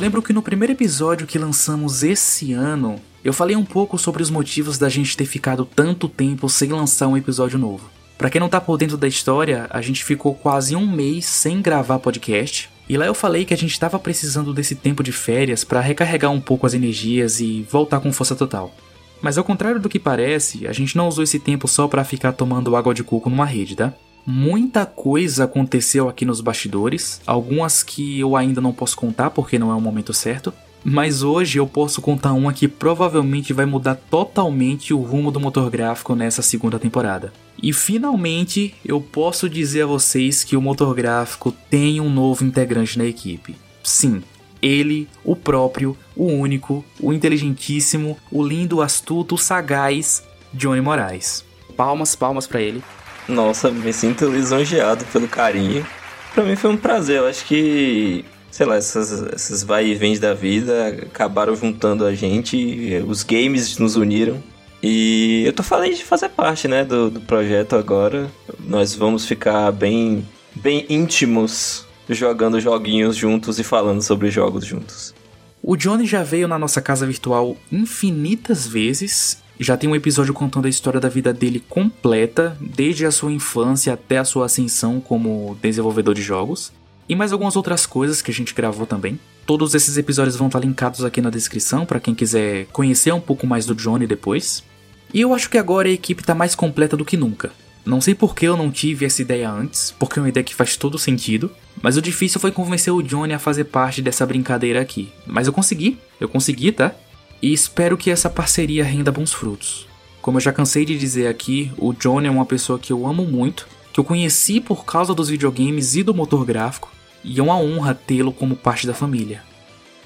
Lembro 0.00 0.22
que 0.22 0.32
no 0.32 0.40
primeiro 0.40 0.72
episódio 0.72 1.26
que 1.26 1.38
lançamos 1.38 2.02
esse 2.02 2.54
ano, 2.54 2.98
eu 3.22 3.34
falei 3.34 3.54
um 3.54 3.66
pouco 3.66 3.98
sobre 3.98 4.22
os 4.22 4.30
motivos 4.30 4.78
da 4.78 4.88
gente 4.88 5.14
ter 5.14 5.26
ficado 5.26 5.66
tanto 5.66 6.08
tempo 6.08 6.48
sem 6.48 6.70
lançar 6.70 7.06
um 7.06 7.18
episódio 7.18 7.58
novo. 7.58 7.90
Para 8.16 8.30
quem 8.30 8.40
não 8.40 8.48
tá 8.48 8.58
por 8.58 8.78
dentro 8.78 8.96
da 8.96 9.06
história, 9.06 9.66
a 9.68 9.82
gente 9.82 10.02
ficou 10.02 10.34
quase 10.34 10.74
um 10.74 10.90
mês 10.90 11.26
sem 11.26 11.60
gravar 11.60 11.98
podcast. 11.98 12.70
E 12.88 12.96
lá 12.96 13.04
eu 13.04 13.12
falei 13.12 13.44
que 13.44 13.52
a 13.52 13.56
gente 13.58 13.72
estava 13.72 13.98
precisando 13.98 14.54
desse 14.54 14.74
tempo 14.74 15.02
de 15.02 15.12
férias 15.12 15.64
para 15.64 15.82
recarregar 15.82 16.30
um 16.30 16.40
pouco 16.40 16.66
as 16.66 16.72
energias 16.72 17.38
e 17.38 17.66
voltar 17.70 18.00
com 18.00 18.10
força 18.10 18.34
total. 18.34 18.74
Mas 19.20 19.36
ao 19.36 19.44
contrário 19.44 19.78
do 19.78 19.88
que 19.90 19.98
parece, 19.98 20.66
a 20.66 20.72
gente 20.72 20.96
não 20.96 21.08
usou 21.08 21.22
esse 21.22 21.38
tempo 21.38 21.68
só 21.68 21.86
para 21.86 22.04
ficar 22.04 22.32
tomando 22.32 22.74
água 22.74 22.94
de 22.94 23.04
coco 23.04 23.28
numa 23.28 23.44
rede, 23.44 23.76
tá? 23.76 23.92
Muita 24.26 24.84
coisa 24.86 25.44
aconteceu 25.44 26.08
aqui 26.08 26.24
nos 26.24 26.40
bastidores, 26.40 27.20
algumas 27.26 27.82
que 27.82 28.20
eu 28.20 28.36
ainda 28.36 28.60
não 28.60 28.72
posso 28.72 28.96
contar 28.96 29.30
porque 29.30 29.58
não 29.58 29.70
é 29.70 29.74
o 29.74 29.80
momento 29.80 30.12
certo, 30.12 30.52
mas 30.84 31.22
hoje 31.22 31.58
eu 31.58 31.66
posso 31.66 32.00
contar 32.00 32.32
uma 32.32 32.52
que 32.52 32.66
provavelmente 32.66 33.52
vai 33.52 33.66
mudar 33.66 33.94
totalmente 33.94 34.94
o 34.94 35.00
rumo 35.00 35.30
do 35.30 35.40
motor 35.40 35.70
gráfico 35.70 36.14
nessa 36.14 36.42
segunda 36.42 36.78
temporada. 36.78 37.32
E 37.62 37.72
finalmente 37.72 38.74
eu 38.84 39.00
posso 39.00 39.48
dizer 39.48 39.82
a 39.82 39.86
vocês 39.86 40.42
que 40.42 40.56
o 40.56 40.62
motor 40.62 40.94
gráfico 40.94 41.52
tem 41.68 42.00
um 42.00 42.10
novo 42.10 42.44
integrante 42.44 42.98
na 42.98 43.04
equipe. 43.04 43.54
Sim, 43.82 44.22
ele, 44.62 45.08
o 45.24 45.36
próprio, 45.36 45.96
o 46.16 46.26
único, 46.26 46.84
o 46.98 47.12
inteligentíssimo, 47.12 48.16
o 48.30 48.42
lindo, 48.42 48.80
astuto, 48.80 49.36
sagaz 49.36 50.22
Johnny 50.52 50.80
Moraes. 50.80 51.44
Palmas, 51.76 52.14
palmas 52.14 52.46
para 52.46 52.60
ele. 52.60 52.82
Nossa, 53.30 53.70
me 53.70 53.92
sinto 53.92 54.26
lisonjeado 54.26 55.04
pelo 55.06 55.28
carinho. 55.28 55.86
Pra 56.34 56.44
mim 56.44 56.56
foi 56.56 56.70
um 56.70 56.76
prazer. 56.76 57.18
Eu 57.18 57.26
acho 57.26 57.44
que, 57.44 58.24
sei 58.50 58.66
lá, 58.66 58.76
essas, 58.76 59.22
essas 59.32 59.62
vai 59.62 59.86
e 59.86 59.94
vens 59.94 60.18
da 60.18 60.34
vida 60.34 60.88
acabaram 60.88 61.54
juntando 61.54 62.04
a 62.04 62.14
gente. 62.14 63.02
Os 63.06 63.22
games 63.22 63.78
nos 63.78 63.96
uniram. 63.96 64.42
E 64.82 65.44
eu 65.46 65.52
tô 65.52 65.62
falando 65.62 65.94
de 65.94 66.04
fazer 66.04 66.30
parte, 66.30 66.66
né, 66.66 66.84
do, 66.84 67.10
do 67.10 67.20
projeto 67.20 67.76
agora. 67.76 68.30
Nós 68.58 68.94
vamos 68.94 69.26
ficar 69.26 69.70
bem, 69.70 70.26
bem 70.54 70.86
íntimos 70.88 71.86
jogando 72.08 72.60
joguinhos 72.60 73.14
juntos 73.14 73.58
e 73.60 73.62
falando 73.62 74.02
sobre 74.02 74.30
jogos 74.30 74.64
juntos. 74.64 75.14
O 75.62 75.76
Johnny 75.76 76.06
já 76.06 76.22
veio 76.24 76.48
na 76.48 76.58
nossa 76.58 76.80
casa 76.80 77.06
virtual 77.06 77.56
infinitas 77.70 78.66
vezes 78.66 79.42
já 79.62 79.76
tem 79.76 79.90
um 79.90 79.94
episódio 79.94 80.32
contando 80.32 80.64
a 80.64 80.70
história 80.70 80.98
da 80.98 81.08
vida 81.08 81.34
dele 81.34 81.62
completa, 81.68 82.56
desde 82.58 83.04
a 83.04 83.10
sua 83.10 83.30
infância 83.30 83.92
até 83.92 84.16
a 84.16 84.24
sua 84.24 84.46
ascensão 84.46 85.00
como 85.00 85.54
desenvolvedor 85.60 86.14
de 86.14 86.22
jogos. 86.22 86.72
E 87.06 87.14
mais 87.14 87.30
algumas 87.30 87.56
outras 87.56 87.84
coisas 87.84 88.22
que 88.22 88.30
a 88.30 88.34
gente 88.34 88.54
gravou 88.54 88.86
também. 88.86 89.20
Todos 89.44 89.74
esses 89.74 89.98
episódios 89.98 90.36
vão 90.36 90.46
estar 90.46 90.60
linkados 90.60 91.04
aqui 91.04 91.20
na 91.20 91.28
descrição 91.28 91.84
para 91.84 92.00
quem 92.00 92.14
quiser 92.14 92.66
conhecer 92.66 93.12
um 93.12 93.20
pouco 93.20 93.46
mais 93.46 93.66
do 93.66 93.74
Johnny 93.74 94.06
depois. 94.06 94.64
E 95.12 95.20
eu 95.20 95.34
acho 95.34 95.50
que 95.50 95.58
agora 95.58 95.88
a 95.88 95.92
equipe 95.92 96.22
está 96.22 96.34
mais 96.34 96.54
completa 96.54 96.96
do 96.96 97.04
que 97.04 97.16
nunca. 97.16 97.50
Não 97.84 98.00
sei 98.00 98.14
por 98.14 98.34
que 98.34 98.46
eu 98.46 98.56
não 98.56 98.70
tive 98.70 99.04
essa 99.04 99.20
ideia 99.20 99.50
antes, 99.50 99.94
porque 99.98 100.18
é 100.18 100.22
uma 100.22 100.28
ideia 100.28 100.44
que 100.44 100.54
faz 100.54 100.76
todo 100.76 100.98
sentido, 100.98 101.50
mas 101.82 101.96
o 101.96 102.02
difícil 102.02 102.40
foi 102.40 102.52
convencer 102.52 102.92
o 102.92 103.02
Johnny 103.02 103.34
a 103.34 103.38
fazer 103.38 103.64
parte 103.64 104.00
dessa 104.00 104.24
brincadeira 104.24 104.80
aqui. 104.80 105.10
Mas 105.26 105.46
eu 105.46 105.52
consegui, 105.52 105.98
eu 106.18 106.28
consegui, 106.28 106.72
tá? 106.72 106.94
E 107.42 107.52
espero 107.52 107.96
que 107.96 108.10
essa 108.10 108.28
parceria 108.28 108.84
renda 108.84 109.12
bons 109.12 109.32
frutos. 109.32 109.86
Como 110.20 110.36
eu 110.36 110.40
já 110.40 110.52
cansei 110.52 110.84
de 110.84 110.98
dizer 110.98 111.26
aqui, 111.28 111.72
o 111.78 111.92
Johnny 111.92 112.28
é 112.28 112.30
uma 112.30 112.44
pessoa 112.44 112.78
que 112.78 112.92
eu 112.92 113.06
amo 113.06 113.24
muito, 113.24 113.66
que 113.92 113.98
eu 113.98 114.04
conheci 114.04 114.60
por 114.60 114.84
causa 114.84 115.14
dos 115.14 115.28
videogames 115.28 115.96
e 115.96 116.02
do 116.02 116.14
motor 116.14 116.44
gráfico, 116.44 116.92
e 117.24 117.38
é 117.38 117.42
uma 117.42 117.58
honra 117.58 117.94
tê-lo 117.94 118.32
como 118.32 118.54
parte 118.54 118.86
da 118.86 118.94
família. 118.94 119.42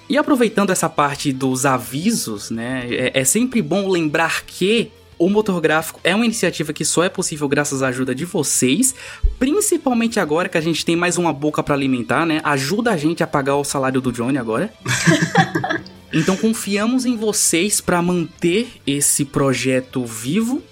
E 0.09 0.17
aproveitando 0.17 0.71
essa 0.71 0.89
parte 0.89 1.33
dos 1.33 1.65
avisos, 1.65 2.51
né, 2.51 2.87
é, 2.91 3.21
é 3.21 3.25
sempre 3.25 3.63
bom 3.63 3.89
lembrar 3.89 4.45
que 4.45 4.91
o 5.19 5.31
motor 5.31 5.61
gráfico 5.61 6.01
é 6.05 6.15
uma 6.15 6.25
iniciativa 6.25 6.73
que 6.73 6.85
só 6.85 7.05
é 7.05 7.09
possível 7.09 7.49
graças 7.49 7.83
à 7.83 7.89
ajuda 7.89 8.15
de 8.15 8.25
vocês, 8.25 8.95
principalmente 9.39 10.21
agora 10.21 10.49
que 10.49 10.59
a 10.59 10.61
gente 10.61 10.85
tem 10.85 10.97
mais 10.97 11.17
uma 11.17 11.33
boca 11.33 11.63
para 11.63 11.75
alimentar, 11.75 12.27
né? 12.27 12.41
Ajuda 12.45 12.91
a 12.91 12.97
gente 12.97 13.23
a 13.23 13.27
pagar 13.27 13.57
o 13.57 13.65
salário 13.65 14.01
do 14.01 14.13
Johnny 14.13 14.39
agora. 14.39 14.73
Então 16.15 16.37
confiamos 16.37 17.05
em 17.05 17.17
vocês 17.17 17.81
para 17.81 18.01
manter 18.01 18.69
esse 18.87 19.25
projeto 19.25 20.05
vivo. 20.07 20.63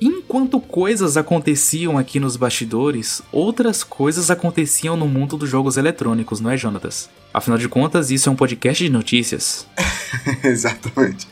Enquanto 0.00 0.60
coisas 0.60 1.16
aconteciam 1.16 1.96
aqui 1.96 2.18
nos 2.18 2.36
bastidores, 2.36 3.22
outras 3.30 3.84
coisas 3.84 4.28
aconteciam 4.28 4.96
no 4.96 5.06
mundo 5.06 5.36
dos 5.36 5.48
jogos 5.48 5.76
eletrônicos, 5.76 6.40
não 6.40 6.50
é, 6.50 6.56
Jonatas? 6.56 7.08
Afinal 7.32 7.58
de 7.58 7.68
contas, 7.68 8.10
isso 8.10 8.28
é 8.28 8.32
um 8.32 8.36
podcast 8.36 8.82
de 8.82 8.90
notícias. 8.90 9.68
Exatamente. 10.42 11.28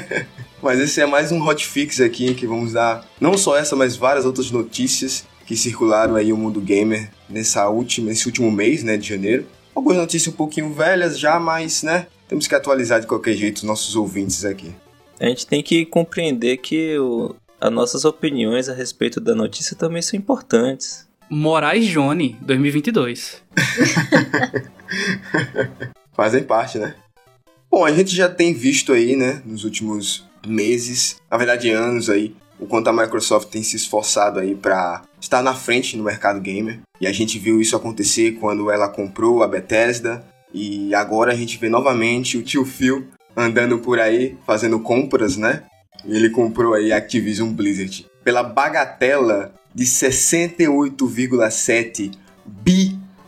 mas 0.62 0.78
esse 0.78 1.00
é 1.00 1.06
mais 1.06 1.32
um 1.32 1.42
hotfix 1.42 2.00
aqui 2.02 2.34
que 2.34 2.46
vamos 2.46 2.74
dar 2.74 3.06
não 3.18 3.38
só 3.38 3.56
essa, 3.56 3.74
mas 3.74 3.96
várias 3.96 4.26
outras 4.26 4.50
notícias 4.50 5.24
que 5.46 5.56
circularam 5.56 6.14
aí 6.14 6.30
o 6.30 6.36
mundo 6.36 6.60
gamer 6.60 7.10
nessa 7.26 7.66
última, 7.70 8.08
nesse 8.08 8.26
último 8.26 8.52
mês, 8.52 8.82
né, 8.84 8.98
de 8.98 9.08
janeiro. 9.08 9.46
Algumas 9.74 9.96
notícias 9.96 10.32
um 10.32 10.36
pouquinho 10.36 10.74
velhas 10.74 11.18
já, 11.18 11.40
mas, 11.40 11.82
né, 11.82 12.06
temos 12.28 12.46
que 12.46 12.54
atualizar 12.54 13.00
de 13.00 13.06
qualquer 13.06 13.34
jeito 13.34 13.56
os 13.56 13.62
nossos 13.62 13.96
ouvintes 13.96 14.44
aqui. 14.44 14.72
A 15.18 15.26
gente 15.26 15.46
tem 15.46 15.62
que 15.62 15.84
compreender 15.86 16.58
que 16.58 16.96
o, 16.98 17.34
as 17.60 17.72
nossas 17.72 18.04
opiniões 18.04 18.68
a 18.68 18.74
respeito 18.74 19.20
da 19.20 19.34
notícia 19.34 19.74
também 19.74 20.02
são 20.02 20.16
importantes. 20.18 21.08
Moraes 21.28 21.86
Johnny, 21.86 22.36
2022. 22.42 23.42
Fazem 26.12 26.44
parte, 26.44 26.78
né? 26.78 26.94
Bom, 27.70 27.84
a 27.84 27.92
gente 27.92 28.14
já 28.14 28.28
tem 28.28 28.54
visto 28.54 28.92
aí, 28.92 29.14
né, 29.14 29.42
nos 29.44 29.64
últimos 29.64 30.26
meses, 30.46 31.16
na 31.30 31.36
verdade 31.36 31.70
anos 31.70 32.08
aí, 32.08 32.34
o 32.58 32.66
quanto 32.66 32.88
a 32.88 32.92
Microsoft 32.92 33.50
tem 33.50 33.62
se 33.62 33.76
esforçado 33.76 34.40
aí 34.40 34.54
para 34.54 35.02
estar 35.20 35.42
na 35.42 35.54
frente 35.54 35.96
no 35.96 36.02
mercado 36.02 36.40
gamer. 36.40 36.80
E 37.00 37.06
a 37.06 37.12
gente 37.12 37.38
viu 37.38 37.60
isso 37.60 37.76
acontecer 37.76 38.32
quando 38.40 38.70
ela 38.70 38.88
comprou 38.88 39.42
a 39.42 39.48
Bethesda, 39.48 40.24
e 40.52 40.94
agora 40.94 41.32
a 41.32 41.34
gente 41.34 41.58
vê 41.58 41.68
novamente 41.68 42.38
o 42.38 42.42
tio 42.42 42.64
Phil 42.64 43.06
andando 43.36 43.78
por 43.78 44.00
aí 44.00 44.36
fazendo 44.46 44.80
compras, 44.80 45.36
né? 45.36 45.64
Ele 46.04 46.30
comprou 46.30 46.74
aí 46.74 46.92
Activision 46.92 47.52
Blizzard 47.52 48.06
pela 48.24 48.42
bagatela 48.42 49.54
de 49.74 49.84
68,7 49.84 52.12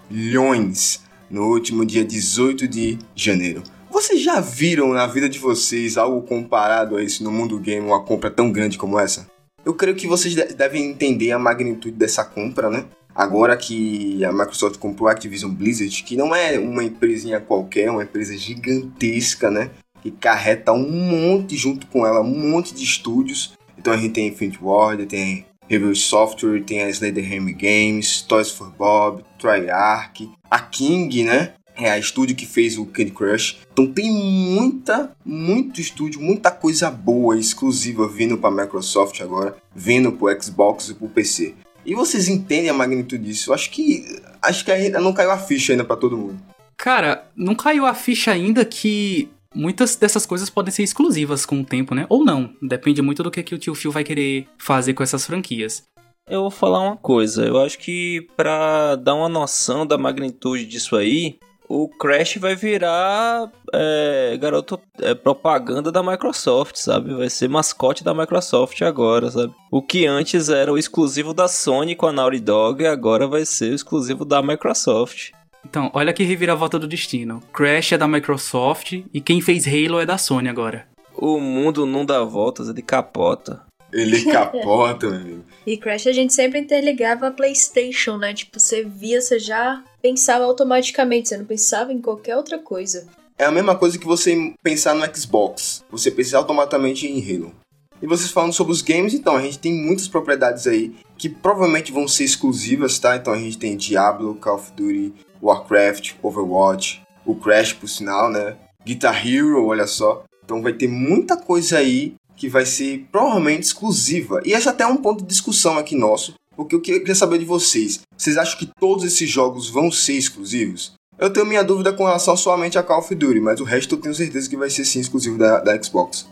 bilhões 0.09 1.03
no 1.31 1.47
último 1.47 1.87
dia 1.87 2.05
18 2.05 2.67
de 2.67 2.99
janeiro. 3.15 3.63
Vocês 3.91 4.23
já 4.23 4.41
viram 4.41 4.93
na 4.93 5.07
vida 5.07 5.29
de 5.29 5.39
vocês 5.39 5.97
algo 5.97 6.23
comparado 6.23 6.97
a 6.97 7.03
isso 7.03 7.25
no 7.25 7.31
mundo 7.31 7.59
game, 7.59 7.87
uma 7.87 8.03
compra 8.03 8.31
tão 8.31 8.51
grande 8.51 8.79
como 8.79 8.99
essa? 8.99 9.29
Eu 9.65 9.75
creio 9.75 9.97
que 9.97 10.07
vocês 10.07 10.35
devem 10.35 10.91
entender 10.91 11.33
a 11.33 11.39
magnitude 11.39 11.97
dessa 11.97 12.25
compra, 12.25 12.71
né? 12.71 12.85
Agora 13.21 13.55
que 13.55 14.25
a 14.25 14.33
Microsoft 14.33 14.79
comprou 14.79 15.07
a 15.07 15.13
Activision 15.13 15.53
Blizzard, 15.53 16.03
que 16.05 16.17
não 16.17 16.35
é 16.35 16.59
uma 16.59 16.83
empresinha 16.83 17.39
qualquer, 17.39 17.89
é 17.89 17.91
uma 17.91 18.03
empresa 18.03 18.35
gigantesca, 18.35 19.51
né? 19.51 19.69
Que 20.01 20.11
carreta 20.11 20.73
um 20.73 20.89
monte 20.89 21.55
junto 21.55 21.87
com 21.89 22.07
ela, 22.07 22.23
um 22.23 22.51
monte 22.51 22.73
de 22.73 22.83
estúdios. 22.83 23.53
Então 23.77 23.93
a 23.93 23.97
gente 23.99 24.15
tem 24.15 24.29
Infinite 24.29 24.59
Ward, 24.63 25.05
tem 25.05 25.45
Review 25.69 25.95
Software, 25.95 26.65
tem 26.65 26.81
a 26.81 26.89
Slenderham 26.89 27.53
Games, 27.53 28.23
Toys 28.23 28.51
for 28.51 28.71
Bob, 28.71 29.23
Treyarch, 29.39 30.31
a 30.51 30.59
King, 30.59 31.23
né? 31.25 31.53
É 31.77 31.91
a 31.91 31.99
estúdio 31.99 32.35
que 32.35 32.47
fez 32.47 32.79
o 32.79 32.87
Candy 32.87 33.11
Crush. 33.11 33.59
Então 33.71 33.87
tem 33.87 34.11
muita, 34.11 35.15
muito 35.23 35.79
estúdio, 35.79 36.23
muita 36.23 36.51
coisa 36.51 36.91
boa, 36.91 37.39
exclusiva 37.39 38.09
vindo 38.09 38.39
para 38.39 38.51
Microsoft 38.51 39.21
agora, 39.21 39.59
vindo 39.77 40.11
para 40.11 40.41
Xbox 40.41 40.89
e 40.89 40.95
para 40.95 41.07
o 41.07 41.11
PC. 41.11 41.55
E 41.85 41.95
vocês 41.95 42.29
entendem 42.29 42.71
a 42.71 42.75
magnitude 42.75 43.25
disso? 43.25 43.51
Eu 43.51 43.55
acho 43.55 43.71
que 43.71 44.05
acho 44.43 44.65
que 44.65 44.71
ainda 44.71 45.01
não 45.01 45.13
caiu 45.13 45.31
a 45.31 45.39
ficha 45.39 45.73
ainda 45.73 45.85
para 45.85 45.97
todo 45.97 46.17
mundo. 46.17 46.41
Cara, 46.77 47.27
não 47.37 47.55
caiu 47.55 47.87
a 47.87 47.95
ficha 47.95 48.31
ainda 48.31 48.65
que 48.65 49.29
muitas 49.55 49.97
dessas 49.97 50.25
coisas 50.25 50.49
podem 50.49 50.73
ser 50.73 50.83
exclusivas 50.83 51.45
com 51.45 51.61
o 51.61 51.65
tempo, 51.65 51.95
né? 51.95 52.07
Ou 52.09 52.25
não. 52.25 52.55
Depende 52.63 53.03
muito 53.03 53.23
do 53.23 53.31
que, 53.31 53.43
que 53.43 53.55
o 53.55 53.59
tio 53.59 53.75
Phil 53.75 53.93
vai 53.93 54.05
querer 54.05 54.47
fazer 54.59 54.95
com 54.95 55.03
essas 55.03 55.27
franquias. 55.27 55.83
Eu 56.29 56.43
vou 56.43 56.51
falar 56.51 56.81
uma 56.81 56.97
coisa. 56.97 57.45
Eu 57.45 57.61
acho 57.61 57.79
que 57.79 58.27
para 58.37 58.97
dar 58.97 59.15
uma 59.15 59.29
noção 59.29 59.87
da 59.87 59.99
magnitude 59.99 60.65
disso 60.65 60.97
aí, 60.97 61.39
o 61.71 61.89
Crash 61.89 62.37
vai 62.39 62.57
virar 62.57 63.49
é, 63.73 64.37
garoto 64.41 64.81
é, 65.01 65.15
propaganda 65.15 65.93
da 65.93 66.03
Microsoft, 66.03 66.75
sabe? 66.75 67.15
Vai 67.15 67.31
ser 67.31 67.49
mascote 67.49 68.03
da 68.03 68.13
Microsoft 68.13 68.83
agora, 68.83 69.31
sabe? 69.31 69.55
O 69.71 69.81
que 69.81 70.05
antes 70.05 70.49
era 70.49 70.73
o 70.73 70.77
exclusivo 70.77 71.33
da 71.33 71.47
Sony 71.47 71.95
com 71.95 72.07
a 72.07 72.13
Naughty 72.13 72.41
Dog, 72.41 72.85
agora 72.85 73.29
vai 73.29 73.45
ser 73.45 73.71
o 73.71 73.75
exclusivo 73.77 74.25
da 74.25 74.43
Microsoft. 74.43 75.31
Então, 75.65 75.93
olha 75.95 76.13
que 76.13 76.25
reviravolta 76.25 76.77
do 76.77 76.89
destino. 76.89 77.41
Crash 77.53 77.93
é 77.93 77.99
da 77.99 78.09
Microsoft 78.09 79.05
e 79.15 79.21
quem 79.21 79.41
fez 79.41 79.65
Halo 79.65 80.01
é 80.01 80.07
da 80.07 80.19
Sony 80.19 80.49
agora. 80.49 80.89
O 81.15 81.39
mundo 81.39 81.87
não 81.87 82.05
dá 82.05 82.25
voltas, 82.25 82.69
ele 82.69 82.83
capota. 82.83 83.63
Ele 83.93 84.25
capota, 84.27 85.09
meu 85.09 85.21
amigo. 85.21 85.45
E 85.65 85.77
Crash 85.77 86.09
a 86.09 86.13
gente 86.13 86.35
sempre 86.35 86.59
interligava 86.59 87.29
a 87.29 87.31
PlayStation, 87.31 88.17
né? 88.17 88.35
Tipo, 88.35 88.59
você 88.59 88.83
via, 88.83 89.21
você 89.21 89.39
já 89.39 89.85
pensava 90.01 90.45
automaticamente, 90.45 91.29
você 91.29 91.37
não 91.37 91.45
pensava 91.45 91.93
em 91.93 92.01
qualquer 92.01 92.37
outra 92.37 92.59
coisa. 92.59 93.07
é 93.39 93.45
a 93.45 93.51
mesma 93.51 93.75
coisa 93.75 93.99
que 93.99 94.07
você 94.07 94.55
pensar 94.63 94.95
no 94.95 95.17
Xbox. 95.17 95.85
Você 95.91 96.11
pensa 96.11 96.37
automaticamente 96.37 97.07
em 97.07 97.21
Halo. 97.23 97.55
E 98.03 98.07
vocês 98.07 98.31
falando 98.31 98.53
sobre 98.53 98.73
os 98.73 98.81
games, 98.81 99.13
então, 99.13 99.37
a 99.37 99.43
gente 99.43 99.59
tem 99.59 99.73
muitas 99.73 100.09
propriedades 100.09 100.67
aí 100.67 100.95
que 101.19 101.29
provavelmente 101.29 101.93
vão 101.93 102.09
ser 102.09 102.25
exclusivas, 102.25 102.99
tá? 102.99 103.15
Então 103.17 103.33
a 103.33 103.39
gente 103.39 103.59
tem 103.59 103.77
Diablo, 103.77 104.35
Call 104.37 104.57
of 104.57 104.73
Duty, 104.73 105.13
Warcraft, 105.43 106.15
Overwatch, 106.23 107.03
o 107.27 107.35
Crash, 107.35 107.75
por 107.75 107.89
sinal, 107.89 108.31
né? 108.31 108.57
Guitar 108.85 109.27
Hero, 109.27 109.67
olha 109.67 109.87
só. 109.87 110.25
Então 110.43 110.63
vai 110.63 110.73
ter 110.73 110.89
muita 110.89 111.37
coisa 111.37 111.79
aí 111.79 112.15
que 112.37 112.49
vai 112.49 112.65
ser 112.65 113.07
provavelmente 113.13 113.65
exclusiva. 113.65 114.41
E 114.47 114.53
esse 114.53 114.67
até 114.67 114.85
é 114.85 114.87
um 114.87 114.97
ponto 114.97 115.23
de 115.23 115.29
discussão 115.29 115.77
aqui 115.77 115.95
nosso, 115.95 116.35
porque 116.61 116.75
eu 116.75 116.81
queria 116.83 117.15
saber 117.15 117.39
de 117.39 117.47
vocês. 117.47 118.01
Vocês 118.15 118.37
acham 118.37 118.59
que 118.59 118.69
todos 118.79 119.03
esses 119.03 119.31
jogos 119.31 119.71
vão 119.71 119.91
ser 119.91 120.13
exclusivos? 120.13 120.93
Eu 121.19 121.33
tenho 121.33 121.47
minha 121.47 121.65
dúvida 121.65 121.91
com 121.91 122.05
relação 122.05 122.37
somente 122.37 122.77
a 122.77 122.83
Call 122.83 122.99
of 122.99 123.15
Duty, 123.15 123.41
mas 123.41 123.61
o 123.61 123.65
resto 123.65 123.95
eu 123.95 124.01
tenho 124.01 124.15
certeza 124.15 124.49
que 124.49 124.59
vai 124.59 124.69
ser 124.69 124.85
sim 124.85 125.01
exclusivo 125.01 125.39
da, 125.39 125.61
da 125.61 125.83
Xbox. 125.83 126.29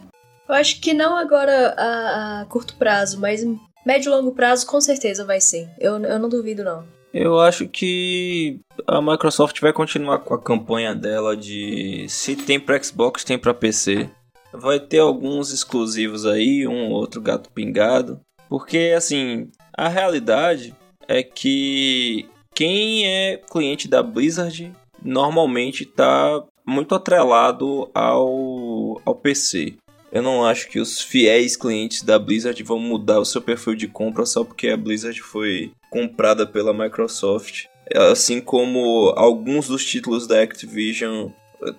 Eu 0.47 0.55
acho 0.55 0.83
que 0.83 0.93
não 0.93 1.17
agora 1.17 1.75
a, 1.79 2.43
a 2.43 2.45
curto 2.45 2.77
prazo, 2.77 3.19
mas 3.19 3.43
médio 3.87 4.11
e 4.11 4.15
longo 4.15 4.33
prazo 4.33 4.67
com 4.67 4.79
certeza 4.83 5.25
vai 5.25 5.41
ser. 5.41 5.71
Eu, 5.81 5.99
eu 5.99 6.19
não 6.19 6.29
duvido 6.29 6.63
não. 6.63 6.85
Eu 7.13 7.41
acho 7.41 7.67
que 7.67 8.61
a 8.87 9.01
Microsoft 9.01 9.59
vai 9.63 9.73
continuar 9.73 10.19
com 10.19 10.35
a 10.35 10.43
campanha 10.43 10.95
dela 10.95 11.35
de 11.35 12.05
se 12.11 12.37
tem 12.37 12.61
para 12.61 12.83
Xbox, 12.83 13.25
tem 13.25 13.39
para 13.39 13.55
PC. 13.55 14.11
Vai 14.53 14.79
ter 14.79 14.99
alguns 14.99 15.55
exclusivos 15.55 16.27
aí, 16.27 16.67
um 16.67 16.91
outro 16.91 17.19
gato 17.23 17.51
pingado. 17.51 18.21
Porque, 18.49 18.95
assim, 18.97 19.51
a 19.79 19.87
realidade 19.87 20.75
é 21.07 21.23
que 21.23 22.29
quem 22.53 23.07
é 23.07 23.37
cliente 23.37 23.87
da 23.87 24.03
Blizzard 24.03 24.73
normalmente 25.01 25.85
está 25.85 26.43
muito 26.67 26.97
atrelado 26.97 27.89
ao, 27.95 29.01
ao 29.05 29.15
PC. 29.15 29.77
Eu 30.11 30.23
não 30.23 30.45
acho 30.45 30.69
que 30.69 30.81
os 30.81 31.01
fiéis 31.01 31.57
clientes 31.57 32.03
da 32.03 32.19
Blizzard 32.19 32.61
vão 32.65 32.81
mudar 32.81 33.21
o 33.21 33.25
seu 33.25 33.41
perfil 33.41 33.77
de 33.77 33.87
compra 33.87 34.27
só 34.27 34.43
porque 34.43 34.69
a 34.69 34.77
Blizzard 34.77 35.21
foi 35.23 35.71
comprada 35.89 36.45
pela 36.45 36.75
Microsoft. 36.75 37.67
Assim 38.11 38.41
como 38.41 39.13
alguns 39.17 39.69
dos 39.69 39.85
títulos 39.85 40.27
da 40.27 40.43
Activision, 40.43 41.31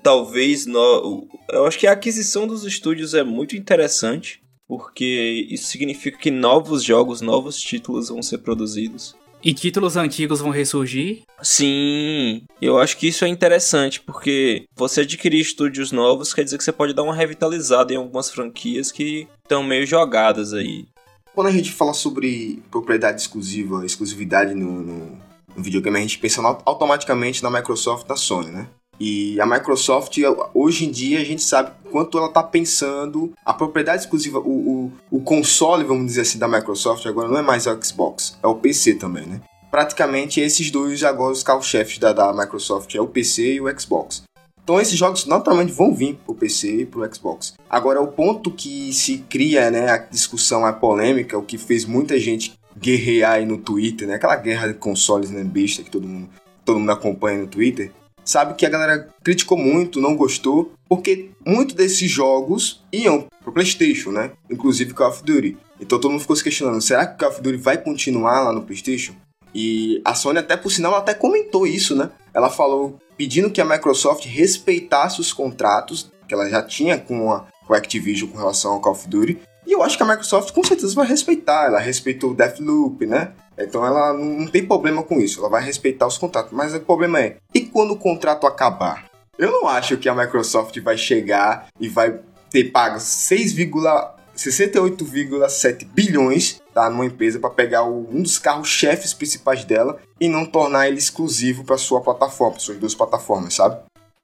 talvez 0.02 0.66
no... 0.66 1.28
eu 1.52 1.66
acho 1.66 1.78
que 1.78 1.86
a 1.86 1.92
aquisição 1.92 2.48
dos 2.48 2.64
estúdios 2.64 3.14
é 3.14 3.24
muito 3.24 3.58
interessante, 3.58 4.42
porque 4.70 5.48
isso 5.50 5.66
significa 5.66 6.16
que 6.20 6.30
novos 6.30 6.84
jogos, 6.84 7.22
novos 7.22 7.60
títulos 7.60 8.10
vão 8.10 8.22
ser 8.22 8.38
produzidos. 8.38 9.16
E 9.44 9.52
títulos 9.52 9.98
antigos 9.98 10.42
vão 10.42 10.52
ressurgir? 10.52 11.24
Sim, 11.42 12.44
eu 12.62 12.78
acho 12.78 12.96
que 12.96 13.08
isso 13.08 13.26
é 13.26 13.28
interessante, 13.28 14.00
porque 14.00 14.66
você 14.76 15.02
adquirir 15.02 15.40
estúdios 15.40 15.92
novos 15.92 16.36
quer 16.36 16.44
dizer 16.44 16.60
que 16.60 16.64
você 16.64 16.72
pode 16.72 16.94
dar 16.94 17.02
uma 17.02 17.16
revitalizada 17.16 17.92
em 17.92 17.98
algumas 17.98 18.30
franquias 18.30 18.92
que 18.92 19.28
estão 19.42 19.64
meio 19.64 19.88
jogadas 19.88 20.54
aí. 20.54 20.86
Quando 21.34 21.48
a 21.48 21.52
gente 21.52 21.72
fala 21.72 21.94
sobre 21.94 22.62
propriedade 22.70 23.22
exclusiva, 23.22 23.84
exclusividade 23.84 24.54
no, 24.54 24.84
no, 24.84 25.18
no 25.56 25.64
videogame, 25.64 25.98
a 25.98 26.02
gente 26.02 26.20
pensa 26.20 26.42
automaticamente 26.64 27.42
na 27.42 27.50
Microsoft 27.50 28.06
e 28.06 28.10
na 28.10 28.16
Sony, 28.16 28.52
né? 28.52 28.68
E 29.00 29.40
a 29.40 29.46
Microsoft, 29.46 30.18
hoje 30.54 30.86
em 30.86 30.92
dia, 30.92 31.20
a 31.20 31.24
gente 31.24 31.42
sabe 31.42 31.72
quanto 31.90 32.18
ela 32.18 32.28
está 32.28 32.44
pensando. 32.44 33.32
A 33.46 33.54
propriedade 33.54 34.04
exclusiva, 34.04 34.40
o, 34.40 34.92
o, 35.10 35.18
o, 35.18 35.22
console, 35.22 35.86
vamos 35.86 36.08
dizer 36.08 36.22
assim, 36.22 36.38
da 36.38 36.48
Microsoft 36.48 37.06
agora 37.06 37.30
não 37.30 37.38
é 37.38 37.42
mais 37.42 37.66
o 37.66 37.82
Xbox, 37.82 38.38
é 38.44 38.48
o 38.48 38.56
PC 38.56 38.96
também, 38.96 39.26
né? 39.26 39.42
Praticamente 39.72 40.42
esses 40.42 40.72
dois 40.72 41.04
agora 41.04 41.32
os 41.32 41.44
carros-chefes 41.44 42.00
da, 42.00 42.12
da 42.12 42.34
Microsoft 42.34 42.94
é 42.96 43.00
o 43.00 43.08
PC 43.08 43.54
e 43.54 43.62
o 43.62 43.80
Xbox. 43.80 44.24
Então 44.64 44.80
esses 44.80 44.98
jogos 44.98 45.26
naturalmente 45.26 45.72
vão 45.72 45.94
vir 45.94 46.16
pro 46.26 46.36
PC 46.36 46.82
e 46.82 46.86
pro 46.86 47.08
Xbox. 47.14 47.54
Agora 47.70 48.02
o 48.02 48.08
ponto 48.08 48.52
que 48.52 48.92
se 48.94 49.20
cria, 49.30 49.72
né, 49.72 49.90
a 49.90 49.98
discussão, 49.98 50.66
a 50.66 50.74
polêmica, 50.74 51.38
o 51.38 51.44
que 51.44 51.58
fez 51.58 51.86
muita 51.86 52.20
gente 52.20 52.54
guerrear 52.78 53.34
aí 53.34 53.46
no 53.46 53.58
Twitter, 53.58 54.08
né, 54.08 54.16
aquela 54.16 54.36
guerra 54.36 54.68
de 54.68 54.74
consoles, 54.76 55.30
né, 55.30 55.44
besta 55.44 55.84
que 55.84 55.92
todo 55.92 56.08
mundo, 56.08 56.30
todo 56.66 56.80
mundo 56.80 56.92
acompanha 56.92 57.40
no 57.40 57.48
Twitter, 57.48 57.92
sabe 58.24 58.54
que 58.54 58.66
a 58.66 58.70
galera 58.70 59.08
criticou 59.24 59.58
muito, 59.58 60.02
não 60.02 60.16
gostou, 60.16 60.74
porque 60.88 61.30
muitos 61.46 61.76
desses 61.76 62.10
jogos 62.10 62.84
iam 62.92 63.28
pro 63.42 63.52
PlayStation, 63.52 64.12
né? 64.12 64.32
Inclusive 64.50 64.94
Call 64.94 65.10
of 65.10 65.24
Duty. 65.24 65.58
Então 65.80 66.00
todo 66.00 66.12
mundo 66.12 66.22
ficou 66.22 66.36
se 66.36 66.44
questionando: 66.44 66.82
será 66.82 67.06
que 67.06 67.18
Call 67.18 67.30
of 67.30 67.42
Duty 67.42 67.58
vai 67.58 67.78
continuar 67.78 68.42
lá 68.42 68.52
no 68.52 68.64
PlayStation? 68.64 69.14
E 69.54 70.02
a 70.06 70.14
Sony, 70.14 70.40
até 70.40 70.56
por 70.56 70.72
sinal, 70.72 70.96
até 70.96 71.14
comentou 71.14 71.66
isso, 71.66 71.96
né? 71.96 72.10
Ela 72.34 72.50
falou 72.50 73.00
pedindo 73.18 73.50
que 73.50 73.60
a 73.60 73.66
Microsoft 73.66 74.26
respeitasse 74.26 75.20
os 75.20 75.34
contratos 75.34 76.12
que 76.28 76.34
ela 76.34 76.48
já 76.50 76.62
tinha 76.62 76.98
com 76.98 77.32
a, 77.32 77.46
com 77.66 77.74
a 77.74 77.78
Activision 77.78 78.30
com 78.30 78.38
relação 78.38 78.74
ao 78.74 78.80
Call 78.80 78.94
of 78.94 79.08
Duty. 79.08 79.40
E 79.70 79.72
eu 79.72 79.82
acho 79.84 79.96
que 79.96 80.02
a 80.02 80.06
Microsoft 80.08 80.52
com 80.52 80.64
certeza 80.64 80.96
vai 80.96 81.06
respeitar. 81.06 81.68
Ela 81.68 81.78
respeitou 81.78 82.32
o 82.32 82.34
Deathloop, 82.34 83.06
né? 83.06 83.34
Então 83.56 83.86
ela 83.86 84.14
não 84.14 84.48
tem 84.48 84.66
problema 84.66 85.04
com 85.04 85.22
isso, 85.22 85.42
ela 85.42 85.50
vai 85.50 85.64
respeitar 85.64 86.08
os 86.08 86.18
contratos. 86.18 86.52
Mas 86.52 86.74
o 86.74 86.80
problema 86.80 87.22
é, 87.22 87.38
e 87.54 87.62
quando 87.62 87.92
o 87.92 87.96
contrato 87.96 88.48
acabar? 88.48 89.06
Eu 89.38 89.52
não 89.52 89.68
acho 89.68 89.96
que 89.98 90.10
a 90.10 90.16
Microsoft 90.16 90.76
vai 90.80 90.98
chegar 90.98 91.68
e 91.80 91.88
vai 91.88 92.20
ter 92.50 92.72
pago 92.72 92.98
6,68,7 92.98 95.86
bilhões 95.86 96.60
tá, 96.74 96.90
numa 96.90 97.06
empresa 97.06 97.38
para 97.38 97.52
pegar 97.52 97.84
o, 97.84 98.10
um 98.12 98.24
dos 98.24 98.40
carros-chefes 98.40 99.14
principais 99.14 99.64
dela 99.66 100.00
e 100.20 100.28
não 100.28 100.48
tornar 100.48 100.88
ele 100.88 100.98
exclusivo 100.98 101.64
para 101.64 101.78
sua 101.78 102.02
plataforma, 102.02 102.58
suas 102.58 102.80
duas 102.80 102.96
plataformas, 102.96 103.54
sabe? 103.54 103.80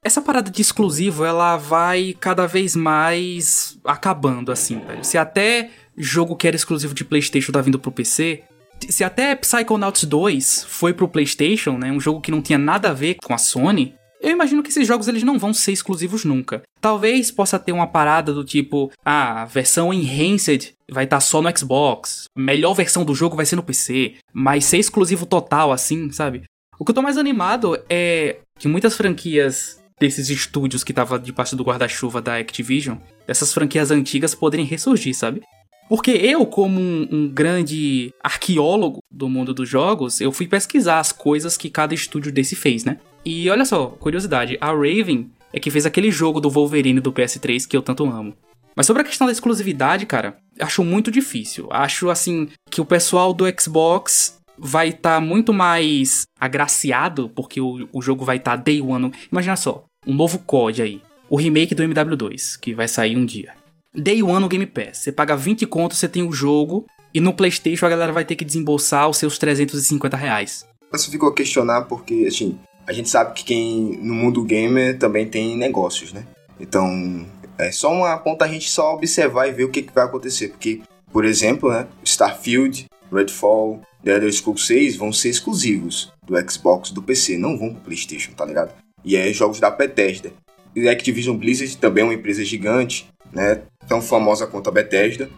Essa 0.06 0.22
parada 0.22 0.52
de 0.52 0.62
exclusivo, 0.62 1.24
ela 1.24 1.56
vai 1.56 2.14
cada 2.20 2.46
vez 2.46 2.76
mais 2.76 3.76
acabando, 3.84 4.52
assim, 4.52 4.78
velho. 4.78 5.02
Se 5.02 5.18
até 5.18 5.68
jogo 5.98 6.36
que 6.36 6.46
era 6.46 6.54
exclusivo 6.54 6.94
de 6.94 7.04
PlayStation 7.04 7.50
tá 7.50 7.60
vindo 7.60 7.76
pro 7.76 7.90
PC, 7.90 8.44
se 8.88 9.02
até 9.02 9.34
Psychonauts 9.34 10.04
2 10.04 10.64
foi 10.68 10.94
pro 10.94 11.08
PlayStation, 11.08 11.76
né, 11.76 11.90
um 11.90 11.98
jogo 11.98 12.20
que 12.20 12.30
não 12.30 12.40
tinha 12.40 12.56
nada 12.56 12.90
a 12.90 12.92
ver 12.92 13.16
com 13.20 13.34
a 13.34 13.38
Sony, 13.38 13.96
eu 14.20 14.30
imagino 14.30 14.62
que 14.62 14.68
esses 14.68 14.86
jogos 14.86 15.08
eles 15.08 15.24
não 15.24 15.40
vão 15.40 15.52
ser 15.52 15.72
exclusivos 15.72 16.24
nunca. 16.24 16.62
Talvez 16.80 17.32
possa 17.32 17.58
ter 17.58 17.72
uma 17.72 17.88
parada 17.88 18.32
do 18.32 18.44
tipo, 18.44 18.92
ah, 19.04 19.44
versão 19.46 19.92
enhanced 19.92 20.72
vai 20.88 21.02
estar 21.02 21.16
tá 21.16 21.20
só 21.20 21.42
no 21.42 21.58
Xbox, 21.58 22.26
melhor 22.38 22.74
versão 22.74 23.04
do 23.04 23.12
jogo 23.12 23.34
vai 23.34 23.44
ser 23.44 23.56
no 23.56 23.62
PC, 23.64 24.14
mas 24.32 24.66
ser 24.66 24.78
exclusivo 24.78 25.26
total 25.26 25.72
assim, 25.72 26.12
sabe? 26.12 26.44
O 26.78 26.84
que 26.84 26.92
eu 26.92 26.94
tô 26.94 27.02
mais 27.02 27.18
animado 27.18 27.76
é 27.90 28.36
que 28.56 28.68
muitas 28.68 28.96
franquias 28.96 29.84
desses 30.00 30.28
estúdios 30.28 30.84
que 30.84 30.92
tava 30.92 31.18
debaixo 31.18 31.56
do 31.56 31.64
guarda-chuva 31.64 32.20
da 32.20 32.36
Activision, 32.36 32.98
dessas 33.26 33.52
franquias 33.52 33.90
antigas 33.90 34.34
poderem 34.34 34.66
ressurgir, 34.66 35.14
sabe? 35.14 35.42
Porque 35.88 36.10
eu, 36.10 36.44
como 36.44 36.80
um, 36.80 37.08
um, 37.10 37.28
grande 37.28 38.12
arqueólogo 38.22 38.98
do 39.10 39.28
mundo 39.28 39.54
dos 39.54 39.68
jogos, 39.68 40.20
eu 40.20 40.32
fui 40.32 40.46
pesquisar 40.46 40.98
as 40.98 41.12
coisas 41.12 41.56
que 41.56 41.70
cada 41.70 41.94
estúdio 41.94 42.32
desse 42.32 42.56
fez, 42.56 42.84
né? 42.84 42.98
E 43.24 43.48
olha 43.48 43.64
só, 43.64 43.86
curiosidade, 43.86 44.58
a 44.60 44.68
Raven 44.68 45.30
é 45.52 45.60
que 45.60 45.70
fez 45.70 45.86
aquele 45.86 46.10
jogo 46.10 46.40
do 46.40 46.50
Wolverine 46.50 47.00
do 47.00 47.12
PS3 47.12 47.66
que 47.66 47.76
eu 47.76 47.82
tanto 47.82 48.04
amo. 48.04 48.36
Mas 48.74 48.86
sobre 48.86 49.02
a 49.02 49.04
questão 49.04 49.26
da 49.26 49.32
exclusividade, 49.32 50.04
cara, 50.04 50.36
acho 50.60 50.84
muito 50.84 51.10
difícil. 51.10 51.66
Acho 51.70 52.10
assim 52.10 52.48
que 52.70 52.80
o 52.80 52.84
pessoal 52.84 53.32
do 53.32 53.44
Xbox 53.58 54.38
vai 54.58 54.88
estar 54.88 55.16
tá 55.16 55.20
muito 55.20 55.52
mais 55.52 56.26
agraciado 56.38 57.30
porque 57.34 57.60
o, 57.60 57.88
o 57.92 58.02
jogo 58.02 58.24
vai 58.24 58.36
estar 58.36 58.56
tá 58.56 58.62
day 58.62 58.80
one. 58.80 59.12
Imagina 59.30 59.56
só, 59.56 59.84
um 60.06 60.14
novo 60.14 60.38
COD 60.38 60.82
aí, 60.82 61.02
o 61.28 61.36
remake 61.36 61.74
do 61.74 61.82
MW2 61.82 62.58
que 62.60 62.74
vai 62.74 62.88
sair 62.88 63.16
um 63.16 63.24
dia. 63.24 63.52
Day 63.96 64.22
One 64.22 64.40
no 64.40 64.48
Game 64.48 64.66
Pass. 64.66 64.98
Você 64.98 65.12
paga 65.12 65.34
20 65.34 65.66
contos, 65.66 65.98
você 65.98 66.08
tem 66.08 66.22
o 66.22 66.30
jogo, 66.30 66.84
e 67.14 67.20
no 67.20 67.32
PlayStation 67.32 67.86
a 67.86 67.88
galera 67.88 68.12
vai 68.12 68.24
ter 68.24 68.36
que 68.36 68.44
desembolsar 68.44 69.08
os 69.08 69.16
seus 69.16 69.38
350 69.38 70.16
reais. 70.16 70.66
Você 70.92 71.10
ficou 71.10 71.30
a 71.30 71.34
questionar 71.34 71.82
porque, 71.82 72.26
assim, 72.28 72.58
a 72.86 72.92
gente 72.92 73.08
sabe 73.08 73.32
que 73.32 73.44
quem 73.44 73.98
no 74.02 74.14
mundo 74.14 74.44
gamer 74.44 74.98
também 74.98 75.26
tem 75.26 75.56
negócios, 75.56 76.12
né? 76.12 76.26
Então, 76.60 77.26
é 77.58 77.72
só 77.72 77.90
uma 77.90 78.16
ponta 78.18 78.44
a 78.44 78.48
gente 78.48 78.70
só 78.70 78.94
observar 78.94 79.48
e 79.48 79.52
ver 79.52 79.64
o 79.64 79.70
que, 79.70 79.82
que 79.82 79.94
vai 79.94 80.04
acontecer. 80.04 80.48
Porque, 80.48 80.82
por 81.10 81.24
exemplo, 81.24 81.70
né, 81.70 81.86
Starfield, 82.04 82.86
Redfall, 83.10 83.80
The 84.06 84.12
Elder 84.12 84.32
Scrolls 84.32 84.64
6 84.64 84.96
vão 84.96 85.12
ser 85.12 85.30
exclusivos 85.30 86.12
do 86.24 86.36
Xbox 86.48 86.92
do 86.92 87.02
PC, 87.02 87.36
não 87.36 87.58
vão 87.58 87.74
pro 87.74 87.82
PlayStation, 87.82 88.30
tá 88.34 88.44
ligado? 88.44 88.72
E 89.04 89.16
é 89.16 89.32
jogos 89.32 89.58
da 89.58 89.68
Bethesda. 89.68 90.32
E 90.76 90.88
a 90.88 90.92
Activision 90.92 91.36
Blizzard 91.36 91.76
também 91.78 92.02
é 92.02 92.06
uma 92.06 92.14
empresa 92.14 92.44
gigante, 92.44 93.08
né? 93.32 93.62
Tão 93.88 94.00
famosa 94.00 94.46
quanto 94.46 94.68
a 94.68 94.72
Bethesda. 94.72 95.28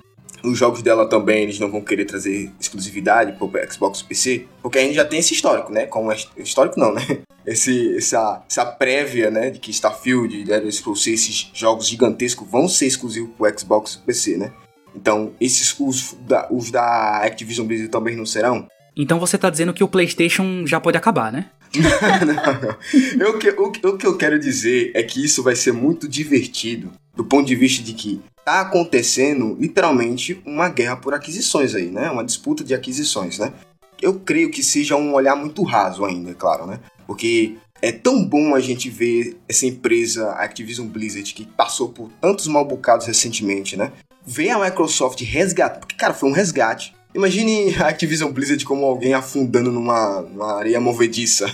Os 0.45 0.59
jogos 0.59 0.83
dela 0.83 1.09
também 1.09 1.45
eles 1.45 1.59
não 1.59 1.71
vão 1.71 1.81
querer 1.81 2.05
trazer 2.05 2.53
exclusividade 2.61 3.33
para 3.39 3.71
Xbox 3.71 4.03
PC, 4.03 4.45
porque 4.61 4.77
a 4.77 4.83
gente 4.83 4.97
já 4.97 5.05
tem 5.05 5.21
esse 5.21 5.33
histórico, 5.33 5.73
né? 5.73 5.87
Como 5.87 6.13
é, 6.13 6.17
histórico 6.37 6.79
não, 6.79 6.93
né? 6.93 7.03
Esse, 7.47 7.97
essa, 7.97 8.45
essa 8.47 8.67
prévia, 8.67 9.31
né, 9.31 9.49
de 9.49 9.59
que 9.59 9.71
Starfield, 9.71 10.45
Dead 10.45 10.71
Scrolls 10.71 11.11
esses 11.11 11.51
jogos 11.55 11.89
gigantescos 11.89 12.47
vão 12.47 12.69
ser 12.69 12.85
exclusivos 12.85 13.31
para 13.39 13.59
Xbox 13.59 13.97
PC, 13.97 14.37
né? 14.37 14.53
Então, 14.99 15.33
esses 15.41 15.79
os 15.79 16.17
da, 16.27 16.49
os 16.51 16.73
da 16.73 17.19
Activision 17.19 17.65
Blizzard 17.67 17.91
também 17.91 18.17
não 18.17 18.27
serão? 18.27 18.67
Então 18.97 19.21
você 19.21 19.39
tá 19.39 19.49
dizendo 19.49 19.73
que 19.73 19.85
o 19.85 19.89
PlayStation 19.89 20.67
já 20.67 20.81
pode 20.81 20.99
acabar, 20.99 21.31
né? 21.31 21.47
não, 22.27 22.35
não. 22.35 22.77
Eu, 23.25 23.39
o, 23.63 23.69
o 23.69 23.97
que 23.97 24.07
eu 24.07 24.17
quero 24.17 24.41
dizer 24.41 24.91
é 24.95 25.03
que 25.05 25.25
isso 25.25 25.41
vai 25.41 25.55
ser 25.55 25.73
muito 25.73 26.09
divertido 26.09 26.91
do 27.15 27.25
ponto 27.25 27.47
de 27.47 27.55
vista 27.55 27.85
de 27.85 27.93
que 27.93 28.21
tá 28.45 28.63
acontecendo 28.63 29.57
literalmente 29.61 30.43
uma 30.45 30.69
guerra 30.69 30.97
por 30.97 31.15
aquisições 31.15 31.77
aí, 31.77 31.87
né? 31.91 32.11
Uma 32.11 32.25
disputa 32.25 32.65
de 32.65 32.75
aquisições, 32.75 33.39
né? 33.39 33.53
Eu 34.03 34.15
creio 34.15 34.51
que 34.51 34.65
seja 34.65 34.97
um 34.97 35.15
olhar 35.15 35.37
muito 35.37 35.63
raso 35.63 36.05
ainda, 36.05 36.31
é 36.31 36.35
claro, 36.35 36.67
né? 36.67 36.81
Porque 37.07 37.57
é 37.81 37.93
tão 37.93 38.25
bom 38.25 38.55
a 38.55 38.61
gente 38.61 38.89
ver 38.91 39.37
essa 39.49 39.67
empresa 39.67 40.31
Activision 40.33 40.87
Blizzard 40.87 41.33
que 41.33 41.47
passou 41.47 41.89
por 41.89 42.11
tantos 42.21 42.47
mal 42.47 42.65
bocados 42.65 43.07
recentemente, 43.07 43.77
né? 43.77 43.93
Ver 44.27 44.51
a 44.51 44.59
Microsoft 44.59 45.23
resgatar, 45.23 45.79
porque 45.79 45.97
cara, 45.97 46.13
foi 46.13 46.29
um 46.29 46.33
resgate. 46.33 46.95
Imagine 47.15 47.75
a 47.81 47.89
Activision 47.89 48.31
Blizzard 48.31 48.65
como 48.65 48.85
alguém 48.85 49.15
afundando 49.15 49.73
numa, 49.73 50.21
numa 50.21 50.59
areia 50.59 50.79
movediça. 50.79 51.47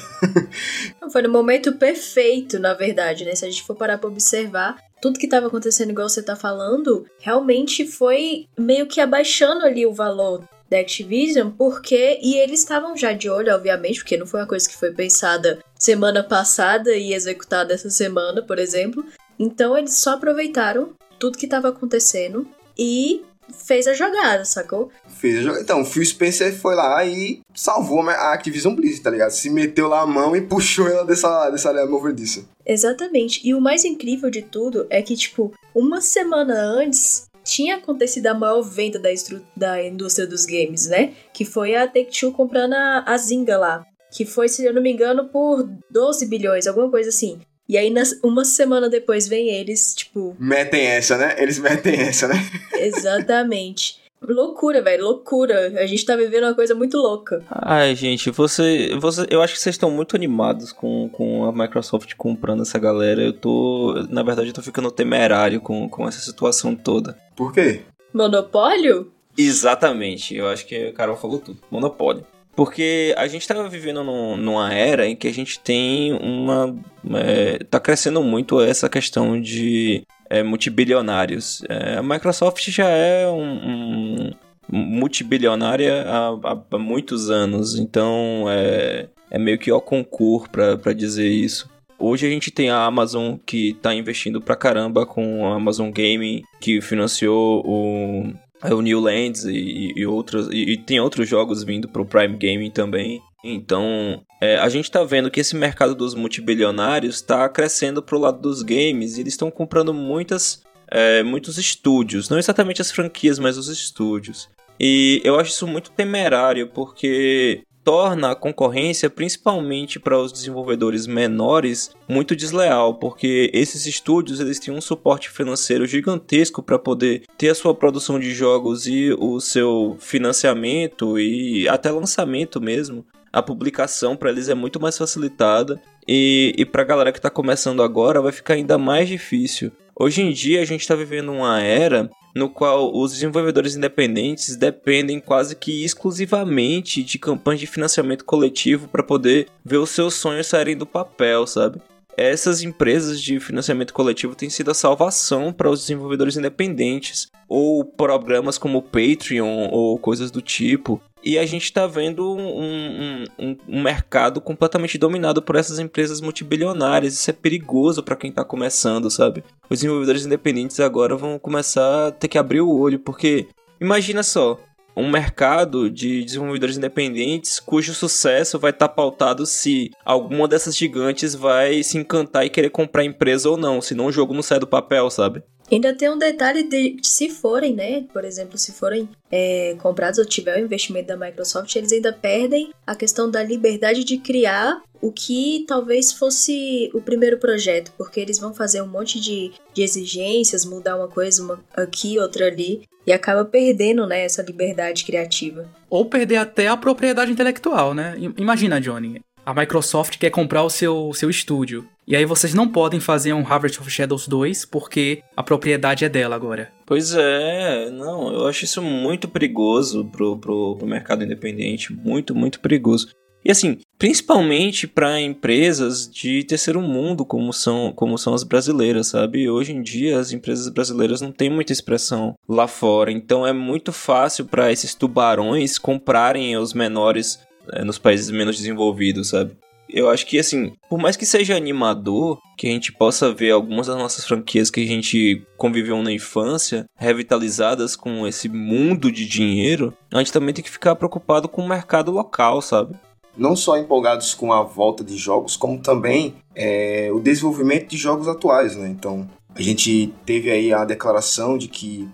Foi 1.12 1.22
no 1.22 1.30
momento 1.30 1.74
perfeito, 1.74 2.58
na 2.58 2.74
verdade, 2.74 3.24
né? 3.24 3.36
Se 3.36 3.44
a 3.44 3.50
gente 3.50 3.62
for 3.62 3.76
parar 3.76 3.98
pra 3.98 4.10
observar, 4.10 4.76
tudo 5.00 5.18
que 5.18 5.26
estava 5.26 5.46
acontecendo, 5.46 5.90
igual 5.90 6.08
você 6.08 6.22
tá 6.22 6.34
falando, 6.34 7.06
realmente 7.20 7.86
foi 7.86 8.46
meio 8.58 8.86
que 8.86 9.00
abaixando 9.00 9.64
ali 9.64 9.86
o 9.86 9.92
valor 9.92 10.42
da 10.74 10.80
Activision, 10.80 11.50
porque. 11.50 12.18
E 12.20 12.36
eles 12.36 12.60
estavam 12.60 12.96
já 12.96 13.12
de 13.12 13.30
olho, 13.30 13.54
obviamente, 13.54 14.00
porque 14.00 14.16
não 14.16 14.26
foi 14.26 14.40
uma 14.40 14.46
coisa 14.46 14.68
que 14.68 14.76
foi 14.76 14.90
pensada 14.92 15.60
semana 15.78 16.22
passada 16.22 16.94
e 16.96 17.14
executada 17.14 17.72
essa 17.72 17.90
semana, 17.90 18.42
por 18.42 18.58
exemplo. 18.58 19.04
Então 19.38 19.78
eles 19.78 19.94
só 19.94 20.14
aproveitaram 20.14 20.90
tudo 21.18 21.38
que 21.38 21.46
estava 21.46 21.68
acontecendo 21.68 22.46
e 22.76 23.22
fez 23.66 23.86
a 23.86 23.94
jogada, 23.94 24.44
sacou? 24.44 24.90
Fez 25.08 25.38
a 25.38 25.42
jogada. 25.42 25.62
Então, 25.62 25.82
o 25.82 25.84
Phil 25.84 26.04
Spencer 26.04 26.54
foi 26.56 26.74
lá 26.74 27.04
e 27.04 27.40
salvou 27.54 28.00
a 28.08 28.32
Activision 28.32 28.74
Blizzard, 28.74 29.02
tá 29.02 29.10
ligado? 29.10 29.30
Se 29.30 29.50
meteu 29.50 29.86
lá 29.88 30.00
a 30.00 30.06
mão 30.06 30.34
e 30.34 30.40
puxou 30.46 30.88
ela 30.88 31.04
dessa, 31.04 31.50
dessa 31.50 31.68
área 31.68 31.86
movediça. 31.86 32.44
Exatamente. 32.66 33.46
E 33.46 33.54
o 33.54 33.60
mais 33.60 33.84
incrível 33.84 34.30
de 34.30 34.42
tudo 34.42 34.86
é 34.90 35.02
que, 35.02 35.14
tipo, 35.14 35.52
uma 35.74 36.00
semana 36.00 36.54
antes 36.54 37.26
tinha 37.44 37.76
acontecido 37.76 38.26
a 38.28 38.34
maior 38.34 38.62
venda 38.62 38.98
da, 38.98 39.10
da 39.56 39.84
indústria 39.84 40.26
dos 40.26 40.46
games, 40.46 40.86
né? 40.86 41.12
Que 41.32 41.44
foi 41.44 41.74
a 41.74 41.86
Take-Two 41.86 42.32
comprando 42.32 42.72
a, 42.72 43.04
a 43.06 43.16
Zynga 43.16 43.58
lá. 43.58 43.84
Que 44.10 44.24
foi, 44.24 44.48
se 44.48 44.64
eu 44.64 44.72
não 44.72 44.82
me 44.82 44.92
engano, 44.92 45.28
por 45.28 45.68
12 45.90 46.26
bilhões, 46.26 46.66
alguma 46.66 46.90
coisa 46.90 47.10
assim. 47.10 47.40
E 47.68 47.78
aí, 47.78 47.92
uma 48.22 48.44
semana 48.44 48.88
depois, 48.90 49.26
vem 49.26 49.48
eles, 49.48 49.94
tipo. 49.94 50.36
Metem 50.38 50.86
essa, 50.86 51.16
né? 51.16 51.34
Eles 51.38 51.58
metem 51.58 51.98
essa, 52.00 52.28
né? 52.28 52.34
Exatamente. 52.74 54.03
Loucura, 54.26 54.82
velho, 54.82 55.04
loucura. 55.04 55.72
A 55.80 55.86
gente 55.86 56.04
tá 56.04 56.16
vivendo 56.16 56.44
uma 56.44 56.54
coisa 56.54 56.74
muito 56.74 56.96
louca. 56.96 57.42
Ai, 57.50 57.94
gente, 57.94 58.30
você. 58.30 58.96
você 58.98 59.26
eu 59.30 59.42
acho 59.42 59.54
que 59.54 59.60
vocês 59.60 59.74
estão 59.74 59.90
muito 59.90 60.16
animados 60.16 60.72
com, 60.72 61.08
com 61.10 61.44
a 61.44 61.52
Microsoft 61.52 62.14
comprando 62.16 62.62
essa 62.62 62.78
galera. 62.78 63.22
Eu 63.22 63.32
tô. 63.32 63.94
Na 64.08 64.22
verdade, 64.22 64.48
eu 64.48 64.54
tô 64.54 64.62
ficando 64.62 64.90
temerário 64.90 65.60
com, 65.60 65.88
com 65.88 66.08
essa 66.08 66.20
situação 66.20 66.74
toda. 66.74 67.18
Por 67.36 67.52
quê? 67.52 67.82
Monopólio? 68.12 69.12
Exatamente, 69.36 70.36
eu 70.36 70.48
acho 70.48 70.64
que 70.66 70.76
a 70.88 70.92
Carol 70.92 71.16
falou 71.16 71.38
tudo. 71.38 71.58
Monopólio. 71.70 72.24
Porque 72.56 73.14
a 73.16 73.26
gente 73.26 73.42
estava 73.42 73.68
vivendo 73.68 74.04
num, 74.04 74.36
numa 74.36 74.72
era 74.72 75.06
em 75.06 75.16
que 75.16 75.26
a 75.26 75.32
gente 75.32 75.58
tem 75.58 76.12
uma. 76.12 76.76
É, 77.14 77.58
tá 77.64 77.80
crescendo 77.80 78.22
muito 78.22 78.60
essa 78.60 78.88
questão 78.88 79.40
de 79.40 80.06
é, 80.30 80.42
multibilionários. 80.42 81.62
É, 81.68 81.96
a 81.96 82.02
Microsoft 82.02 82.68
já 82.70 82.88
é 82.88 83.28
um, 83.28 83.42
um 83.42 84.32
multibilionária 84.70 86.04
há, 86.06 86.62
há, 86.70 86.78
muitos 86.78 87.30
anos, 87.30 87.78
então 87.78 88.46
é, 88.48 89.08
é 89.30 89.38
meio 89.38 89.58
que 89.58 89.70
o 89.70 89.80
concurso 89.80 90.48
para 90.50 90.92
dizer 90.92 91.28
isso. 91.28 91.68
Hoje 91.98 92.26
a 92.26 92.30
gente 92.30 92.50
tem 92.50 92.70
a 92.70 92.84
Amazon 92.84 93.36
que 93.46 93.70
está 93.70 93.94
investindo 93.94 94.40
pra 94.40 94.56
caramba 94.56 95.06
com 95.06 95.46
a 95.46 95.56
Amazon 95.56 95.90
Gaming, 95.90 96.42
que 96.60 96.80
financiou 96.80 97.62
o, 97.64 98.32
o 98.72 98.80
New 98.80 99.00
Lands 99.00 99.44
e, 99.44 99.92
e 99.94 100.06
outros, 100.06 100.48
e, 100.50 100.72
e, 100.72 100.76
tem 100.76 101.00
outros 101.00 101.28
jogos 101.28 101.62
vindo 101.64 101.88
pro 101.88 102.06
Prime 102.06 102.36
Gaming 102.36 102.70
também. 102.70 103.20
Então, 103.42 104.22
é, 104.40 104.56
a 104.56 104.68
gente 104.68 104.84
está 104.84 105.04
vendo 105.04 105.30
que 105.30 105.40
esse 105.40 105.54
mercado 105.54 105.94
dos 105.94 106.14
multibilionários 106.14 107.16
está 107.16 107.46
crescendo 107.48 108.02
pro 108.02 108.18
lado 108.18 108.40
dos 108.40 108.62
games 108.62 109.16
e 109.16 109.20
eles 109.20 109.34
estão 109.34 109.50
comprando 109.50 109.92
muitas, 109.92 110.62
é, 110.90 111.22
muitos 111.22 111.58
estúdios, 111.58 112.30
não 112.30 112.38
exatamente 112.38 112.80
as 112.80 112.90
franquias, 112.90 113.38
mas 113.38 113.58
os 113.58 113.68
estúdios. 113.68 114.48
E 114.80 115.20
eu 115.24 115.38
acho 115.38 115.50
isso 115.50 115.66
muito 115.66 115.90
temerário 115.90 116.68
porque 116.68 117.62
torna 117.84 118.30
a 118.30 118.34
concorrência, 118.34 119.10
principalmente 119.10 120.00
para 120.00 120.18
os 120.18 120.32
desenvolvedores 120.32 121.06
menores, 121.06 121.94
muito 122.08 122.34
desleal, 122.34 122.94
porque 122.94 123.50
esses 123.52 123.86
estúdios 123.86 124.40
eles 124.40 124.58
têm 124.58 124.74
um 124.74 124.80
suporte 124.80 125.28
financeiro 125.28 125.86
gigantesco 125.86 126.62
para 126.62 126.78
poder 126.78 127.24
ter 127.36 127.50
a 127.50 127.54
sua 127.54 127.74
produção 127.74 128.18
de 128.18 128.32
jogos 128.32 128.86
e 128.86 129.14
o 129.18 129.38
seu 129.38 129.96
financiamento 130.00 131.18
e 131.18 131.68
até 131.68 131.90
lançamento 131.90 132.60
mesmo 132.60 133.04
a 133.34 133.42
publicação 133.42 134.16
para 134.16 134.30
eles 134.30 134.48
é 134.48 134.54
muito 134.54 134.80
mais 134.80 134.96
facilitada 134.96 135.82
e, 136.06 136.54
e 136.56 136.64
para 136.64 136.82
a 136.82 136.84
galera 136.84 137.10
que 137.10 137.18
está 137.18 137.28
começando 137.28 137.82
agora 137.82 138.22
vai 138.22 138.30
ficar 138.30 138.54
ainda 138.54 138.78
mais 138.78 139.08
difícil. 139.08 139.72
Hoje 139.98 140.22
em 140.22 140.30
dia 140.30 140.62
a 140.62 140.64
gente 140.64 140.82
está 140.82 140.94
vivendo 140.94 141.32
uma 141.32 141.60
era 141.60 142.08
no 142.34 142.50
qual 142.50 142.94
os 142.94 143.12
desenvolvedores 143.12 143.76
independentes 143.76 144.56
dependem 144.56 145.20
quase 145.20 145.54
que 145.54 145.84
exclusivamente 145.84 147.02
de 147.02 147.18
campanhas 147.18 147.60
de 147.60 147.66
financiamento 147.66 148.24
coletivo 148.24 148.88
para 148.88 149.02
poder 149.02 149.48
ver 149.64 149.78
os 149.78 149.90
seus 149.90 150.14
sonhos 150.14 150.48
saírem 150.48 150.76
do 150.76 150.86
papel, 150.86 151.46
sabe? 151.46 151.80
Essas 152.16 152.62
empresas 152.62 153.20
de 153.20 153.40
financiamento 153.40 153.92
coletivo 153.92 154.34
têm 154.34 154.48
sido 154.48 154.70
a 154.70 154.74
salvação 154.74 155.52
para 155.52 155.70
os 155.70 155.80
desenvolvedores 155.80 156.36
independentes, 156.36 157.28
ou 157.48 157.84
programas 157.84 158.58
como 158.58 158.78
o 158.78 158.82
Patreon 158.82 159.68
ou 159.70 159.98
coisas 159.98 160.30
do 160.30 160.40
tipo. 160.40 161.00
E 161.22 161.38
a 161.38 161.46
gente 161.46 161.64
está 161.64 161.86
vendo 161.86 162.34
um, 162.34 163.24
um, 163.38 163.56
um, 163.66 163.82
mercado 163.82 164.40
completamente 164.40 164.98
dominado 164.98 165.40
por 165.40 165.56
essas 165.56 165.78
empresas 165.78 166.20
multibilionárias. 166.20 167.14
Isso 167.14 167.30
é 167.30 167.32
perigoso 167.32 168.02
para 168.02 168.16
quem 168.16 168.28
está 168.28 168.44
começando, 168.44 169.10
sabe? 169.10 169.42
Os 169.70 169.78
desenvolvedores 169.78 170.26
independentes 170.26 170.80
agora 170.80 171.16
vão 171.16 171.38
começar 171.38 172.08
a 172.08 172.10
ter 172.12 172.28
que 172.28 172.36
abrir 172.36 172.60
o 172.60 172.78
olho, 172.78 172.98
porque 172.98 173.48
imagina 173.80 174.22
só, 174.22 174.60
um 174.96 175.10
mercado 175.10 175.90
de 175.90 176.24
desenvolvedores 176.24 176.76
independentes 176.76 177.58
cujo 177.58 177.94
sucesso 177.94 178.58
vai 178.58 178.70
estar 178.70 178.88
tá 178.88 178.94
pautado 178.94 179.44
se 179.46 179.90
alguma 180.04 180.46
dessas 180.46 180.76
gigantes 180.76 181.34
vai 181.34 181.82
se 181.82 181.98
encantar 181.98 182.46
e 182.46 182.50
querer 182.50 182.70
comprar 182.70 183.02
a 183.02 183.06
empresa 183.06 183.48
ou 183.50 183.56
não, 183.56 183.80
senão 183.80 184.06
o 184.06 184.12
jogo 184.12 184.34
não 184.34 184.42
sai 184.42 184.58
do 184.58 184.66
papel, 184.66 185.10
sabe? 185.10 185.42
Ainda 185.70 185.94
tem 185.94 186.10
um 186.10 186.18
detalhe 186.18 186.62
de 186.62 186.96
se 187.02 187.30
forem, 187.30 187.74
né? 187.74 188.04
Por 188.12 188.24
exemplo, 188.24 188.58
se 188.58 188.72
forem 188.72 189.08
é, 189.30 189.76
comprados 189.80 190.18
ou 190.18 190.24
tiver 190.24 190.56
o 190.56 190.64
investimento 190.64 191.08
da 191.08 191.16
Microsoft, 191.16 191.74
eles 191.74 191.92
ainda 191.92 192.12
perdem 192.12 192.70
a 192.86 192.94
questão 192.94 193.30
da 193.30 193.42
liberdade 193.42 194.04
de 194.04 194.18
criar 194.18 194.82
o 195.00 195.12
que 195.12 195.64
talvez 195.66 196.12
fosse 196.12 196.90
o 196.94 197.00
primeiro 197.00 197.38
projeto, 197.38 197.92
porque 197.96 198.20
eles 198.20 198.38
vão 198.38 198.54
fazer 198.54 198.80
um 198.80 198.86
monte 198.86 199.20
de, 199.20 199.52
de 199.74 199.82
exigências, 199.82 200.64
mudar 200.64 200.96
uma 200.96 201.08
coisa 201.08 201.42
uma 201.42 201.62
aqui, 201.76 202.18
outra 202.18 202.46
ali, 202.46 202.82
e 203.06 203.12
acaba 203.12 203.44
perdendo 203.44 204.06
né, 204.06 204.24
essa 204.24 204.42
liberdade 204.42 205.04
criativa. 205.04 205.68
Ou 205.90 206.06
perder 206.06 206.36
até 206.36 206.68
a 206.68 206.76
propriedade 206.76 207.30
intelectual, 207.30 207.92
né? 207.92 208.16
Imagina, 208.38 208.80
Johnny, 208.80 209.20
a 209.44 209.54
Microsoft 209.54 210.18
quer 210.18 210.30
comprar 210.30 210.62
o 210.62 210.70
seu, 210.70 211.12
seu 211.12 211.28
estúdio. 211.28 211.86
E 212.06 212.14
aí 212.14 212.24
vocês 212.24 212.54
não 212.54 212.68
podem 212.68 213.00
fazer 213.00 213.32
um 213.32 213.46
Harvest 213.46 213.80
of 213.80 213.90
Shadows 213.90 214.28
2 214.28 214.66
porque 214.66 215.22
a 215.36 215.42
propriedade 215.42 216.04
é 216.04 216.08
dela 216.08 216.36
agora. 216.36 216.70
Pois 216.86 217.14
é, 217.14 217.90
não, 217.90 218.32
eu 218.32 218.46
acho 218.46 218.64
isso 218.64 218.82
muito 218.82 219.28
perigoso 219.28 220.04
pro, 220.06 220.36
pro, 220.38 220.76
pro 220.76 220.86
mercado 220.86 221.24
independente, 221.24 221.92
muito, 221.92 222.34
muito 222.34 222.60
perigoso. 222.60 223.08
E 223.44 223.50
assim, 223.50 223.78
principalmente 223.98 224.86
para 224.86 225.20
empresas 225.20 226.08
de 226.10 226.42
terceiro 226.44 226.80
mundo, 226.80 227.26
como 227.26 227.52
são, 227.52 227.92
como 227.92 228.16
são 228.16 228.32
as 228.32 228.42
brasileiras, 228.42 229.08
sabe? 229.08 229.50
Hoje 229.50 229.72
em 229.72 229.82
dia 229.82 230.18
as 230.18 230.32
empresas 230.32 230.66
brasileiras 230.70 231.20
não 231.20 231.30
têm 231.30 231.50
muita 231.50 231.72
expressão 231.72 232.34
lá 232.48 232.66
fora, 232.66 233.12
então 233.12 233.46
é 233.46 233.52
muito 233.52 233.92
fácil 233.92 234.46
para 234.46 234.72
esses 234.72 234.94
tubarões 234.94 235.78
comprarem 235.78 236.56
os 236.56 236.72
menores 236.72 237.38
é, 237.72 237.84
nos 237.84 237.98
países 237.98 238.30
menos 238.30 238.56
desenvolvidos, 238.56 239.28
sabe? 239.28 239.56
Eu 239.88 240.08
acho 240.10 240.26
que, 240.26 240.38
assim, 240.38 240.72
por 240.88 240.98
mais 240.98 241.16
que 241.16 241.26
seja 241.26 241.56
animador, 241.56 242.40
que 242.56 242.66
a 242.66 242.70
gente 242.70 242.92
possa 242.92 243.32
ver 243.32 243.50
algumas 243.50 243.86
das 243.86 243.96
nossas 243.96 244.24
franquias 244.24 244.70
que 244.70 244.82
a 244.82 244.86
gente 244.86 245.46
conviveu 245.56 246.02
na 246.02 246.10
infância, 246.10 246.86
revitalizadas 246.96 247.94
com 247.94 248.26
esse 248.26 248.48
mundo 248.48 249.12
de 249.12 249.26
dinheiro, 249.26 249.94
a 250.12 250.18
gente 250.18 250.32
também 250.32 250.54
tem 250.54 250.64
que 250.64 250.70
ficar 250.70 250.96
preocupado 250.96 251.48
com 251.48 251.62
o 251.62 251.68
mercado 251.68 252.10
local, 252.10 252.60
sabe? 252.62 252.96
Não 253.36 253.54
só 253.54 253.76
empolgados 253.76 254.32
com 254.32 254.52
a 254.52 254.62
volta 254.62 255.04
de 255.04 255.16
jogos, 255.16 255.56
como 255.56 255.80
também 255.80 256.36
é, 256.54 257.10
o 257.12 257.20
desenvolvimento 257.20 257.88
de 257.88 257.96
jogos 257.96 258.26
atuais, 258.26 258.76
né? 258.76 258.88
Então, 258.88 259.28
a 259.54 259.62
gente 259.62 260.12
teve 260.24 260.50
aí 260.50 260.72
a 260.72 260.84
declaração 260.84 261.58
de 261.58 261.68
que 261.68 262.08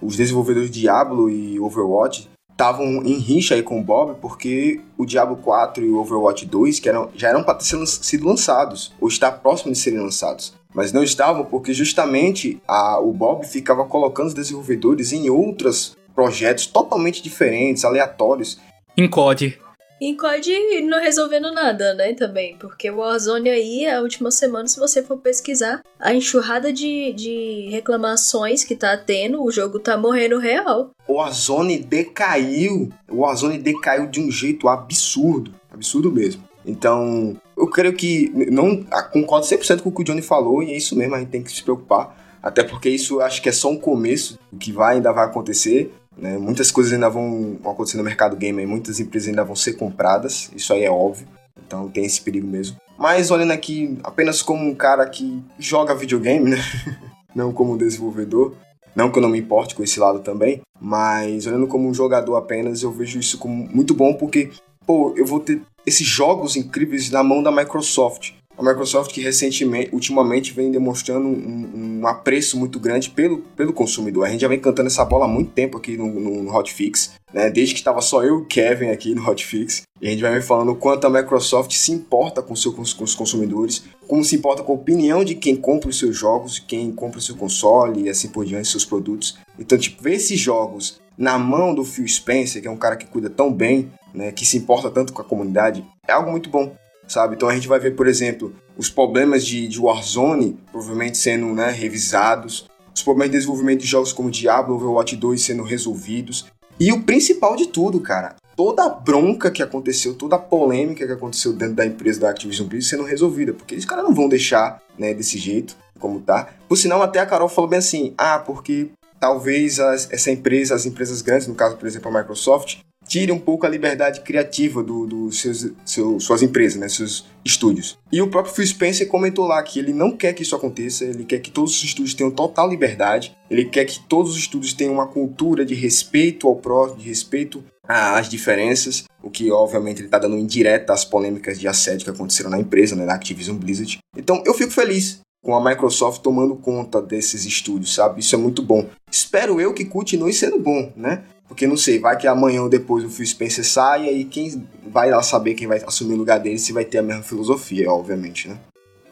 os 0.00 0.16
desenvolvedores 0.16 0.70
Diablo 0.70 1.30
e 1.30 1.58
Overwatch 1.60 2.28
estavam 2.56 3.02
em 3.04 3.18
rixa 3.18 3.54
aí 3.54 3.62
com 3.62 3.78
o 3.78 3.82
Bob 3.82 4.16
porque 4.18 4.80
o 4.96 5.04
Diablo 5.04 5.36
4 5.36 5.84
e 5.84 5.90
o 5.90 5.98
Overwatch 5.98 6.46
2 6.46 6.80
que 6.80 6.88
eram, 6.88 7.10
já 7.14 7.28
eram 7.28 7.44
para 7.44 7.54
ter 7.54 7.86
sido 7.86 8.26
lançados, 8.26 8.94
ou 8.98 9.08
está 9.08 9.30
próximo 9.30 9.72
de 9.72 9.78
serem 9.78 10.00
lançados. 10.00 10.54
Mas 10.74 10.90
não 10.90 11.02
estavam 11.02 11.44
porque 11.44 11.74
justamente 11.74 12.60
a, 12.66 12.98
o 12.98 13.12
Bob 13.12 13.46
ficava 13.46 13.84
colocando 13.84 14.28
os 14.28 14.34
desenvolvedores 14.34 15.12
em 15.12 15.28
outros 15.28 15.96
projetos 16.14 16.66
totalmente 16.66 17.22
diferentes, 17.22 17.84
aleatórios. 17.84 18.58
Em 18.96 19.06
COD. 19.06 19.58
Em 20.00 20.14
COD 20.14 20.82
não 20.82 21.00
resolvendo 21.00 21.50
nada, 21.52 21.94
né, 21.94 22.12
também. 22.12 22.56
Porque 22.58 22.90
o 22.90 22.98
Warzone 22.98 23.48
aí, 23.48 23.86
a 23.86 24.00
última 24.00 24.30
semana, 24.30 24.68
se 24.68 24.78
você 24.78 25.02
for 25.02 25.16
pesquisar, 25.16 25.82
a 25.98 26.14
enxurrada 26.14 26.70
de, 26.72 27.12
de 27.14 27.68
reclamações 27.70 28.62
que 28.62 28.76
tá 28.76 28.96
tendo, 28.96 29.42
o 29.42 29.50
jogo 29.50 29.78
tá 29.78 29.96
morrendo 29.96 30.38
real. 30.38 30.90
O 31.08 31.14
Warzone 31.14 31.78
decaiu. 31.78 32.90
O 33.10 33.20
Warzone 33.20 33.58
decaiu 33.58 34.06
de 34.06 34.20
um 34.20 34.30
jeito 34.30 34.68
absurdo. 34.68 35.54
Absurdo 35.72 36.12
mesmo. 36.12 36.42
Então, 36.66 37.40
eu 37.56 37.68
creio 37.68 37.94
que. 37.94 38.30
não 38.50 38.84
ah, 38.90 39.02
Concordo 39.02 39.46
100% 39.46 39.80
com 39.80 39.88
o 39.88 39.92
que 39.92 40.02
o 40.02 40.04
Johnny 40.04 40.20
falou, 40.20 40.62
e 40.62 40.72
é 40.72 40.76
isso 40.76 40.96
mesmo, 40.96 41.14
a 41.14 41.20
gente 41.20 41.30
tem 41.30 41.42
que 41.42 41.50
se 41.50 41.62
preocupar. 41.62 42.26
Até 42.42 42.62
porque 42.62 42.88
isso 42.88 43.20
acho 43.20 43.40
que 43.40 43.48
é 43.48 43.52
só 43.52 43.70
um 43.70 43.78
começo 43.78 44.38
do 44.52 44.58
que 44.58 44.72
vai 44.72 44.96
ainda 44.96 45.12
vai 45.12 45.24
acontecer. 45.24 45.92
Né? 46.16 46.38
Muitas 46.38 46.70
coisas 46.70 46.92
ainda 46.92 47.10
vão 47.10 47.58
acontecer 47.64 47.96
no 47.96 48.04
mercado 48.04 48.36
gamer, 48.36 48.66
muitas 48.66 48.98
empresas 49.00 49.28
ainda 49.28 49.44
vão 49.44 49.56
ser 49.56 49.74
compradas, 49.74 50.50
isso 50.54 50.72
aí 50.72 50.84
é 50.84 50.90
óbvio. 50.90 51.26
Então 51.66 51.88
tem 51.88 52.04
esse 52.04 52.20
perigo 52.20 52.46
mesmo. 52.46 52.76
Mas 52.98 53.30
olhando 53.30 53.52
aqui 53.52 53.98
apenas 54.02 54.40
como 54.40 54.64
um 54.64 54.74
cara 54.74 55.06
que 55.06 55.42
joga 55.58 55.94
videogame, 55.94 56.50
né? 56.50 56.58
não 57.34 57.52
como 57.52 57.76
desenvolvedor. 57.76 58.54
Não 58.94 59.10
que 59.10 59.18
eu 59.18 59.22
não 59.22 59.28
me 59.28 59.38
importe 59.38 59.74
com 59.74 59.82
esse 59.82 60.00
lado 60.00 60.20
também, 60.20 60.62
mas 60.80 61.46
olhando 61.46 61.66
como 61.66 61.86
um 61.86 61.92
jogador 61.92 62.36
apenas, 62.36 62.82
eu 62.82 62.90
vejo 62.90 63.18
isso 63.18 63.36
como 63.36 63.68
muito 63.70 63.92
bom 63.92 64.14
porque, 64.14 64.50
pô, 64.86 65.12
eu 65.18 65.26
vou 65.26 65.38
ter 65.38 65.60
esses 65.84 66.06
jogos 66.06 66.56
incríveis 66.56 67.10
na 67.10 67.22
mão 67.22 67.42
da 67.42 67.52
Microsoft 67.52 68.32
a 68.56 68.62
Microsoft 68.62 69.12
que 69.12 69.20
recentemente, 69.20 69.90
ultimamente, 69.92 70.52
vem 70.52 70.70
demonstrando 70.70 71.26
um, 71.26 72.00
um, 72.00 72.06
apreço 72.06 72.58
muito 72.58 72.80
grande 72.80 73.10
pelo, 73.10 73.38
pelo 73.56 73.72
consumidor. 73.72 74.24
A 74.24 74.30
gente 74.30 74.40
já 74.40 74.48
vem 74.48 74.58
cantando 74.58 74.88
essa 74.88 75.04
bola 75.04 75.26
há 75.26 75.28
muito 75.28 75.52
tempo 75.52 75.76
aqui 75.76 75.96
no, 75.96 76.08
no 76.08 76.54
Hotfix, 76.54 77.12
né? 77.32 77.50
Desde 77.50 77.74
que 77.74 77.80
estava 77.80 78.00
só 78.00 78.22
eu 78.22 78.38
e 78.38 78.42
o 78.42 78.44
Kevin 78.46 78.88
aqui 78.88 79.14
no 79.14 79.28
Hotfix. 79.28 79.82
E 80.00 80.06
a 80.06 80.10
gente 80.10 80.22
vai 80.22 80.40
falando 80.40 80.72
o 80.72 80.76
quanto 80.76 81.06
a 81.06 81.10
Microsoft 81.10 81.72
se 81.72 81.92
importa 81.92 82.42
com, 82.42 82.56
seu, 82.56 82.72
com 82.72 82.82
os 82.82 83.14
consumidores, 83.14 83.84
como 84.06 84.24
se 84.24 84.36
importa 84.36 84.62
com 84.62 84.72
a 84.72 84.76
opinião 84.76 85.24
de 85.24 85.34
quem 85.34 85.56
compra 85.56 85.90
os 85.90 85.98
seus 85.98 86.16
jogos, 86.16 86.58
quem 86.58 86.90
compra 86.92 87.18
o 87.18 87.22
seu 87.22 87.36
console 87.36 88.04
e 88.04 88.08
assim 88.08 88.28
por 88.28 88.44
diante, 88.44 88.68
seus 88.68 88.84
produtos. 88.84 89.38
Então, 89.58 89.76
tipo, 89.76 90.02
ver 90.02 90.14
esses 90.14 90.38
jogos 90.38 91.00
na 91.16 91.38
mão 91.38 91.74
do 91.74 91.84
Phil 91.84 92.06
Spencer, 92.06 92.60
que 92.60 92.68
é 92.68 92.70
um 92.70 92.76
cara 92.76 92.96
que 92.96 93.06
cuida 93.06 93.30
tão 93.30 93.52
bem, 93.52 93.90
né, 94.14 94.32
que 94.32 94.44
se 94.44 94.56
importa 94.56 94.90
tanto 94.90 95.12
com 95.12 95.22
a 95.22 95.24
comunidade, 95.24 95.84
é 96.06 96.12
algo 96.12 96.30
muito 96.30 96.50
bom 96.50 96.74
sabe? 97.06 97.34
Então 97.34 97.48
a 97.48 97.54
gente 97.54 97.68
vai 97.68 97.78
ver, 97.78 97.94
por 97.94 98.06
exemplo, 98.06 98.54
os 98.76 98.88
problemas 98.88 99.44
de, 99.44 99.68
de 99.68 99.80
Warzone 99.80 100.58
provavelmente 100.70 101.18
sendo 101.18 101.46
né, 101.46 101.70
revisados, 101.70 102.66
os 102.94 103.02
problemas 103.02 103.30
de 103.30 103.38
desenvolvimento 103.38 103.80
de 103.80 103.86
jogos 103.86 104.12
como 104.12 104.30
Diablo, 104.30 104.74
Overwatch 104.74 105.16
2 105.16 105.40
sendo 105.40 105.62
resolvidos. 105.62 106.46
E 106.78 106.92
o 106.92 107.02
principal 107.02 107.56
de 107.56 107.68
tudo, 107.68 108.00
cara, 108.00 108.36
toda 108.54 108.84
a 108.84 108.88
bronca 108.88 109.50
que 109.50 109.62
aconteceu, 109.62 110.14
toda 110.14 110.36
a 110.36 110.38
polêmica 110.38 111.06
que 111.06 111.12
aconteceu 111.12 111.52
dentro 111.52 111.74
da 111.74 111.86
empresa 111.86 112.20
da 112.20 112.30
Activision 112.30 112.68
Blizzard 112.68 112.96
sendo 112.96 113.08
resolvida, 113.08 113.52
porque 113.52 113.74
eles 113.74 113.84
caras 113.84 114.04
não 114.04 114.14
vão 114.14 114.28
deixar, 114.28 114.82
né, 114.98 115.14
desse 115.14 115.38
jeito, 115.38 115.76
como 115.98 116.20
tá. 116.20 116.50
Por 116.68 116.76
sinal, 116.76 117.02
até 117.02 117.20
a 117.20 117.26
Carol 117.26 117.48
falou 117.48 117.70
bem 117.70 117.78
assim: 117.78 118.14
"Ah, 118.18 118.38
porque 118.38 118.90
talvez 119.18 119.80
as, 119.80 120.10
essa 120.10 120.30
empresa, 120.30 120.74
as 120.74 120.86
empresas 120.86 121.22
grandes, 121.22 121.46
no 121.46 121.54
caso, 121.54 121.76
por 121.76 121.86
exemplo, 121.86 122.14
a 122.14 122.20
Microsoft, 122.20 122.78
tire 123.06 123.32
um 123.32 123.38
pouco 123.38 123.66
a 123.66 123.68
liberdade 123.68 124.20
criativa 124.20 124.82
dos 124.82 125.08
do 125.08 125.32
seus, 125.32 125.70
seu, 125.84 126.18
suas 126.20 126.42
empresas, 126.42 126.78
né, 126.78 126.88
seus 126.88 127.24
estúdios. 127.44 127.98
E 128.10 128.20
o 128.20 128.28
próprio 128.28 128.54
Phil 128.54 128.66
Spencer 128.66 129.08
comentou 129.08 129.46
lá 129.46 129.62
que 129.62 129.78
ele 129.78 129.92
não 129.92 130.16
quer 130.16 130.32
que 130.32 130.42
isso 130.42 130.56
aconteça, 130.56 131.04
ele 131.04 131.24
quer 131.24 131.38
que 131.38 131.50
todos 131.50 131.76
os 131.76 131.84
estúdios 131.84 132.14
tenham 132.14 132.30
total 132.30 132.68
liberdade, 132.68 133.36
ele 133.50 133.64
quer 133.64 133.84
que 133.84 134.00
todos 134.00 134.32
os 134.32 134.38
estúdios 134.38 134.72
tenham 134.72 134.94
uma 134.94 135.06
cultura 135.06 135.64
de 135.64 135.74
respeito 135.74 136.48
ao 136.48 136.56
próximo, 136.56 137.00
de 137.00 137.08
respeito 137.08 137.64
às 137.88 138.28
diferenças, 138.28 139.04
o 139.22 139.30
que 139.30 139.50
obviamente 139.50 139.98
ele 139.98 140.08
está 140.08 140.18
dando 140.18 140.36
indireta 140.36 140.92
às 140.92 141.04
polêmicas 141.04 141.58
de 141.58 141.68
assédio 141.68 142.04
que 142.04 142.10
aconteceram 142.10 142.50
na 142.50 142.58
empresa, 142.58 142.96
né, 142.96 143.04
na 143.04 143.14
Activision 143.14 143.56
Blizzard. 143.56 143.98
Então 144.16 144.42
eu 144.44 144.54
fico 144.54 144.72
feliz 144.72 145.20
com 145.46 145.54
a 145.54 145.64
Microsoft 145.64 146.22
tomando 146.22 146.56
conta 146.56 147.00
desses 147.00 147.44
estúdios, 147.44 147.94
sabe? 147.94 148.18
Isso 148.18 148.34
é 148.34 148.38
muito 148.38 148.62
bom. 148.62 148.88
Espero 149.08 149.60
eu 149.60 149.72
que 149.72 149.84
continue 149.84 150.32
sendo 150.32 150.58
bom, 150.58 150.92
né? 150.96 151.22
Porque 151.48 151.66
não 151.66 151.76
sei, 151.76 151.98
vai 151.98 152.16
que 152.16 152.26
amanhã 152.26 152.62
ou 152.62 152.68
depois 152.68 153.04
o 153.04 153.10
Phil 153.10 153.26
Spencer 153.26 153.64
saia 153.64 154.10
e 154.10 154.24
quem 154.24 154.66
vai 154.86 155.10
lá 155.10 155.22
saber 155.22 155.54
quem 155.54 155.66
vai 155.66 155.82
assumir 155.86 156.14
o 156.14 156.18
lugar 156.18 156.40
dele 156.40 156.58
se 156.58 156.72
vai 156.72 156.84
ter 156.84 156.98
a 156.98 157.02
mesma 157.02 157.22
filosofia, 157.22 157.90
obviamente, 157.90 158.48
né? 158.48 158.58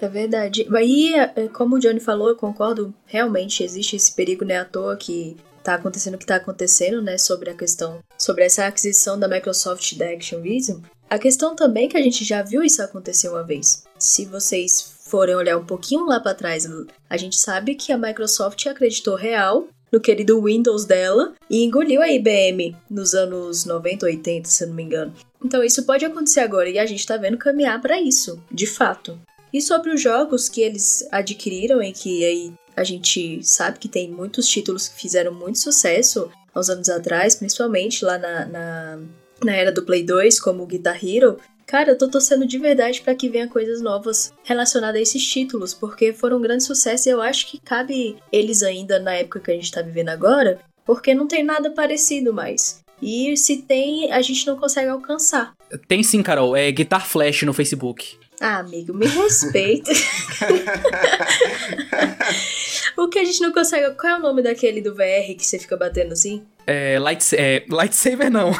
É 0.00 0.08
verdade. 0.08 0.66
Aí, 0.74 1.14
é, 1.14 1.48
como 1.48 1.76
o 1.76 1.78
Johnny 1.78 2.00
falou, 2.00 2.28
eu 2.28 2.36
concordo, 2.36 2.92
realmente 3.06 3.62
existe 3.62 3.96
esse 3.96 4.12
perigo, 4.12 4.44
né, 4.44 4.58
à 4.58 4.64
toa 4.64 4.96
que 4.96 5.36
tá 5.62 5.74
acontecendo 5.74 6.14
o 6.14 6.18
que 6.18 6.26
tá 6.26 6.36
acontecendo, 6.36 7.00
né, 7.00 7.16
sobre 7.16 7.48
a 7.48 7.54
questão, 7.54 8.00
sobre 8.18 8.44
essa 8.44 8.66
aquisição 8.66 9.18
da 9.18 9.26
Microsoft 9.26 9.96
da 9.96 10.10
Activision. 10.10 10.80
A 11.08 11.18
questão 11.18 11.54
também 11.54 11.86
é 11.86 11.88
que 11.88 11.96
a 11.96 12.02
gente 12.02 12.24
já 12.24 12.42
viu 12.42 12.62
isso 12.62 12.82
acontecer 12.82 13.28
uma 13.28 13.42
vez. 13.42 13.84
Se 13.98 14.24
vocês 14.24 14.94
forem 15.06 15.34
olhar 15.34 15.56
um 15.56 15.64
pouquinho 15.64 16.04
lá 16.04 16.18
para 16.18 16.34
trás, 16.34 16.66
a 17.08 17.16
gente 17.16 17.36
sabe 17.36 17.74
que 17.74 17.92
a 17.92 17.98
Microsoft 17.98 18.66
acreditou 18.66 19.14
real 19.14 19.68
no 19.94 20.00
querido 20.00 20.42
Windows 20.42 20.84
dela 20.84 21.32
e 21.48 21.62
engoliu 21.62 22.02
a 22.02 22.10
IBM 22.10 22.76
nos 22.90 23.14
anos 23.14 23.64
90, 23.64 24.06
80, 24.06 24.48
se 24.48 24.64
eu 24.64 24.68
não 24.68 24.74
me 24.74 24.82
engano. 24.82 25.14
Então 25.42 25.62
isso 25.62 25.84
pode 25.84 26.04
acontecer 26.04 26.40
agora 26.40 26.68
e 26.68 26.80
a 26.80 26.84
gente 26.84 27.06
tá 27.06 27.16
vendo 27.16 27.38
caminhar 27.38 27.80
para 27.80 28.00
isso, 28.00 28.42
de 28.50 28.66
fato. 28.66 29.16
E 29.52 29.62
sobre 29.62 29.94
os 29.94 30.00
jogos 30.00 30.48
que 30.48 30.62
eles 30.62 31.06
adquiriram 31.12 31.80
e 31.80 31.92
que 31.92 32.24
aí 32.24 32.52
a 32.76 32.82
gente 32.82 33.40
sabe 33.44 33.78
que 33.78 33.88
tem 33.88 34.10
muitos 34.10 34.48
títulos 34.48 34.88
que 34.88 35.00
fizeram 35.00 35.32
muito 35.32 35.60
sucesso 35.60 36.28
há 36.52 36.58
uns 36.58 36.68
anos 36.68 36.88
atrás, 36.88 37.36
principalmente 37.36 38.04
lá 38.04 38.18
na, 38.18 38.46
na, 38.46 38.98
na 39.44 39.54
era 39.54 39.70
do 39.70 39.84
Play 39.84 40.02
2, 40.02 40.40
como 40.40 40.66
Guitar 40.66 40.98
Hero, 41.04 41.38
Cara, 41.74 41.90
eu 41.90 41.98
tô 41.98 42.08
torcendo 42.08 42.46
de 42.46 42.56
verdade 42.56 43.00
para 43.00 43.16
que 43.16 43.28
venha 43.28 43.48
coisas 43.48 43.80
novas 43.80 44.32
relacionadas 44.44 44.96
a 44.96 45.02
esses 45.02 45.26
títulos, 45.26 45.74
porque 45.74 46.12
foram 46.12 46.38
um 46.38 46.40
grande 46.40 46.62
sucesso 46.62 47.08
e 47.08 47.10
eu 47.10 47.20
acho 47.20 47.48
que 47.48 47.58
cabe 47.58 48.16
eles 48.30 48.62
ainda 48.62 49.00
na 49.00 49.14
época 49.14 49.40
que 49.40 49.50
a 49.50 49.54
gente 49.54 49.72
tá 49.72 49.82
vivendo 49.82 50.10
agora, 50.10 50.60
porque 50.86 51.16
não 51.16 51.26
tem 51.26 51.42
nada 51.42 51.72
parecido 51.72 52.32
mais. 52.32 52.80
E 53.02 53.36
se 53.36 53.62
tem, 53.62 54.12
a 54.12 54.22
gente 54.22 54.46
não 54.46 54.56
consegue 54.56 54.88
alcançar. 54.88 55.52
Tem 55.88 56.00
sim, 56.04 56.22
Carol. 56.22 56.54
É 56.54 56.70
Guitar 56.70 57.08
Flash 57.08 57.42
no 57.42 57.52
Facebook. 57.52 58.18
Ah, 58.40 58.58
amigo, 58.58 58.94
me 58.94 59.06
respeita. 59.06 59.90
o 62.96 63.08
que 63.08 63.18
a 63.18 63.24
gente 63.24 63.40
não 63.40 63.52
consegue. 63.52 63.96
Qual 63.96 64.12
é 64.12 64.16
o 64.16 64.22
nome 64.22 64.42
daquele 64.42 64.80
do 64.80 64.94
VR 64.94 65.34
que 65.36 65.44
você 65.44 65.58
fica 65.58 65.76
batendo 65.76 66.12
assim? 66.12 66.44
É. 66.68 67.00
Light, 67.00 67.34
é 67.34 67.64
lightsaber 67.68 68.30
não. 68.30 68.52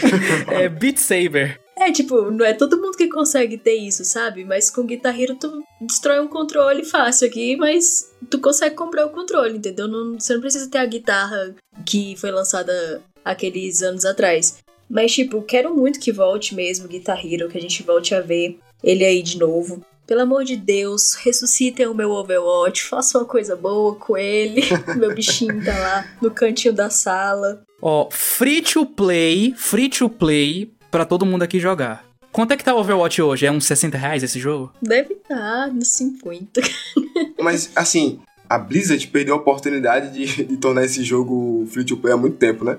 é 0.52 0.68
Beat 0.68 0.98
Saber. 0.98 1.58
É, 1.88 1.92
tipo, 1.92 2.30
não 2.30 2.44
é 2.44 2.52
todo 2.52 2.76
mundo 2.76 2.98
que 2.98 3.08
consegue 3.08 3.56
ter 3.56 3.74
isso, 3.74 4.04
sabe? 4.04 4.44
Mas 4.44 4.70
com 4.70 4.84
Guitar 4.84 5.18
Hero 5.18 5.34
tu 5.36 5.62
destrói 5.80 6.20
um 6.20 6.28
controle 6.28 6.84
fácil 6.84 7.26
aqui, 7.26 7.56
mas 7.56 8.12
tu 8.28 8.38
consegue 8.38 8.74
comprar 8.74 9.06
o 9.06 9.10
controle, 9.10 9.56
entendeu? 9.56 9.88
Não, 9.88 10.20
você 10.20 10.34
não 10.34 10.40
precisa 10.42 10.68
ter 10.68 10.76
a 10.76 10.84
guitarra 10.84 11.54
que 11.86 12.14
foi 12.18 12.30
lançada 12.30 13.02
aqueles 13.24 13.82
anos 13.82 14.04
atrás. 14.04 14.58
Mas, 14.88 15.12
tipo, 15.12 15.40
quero 15.40 15.74
muito 15.74 15.98
que 15.98 16.12
volte 16.12 16.54
mesmo 16.54 16.86
Guitar 16.86 17.24
Hero, 17.24 17.48
que 17.48 17.56
a 17.56 17.60
gente 17.60 17.82
volte 17.82 18.14
a 18.14 18.20
ver 18.20 18.58
ele 18.84 19.04
aí 19.04 19.22
de 19.22 19.38
novo. 19.38 19.82
Pelo 20.06 20.20
amor 20.20 20.44
de 20.44 20.56
Deus, 20.56 21.14
ressuscitem 21.14 21.86
o 21.86 21.94
meu 21.94 22.10
Overwatch, 22.10 22.82
façam 22.82 23.22
uma 23.22 23.26
coisa 23.26 23.56
boa 23.56 23.94
com 23.94 24.14
ele. 24.14 24.60
meu 24.94 25.14
bichinho 25.14 25.64
tá 25.64 25.78
lá 25.78 26.06
no 26.20 26.30
cantinho 26.30 26.74
da 26.74 26.90
sala. 26.90 27.62
Ó, 27.80 28.10
free 28.10 28.60
to 28.60 28.84
play, 28.84 29.54
free 29.56 29.88
to 29.88 30.10
play 30.10 30.70
para 30.90 31.04
todo 31.04 31.26
mundo 31.26 31.42
aqui 31.42 31.60
jogar. 31.60 32.04
Quanto 32.32 32.52
é 32.52 32.56
que 32.56 32.64
tá 32.64 32.74
o 32.74 32.78
Overwatch 32.78 33.20
hoje? 33.22 33.46
É 33.46 33.52
uns 33.52 33.64
60 33.64 33.96
reais 33.96 34.22
esse 34.22 34.38
jogo? 34.38 34.72
Deve 34.80 35.14
estar 35.14 35.36
tá 35.36 35.66
nos 35.68 35.88
50. 35.88 36.60
Mas, 37.40 37.70
assim, 37.74 38.20
a 38.48 38.58
Blizzard 38.58 39.06
perdeu 39.08 39.34
a 39.34 39.38
oportunidade 39.38 40.12
de, 40.12 40.44
de, 40.44 40.56
tornar 40.56 40.84
esse 40.84 41.02
jogo 41.04 41.66
free 41.70 41.84
to 41.84 41.96
play 41.96 42.12
há 42.12 42.16
muito 42.16 42.36
tempo, 42.36 42.64
né? 42.64 42.78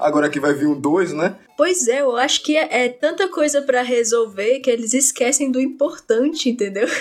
Agora 0.00 0.30
que 0.30 0.40
vai 0.40 0.54
vir 0.54 0.66
um 0.66 0.78
2, 0.78 1.12
né? 1.12 1.36
Pois 1.56 1.88
é, 1.88 2.00
eu 2.00 2.16
acho 2.16 2.42
que 2.42 2.56
é, 2.56 2.84
é 2.84 2.88
tanta 2.88 3.28
coisa 3.28 3.62
para 3.62 3.82
resolver 3.82 4.60
que 4.60 4.70
eles 4.70 4.94
esquecem 4.94 5.50
do 5.50 5.60
importante, 5.60 6.48
entendeu? 6.48 6.88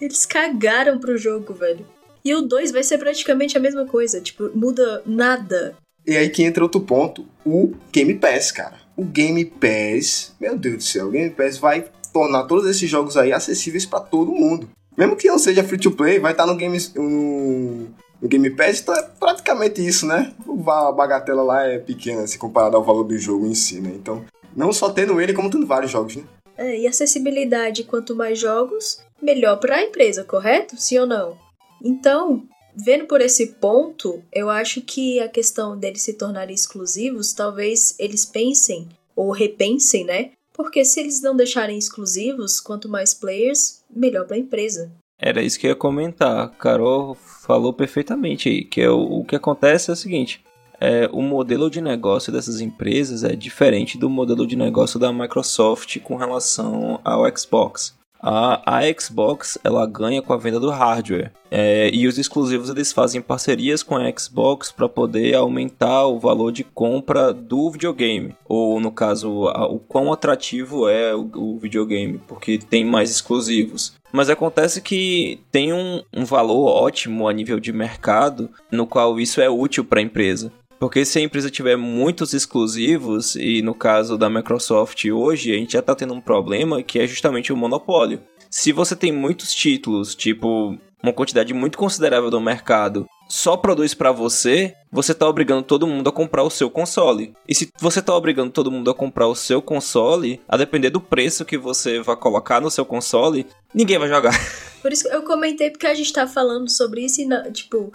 Eles 0.00 0.26
cagaram 0.26 0.98
pro 0.98 1.16
jogo, 1.16 1.54
velho. 1.54 1.86
E 2.24 2.34
o 2.34 2.42
2 2.42 2.72
vai 2.72 2.82
ser 2.82 2.98
praticamente 2.98 3.56
a 3.56 3.60
mesma 3.60 3.86
coisa, 3.86 4.20
tipo, 4.20 4.50
muda 4.54 5.02
nada. 5.06 5.76
E 6.06 6.16
aí 6.16 6.28
que 6.28 6.42
entra 6.42 6.62
outro 6.62 6.80
ponto, 6.80 7.26
o 7.44 7.72
Game 7.92 8.14
Pass, 8.14 8.52
cara 8.52 8.84
o 8.96 9.04
Game 9.04 9.44
Pass, 9.44 10.34
meu 10.40 10.56
Deus 10.56 10.76
do 10.76 10.82
céu, 10.82 11.08
o 11.08 11.10
Game 11.10 11.30
Pass 11.30 11.58
vai 11.58 11.84
tornar 12.12 12.44
todos 12.44 12.68
esses 12.68 12.88
jogos 12.88 13.16
aí 13.16 13.32
acessíveis 13.32 13.84
para 13.84 14.00
todo 14.00 14.30
mundo. 14.32 14.68
Mesmo 14.96 15.16
que 15.16 15.26
não 15.26 15.38
seja 15.38 15.64
free 15.64 15.78
to 15.78 15.90
play, 15.90 16.20
vai 16.20 16.32
estar 16.32 16.44
tá 16.44 16.52
no 16.52 16.56
Game 16.56 16.78
no, 16.94 17.88
no 18.22 18.28
Game 18.28 18.48
Pass, 18.50 18.80
então 18.80 18.94
é 18.94 19.02
praticamente 19.02 19.84
isso, 19.84 20.06
né? 20.06 20.32
A 20.66 20.92
bagatela 20.92 21.42
lá 21.42 21.66
é 21.66 21.78
pequena 21.78 22.26
se 22.26 22.38
comparado 22.38 22.76
ao 22.76 22.84
valor 22.84 23.02
do 23.02 23.18
jogo 23.18 23.46
em 23.46 23.54
si, 23.54 23.80
né? 23.80 23.92
Então, 23.94 24.24
não 24.54 24.72
só 24.72 24.90
tendo 24.90 25.20
ele, 25.20 25.34
como 25.34 25.50
tendo 25.50 25.66
vários 25.66 25.90
jogos, 25.90 26.16
né? 26.16 26.22
É, 26.56 26.78
e 26.78 26.86
acessibilidade, 26.86 27.82
quanto 27.82 28.14
mais 28.14 28.38
jogos, 28.38 29.00
melhor 29.20 29.56
para 29.56 29.76
a 29.76 29.82
empresa, 29.82 30.22
correto? 30.22 30.76
Sim 30.80 31.00
ou 31.00 31.06
não? 31.06 31.36
Então, 31.82 32.44
vendo 32.74 33.06
por 33.06 33.20
esse 33.20 33.54
ponto, 33.54 34.22
eu 34.32 34.50
acho 34.50 34.80
que 34.80 35.20
a 35.20 35.28
questão 35.28 35.76
deles 35.76 36.02
se 36.02 36.14
tornarem 36.14 36.54
exclusivos, 36.54 37.32
talvez 37.32 37.94
eles 37.98 38.24
pensem 38.24 38.88
ou 39.14 39.30
repensem, 39.30 40.04
né? 40.04 40.30
Porque 40.52 40.84
se 40.84 41.00
eles 41.00 41.20
não 41.20 41.36
deixarem 41.36 41.76
exclusivos, 41.76 42.60
quanto 42.60 42.88
mais 42.88 43.12
players, 43.12 43.82
melhor 43.94 44.26
para 44.26 44.36
a 44.36 44.38
empresa. 44.38 44.92
Era 45.18 45.42
isso 45.42 45.58
que 45.58 45.66
eu 45.66 45.70
ia 45.70 45.76
comentar. 45.76 46.50
Carol 46.56 47.14
falou 47.14 47.72
perfeitamente 47.72 48.48
aí, 48.48 48.64
que 48.64 48.80
é 48.80 48.90
o, 48.90 49.20
o 49.20 49.24
que 49.24 49.36
acontece 49.36 49.90
é 49.90 49.94
o 49.94 49.96
seguinte: 49.96 50.44
é, 50.80 51.08
o 51.12 51.22
modelo 51.22 51.70
de 51.70 51.80
negócio 51.80 52.32
dessas 52.32 52.60
empresas 52.60 53.24
é 53.24 53.34
diferente 53.34 53.96
do 53.96 54.10
modelo 54.10 54.46
de 54.46 54.56
negócio 54.56 54.98
da 54.98 55.12
Microsoft 55.12 55.98
com 56.00 56.16
relação 56.16 57.00
ao 57.04 57.24
Xbox. 57.36 57.94
A, 58.26 58.78
a 58.78 58.80
Xbox 58.98 59.58
ela 59.62 59.86
ganha 59.86 60.22
com 60.22 60.32
a 60.32 60.38
venda 60.38 60.58
do 60.58 60.70
hardware 60.70 61.30
é, 61.50 61.90
e 61.92 62.08
os 62.08 62.16
exclusivos 62.16 62.70
eles 62.70 62.90
fazem 62.90 63.20
parcerias 63.20 63.82
com 63.82 63.96
a 63.96 64.10
Xbox 64.18 64.72
para 64.72 64.88
poder 64.88 65.34
aumentar 65.34 66.06
o 66.06 66.18
valor 66.18 66.50
de 66.50 66.64
compra 66.64 67.34
do 67.34 67.70
videogame 67.70 68.34
ou 68.46 68.80
no 68.80 68.90
caso 68.90 69.48
a, 69.48 69.66
o 69.66 69.78
quão 69.78 70.10
atrativo 70.10 70.88
é 70.88 71.14
o, 71.14 71.30
o, 71.34 71.58
videogame 71.58 72.18
porque 72.26 72.56
tem 72.56 72.82
mais 72.82 73.10
exclusivos. 73.10 73.92
Mas 74.10 74.30
acontece 74.30 74.80
que 74.80 75.40
tem 75.52 75.74
um, 75.74 76.00
um 76.10 76.24
valor 76.24 76.68
ótimo 76.68 77.28
a 77.28 77.32
nível 77.32 77.60
de 77.60 77.74
mercado 77.74 78.48
no 78.72 78.86
qual 78.86 79.20
isso 79.20 79.38
é 79.38 79.50
útil 79.50 79.84
para 79.84 80.00
a 80.00 80.02
empresa. 80.02 80.50
Porque 80.84 81.02
se 81.02 81.18
a 81.18 81.22
empresa 81.22 81.50
tiver 81.50 81.78
muitos 81.78 82.34
exclusivos, 82.34 83.36
e 83.36 83.62
no 83.62 83.74
caso 83.74 84.18
da 84.18 84.28
Microsoft 84.28 85.02
hoje, 85.06 85.50
a 85.50 85.56
gente 85.56 85.72
já 85.72 85.78
está 85.78 85.94
tendo 85.94 86.12
um 86.12 86.20
problema 86.20 86.82
que 86.82 86.98
é 86.98 87.06
justamente 87.06 87.50
o 87.50 87.56
monopólio. 87.56 88.20
Se 88.50 88.70
você 88.70 88.94
tem 88.94 89.10
muitos 89.10 89.54
títulos, 89.54 90.14
tipo 90.14 90.78
uma 91.02 91.12
quantidade 91.14 91.54
muito 91.54 91.78
considerável 91.78 92.30
do 92.30 92.38
mercado, 92.38 93.06
só 93.30 93.56
produz 93.56 93.94
para 93.94 94.12
você, 94.12 94.74
você 94.92 95.12
está 95.12 95.26
obrigando 95.26 95.62
todo 95.62 95.86
mundo 95.86 96.08
a 96.08 96.12
comprar 96.12 96.42
o 96.42 96.50
seu 96.50 96.68
console. 96.70 97.32
E 97.48 97.54
se 97.54 97.70
você 97.80 98.00
está 98.00 98.14
obrigando 98.14 98.50
todo 98.50 98.70
mundo 98.70 98.90
a 98.90 98.94
comprar 98.94 99.26
o 99.26 99.34
seu 99.34 99.62
console, 99.62 100.38
a 100.46 100.58
depender 100.58 100.90
do 100.90 101.00
preço 101.00 101.46
que 101.46 101.56
você 101.56 102.00
vai 102.00 102.16
colocar 102.16 102.60
no 102.60 102.70
seu 102.70 102.84
console, 102.84 103.46
ninguém 103.74 103.98
vai 103.98 104.08
jogar. 104.08 104.38
Por 104.82 104.92
isso 104.92 105.08
eu 105.08 105.22
comentei 105.22 105.70
porque 105.70 105.86
a 105.86 105.94
gente 105.94 106.12
tá 106.12 106.26
falando 106.26 106.68
sobre 106.68 107.06
isso 107.06 107.22
e, 107.22 107.52
tipo, 107.52 107.90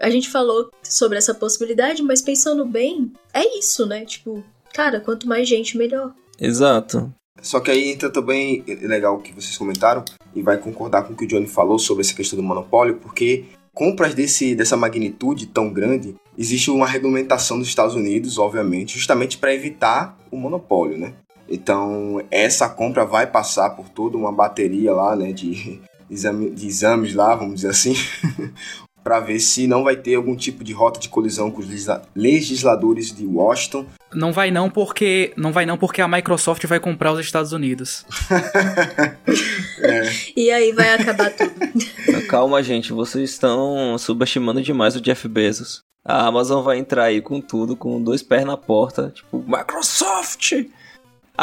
a 0.00 0.10
gente 0.10 0.28
falou 0.28 0.70
sobre 0.82 1.18
essa 1.18 1.34
possibilidade, 1.34 2.02
mas 2.02 2.20
pensando 2.20 2.64
bem, 2.64 3.12
é 3.32 3.58
isso, 3.58 3.86
né? 3.86 4.04
Tipo, 4.04 4.42
cara, 4.72 5.00
quanto 5.00 5.28
mais 5.28 5.48
gente, 5.48 5.76
melhor. 5.76 6.14
Exato. 6.40 7.12
Só 7.40 7.60
que 7.60 7.70
aí 7.70 7.90
entra 7.90 8.10
também, 8.10 8.62
é 8.66 8.86
legal 8.86 9.16
o 9.16 9.20
que 9.20 9.32
vocês 9.32 9.56
comentaram, 9.56 10.04
e 10.34 10.42
vai 10.42 10.58
concordar 10.58 11.02
com 11.02 11.12
o 11.12 11.16
que 11.16 11.24
o 11.24 11.28
Johnny 11.28 11.46
falou 11.46 11.78
sobre 11.78 12.02
essa 12.02 12.14
questão 12.14 12.36
do 12.36 12.42
monopólio, 12.42 12.96
porque 12.96 13.46
compras 13.74 14.14
desse, 14.14 14.54
dessa 14.54 14.76
magnitude 14.76 15.46
tão 15.46 15.72
grande, 15.72 16.14
existe 16.36 16.70
uma 16.70 16.86
regulamentação 16.86 17.58
dos 17.58 17.68
Estados 17.68 17.94
Unidos, 17.94 18.38
obviamente, 18.38 18.96
justamente 18.96 19.38
para 19.38 19.54
evitar 19.54 20.16
o 20.30 20.36
monopólio, 20.36 20.98
né? 20.98 21.14
Então, 21.48 22.22
essa 22.30 22.68
compra 22.68 23.04
vai 23.04 23.26
passar 23.26 23.70
por 23.70 23.88
toda 23.88 24.16
uma 24.16 24.32
bateria 24.32 24.92
lá, 24.92 25.16
né, 25.16 25.32
de, 25.32 25.80
exame, 26.08 26.50
de 26.50 26.66
exames 26.66 27.14
lá, 27.14 27.34
vamos 27.34 27.56
dizer 27.56 27.70
assim, 27.70 27.94
para 29.02 29.20
ver 29.20 29.40
se 29.40 29.66
não 29.66 29.84
vai 29.84 29.96
ter 29.96 30.14
algum 30.14 30.36
tipo 30.36 30.62
de 30.62 30.72
rota 30.72 30.98
de 30.98 31.08
colisão 31.08 31.50
com 31.50 31.60
os 31.60 31.68
legisladores 32.14 33.14
de 33.14 33.26
Washington. 33.26 33.86
Não 34.14 34.32
vai 34.32 34.50
não 34.50 34.70
porque 34.70 35.32
não 35.36 35.52
vai 35.52 35.66
não 35.66 35.76
porque 35.78 36.00
a 36.00 36.08
Microsoft 36.08 36.64
vai 36.66 36.78
comprar 36.78 37.12
os 37.12 37.20
Estados 37.20 37.52
Unidos. 37.52 38.04
é. 39.80 40.02
E 40.36 40.50
aí 40.50 40.72
vai 40.72 40.94
acabar 40.94 41.30
tudo. 41.30 42.26
Calma, 42.28 42.62
gente, 42.62 42.92
vocês 42.92 43.30
estão 43.30 43.96
subestimando 43.98 44.62
demais 44.62 44.96
o 44.96 45.00
Jeff 45.00 45.26
Bezos. 45.28 45.82
A 46.04 46.26
Amazon 46.26 46.64
vai 46.64 46.78
entrar 46.78 47.04
aí 47.04 47.20
com 47.20 47.40
tudo, 47.40 47.76
com 47.76 48.02
dois 48.02 48.22
pés 48.22 48.44
na 48.44 48.56
porta, 48.56 49.12
tipo, 49.14 49.44
Microsoft! 49.46 50.52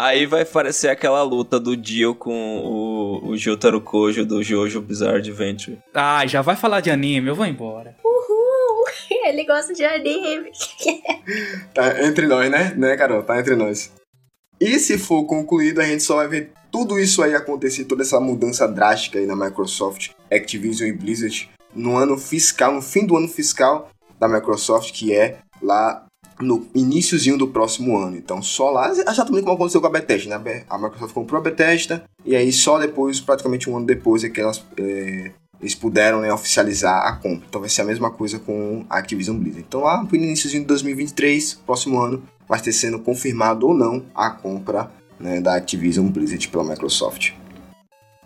Aí 0.01 0.25
vai 0.25 0.45
parecer 0.45 0.87
aquela 0.87 1.21
luta 1.23 1.59
do 1.59 1.75
Dio 1.75 2.15
com 2.15 2.31
o, 2.31 3.31
o 3.31 3.37
Jotaro 3.37 3.81
Kojo 3.81 4.25
do 4.25 4.41
Jojo 4.41 4.79
Bizarre 4.79 5.17
Adventure. 5.17 5.77
Ah, 5.93 6.25
já 6.25 6.41
vai 6.41 6.55
falar 6.55 6.79
de 6.79 6.89
anime, 6.89 7.27
eu 7.27 7.35
vou 7.35 7.45
embora. 7.45 7.97
Uhul! 8.01 8.85
Ele 9.27 9.43
gosta 9.43 9.73
de 9.73 9.83
anime. 9.83 10.51
tá 11.75 12.01
entre 12.01 12.27
nós, 12.27 12.49
né? 12.49 12.73
Né, 12.77 12.95
Carol? 12.95 13.23
Tá 13.23 13.37
entre 13.41 13.57
nós. 13.57 13.91
E 14.57 14.79
se 14.79 14.97
for 14.97 15.25
concluído, 15.25 15.81
a 15.81 15.85
gente 15.85 16.01
só 16.01 16.15
vai 16.15 16.29
ver 16.29 16.53
tudo 16.71 16.97
isso 16.97 17.21
aí 17.21 17.35
acontecer, 17.35 17.83
toda 17.83 18.01
essa 18.01 18.21
mudança 18.21 18.65
drástica 18.69 19.19
aí 19.19 19.25
na 19.25 19.35
Microsoft, 19.35 20.11
Activision 20.31 20.87
e 20.87 20.93
Blizzard 20.93 21.49
no 21.75 21.97
ano 21.97 22.17
fiscal, 22.17 22.73
no 22.73 22.81
fim 22.81 23.05
do 23.05 23.17
ano 23.17 23.27
fiscal 23.27 23.89
da 24.17 24.29
Microsoft, 24.29 24.93
que 24.93 25.13
é 25.13 25.39
lá 25.61 26.05
no 26.41 26.67
iníciozinho 26.73 27.37
do 27.37 27.47
próximo 27.47 27.97
ano. 27.97 28.15
Então, 28.15 28.41
só 28.41 28.69
lá, 28.69 28.89
exatamente 28.89 29.43
como 29.43 29.55
aconteceu 29.55 29.81
com 29.81 29.87
a 29.87 29.91
Bethesda, 29.91 30.39
né? 30.39 30.63
A 30.69 30.77
Microsoft 30.77 31.13
comprou 31.13 31.39
a 31.39 31.43
Bethesda 31.43 32.03
e 32.25 32.35
aí 32.35 32.51
só 32.51 32.79
depois, 32.79 33.19
praticamente 33.19 33.69
um 33.69 33.77
ano 33.77 33.85
depois, 33.85 34.23
é 34.23 34.29
que 34.29 34.39
elas, 34.39 34.63
é, 34.77 35.31
eles 35.59 35.75
puderam 35.75 36.21
né, 36.21 36.31
oficializar 36.31 37.05
a 37.05 37.15
compra. 37.17 37.45
Então 37.47 37.61
vai 37.61 37.69
ser 37.69 37.81
a 37.81 37.85
mesma 37.85 38.09
coisa 38.09 38.39
com 38.39 38.85
a 38.89 38.97
Activision 38.97 39.37
Blizzard. 39.37 39.65
Então 39.67 39.81
lá 39.81 40.01
no 40.01 40.15
iníciozinho 40.15 40.61
de 40.61 40.67
2023, 40.67 41.55
próximo 41.65 41.99
ano, 41.99 42.23
vai 42.47 42.59
ter 42.59 42.71
sendo 42.71 42.99
confirmado 42.99 43.67
ou 43.67 43.73
não 43.73 44.05
a 44.15 44.29
compra 44.29 44.91
né, 45.19 45.41
da 45.41 45.55
Activision 45.55 46.07
Blizzard 46.07 46.47
pela 46.47 46.63
Microsoft. 46.63 47.33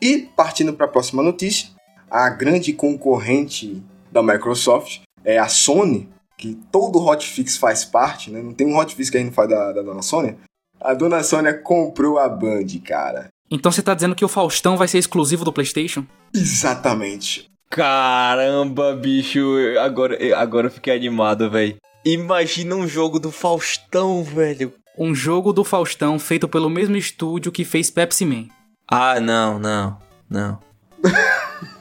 E 0.02 0.30
partindo 0.36 0.74
para 0.74 0.86
a 0.86 0.90
próxima 0.90 1.24
notícia, 1.24 1.70
a 2.10 2.30
grande 2.30 2.74
concorrente 2.74 3.82
da 4.12 4.22
Microsoft 4.22 5.02
é 5.26 5.40
a 5.40 5.48
Sony, 5.48 6.10
que 6.38 6.56
todo 6.72 7.00
hotfix 7.00 7.58
faz 7.58 7.86
parte, 7.86 8.32
né? 8.32 8.42
Não 8.42 8.54
tem 8.54 8.68
um 8.68 8.78
hotfix 8.78 9.10
que 9.10 9.18
a 9.18 9.20
gente 9.20 9.30
não 9.30 9.36
faz 9.36 9.50
da, 9.50 9.72
da 9.72 9.82
dona 9.82 10.02
Sônia. 10.02 10.38
A 10.80 10.94
dona 10.94 11.24
Sônia 11.24 11.54
comprou 11.54 12.20
a 12.20 12.28
Band, 12.28 12.68
cara. 12.84 13.28
Então 13.50 13.72
você 13.72 13.82
tá 13.82 13.94
dizendo 13.94 14.16
que 14.16 14.26
o 14.26 14.30
Faustão 14.30 14.76
vai 14.76 14.88
ser 14.88 14.98
exclusivo 14.98 15.46
do 15.46 15.54
PlayStation? 15.54 16.06
Exatamente. 16.34 17.50
Caramba, 17.70 18.96
bicho, 18.96 19.58
agora, 19.80 20.18
agora 20.36 20.68
eu 20.68 20.72
fiquei 20.72 20.96
animado, 20.96 21.50
velho. 21.50 21.76
Imagina 22.06 22.76
um 22.76 22.88
jogo 22.88 23.20
do 23.20 23.32
Faustão, 23.32 24.24
velho. 24.24 24.74
Um 24.98 25.16
jogo 25.16 25.54
do 25.54 25.64
Faustão 25.64 26.20
feito 26.20 26.48
pelo 26.48 26.70
mesmo 26.70 26.96
estúdio 26.96 27.52
que 27.52 27.64
fez 27.64 27.90
Pepsi 27.90 28.26
Man. 28.26 28.48
Ah, 28.88 29.20
não, 29.20 29.58
não, 29.58 29.98
não. 30.30 30.60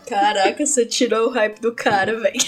Caraca, 0.09 0.65
você 0.65 0.87
tirou 0.87 1.29
o 1.29 1.33
hype 1.33 1.61
do 1.61 1.75
cara, 1.75 2.19
velho. 2.21 2.41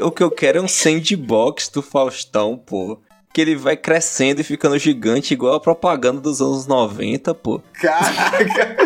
O 0.00 0.10
que 0.10 0.22
eu 0.22 0.30
quero 0.30 0.58
é 0.58 0.60
um 0.60 0.68
sandbox 0.68 1.68
do 1.68 1.80
Faustão, 1.80 2.56
pô. 2.56 2.98
Que 3.32 3.40
ele 3.40 3.54
vai 3.54 3.76
crescendo 3.76 4.40
e 4.40 4.44
ficando 4.44 4.78
gigante, 4.78 5.34
igual 5.34 5.54
a 5.54 5.60
propaganda 5.60 6.20
dos 6.20 6.40
anos 6.40 6.66
90, 6.66 7.34
pô. 7.34 7.60
Caraca! 7.74 8.76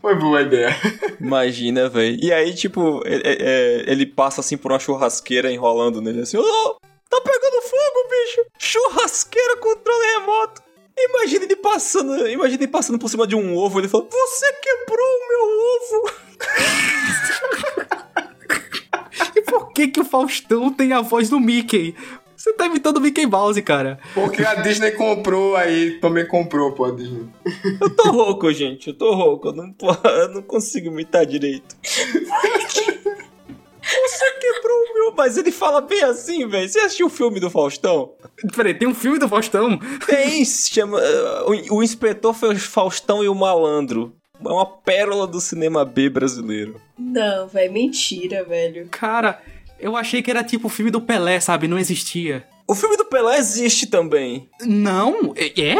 Foi 0.00 0.14
boa 0.14 0.42
ideia. 0.42 0.74
Imagina, 1.20 1.88
velho. 1.88 2.16
E 2.22 2.32
aí, 2.32 2.54
tipo, 2.54 3.02
ele, 3.04 3.22
é, 3.24 3.36
é, 3.40 3.84
ele, 3.90 4.06
passa 4.06 4.40
assim 4.40 4.56
por 4.56 4.70
uma 4.70 4.78
churrasqueira 4.78 5.50
enrolando 5.50 6.00
nele 6.00 6.20
assim: 6.20 6.36
Oh, 6.36 6.76
tá 7.10 7.20
pegando 7.20 7.62
fogo, 7.62 8.08
bicho! 8.10 8.46
Churrasqueira 8.58 9.56
controle 9.56 10.06
remoto! 10.20 10.62
Imagina 10.96 11.44
ele 11.44 11.56
passando, 11.56 12.26
imagina 12.28 12.62
ele 12.62 12.72
passando 12.72 12.98
por 12.98 13.10
cima 13.10 13.26
de 13.26 13.34
um 13.34 13.56
ovo, 13.56 13.80
ele 13.80 13.88
falou: 13.88 14.08
Você 14.08 14.52
quebrou 14.62 15.06
o 15.06 15.28
meu 15.28 15.42
ovo! 15.74 16.10
por 19.46 19.72
que 19.72 19.88
que 19.88 20.00
o 20.00 20.04
Faustão 20.04 20.72
tem 20.72 20.92
a 20.92 21.00
voz 21.00 21.28
do 21.28 21.40
Mickey? 21.40 21.94
Você 22.36 22.52
tá 22.52 22.66
imitando 22.66 22.98
o 22.98 23.00
Mickey 23.00 23.26
Mouse, 23.26 23.60
cara. 23.62 23.98
Porque 24.12 24.44
a 24.44 24.56
Disney 24.56 24.90
comprou 24.90 25.56
aí, 25.56 25.98
também 26.00 26.26
comprou, 26.26 26.72
pô, 26.72 26.84
a 26.84 26.90
Disney. 26.90 27.26
Eu 27.80 27.88
tô 27.96 28.10
rouco, 28.10 28.52
gente, 28.52 28.88
eu 28.88 28.94
tô 28.94 29.14
rouco, 29.14 29.48
eu 29.48 29.52
não, 29.52 29.74
eu 30.04 30.28
não 30.28 30.42
consigo 30.42 30.88
imitar 30.88 31.24
direito. 31.24 31.74
Você 33.86 34.32
quebrou 34.32 34.78
o 34.78 34.94
meu. 34.94 35.14
Mas 35.16 35.36
ele 35.36 35.52
fala 35.52 35.80
bem 35.80 36.02
assim, 36.02 36.46
velho. 36.46 36.68
Você 36.68 36.78
assistiu 36.80 37.06
o 37.06 37.10
filme 37.10 37.40
do 37.40 37.48
Faustão? 37.48 38.12
Peraí, 38.54 38.74
tem 38.74 38.88
um 38.88 38.94
filme 38.94 39.18
do 39.18 39.28
Faustão? 39.28 39.78
Tem, 40.06 40.44
se 40.44 40.70
chama. 40.74 40.98
Uh, 40.98 41.72
o, 41.72 41.76
o 41.76 41.82
inspetor 41.82 42.34
foi 42.34 42.54
o 42.54 42.58
Faustão 42.58 43.24
e 43.24 43.28
o 43.28 43.34
Malandro. 43.34 44.14
É 44.44 44.48
uma 44.48 44.66
pérola 44.66 45.26
do 45.26 45.40
cinema 45.40 45.84
B 45.84 46.08
brasileiro. 46.08 46.80
Não, 46.98 47.48
velho, 47.48 47.72
mentira, 47.72 48.44
velho. 48.44 48.88
Cara, 48.90 49.40
eu 49.78 49.96
achei 49.96 50.22
que 50.22 50.30
era 50.30 50.44
tipo 50.44 50.66
o 50.66 50.70
filme 50.70 50.90
do 50.90 51.00
Pelé, 51.00 51.40
sabe? 51.40 51.68
Não 51.68 51.78
existia. 51.78 52.46
O 52.68 52.74
filme 52.74 52.96
do 52.96 53.04
Pelé 53.04 53.38
existe 53.38 53.86
também. 53.86 54.48
Não? 54.60 55.32
É? 55.36 55.76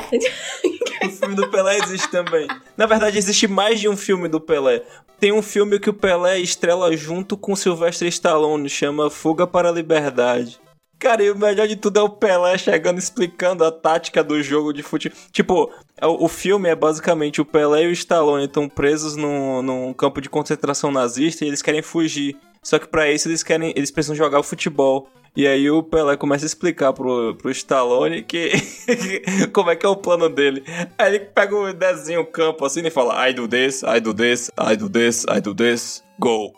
o 1.06 1.10
filme 1.10 1.34
do 1.34 1.50
Pelé 1.50 1.78
existe 1.78 2.08
também. 2.10 2.46
Na 2.76 2.86
verdade, 2.86 3.18
existe 3.18 3.48
mais 3.48 3.80
de 3.80 3.88
um 3.88 3.96
filme 3.96 4.28
do 4.28 4.40
Pelé. 4.40 4.82
Tem 5.18 5.32
um 5.32 5.42
filme 5.42 5.80
que 5.80 5.90
o 5.90 5.94
Pelé 5.94 6.38
estrela 6.38 6.96
junto 6.96 7.36
com 7.36 7.56
Sylvester 7.56 8.06
Stallone, 8.08 8.68
chama 8.68 9.10
Fuga 9.10 9.46
para 9.46 9.70
a 9.70 9.72
Liberdade. 9.72 10.60
Cara, 10.98 11.22
e 11.22 11.30
o 11.30 11.36
melhor 11.36 11.68
de 11.68 11.76
tudo 11.76 11.98
é 11.98 12.02
o 12.02 12.08
Pelé 12.08 12.56
chegando 12.56 12.98
explicando 12.98 13.64
a 13.64 13.70
tática 13.70 14.24
do 14.24 14.42
jogo 14.42 14.72
de 14.72 14.82
futebol. 14.82 15.18
Tipo, 15.30 15.70
é 15.96 16.06
o, 16.06 16.24
o 16.24 16.28
filme 16.28 16.70
é 16.70 16.74
basicamente 16.74 17.40
o 17.40 17.44
Pelé 17.44 17.84
e 17.84 17.88
o 17.88 17.92
Stallone 17.92 18.46
estão 18.46 18.68
presos 18.68 19.14
num, 19.14 19.62
num 19.62 19.92
campo 19.92 20.20
de 20.20 20.30
concentração 20.30 20.90
nazista 20.90 21.44
e 21.44 21.48
eles 21.48 21.60
querem 21.60 21.82
fugir. 21.82 22.36
Só 22.62 22.78
que 22.78 22.88
para 22.88 23.10
isso 23.10 23.28
eles 23.28 23.42
querem, 23.42 23.72
eles 23.76 23.90
precisam 23.90 24.16
jogar 24.16 24.38
o 24.38 24.42
futebol. 24.42 25.08
E 25.36 25.46
aí 25.46 25.70
o 25.70 25.82
Pelé 25.82 26.16
começa 26.16 26.46
a 26.46 26.48
explicar 26.48 26.94
pro, 26.94 27.34
pro 27.34 27.50
Stallone 27.50 28.22
que 28.22 28.52
como 29.52 29.70
é 29.70 29.76
que 29.76 29.84
é 29.84 29.88
o 29.88 29.96
plano 29.96 30.30
dele. 30.30 30.64
Aí 30.96 31.14
ele 31.14 31.20
pega 31.26 31.54
o 31.54 31.74
desenho 31.74 32.22
o 32.22 32.26
campo 32.26 32.64
assim 32.64 32.80
e 32.86 32.90
fala: 32.90 33.28
I 33.28 33.34
do 33.34 33.46
this, 33.46 33.82
I 33.82 34.00
do 34.00 34.14
this, 34.14 34.50
I 34.58 34.76
do 34.76 34.88
this, 34.88 35.24
I 35.24 35.40
do 35.42 35.54
this, 35.54 36.02
go. 36.18 36.54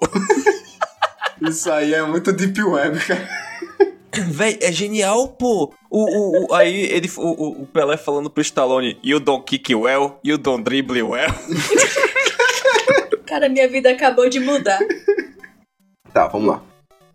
Isso 1.43 1.71
aí 1.71 1.93
é 1.93 2.03
muito 2.03 2.33
deep 2.33 2.63
web, 2.63 2.99
cara. 3.01 3.48
Véi, 4.31 4.59
é 4.61 4.73
genial, 4.73 5.29
pô. 5.29 5.73
O, 5.91 6.05
o, 6.05 6.47
o 6.47 6.55
aí 6.55 6.83
ele, 6.83 7.11
o, 7.17 7.63
o, 7.63 7.67
Pelé 7.67 7.97
falando 7.97 8.31
pro 8.31 8.43
Stallone: 8.43 8.99
You 9.03 9.21
don't 9.21 9.45
kick 9.45 9.75
well, 9.75 10.19
you 10.25 10.39
don't 10.39 10.63
dribble 10.63 11.03
well. 11.03 11.31
Cara, 13.27 13.49
minha 13.49 13.69
vida 13.69 13.91
acabou 13.91 14.29
de 14.29 14.41
mudar. 14.41 14.81
Tá, 16.13 16.27
vamos 16.27 16.49
lá. 16.49 16.63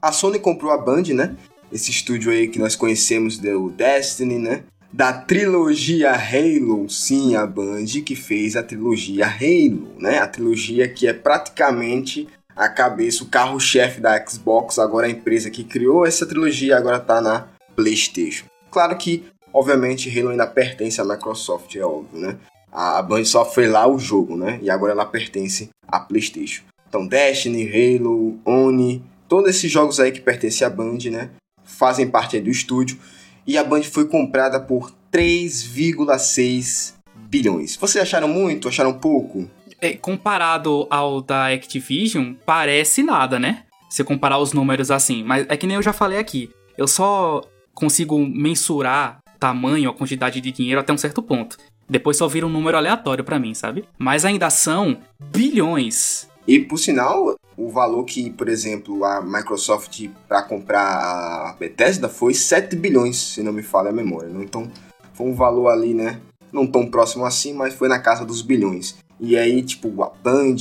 A 0.01 0.11
Sony 0.11 0.39
comprou 0.39 0.71
a 0.71 0.77
Band, 0.77 1.03
né? 1.13 1.35
Esse 1.71 1.89
estúdio 1.89 2.31
aí 2.31 2.47
que 2.47 2.59
nós 2.59 2.75
conhecemos 2.75 3.37
do 3.37 3.69
Destiny, 3.71 4.37
né? 4.37 4.63
Da 4.91 5.11
trilogia 5.11 6.11
Halo, 6.11 6.87
sim, 6.87 7.35
a 7.35 7.47
Band 7.47 7.85
que 8.05 8.15
fez 8.15 8.55
a 8.55 8.61
trilogia 8.61 9.25
Halo, 9.25 9.95
né? 9.97 10.19
A 10.19 10.27
trilogia 10.27 10.87
que 10.87 11.07
é 11.07 11.13
praticamente 11.13 12.27
a 12.55 12.69
cabeça, 12.69 13.23
o 13.23 13.27
carro-chefe 13.27 13.99
da 13.99 14.23
Xbox, 14.25 14.79
agora 14.79 15.07
a 15.07 15.09
empresa 15.09 15.49
que 15.49 15.63
criou 15.63 16.05
essa 16.05 16.25
trilogia, 16.25 16.77
agora 16.77 16.99
tá 16.99 17.21
na 17.21 17.47
PlayStation. 17.75 18.45
Claro 18.69 18.97
que, 18.97 19.25
obviamente, 19.51 20.09
Halo 20.09 20.29
ainda 20.29 20.47
pertence 20.47 20.99
à 21.01 21.05
Microsoft, 21.05 21.75
é 21.75 21.83
óbvio, 21.83 22.19
né? 22.19 22.37
A 22.71 23.01
Band 23.01 23.25
só 23.25 23.45
foi 23.45 23.67
lá 23.67 23.87
o 23.87 23.99
jogo, 23.99 24.35
né? 24.35 24.59
E 24.61 24.69
agora 24.69 24.93
ela 24.93 25.05
pertence 25.05 25.69
à 25.87 25.99
PlayStation. 25.99 26.63
Então, 26.89 27.05
Destiny, 27.05 27.67
Halo, 27.67 28.39
Oni, 28.45 29.03
todos 29.27 29.49
esses 29.49 29.71
jogos 29.71 29.99
aí 29.99 30.11
que 30.11 30.21
pertencem 30.21 30.65
à 30.65 30.69
Band, 30.69 30.97
né? 31.11 31.29
Fazem 31.63 32.07
parte 32.07 32.39
do 32.39 32.49
estúdio. 32.49 32.97
E 33.45 33.57
a 33.57 33.63
Band 33.63 33.83
foi 33.83 34.07
comprada 34.07 34.59
por 34.59 34.91
3,6 35.11 36.93
bilhões. 37.15 37.75
Vocês 37.75 38.01
acharam 38.01 38.27
muito? 38.27 38.67
Acharam 38.67 38.93
pouco? 38.93 39.47
É, 39.83 39.93
comparado 39.95 40.87
ao 40.89 41.21
da 41.21 41.47
Activision, 41.47 42.33
parece 42.45 43.03
nada, 43.03 43.37
né? 43.37 43.63
Se 43.89 44.03
comparar 44.03 44.39
os 44.39 44.53
números 44.53 44.89
assim. 44.89 45.23
Mas 45.23 45.45
é 45.49 45.57
que 45.57 45.67
nem 45.67 45.75
eu 45.75 45.83
já 45.83 45.93
falei 45.93 46.17
aqui. 46.17 46.49
Eu 46.77 46.87
só 46.87 47.41
consigo 47.73 48.17
mensurar 48.17 49.19
tamanho, 49.39 49.89
a 49.89 49.93
quantidade 49.93 50.39
de 50.39 50.51
dinheiro 50.51 50.79
até 50.79 50.93
um 50.93 50.97
certo 50.97 51.21
ponto. 51.21 51.57
Depois 51.89 52.17
só 52.17 52.27
vira 52.27 52.47
um 52.47 52.49
número 52.49 52.77
aleatório 52.77 53.23
para 53.23 53.37
mim, 53.37 53.53
sabe? 53.53 53.83
Mas 53.97 54.23
ainda 54.23 54.49
são 54.49 54.97
bilhões. 55.19 56.29
E 56.47 56.59
por 56.59 56.77
sinal, 56.77 57.35
o 57.57 57.69
valor 57.69 58.03
que, 58.05 58.29
por 58.29 58.49
exemplo, 58.49 59.03
a 59.03 59.21
Microsoft 59.21 60.07
para 60.27 60.41
comprar 60.43 60.81
a 60.81 61.55
Bethesda 61.59 62.09
foi 62.09 62.33
7 62.33 62.75
bilhões, 62.75 63.17
se 63.17 63.43
não 63.43 63.53
me 63.53 63.63
falha 63.63 63.89
a 63.89 63.93
memória. 63.93 64.29
Né? 64.29 64.43
Então, 64.43 64.71
foi 65.13 65.27
um 65.27 65.35
valor 65.35 65.69
ali, 65.69 65.93
né? 65.93 66.19
Não 66.51 66.67
tão 66.67 66.85
próximo 66.85 67.25
assim, 67.25 67.53
mas 67.53 67.73
foi 67.73 67.87
na 67.87 67.99
casa 67.99 68.25
dos 68.25 68.41
bilhões. 68.41 68.95
E 69.25 69.38
aí, 69.38 69.63
tipo, 69.63 70.03
a 70.03 70.09
Band, 70.21 70.57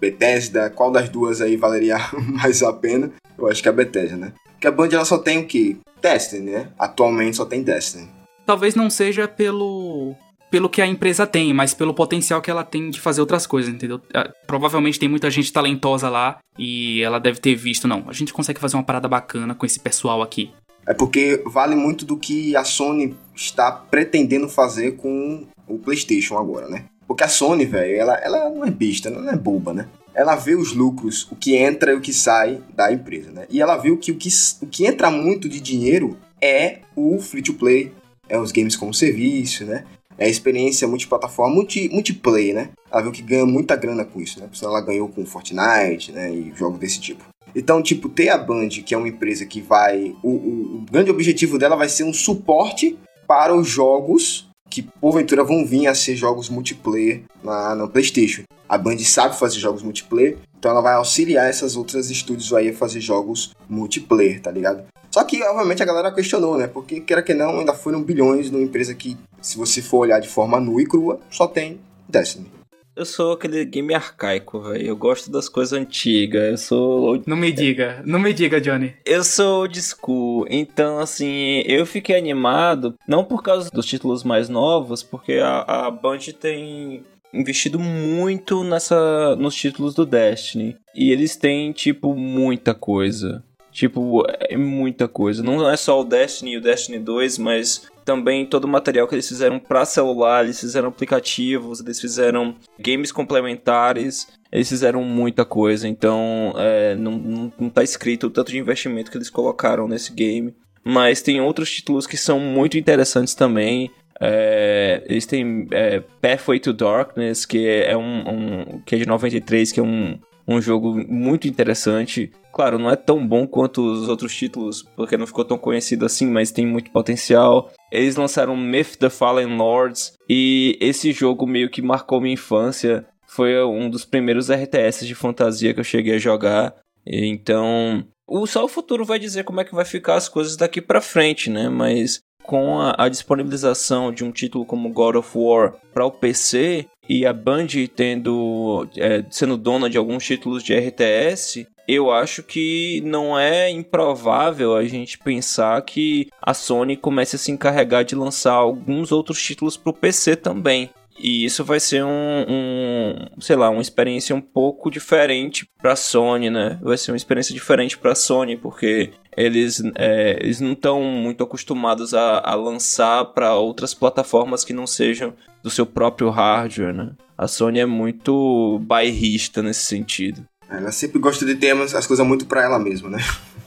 Bethesda, 0.00 0.68
qual 0.68 0.90
das 0.90 1.08
duas 1.08 1.40
aí 1.40 1.56
valeria 1.56 1.96
mais 2.34 2.60
a 2.60 2.72
pena? 2.72 3.12
Eu 3.38 3.46
acho 3.46 3.62
que 3.62 3.68
a 3.68 3.72
Bethesda, 3.72 4.16
né? 4.16 4.32
Porque 4.50 4.66
a 4.66 4.72
Band 4.72 4.88
ela 4.90 5.04
só 5.04 5.16
tem 5.16 5.38
o 5.38 5.46
quê? 5.46 5.76
Destiny, 6.02 6.50
né? 6.50 6.68
Atualmente 6.76 7.36
só 7.36 7.44
tem 7.44 7.62
Destiny. 7.62 8.08
Talvez 8.44 8.74
não 8.74 8.90
seja 8.90 9.28
pelo 9.28 10.16
pelo 10.50 10.68
que 10.68 10.82
a 10.82 10.86
empresa 10.88 11.24
tem, 11.24 11.54
mas 11.54 11.72
pelo 11.72 11.94
potencial 11.94 12.42
que 12.42 12.50
ela 12.50 12.64
tem 12.64 12.90
de 12.90 12.98
fazer 12.98 13.20
outras 13.20 13.46
coisas, 13.46 13.72
entendeu? 13.72 14.00
Ah, 14.12 14.28
provavelmente 14.44 14.98
tem 14.98 15.08
muita 15.08 15.30
gente 15.30 15.52
talentosa 15.52 16.08
lá 16.08 16.38
e 16.58 17.00
ela 17.02 17.20
deve 17.20 17.38
ter 17.38 17.54
visto, 17.54 17.86
não, 17.86 18.06
a 18.08 18.12
gente 18.12 18.32
consegue 18.32 18.58
fazer 18.58 18.76
uma 18.76 18.82
parada 18.82 19.06
bacana 19.06 19.54
com 19.54 19.64
esse 19.64 19.78
pessoal 19.78 20.20
aqui. 20.20 20.50
É 20.84 20.92
porque 20.92 21.40
vale 21.46 21.76
muito 21.76 22.04
do 22.04 22.16
que 22.16 22.56
a 22.56 22.64
Sony 22.64 23.16
está 23.36 23.70
pretendendo 23.70 24.48
fazer 24.48 24.96
com 24.96 25.46
o 25.68 25.78
PlayStation 25.78 26.36
agora, 26.36 26.68
né? 26.68 26.86
Porque 27.10 27.24
a 27.24 27.28
Sony, 27.28 27.64
velho, 27.64 27.96
ela, 27.96 28.14
ela 28.22 28.48
não 28.50 28.64
é 28.64 28.70
besta, 28.70 29.08
ela 29.08 29.20
não 29.20 29.32
é 29.32 29.36
boba, 29.36 29.74
né? 29.74 29.88
Ela 30.14 30.36
vê 30.36 30.54
os 30.54 30.72
lucros, 30.72 31.26
o 31.28 31.34
que 31.34 31.56
entra 31.56 31.90
e 31.90 31.96
o 31.96 32.00
que 32.00 32.12
sai 32.12 32.62
da 32.72 32.92
empresa, 32.92 33.32
né? 33.32 33.46
E 33.50 33.60
ela 33.60 33.76
viu 33.76 33.98
que 33.98 34.12
o 34.12 34.14
que, 34.14 34.28
o 34.62 34.66
que 34.68 34.86
entra 34.86 35.10
muito 35.10 35.48
de 35.48 35.58
dinheiro 35.60 36.16
é 36.40 36.78
o 36.94 37.18
free 37.18 37.42
to 37.42 37.54
play, 37.54 37.92
é 38.28 38.38
os 38.38 38.52
games 38.52 38.76
como 38.76 38.94
serviço, 38.94 39.64
né? 39.64 39.86
É 40.16 40.26
a 40.26 40.28
experiência 40.28 40.86
multiplataforma, 40.86 41.52
multi, 41.52 41.88
multiplayer, 41.88 42.54
né? 42.54 42.68
Ela 42.88 43.02
viu 43.02 43.10
que 43.10 43.22
ganha 43.22 43.44
muita 43.44 43.74
grana 43.74 44.04
com 44.04 44.20
isso, 44.20 44.38
né? 44.38 44.46
Por 44.46 44.64
ela 44.64 44.80
ganhou 44.80 45.08
com 45.08 45.26
Fortnite, 45.26 46.12
né? 46.12 46.32
E 46.32 46.52
jogos 46.54 46.78
desse 46.78 47.00
tipo. 47.00 47.24
Então, 47.56 47.82
tipo, 47.82 48.08
ter 48.08 48.28
a 48.28 48.38
Band, 48.38 48.68
que 48.68 48.94
é 48.94 48.96
uma 48.96 49.08
empresa 49.08 49.44
que 49.44 49.60
vai. 49.60 50.14
O, 50.22 50.28
o, 50.28 50.76
o 50.76 50.86
grande 50.88 51.10
objetivo 51.10 51.58
dela 51.58 51.74
vai 51.74 51.88
ser 51.88 52.04
um 52.04 52.12
suporte 52.12 52.96
para 53.26 53.52
os 53.52 53.66
jogos 53.66 54.48
que 54.70 54.82
porventura 54.82 55.42
vão 55.42 55.66
vir 55.66 55.88
a 55.88 55.94
ser 55.94 56.14
jogos 56.14 56.48
multiplayer 56.48 57.22
na, 57.42 57.74
na 57.74 57.88
PlayStation. 57.88 58.44
A 58.68 58.78
Band 58.78 58.98
sabe 59.00 59.36
fazer 59.36 59.58
jogos 59.58 59.82
multiplayer, 59.82 60.38
então 60.56 60.70
ela 60.70 60.80
vai 60.80 60.94
auxiliar 60.94 61.50
essas 61.50 61.74
outras 61.74 62.08
estúdios 62.08 62.54
aí 62.54 62.68
a 62.68 62.74
fazer 62.74 63.00
jogos 63.00 63.50
multiplayer, 63.68 64.40
tá 64.40 64.50
ligado? 64.50 64.84
Só 65.10 65.24
que, 65.24 65.42
obviamente, 65.42 65.82
a 65.82 65.86
galera 65.86 66.12
questionou, 66.12 66.56
né? 66.56 66.68
Porque, 66.68 67.00
queira 67.00 67.20
que 67.20 67.34
não, 67.34 67.58
ainda 67.58 67.74
foram 67.74 68.00
bilhões 68.00 68.48
numa 68.48 68.62
empresa 68.62 68.94
que, 68.94 69.16
se 69.42 69.58
você 69.58 69.82
for 69.82 69.98
olhar 69.98 70.20
de 70.20 70.28
forma 70.28 70.60
nua 70.60 70.80
e 70.80 70.86
crua, 70.86 71.18
só 71.28 71.48
tem 71.48 71.80
Destiny. 72.08 72.59
Eu 72.96 73.04
sou 73.04 73.32
aquele 73.32 73.64
game 73.64 73.94
arcaico, 73.94 74.60
velho. 74.60 74.86
Eu 74.86 74.96
gosto 74.96 75.30
das 75.30 75.48
coisas 75.48 75.72
antigas. 75.72 76.42
Eu 76.50 76.58
sou. 76.58 77.22
Não 77.26 77.36
me 77.36 77.52
diga, 77.52 78.02
não 78.04 78.18
me 78.18 78.32
diga, 78.32 78.60
Johnny. 78.60 78.94
Eu 79.04 79.22
sou 79.22 79.60
old 79.60 79.80
school. 79.80 80.46
Então, 80.50 80.98
assim, 80.98 81.62
eu 81.66 81.86
fiquei 81.86 82.16
animado, 82.16 82.94
não 83.06 83.24
por 83.24 83.42
causa 83.42 83.70
dos 83.70 83.86
títulos 83.86 84.24
mais 84.24 84.48
novos, 84.48 85.02
porque 85.02 85.34
a, 85.34 85.86
a 85.86 85.90
Band 85.90 86.18
tem 86.38 87.02
investido 87.32 87.78
muito 87.78 88.64
nessa 88.64 89.36
nos 89.36 89.54
títulos 89.54 89.94
do 89.94 90.04
Destiny. 90.04 90.76
E 90.94 91.12
eles 91.12 91.36
têm, 91.36 91.72
tipo, 91.72 92.14
muita 92.14 92.74
coisa. 92.74 93.42
Tipo, 93.70 94.24
é 94.28 94.56
muita 94.56 95.06
coisa. 95.06 95.42
Não 95.42 95.70
é 95.70 95.76
só 95.76 96.00
o 96.00 96.04
Destiny 96.04 96.54
e 96.54 96.56
o 96.56 96.60
Destiny 96.60 96.98
2, 96.98 97.38
mas 97.38 97.88
também 98.10 98.44
todo 98.44 98.64
o 98.64 98.68
material 98.68 99.06
que 99.06 99.14
eles 99.14 99.28
fizeram 99.28 99.60
para 99.60 99.84
celular, 99.84 100.42
eles 100.42 100.58
fizeram 100.58 100.88
aplicativos, 100.88 101.78
eles 101.78 102.00
fizeram 102.00 102.56
games 102.76 103.12
complementares, 103.12 104.26
eles 104.50 104.68
fizeram 104.68 105.04
muita 105.04 105.44
coisa, 105.44 105.86
então 105.86 106.52
é, 106.56 106.96
não, 106.96 107.12
não, 107.12 107.52
não 107.56 107.70
tá 107.70 107.84
escrito 107.84 108.26
o 108.26 108.30
tanto 108.30 108.50
de 108.50 108.58
investimento 108.58 109.12
que 109.12 109.16
eles 109.16 109.30
colocaram 109.30 109.86
nesse 109.86 110.12
game. 110.12 110.52
Mas 110.82 111.22
tem 111.22 111.40
outros 111.40 111.70
títulos 111.70 112.04
que 112.04 112.16
são 112.16 112.40
muito 112.40 112.76
interessantes 112.76 113.32
também. 113.32 113.92
É, 114.20 115.04
eles 115.06 115.24
têm 115.24 115.68
é, 115.70 116.02
Pathway 116.20 116.58
to 116.58 116.72
Darkness, 116.72 117.46
que 117.46 117.64
é 117.64 117.96
um, 117.96 118.28
um, 118.28 118.80
que 118.84 118.96
é 118.96 118.98
de 118.98 119.06
93, 119.06 119.70
que 119.70 119.78
é 119.78 119.82
um, 119.84 120.18
um 120.48 120.60
jogo 120.60 120.96
muito 121.08 121.46
interessante. 121.46 122.32
Claro, 122.52 122.78
não 122.78 122.90
é 122.90 122.96
tão 122.96 123.26
bom 123.26 123.46
quanto 123.46 123.80
os 123.80 124.08
outros 124.08 124.34
títulos, 124.34 124.82
porque 124.96 125.16
não 125.16 125.26
ficou 125.26 125.44
tão 125.44 125.56
conhecido 125.56 126.04
assim, 126.04 126.26
mas 126.26 126.50
tem 126.50 126.66
muito 126.66 126.90
potencial. 126.90 127.70
Eles 127.92 128.16
lançaram 128.16 128.56
Myth 128.56 128.96
the 128.98 129.08
Fallen 129.08 129.56
Lords, 129.56 130.14
e 130.28 130.76
esse 130.80 131.12
jogo 131.12 131.46
meio 131.46 131.70
que 131.70 131.82
marcou 131.82 132.20
minha 132.20 132.34
infância. 132.34 133.06
Foi 133.26 133.62
um 133.62 133.88
dos 133.88 134.04
primeiros 134.04 134.50
RTS 134.50 135.06
de 135.06 135.14
fantasia 135.14 135.72
que 135.72 135.78
eu 135.78 135.84
cheguei 135.84 136.16
a 136.16 136.18
jogar. 136.18 136.74
Então, 137.06 138.04
só 138.46 138.64
o 138.64 138.68
futuro 138.68 139.04
vai 139.04 139.20
dizer 139.20 139.44
como 139.44 139.60
é 139.60 139.64
que 139.64 139.74
vai 139.74 139.84
ficar 139.84 140.16
as 140.16 140.28
coisas 140.28 140.56
daqui 140.56 140.80
para 140.80 141.00
frente, 141.00 141.48
né? 141.48 141.68
Mas 141.68 142.20
com 142.42 142.80
a, 142.80 142.94
a, 142.98 143.08
disponibilização 143.08 144.12
de 144.12 144.24
um 144.24 144.32
título 144.32 144.64
como 144.64 144.92
God 144.92 145.16
of 145.16 145.30
War 145.34 145.74
para 145.92 146.04
o 146.04 146.10
PC 146.10 146.86
e 147.08 147.24
a 147.24 147.32
Band 147.32 147.68
tendo 147.94 148.88
é, 148.96 149.24
sendo 149.30 149.56
dona 149.56 149.88
de 149.88 149.96
alguns 149.98 150.24
títulos 150.24 150.62
de 150.62 150.74
RTS, 150.74 151.66
eu 151.94 152.10
acho 152.10 152.42
que 152.42 153.02
não 153.04 153.38
é 153.38 153.70
improvável 153.70 154.76
a 154.76 154.84
gente 154.84 155.18
pensar 155.18 155.80
que 155.82 156.28
a 156.40 156.52
Sony 156.52 156.96
comece 156.96 157.36
a 157.36 157.38
se 157.38 157.50
encarregar 157.50 158.04
de 158.04 158.14
lançar 158.14 158.52
alguns 158.52 159.12
outros 159.12 159.42
títulos 159.42 159.76
para 159.76 159.90
o 159.90 159.94
PC 159.94 160.36
também. 160.36 160.90
E 161.22 161.44
isso 161.44 161.62
vai 161.62 161.78
ser 161.78 162.02
um, 162.02 162.44
um, 162.48 163.40
sei 163.40 163.54
lá, 163.54 163.68
uma 163.68 163.82
experiência 163.82 164.34
um 164.34 164.40
pouco 164.40 164.90
diferente 164.90 165.68
para 165.80 165.92
a 165.92 165.96
Sony, 165.96 166.48
né? 166.48 166.78
Vai 166.80 166.96
ser 166.96 167.10
uma 167.10 167.16
experiência 167.16 167.54
diferente 167.54 167.98
para 167.98 168.12
a 168.12 168.14
Sony, 168.14 168.56
porque 168.56 169.10
eles, 169.36 169.82
é, 169.96 170.38
eles 170.40 170.60
não 170.60 170.72
estão 170.72 171.02
muito 171.02 171.44
acostumados 171.44 172.14
a, 172.14 172.40
a 172.40 172.54
lançar 172.54 173.26
para 173.26 173.54
outras 173.54 173.92
plataformas 173.92 174.64
que 174.64 174.72
não 174.72 174.86
sejam 174.86 175.34
do 175.62 175.68
seu 175.68 175.84
próprio 175.84 176.30
hardware, 176.30 176.94
né? 176.94 177.10
A 177.36 177.46
Sony 177.46 177.80
é 177.80 177.86
muito 177.86 178.78
bairrista 178.82 179.62
nesse 179.62 179.84
sentido. 179.84 180.46
Ela 180.70 180.92
sempre 180.92 181.18
gosta 181.18 181.44
de 181.44 181.56
ter 181.56 181.72
as 181.72 182.06
coisas 182.06 182.24
muito 182.24 182.46
pra 182.46 182.62
ela 182.62 182.78
mesma, 182.78 183.10
né? 183.10 183.18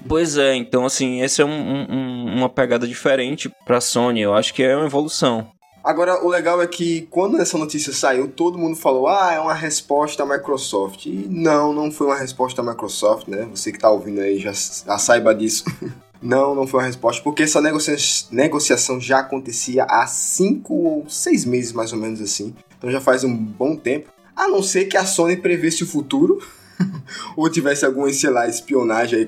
Pois 0.08 0.38
é, 0.38 0.56
então 0.56 0.86
assim, 0.86 1.22
essa 1.22 1.42
é 1.42 1.46
um, 1.46 1.50
um, 1.50 2.36
uma 2.38 2.50
pegada 2.50 2.88
diferente 2.88 3.52
pra 3.66 3.82
Sony. 3.82 4.22
Eu 4.22 4.34
acho 4.34 4.54
que 4.54 4.64
é 4.64 4.76
uma 4.76 4.86
evolução. 4.86 5.48
Agora, 5.84 6.24
o 6.24 6.30
legal 6.30 6.62
é 6.62 6.68
que 6.68 7.08
quando 7.10 7.38
essa 7.42 7.58
notícia 7.58 7.92
saiu, 7.92 8.30
todo 8.30 8.58
mundo 8.58 8.76
falou: 8.76 9.08
ah, 9.08 9.34
é 9.34 9.40
uma 9.40 9.54
resposta 9.54 10.24
à 10.24 10.26
Microsoft. 10.26 11.06
E 11.06 11.28
não, 11.30 11.74
não 11.74 11.92
foi 11.92 12.08
uma 12.08 12.16
resposta 12.16 12.62
à 12.62 12.64
Microsoft, 12.64 13.28
né? 13.28 13.48
Você 13.52 13.72
que 13.72 13.80
tá 13.80 13.90
ouvindo 13.90 14.22
aí 14.22 14.40
já, 14.40 14.54
já 14.54 14.98
saiba 14.98 15.36
disso. 15.36 15.66
não, 16.24 16.56
não 16.56 16.66
foi 16.66 16.80
uma 16.80 16.88
resposta, 16.88 17.22
porque 17.22 17.44
essa 17.44 17.60
negocia 17.60 17.98
negociação 18.32 19.00
já 19.00 19.20
acontecia 19.20 19.84
há 19.84 20.08
cinco 20.08 20.74
ou 20.74 21.10
seis 21.10 21.44
meses, 21.44 21.74
mais 21.74 21.92
ou 21.92 22.00
menos 22.00 22.22
assim. 22.22 22.56
Então 22.78 22.90
já 22.90 23.02
faz 23.02 23.26
um 23.26 23.36
bom 23.36 23.76
tempo. 23.76 24.10
A 24.34 24.48
não 24.48 24.64
ser 24.64 24.86
que 24.86 24.96
a 24.96 25.06
Sony 25.06 25.36
prevesse 25.36 25.84
o 25.84 25.88
futuro, 25.88 26.42
ou 27.36 27.50
tivesse 27.50 27.86
alguma, 27.86 28.12
sei 28.12 28.30
lá, 28.30 28.48
espionagem 28.48 29.20
aí 29.20 29.28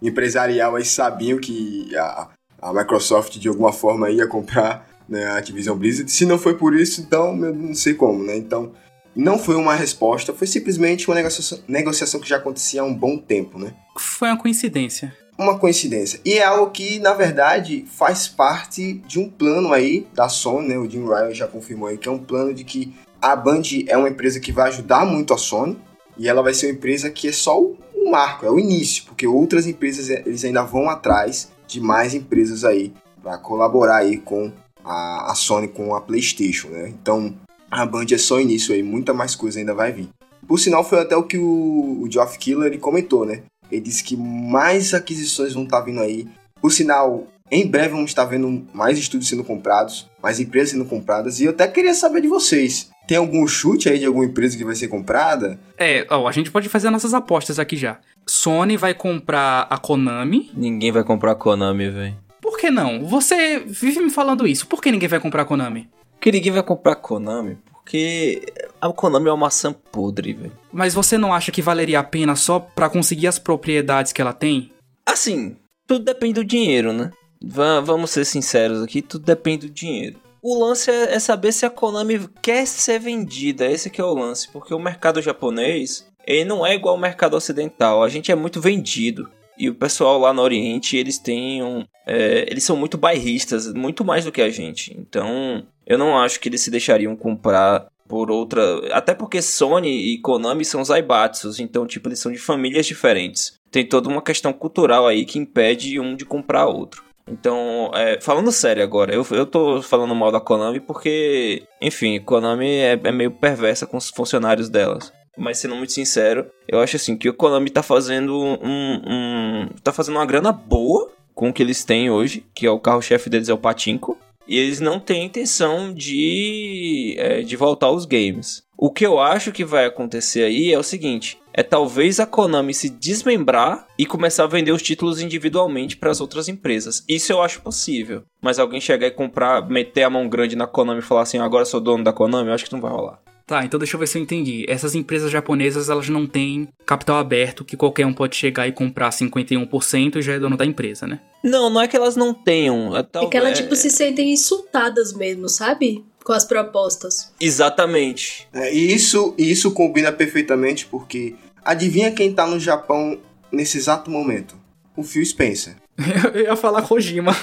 empresarial 0.00 0.76
aí 0.76 0.84
sabiam 0.84 1.38
que 1.38 1.94
a, 1.96 2.28
a 2.62 2.72
Microsoft 2.72 3.38
de 3.38 3.48
alguma 3.48 3.72
forma 3.72 4.10
ia 4.10 4.26
comprar 4.26 4.88
né, 5.08 5.24
a 5.26 5.38
Activision 5.38 5.76
Blizzard. 5.76 6.10
Se 6.10 6.26
não 6.26 6.38
foi 6.38 6.54
por 6.54 6.74
isso, 6.74 7.00
então 7.00 7.44
eu 7.44 7.54
não 7.54 7.74
sei 7.74 7.94
como, 7.94 8.22
né? 8.22 8.36
Então, 8.36 8.72
não 9.16 9.38
foi 9.38 9.56
uma 9.56 9.74
resposta, 9.74 10.32
foi 10.32 10.46
simplesmente 10.46 11.08
uma 11.08 11.14
negociação, 11.14 11.58
negociação 11.66 12.20
que 12.20 12.28
já 12.28 12.36
acontecia 12.36 12.82
há 12.82 12.84
um 12.84 12.94
bom 12.94 13.16
tempo, 13.16 13.58
né? 13.58 13.74
Foi 13.96 14.28
uma 14.28 14.38
coincidência. 14.38 15.16
Uma 15.36 15.58
coincidência. 15.58 16.20
E 16.24 16.34
é 16.34 16.44
algo 16.44 16.70
que, 16.70 16.98
na 16.98 17.14
verdade, 17.14 17.84
faz 17.88 18.28
parte 18.28 18.94
de 19.06 19.18
um 19.18 19.28
plano 19.28 19.72
aí 19.72 20.06
da 20.14 20.28
Sony, 20.28 20.68
né? 20.68 20.78
O 20.78 20.88
Jim 20.88 21.04
Ryan 21.04 21.32
já 21.32 21.46
confirmou 21.46 21.88
aí 21.88 21.96
que 21.96 22.08
é 22.08 22.12
um 22.12 22.18
plano 22.18 22.52
de 22.52 22.64
que 22.64 22.94
a 23.20 23.34
Band 23.34 23.62
é 23.86 23.96
uma 23.96 24.08
empresa 24.08 24.40
que 24.40 24.52
vai 24.52 24.68
ajudar 24.68 25.04
muito 25.04 25.32
a 25.32 25.38
Sony 25.38 25.76
e 26.18 26.28
ela 26.28 26.42
vai 26.42 26.52
ser 26.52 26.66
uma 26.66 26.72
empresa 26.72 27.10
que 27.10 27.28
é 27.28 27.32
só 27.32 27.60
o 27.60 27.76
marco, 28.10 28.44
é 28.46 28.50
o 28.50 28.58
início, 28.58 29.04
porque 29.04 29.26
outras 29.26 29.66
empresas 29.66 30.08
eles 30.08 30.44
ainda 30.44 30.62
vão 30.62 30.88
atrás 30.88 31.50
de 31.66 31.80
mais 31.80 32.14
empresas 32.14 32.64
aí 32.64 32.92
para 33.22 33.38
colaborar 33.38 33.98
aí 33.98 34.18
com 34.18 34.50
a, 34.84 35.30
a 35.32 35.34
Sony 35.34 35.68
com 35.68 35.94
a 35.94 36.00
PlayStation, 36.00 36.68
né? 36.68 36.88
Então 36.88 37.34
a 37.70 37.84
Band 37.84 38.06
é 38.12 38.18
só 38.18 38.40
início 38.40 38.74
aí, 38.74 38.82
muita 38.82 39.12
mais 39.12 39.34
coisa 39.34 39.58
ainda 39.58 39.74
vai 39.74 39.92
vir. 39.92 40.08
Por 40.46 40.58
sinal, 40.58 40.82
foi 40.82 41.00
até 41.00 41.14
o 41.14 41.24
que 41.24 41.36
o, 41.36 42.02
o 42.02 42.10
Geoff 42.10 42.38
Killer 42.38 42.78
comentou, 42.80 43.26
né? 43.26 43.42
Ele 43.70 43.82
disse 43.82 44.02
que 44.02 44.16
mais 44.16 44.94
aquisições 44.94 45.52
vão 45.52 45.64
estar 45.64 45.80
tá 45.80 45.84
vindo 45.84 46.00
aí. 46.00 46.26
Por 46.60 46.72
sinal, 46.72 47.26
em 47.50 47.66
breve 47.66 47.90
vamos 47.90 48.10
estar 48.10 48.24
vendo 48.24 48.66
mais 48.72 48.98
estúdios 48.98 49.28
sendo 49.28 49.44
comprados, 49.44 50.08
mais 50.22 50.40
empresas 50.40 50.70
sendo 50.70 50.86
compradas. 50.86 51.38
E 51.38 51.44
eu 51.44 51.50
até 51.50 51.68
queria 51.68 51.94
saber 51.94 52.22
de 52.22 52.28
vocês. 52.28 52.88
Tem 53.08 53.16
algum 53.16 53.48
chute 53.48 53.88
aí 53.88 53.98
de 53.98 54.04
alguma 54.04 54.26
empresa 54.26 54.54
que 54.54 54.62
vai 54.62 54.74
ser 54.74 54.86
comprada? 54.86 55.58
É, 55.78 56.06
ó, 56.10 56.28
a 56.28 56.32
gente 56.32 56.50
pode 56.50 56.68
fazer 56.68 56.90
nossas 56.90 57.14
apostas 57.14 57.58
aqui 57.58 57.74
já. 57.74 57.98
Sony 58.26 58.76
vai 58.76 58.92
comprar 58.92 59.66
a 59.70 59.78
Konami. 59.78 60.50
Ninguém 60.54 60.92
vai 60.92 61.02
comprar 61.02 61.32
a 61.32 61.34
Konami, 61.34 61.88
velho. 61.88 62.16
Por 62.38 62.58
que 62.58 62.70
não? 62.70 63.06
Você 63.06 63.60
vive 63.60 64.00
me 64.00 64.10
falando 64.10 64.46
isso. 64.46 64.66
Por 64.66 64.82
que 64.82 64.92
ninguém 64.92 65.08
vai 65.08 65.18
comprar 65.18 65.40
a 65.40 65.44
Konami? 65.46 65.88
Porque 66.12 66.30
ninguém 66.30 66.52
vai 66.52 66.62
comprar 66.62 66.92
a 66.92 66.96
Konami? 66.96 67.56
Porque 67.72 68.42
a 68.78 68.92
Konami 68.92 69.28
é 69.28 69.30
uma 69.30 69.38
maçã 69.38 69.72
podre, 69.72 70.34
velho. 70.34 70.52
Mas 70.70 70.92
você 70.92 71.16
não 71.16 71.32
acha 71.32 71.50
que 71.50 71.62
valeria 71.62 72.00
a 72.00 72.04
pena 72.04 72.36
só 72.36 72.60
para 72.60 72.90
conseguir 72.90 73.26
as 73.26 73.38
propriedades 73.38 74.12
que 74.12 74.20
ela 74.20 74.34
tem? 74.34 74.70
Assim, 75.06 75.56
tudo 75.86 76.04
depende 76.04 76.34
do 76.34 76.44
dinheiro, 76.44 76.92
né? 76.92 77.10
V 77.42 77.62
vamos 77.82 78.10
ser 78.10 78.26
sinceros 78.26 78.82
aqui, 78.82 79.00
tudo 79.00 79.24
depende 79.24 79.66
do 79.66 79.72
dinheiro. 79.72 80.16
O 80.50 80.58
lance 80.58 80.90
é, 80.90 81.14
é 81.14 81.18
saber 81.18 81.52
se 81.52 81.66
a 81.66 81.70
Konami 81.70 82.26
quer 82.40 82.66
ser 82.66 82.98
vendida, 82.98 83.70
esse 83.70 83.90
que 83.90 84.00
é 84.00 84.04
o 84.04 84.14
lance, 84.14 84.48
porque 84.50 84.72
o 84.72 84.78
mercado 84.78 85.20
japonês, 85.20 86.08
ele 86.26 86.46
não 86.46 86.66
é 86.66 86.74
igual 86.74 86.94
ao 86.94 87.00
mercado 87.00 87.36
ocidental, 87.36 88.02
a 88.02 88.08
gente 88.08 88.32
é 88.32 88.34
muito 88.34 88.58
vendido. 88.58 89.28
E 89.58 89.68
o 89.68 89.74
pessoal 89.74 90.18
lá 90.18 90.32
no 90.32 90.40
Oriente, 90.40 90.96
eles 90.96 91.18
têm 91.18 91.62
um. 91.62 91.84
É, 92.06 92.46
eles 92.48 92.64
são 92.64 92.76
muito 92.76 92.96
bairristas, 92.96 93.70
muito 93.74 94.02
mais 94.06 94.24
do 94.24 94.32
que 94.32 94.40
a 94.40 94.48
gente. 94.48 94.96
Então, 94.98 95.66
eu 95.86 95.98
não 95.98 96.16
acho 96.16 96.40
que 96.40 96.48
eles 96.48 96.62
se 96.62 96.70
deixariam 96.70 97.14
comprar 97.14 97.86
por 98.08 98.30
outra. 98.30 98.62
Até 98.92 99.12
porque 99.12 99.42
Sony 99.42 100.14
e 100.14 100.18
Konami 100.18 100.64
são 100.64 100.82
Zaibatsus, 100.82 101.60
então, 101.60 101.86
tipo, 101.86 102.08
eles 102.08 102.20
são 102.20 102.32
de 102.32 102.38
famílias 102.38 102.86
diferentes. 102.86 103.52
Tem 103.70 103.86
toda 103.86 104.08
uma 104.08 104.22
questão 104.22 104.50
cultural 104.50 105.06
aí 105.06 105.26
que 105.26 105.38
impede 105.38 106.00
um 106.00 106.16
de 106.16 106.24
comprar 106.24 106.68
outro. 106.68 107.07
Então, 107.30 107.90
é, 107.94 108.20
falando 108.20 108.50
sério 108.50 108.82
agora, 108.82 109.14
eu, 109.14 109.26
eu 109.30 109.46
tô 109.46 109.82
falando 109.82 110.14
mal 110.14 110.32
da 110.32 110.40
Konami 110.40 110.80
porque, 110.80 111.62
enfim, 111.80 112.20
Konami 112.20 112.68
é, 112.68 113.00
é 113.02 113.12
meio 113.12 113.30
perversa 113.30 113.86
com 113.86 113.96
os 113.96 114.08
funcionários 114.08 114.68
delas 114.68 115.12
mas 115.38 115.58
sendo 115.58 115.76
muito 115.76 115.92
sincero, 115.92 116.50
eu 116.66 116.80
acho 116.80 116.96
assim 116.96 117.16
que 117.16 117.28
o 117.28 117.34
Konami 117.34 117.70
tá 117.70 117.82
fazendo 117.82 118.36
um, 118.36 119.00
um 119.06 119.68
tá 119.82 119.92
fazendo 119.92 120.16
uma 120.16 120.26
grana 120.26 120.50
boa 120.50 121.12
com 121.32 121.48
o 121.48 121.52
que 121.52 121.62
eles 121.62 121.84
têm 121.84 122.10
hoje, 122.10 122.44
que 122.52 122.66
é 122.66 122.70
o 122.70 122.80
carro-chefe 122.80 123.30
deles 123.30 123.48
é 123.48 123.54
o 123.54 123.58
Patinco, 123.58 124.18
e 124.46 124.58
eles 124.58 124.80
não 124.80 124.98
têm 124.98 125.24
intenção 125.24 125.94
de 125.94 127.14
é, 127.16 127.42
de 127.42 127.54
voltar 127.54 127.86
aos 127.86 128.04
games. 128.04 128.64
O 128.76 128.90
que 128.90 129.06
eu 129.06 129.20
acho 129.20 129.52
que 129.52 129.64
vai 129.64 129.84
acontecer 129.86 130.42
aí 130.42 130.72
é 130.72 130.78
o 130.78 130.82
seguinte: 130.82 131.38
é 131.58 131.62
talvez 131.64 132.20
a 132.20 132.24
Konami 132.24 132.72
se 132.72 132.88
desmembrar 132.88 133.84
e 133.98 134.06
começar 134.06 134.44
a 134.44 134.46
vender 134.46 134.70
os 134.70 134.80
títulos 134.80 135.20
individualmente 135.20 135.96
para 135.96 136.08
as 136.08 136.20
outras 136.20 136.48
empresas. 136.48 137.02
Isso 137.08 137.32
eu 137.32 137.42
acho 137.42 137.62
possível. 137.62 138.22
Mas 138.40 138.60
alguém 138.60 138.80
chegar 138.80 139.08
e 139.08 139.10
comprar, 139.10 139.68
meter 139.68 140.04
a 140.04 140.10
mão 140.10 140.28
grande 140.28 140.54
na 140.54 140.68
Konami 140.68 141.00
e 141.00 141.02
falar 141.02 141.22
assim, 141.22 141.38
agora 141.38 141.64
sou 141.64 141.80
dono 141.80 142.04
da 142.04 142.12
Konami, 142.12 142.50
eu 142.50 142.54
acho 142.54 142.64
que 142.64 142.72
não 142.72 142.80
vai 142.80 142.92
rolar. 142.92 143.18
Tá, 143.44 143.64
então 143.64 143.76
deixa 143.76 143.96
eu 143.96 143.98
ver 143.98 144.06
se 144.06 144.16
eu 144.16 144.22
entendi. 144.22 144.66
Essas 144.68 144.94
empresas 144.94 145.32
japonesas, 145.32 145.90
elas 145.90 146.08
não 146.08 146.28
têm 146.28 146.68
capital 146.86 147.16
aberto 147.16 147.64
que 147.64 147.76
qualquer 147.76 148.06
um 148.06 148.12
pode 148.12 148.36
chegar 148.36 148.68
e 148.68 148.72
comprar 148.72 149.10
51% 149.10 150.14
e 150.14 150.22
já 150.22 150.34
é 150.34 150.38
dono 150.38 150.56
da 150.56 150.64
empresa, 150.64 151.08
né? 151.08 151.18
Não, 151.42 151.68
não 151.68 151.80
é 151.80 151.88
que 151.88 151.96
elas 151.96 152.14
não 152.14 152.32
tenham. 152.32 152.96
É, 152.96 153.02
tal... 153.02 153.24
é 153.24 153.26
que 153.26 153.36
elas, 153.36 153.58
é... 153.58 153.62
tipo, 153.62 153.74
se 153.74 153.90
sentem 153.90 154.32
insultadas 154.32 155.12
mesmo, 155.12 155.48
sabe? 155.48 156.04
Com 156.22 156.32
as 156.32 156.44
propostas. 156.44 157.32
Exatamente. 157.40 158.46
É, 158.52 158.72
e 158.72 158.92
isso, 158.92 159.34
isso 159.36 159.72
combina 159.72 160.12
perfeitamente 160.12 160.86
porque 160.86 161.34
adivinha 161.68 162.10
quem 162.10 162.32
tá 162.32 162.46
no 162.46 162.58
Japão 162.58 163.18
nesse 163.52 163.76
exato 163.76 164.10
momento? 164.10 164.56
O 164.96 165.02
Phil 165.02 165.24
Spencer. 165.24 165.76
Eu 166.32 166.40
ia 166.40 166.56
falar 166.56 166.82
Kojima. 166.82 167.36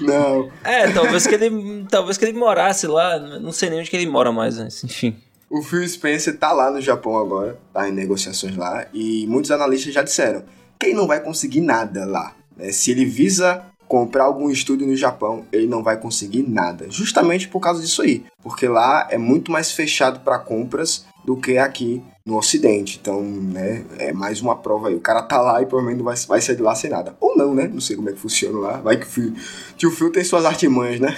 não. 0.00 0.50
É, 0.62 0.90
talvez 0.92 1.26
que 1.26 1.34
ele 1.34 1.84
talvez 1.90 2.16
que 2.16 2.24
ele 2.24 2.38
morasse 2.38 2.86
lá, 2.86 3.18
não 3.18 3.52
sei 3.52 3.70
nem 3.70 3.80
onde 3.80 3.90
que 3.90 3.96
ele 3.96 4.06
mora 4.06 4.30
mais, 4.30 4.56
mas 4.58 4.84
enfim. 4.84 5.16
O 5.50 5.62
Phil 5.62 5.86
Spencer 5.88 6.38
tá 6.38 6.52
lá 6.52 6.70
no 6.70 6.80
Japão 6.80 7.16
agora, 7.16 7.58
tá 7.72 7.88
em 7.88 7.92
negociações 7.92 8.54
lá, 8.54 8.86
e 8.92 9.26
muitos 9.26 9.50
analistas 9.50 9.92
já 9.92 10.02
disseram 10.02 10.44
que 10.78 10.86
ele 10.86 10.94
não 10.94 11.06
vai 11.06 11.20
conseguir 11.20 11.62
nada 11.62 12.04
lá. 12.04 12.34
Né? 12.56 12.70
Se 12.70 12.90
ele 12.90 13.04
visa 13.04 13.64
comprar 13.88 14.24
algum 14.24 14.50
estúdio 14.50 14.86
no 14.86 14.94
Japão, 14.94 15.46
ele 15.50 15.66
não 15.66 15.82
vai 15.82 15.96
conseguir 15.96 16.42
nada, 16.46 16.86
justamente 16.90 17.48
por 17.48 17.60
causa 17.60 17.80
disso 17.80 18.02
aí, 18.02 18.24
porque 18.42 18.68
lá 18.68 19.08
é 19.10 19.16
muito 19.16 19.50
mais 19.50 19.72
fechado 19.72 20.20
para 20.20 20.38
compras 20.38 21.06
do 21.28 21.36
que 21.36 21.58
aqui 21.58 22.02
no 22.24 22.38
Ocidente. 22.38 22.98
Então, 22.98 23.20
né, 23.22 23.84
é 23.98 24.14
mais 24.14 24.40
uma 24.40 24.56
prova 24.56 24.88
aí. 24.88 24.94
O 24.94 25.00
cara 25.00 25.20
tá 25.20 25.38
lá 25.42 25.60
e 25.60 25.66
provavelmente 25.66 25.98
não 25.98 26.04
vai, 26.06 26.16
vai 26.16 26.40
sair 26.40 26.56
de 26.56 26.62
lá 26.62 26.74
sem 26.74 26.88
nada. 26.88 27.14
Ou 27.20 27.36
não, 27.36 27.54
né? 27.54 27.68
Não 27.70 27.82
sei 27.82 27.96
como 27.96 28.08
é 28.08 28.14
que 28.14 28.18
funciona 28.18 28.58
lá. 28.58 28.76
Vai 28.78 28.96
que 28.96 29.04
o 29.04 29.10
Phil, 29.10 29.34
tio 29.76 29.90
Phil 29.90 30.10
tem 30.10 30.24
suas 30.24 30.46
artimanhas, 30.46 30.98
né? 30.98 31.14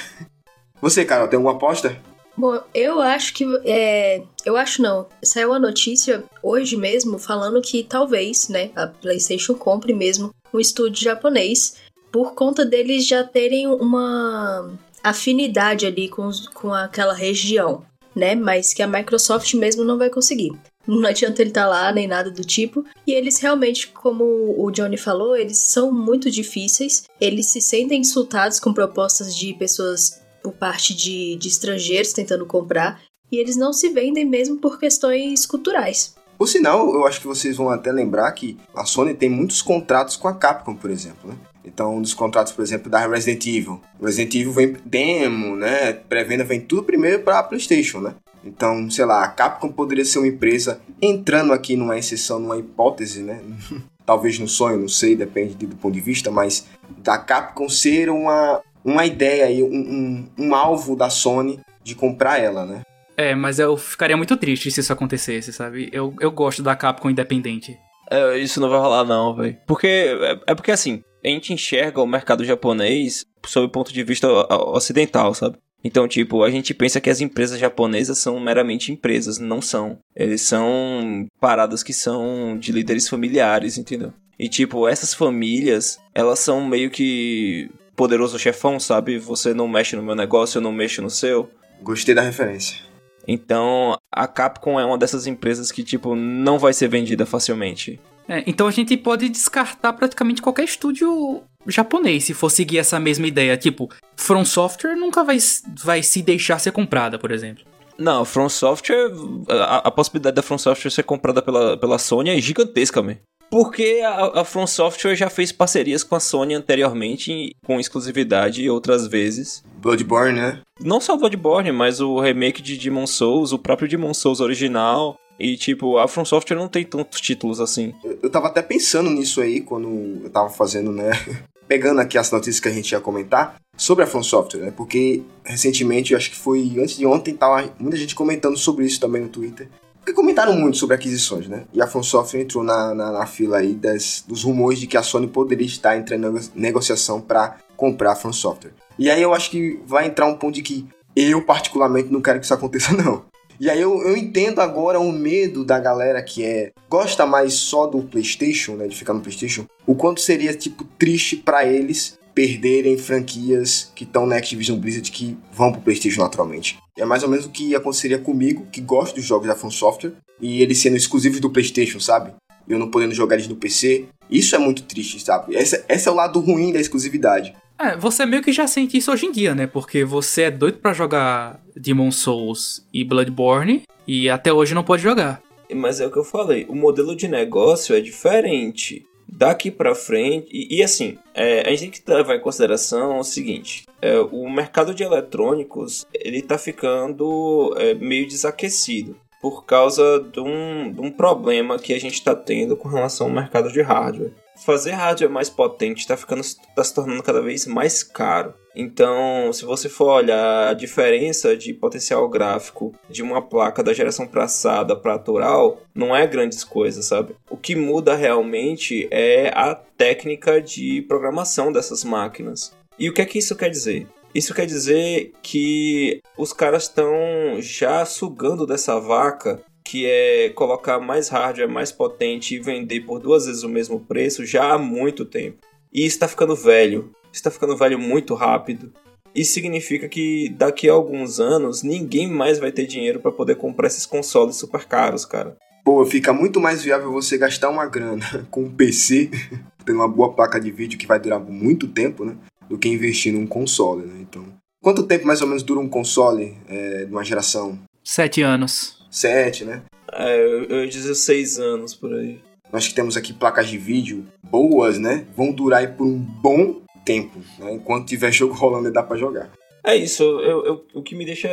Você, 0.83 1.05
Carol, 1.05 1.29
tem 1.29 1.37
alguma 1.37 1.55
aposta? 1.55 1.97
Bom, 2.37 2.61
eu 2.75 3.01
acho 3.01 3.35
que. 3.35 3.45
É, 3.65 4.21
eu 4.45 4.57
acho 4.57 4.83
não. 4.83 5.07
Saiu 5.23 5.53
a 5.53 5.61
notícia 5.61 6.25
hoje 6.43 6.77
mesmo 6.77 7.17
falando 7.17 7.63
que 7.63 7.85
talvez, 7.85 8.49
né, 8.49 8.73
a 8.75 8.89
PlayStation 8.89 9.55
compre 9.55 9.93
mesmo 9.93 10.35
um 10.53 10.59
estúdio 10.59 11.05
japonês 11.05 11.77
por 12.11 12.35
conta 12.35 12.67
deles 12.67 13.07
já 13.07 13.23
terem 13.23 13.69
uma 13.69 14.77
afinidade 15.05 15.87
ali 15.87 16.09
com, 16.09 16.29
com 16.53 16.75
aquela 16.75 17.15
região, 17.15 17.85
né? 18.15 18.35
Mas 18.35 18.75
que 18.75 18.83
a 18.83 18.87
Microsoft 18.87 19.55
mesmo 19.55 19.85
não 19.85 19.99
vai 19.99 20.11
conseguir 20.11 20.53
não 20.87 21.09
adianta 21.09 21.41
ele 21.41 21.51
estar 21.51 21.63
tá 21.63 21.69
lá 21.69 21.93
nem 21.93 22.07
nada 22.07 22.31
do 22.31 22.45
tipo. 22.45 22.85
E 23.07 23.13
eles 23.13 23.39
realmente, 23.39 23.89
como 23.89 24.25
o 24.59 24.71
Johnny 24.71 24.97
falou, 24.97 25.37
eles 25.37 25.59
são 25.59 25.93
muito 25.93 26.31
difíceis. 26.31 27.05
Eles 27.21 27.47
se 27.47 27.61
sentem 27.61 28.01
insultados 28.01 28.59
com 28.59 28.73
propostas 28.73 29.35
de 29.35 29.55
pessoas 29.55 30.21
por 30.43 30.53
parte 30.53 30.95
de, 30.95 31.37
de 31.37 31.49
estrangeiros 31.49 32.13
tentando 32.13 32.47
comprar. 32.47 33.01
E 33.31 33.37
eles 33.37 33.57
não 33.57 33.73
se 33.73 33.91
vendem 33.91 34.25
mesmo 34.25 34.59
por 34.59 34.79
questões 34.79 35.47
culturais. 35.47 36.15
Por 36.41 36.49
sinal, 36.49 36.95
eu 36.95 37.07
acho 37.07 37.21
que 37.21 37.27
vocês 37.27 37.59
vão 37.59 37.69
até 37.69 37.93
lembrar 37.93 38.33
que 38.33 38.57
a 38.75 38.87
Sony 38.87 39.13
tem 39.13 39.29
muitos 39.29 39.61
contratos 39.61 40.17
com 40.17 40.27
a 40.27 40.33
Capcom, 40.33 40.75
por 40.75 40.91
exemplo, 40.91 41.29
né? 41.29 41.37
Então, 41.63 41.97
um 41.97 42.01
dos 42.01 42.15
contratos, 42.15 42.51
por 42.51 42.63
exemplo, 42.63 42.91
da 42.91 43.07
Resident 43.07 43.45
Evil. 43.45 43.79
Resident 44.03 44.35
Evil 44.37 44.51
vem 44.51 44.77
demo, 44.83 45.55
né? 45.55 45.93
Pré-venda 45.93 46.43
vem 46.43 46.59
tudo 46.59 46.83
primeiro 46.83 47.23
para 47.23 47.43
PlayStation, 47.43 48.01
né? 48.01 48.15
Então, 48.43 48.91
sei 48.91 49.05
lá, 49.05 49.23
a 49.23 49.29
Capcom 49.29 49.69
poderia 49.69 50.03
ser 50.03 50.19
uma 50.19 50.29
empresa 50.29 50.81
entrando 51.03 51.53
aqui 51.53 51.77
numa 51.77 51.99
exceção, 51.99 52.39
numa 52.39 52.57
hipótese, 52.57 53.21
né? 53.23 53.43
Talvez 54.07 54.39
no 54.39 54.49
sonho, 54.49 54.81
não 54.81 54.89
sei, 54.89 55.15
depende 55.15 55.67
do 55.67 55.77
ponto 55.77 55.93
de 55.93 56.01
vista, 56.01 56.31
mas 56.31 56.65
da 56.97 57.19
Capcom 57.19 57.69
ser 57.69 58.09
uma, 58.09 58.63
uma 58.83 59.05
ideia 59.05 59.45
aí, 59.45 59.63
um, 59.63 59.67
um, 59.67 60.29
um 60.39 60.55
alvo 60.55 60.97
da 60.97 61.11
Sony 61.11 61.61
de 61.85 61.95
comprar 61.95 62.39
ela, 62.39 62.65
né? 62.65 62.81
É, 63.21 63.35
mas 63.35 63.59
eu 63.59 63.77
ficaria 63.77 64.17
muito 64.17 64.35
triste 64.35 64.71
se 64.71 64.81
isso 64.81 64.95
acontecesse, 64.95 65.53
sabe? 65.53 65.91
Eu, 65.93 66.15
eu 66.21 66.31
gosto 66.31 66.63
da 66.63 66.75
Capcom 66.75 67.11
independente. 67.11 67.79
É, 68.11 68.39
isso 68.39 68.59
não 68.59 68.71
vai 68.71 68.81
rolar 68.81 69.05
não, 69.05 69.37
velho. 69.37 69.59
Porque, 69.67 69.87
é, 69.87 70.41
é, 70.47 70.55
porque 70.55 70.73
assim, 70.73 71.03
a 71.23 71.29
gente 71.29 71.53
enxerga 71.53 72.01
o 72.01 72.07
mercado 72.07 72.47
japonês 72.47 73.27
sob 73.45 73.67
o 73.67 73.71
ponto 73.71 73.93
de 73.93 74.03
vista 74.03 74.27
ocidental, 74.71 75.35
sabe? 75.35 75.59
Então, 75.85 76.09
tipo, 76.09 76.43
a 76.43 76.51
gente 76.51 76.73
pensa 76.73 76.99
que 76.99 77.11
as 77.11 77.21
empresas 77.21 77.61
japonesas 77.61 78.17
são 78.17 78.41
meramente 78.41 78.91
empresas, 78.91 79.39
não 79.39 79.61
são. 79.61 79.99
Eles 80.17 80.41
são 80.41 81.27
paradas 81.39 81.83
que 81.83 81.93
são 81.93 82.57
de 82.59 82.73
líderes 82.73 83.07
familiares, 83.07 83.77
entendeu? 83.77 84.15
E, 84.39 84.49
tipo, 84.49 84.89
essas 84.89 85.13
famílias, 85.13 85.99
elas 86.15 86.39
são 86.39 86.67
meio 86.67 86.91
que 86.91 87.69
poderoso 87.95 88.39
chefão, 88.39 88.81
sabe? 88.81 89.19
Você 89.19 89.53
não 89.53 89.69
mexe 89.69 89.95
no 89.95 90.03
meu 90.03 90.15
negócio, 90.15 90.57
eu 90.57 90.63
não 90.63 90.73
mexo 90.73 91.03
no 91.03 91.11
seu. 91.11 91.51
Gostei 91.83 92.15
da 92.15 92.23
referência. 92.23 92.90
Então, 93.27 93.97
a 94.11 94.27
Capcom 94.27 94.79
é 94.79 94.85
uma 94.85 94.99
dessas 94.99 95.27
empresas 95.27 95.71
que, 95.71 95.85
tipo, 95.85 96.15
não 96.15 96.59
vai 96.59 96.73
ser 96.73 96.89
vendida 96.89 97.27
facilmente. 97.27 98.01
É, 98.29 98.45
então 98.47 98.67
a 98.67 98.71
gente 98.71 98.97
pode 98.97 99.29
descartar 99.29 99.93
praticamente 99.93 100.41
qualquer 100.41 100.65
estúdio 100.65 101.43
japonês 101.67 102.25
se 102.25 102.35
for 102.35 102.49
seguir 102.49 102.79
essa 102.79 103.01
mesma 103.01 103.27
ideia. 103.27 103.57
Tipo, 103.57 103.91
From 104.17 104.45
Software 104.45 104.95
nunca 104.95 105.25
vai, 105.25 105.39
vai 105.83 106.03
se 106.03 106.23
deixar 106.23 106.59
ser 106.59 106.73
comprada, 106.73 107.19
por 107.19 107.31
exemplo. 107.33 107.65
Não, 107.99 108.25
From 108.25 108.49
Software. 108.49 109.11
A, 109.49 109.89
a 109.89 109.91
possibilidade 109.91 110.37
da 110.37 110.43
From 110.43 110.59
Software 110.59 110.91
ser 110.91 111.03
comprada 111.03 111.43
pela, 111.43 111.77
pela 111.77 111.99
Sony 111.99 112.31
é 112.31 112.41
gigantesca, 112.41 113.03
mesmo. 113.03 113.21
Porque 113.51 114.01
a, 114.05 114.41
a 114.41 114.45
From 114.45 114.67
Software 114.67 115.17
já 115.17 115.29
fez 115.29 115.51
parcerias 115.51 116.05
com 116.05 116.15
a 116.15 116.21
Sony 116.21 116.55
anteriormente, 116.55 117.55
com 117.67 117.81
exclusividade 117.81 118.71
outras 118.71 119.09
vezes. 119.09 119.65
Bloodborne, 119.83 120.41
né? 120.41 120.61
Não 120.81 121.01
só 121.01 121.17
Bloodborne, 121.17 121.73
mas 121.73 122.01
o 122.01 122.21
remake 122.21 122.63
de 122.63 122.77
Demon 122.77 123.07
Souls, 123.07 123.53
o 123.53 123.59
próprio 123.59 123.89
Demon 123.89 124.15
Souls 124.15 124.41
original. 124.41 125.17
E, 125.39 125.57
tipo, 125.57 125.99
a 125.99 126.07
From 126.07 126.25
Software 126.25 126.57
não 126.57 126.69
tem 126.69 126.85
tantos 126.85 127.21
títulos 127.21 127.61
assim. 127.61 127.95
Eu, 128.05 128.19
eu 128.25 128.31
tava 128.31 128.47
até 128.47 128.63
pensando 128.63 129.11
nisso 129.11 129.41
aí 129.41 129.63
quando 129.63 130.21
eu 130.23 130.31
tava 130.31 130.51
fazendo, 130.51 130.93
né? 130.93 131.11
Pegando 131.67 132.01
aqui 132.01 132.19
as 132.19 132.31
notícias 132.31 132.61
que 132.61 132.69
a 132.69 132.73
gente 132.73 132.93
ia 132.93 133.01
comentar 133.01 133.57
sobre 133.77 134.05
a 134.05 134.07
From 134.07 134.23
Software, 134.23 134.61
né? 134.61 134.71
Porque 134.77 135.23
recentemente, 135.43 136.13
eu 136.13 136.19
acho 136.19 136.31
que 136.31 136.37
foi 136.37 136.77
antes 136.79 136.97
de 136.97 137.07
ontem, 137.07 137.35
tava 137.35 137.73
muita 137.79 137.97
gente 137.97 138.15
comentando 138.15 138.57
sobre 138.57 138.85
isso 138.85 139.01
também 139.01 139.23
no 139.23 139.29
Twitter. 139.29 139.69
Porque 140.01 140.15
comentaram 140.15 140.55
muito 140.55 140.79
sobre 140.79 140.97
aquisições, 140.97 141.47
né? 141.47 141.65
E 141.73 141.81
a 141.81 141.87
From 141.87 142.03
Software 142.03 142.41
entrou 142.41 142.65
na, 142.65 142.95
na, 142.95 143.13
na 143.13 143.27
fila 143.27 143.59
aí 143.59 143.75
das, 143.75 144.25
dos 144.27 144.43
rumores 144.43 144.81
de 144.81 144.87
que 144.87 144.97
a 144.97 145.03
Sony 145.03 145.29
poderia 145.29 145.67
estar 145.67 145.97
entrando 145.97 146.39
em 146.39 146.61
negociação 146.61 147.21
para 147.21 147.59
comprar 147.77 148.13
a 148.13 148.17
From 148.17 148.33
Software. 148.33 148.73
E 148.99 149.11
aí 149.11 149.23
eu 149.23 149.35
acho 149.35 149.51
que 149.51 149.79
vai 149.87 150.07
entrar 150.07 150.27
um 150.27 150.37
ponto 150.37 150.55
de 150.55 150.63
que 150.63 150.87
eu, 151.15 151.43
particularmente, 151.43 152.13
não 152.13 152.21
quero 152.21 152.39
que 152.39 152.45
isso 152.45 152.55
aconteça, 152.55 152.93
não. 152.97 153.25
E 153.61 153.69
aí 153.69 153.79
eu, 153.79 154.03
eu 154.03 154.17
entendo 154.17 154.61
agora 154.61 154.99
o 154.99 155.13
medo 155.13 155.67
da 155.67 155.79
galera 155.79 156.23
que 156.23 156.43
é 156.43 156.73
gosta 156.89 157.27
mais 157.27 157.53
só 157.53 157.87
do 157.87 158.03
PlayStation, 158.03 158.73
né, 158.73 158.89
de 158.89 158.97
ficar 158.97 159.13
no 159.13 159.21
PlayStation, 159.21 159.67
o 159.87 159.95
quanto 159.95 160.23
seria 160.23 160.55
tipo 160.55 160.83
triste 160.99 161.37
para 161.37 161.67
eles 161.67 162.19
perderem 162.35 162.97
franquias 162.97 163.93
que 163.95 164.05
estão 164.05 164.27
na 164.27 164.37
Activision 164.37 164.79
Blizzard 164.79 165.11
que 165.11 165.37
vão 165.53 165.73
pro 165.73 165.83
PlayStation 165.83 166.23
naturalmente. 166.23 166.79
É 167.01 167.05
mais 167.07 167.23
ou 167.23 167.31
menos 167.31 167.47
o 167.47 167.51
que 167.51 167.75
aconteceria 167.75 168.19
comigo, 168.19 168.67
que 168.71 168.79
gosto 168.79 169.15
dos 169.15 169.25
jogos 169.25 169.47
da 169.47 169.57
From 169.57 169.71
Software, 169.71 170.13
e 170.39 170.61
eles 170.61 170.79
sendo 170.79 170.97
exclusivos 170.97 171.41
do 171.41 171.49
PlayStation, 171.49 171.99
sabe? 171.99 172.33
E 172.69 172.73
eu 172.73 172.79
não 172.79 172.91
podendo 172.91 173.15
jogar 173.15 173.37
eles 173.37 173.49
no 173.49 173.57
PC. 173.57 174.05
Isso 174.31 174.55
é 174.55 174.59
muito 174.59 174.83
triste, 174.83 175.19
sabe? 175.19 175.57
Esse, 175.57 175.83
esse 175.89 176.07
é 176.07 176.11
o 176.11 176.15
lado 176.15 176.39
ruim 176.41 176.73
da 176.73 176.79
exclusividade. 176.79 177.57
É, 177.79 177.97
você 177.97 178.27
meio 178.27 178.43
que 178.43 178.53
já 178.53 178.67
sente 178.67 178.99
isso 178.99 179.11
hoje 179.11 179.25
em 179.25 179.33
dia, 179.33 179.55
né? 179.55 179.67
Porque 179.67 180.05
você 180.05 180.43
é 180.43 180.51
doido 180.51 180.77
para 180.77 180.93
jogar 180.93 181.59
Demon 181.75 182.11
Souls 182.11 182.87
e 182.93 183.03
Bloodborne 183.03 183.85
e 184.07 184.29
até 184.29 184.53
hoje 184.53 184.75
não 184.75 184.85
pode 184.85 185.03
jogar. 185.03 185.41
Mas 185.75 186.01
é 186.01 186.07
o 186.07 186.11
que 186.11 186.19
eu 186.19 186.25
falei, 186.25 186.67
o 186.69 186.75
modelo 186.75 187.17
de 187.17 187.29
negócio 187.29 187.95
é 187.95 188.01
diferente 188.01 189.07
daqui 189.31 189.71
para 189.71 189.95
frente. 189.95 190.49
E, 190.51 190.79
e 190.79 190.83
assim, 190.83 191.19
é, 191.35 191.69
a 191.69 191.71
gente 191.71 192.01
tem 192.01 192.05
que 192.05 192.13
levar 192.13 192.37
em 192.37 192.41
consideração 192.41 193.19
o 193.19 193.25
seguinte: 193.25 193.87
é, 194.03 194.19
o 194.19 194.51
mercado 194.51 194.95
de 194.95 195.03
eletrônicos 195.03 196.07
ele 196.13 196.43
tá 196.43 196.59
ficando 196.59 197.75
é, 197.79 197.95
meio 197.95 198.27
desaquecido 198.27 199.17
por 199.41 199.65
causa 199.65 200.21
de 200.21 200.41
um, 200.41 200.93
de 200.93 201.01
um 201.01 201.11
problema 201.11 201.79
que 201.79 201.95
a 201.95 201.99
gente 201.99 202.15
está 202.15 202.35
tendo 202.35 202.77
com 202.77 202.89
relação 202.89 203.27
ao 203.27 203.33
mercado 203.33 203.73
de 203.73 203.81
hardware. 203.81 204.33
Fazer 204.65 204.91
hardware 204.91 205.31
mais 205.31 205.49
potente 205.49 206.01
está 206.01 206.17
ficando 206.17 206.43
tá 206.75 206.85
se 206.85 206.95
tornando 206.95 207.23
cada 207.23 207.41
vez 207.41 207.67
mais 207.67 208.03
caro. 208.03 208.55
Então, 208.75 209.53
se 209.53 209.65
você 209.65 209.89
for 209.89 210.13
olhar 210.13 210.69
a 210.69 210.75
diferença 210.75 211.57
de 211.57 211.73
potencial 211.73 212.29
gráfico 212.29 212.95
de 213.09 213.23
uma 213.23 213.43
placa 213.43 213.83
da 213.83 213.93
geração 213.93 214.27
passada 214.27 214.95
para 214.95 215.15
atual, 215.15 215.83
não 215.95 216.15
é 216.15 216.27
grandes 216.27 216.63
coisas, 216.63 217.07
sabe? 217.07 217.35
O 217.49 217.57
que 217.57 217.75
muda 217.75 218.15
realmente 218.15 219.09
é 219.11 219.49
a 219.55 219.75
técnica 219.75 220.61
de 220.61 221.03
programação 221.03 221.73
dessas 221.73 222.05
máquinas. 222.05 222.73
E 222.99 223.09
o 223.09 223.15
que 223.15 223.23
é 223.23 223.27
que 223.27 223.39
isso 223.39 223.57
quer 223.57 223.71
dizer? 223.71 224.07
Isso 224.33 224.55
quer 224.55 224.67
dizer 224.67 225.33
que 225.43 226.21
os 226.39 226.53
caras 226.53 226.85
estão 226.85 227.11
já 227.59 228.05
sugando 228.05 228.65
dessa 228.65 229.01
vaca 229.01 229.61
que 229.91 230.07
é 230.07 230.51
colocar 230.51 231.01
mais 231.01 231.29
hardware 231.29 231.69
mais 231.69 231.91
potente 231.91 232.55
e 232.55 232.61
vender 232.61 233.01
por 233.01 233.19
duas 233.19 233.47
vezes 233.47 233.65
o 233.65 233.69
mesmo 233.69 233.99
preço 233.99 234.47
já 234.47 234.73
há 234.73 234.79
muito 234.79 235.25
tempo. 235.25 235.59
E 235.93 236.07
está 236.07 236.29
ficando 236.29 236.55
velho 236.55 237.11
está 237.33 237.51
ficando 237.51 237.77
velho 237.77 237.99
muito 237.99 238.35
rápido. 238.35 238.93
Isso 239.35 239.53
significa 239.53 240.09
que 240.09 240.49
daqui 240.51 240.89
a 240.89 240.93
alguns 240.93 241.39
anos 241.39 241.83
ninguém 241.83 242.29
mais 242.29 242.59
vai 242.59 242.73
ter 242.73 242.87
dinheiro 242.87 243.21
para 243.21 243.31
poder 243.31 243.57
comprar 243.57 243.87
esses 243.87 244.05
consoles 244.05 244.57
super 244.57 244.85
caros, 244.85 245.25
cara. 245.25 245.57
Pô, 245.85 246.05
fica 246.05 246.33
muito 246.33 246.61
mais 246.61 246.83
viável 246.83 247.13
você 247.13 247.39
gastar 247.39 247.69
uma 247.71 247.87
grana 247.87 248.47
com 248.51 248.65
um 248.65 248.71
PC, 248.71 249.31
tendo 249.85 249.97
uma 249.97 250.09
boa 250.09 250.33
placa 250.33 250.61
de 250.61 250.71
vídeo 250.71 250.99
que 250.99 251.07
vai 251.07 251.19
durar 251.19 251.41
muito 251.41 251.87
tempo, 251.89 252.25
né? 252.25 252.37
Do 252.69 252.79
que 252.79 252.89
investir 252.89 253.33
num 253.33 253.47
console, 253.47 254.07
né? 254.07 254.19
Então, 254.21 254.45
quanto 254.83 255.05
tempo 255.05 255.27
mais 255.27 255.41
ou 255.41 255.49
menos 255.49 255.63
dura 255.63 255.81
um 255.81 255.89
console 255.89 256.57
é, 256.69 257.05
de 257.05 257.13
uma 257.13 257.25
geração? 257.25 257.79
Sete 258.05 258.43
anos. 258.43 259.00
Sete, 259.11 259.65
né? 259.65 259.83
É, 260.13 260.37
eu, 260.37 260.65
eu 260.65 260.85
ia 260.85 260.87
dizer 260.89 261.15
seis 261.15 261.59
anos 261.59 261.95
por 261.95 262.15
aí. 262.15 262.41
Nós 262.73 262.87
que 262.87 262.95
temos 262.95 263.17
aqui 263.17 263.33
placas 263.33 263.69
de 263.69 263.77
vídeo 263.77 264.27
boas, 264.43 264.99
né? 264.99 265.27
Vão 265.37 265.53
durar 265.53 265.81
aí 265.81 265.89
por 265.89 266.07
um 266.07 266.17
bom 266.17 266.81
tempo. 267.05 267.41
Né? 267.59 267.73
Enquanto 267.73 268.09
tiver 268.09 268.31
jogo 268.33 268.55
rolando, 268.55 268.93
dá 268.93 269.03
para 269.03 269.17
jogar. 269.17 269.51
É 269.83 269.97
isso, 269.97 270.23
eu, 270.23 270.67
eu, 270.67 270.87
o 270.93 271.03
que 271.03 271.15
me 271.15 271.25
deixa 271.25 271.49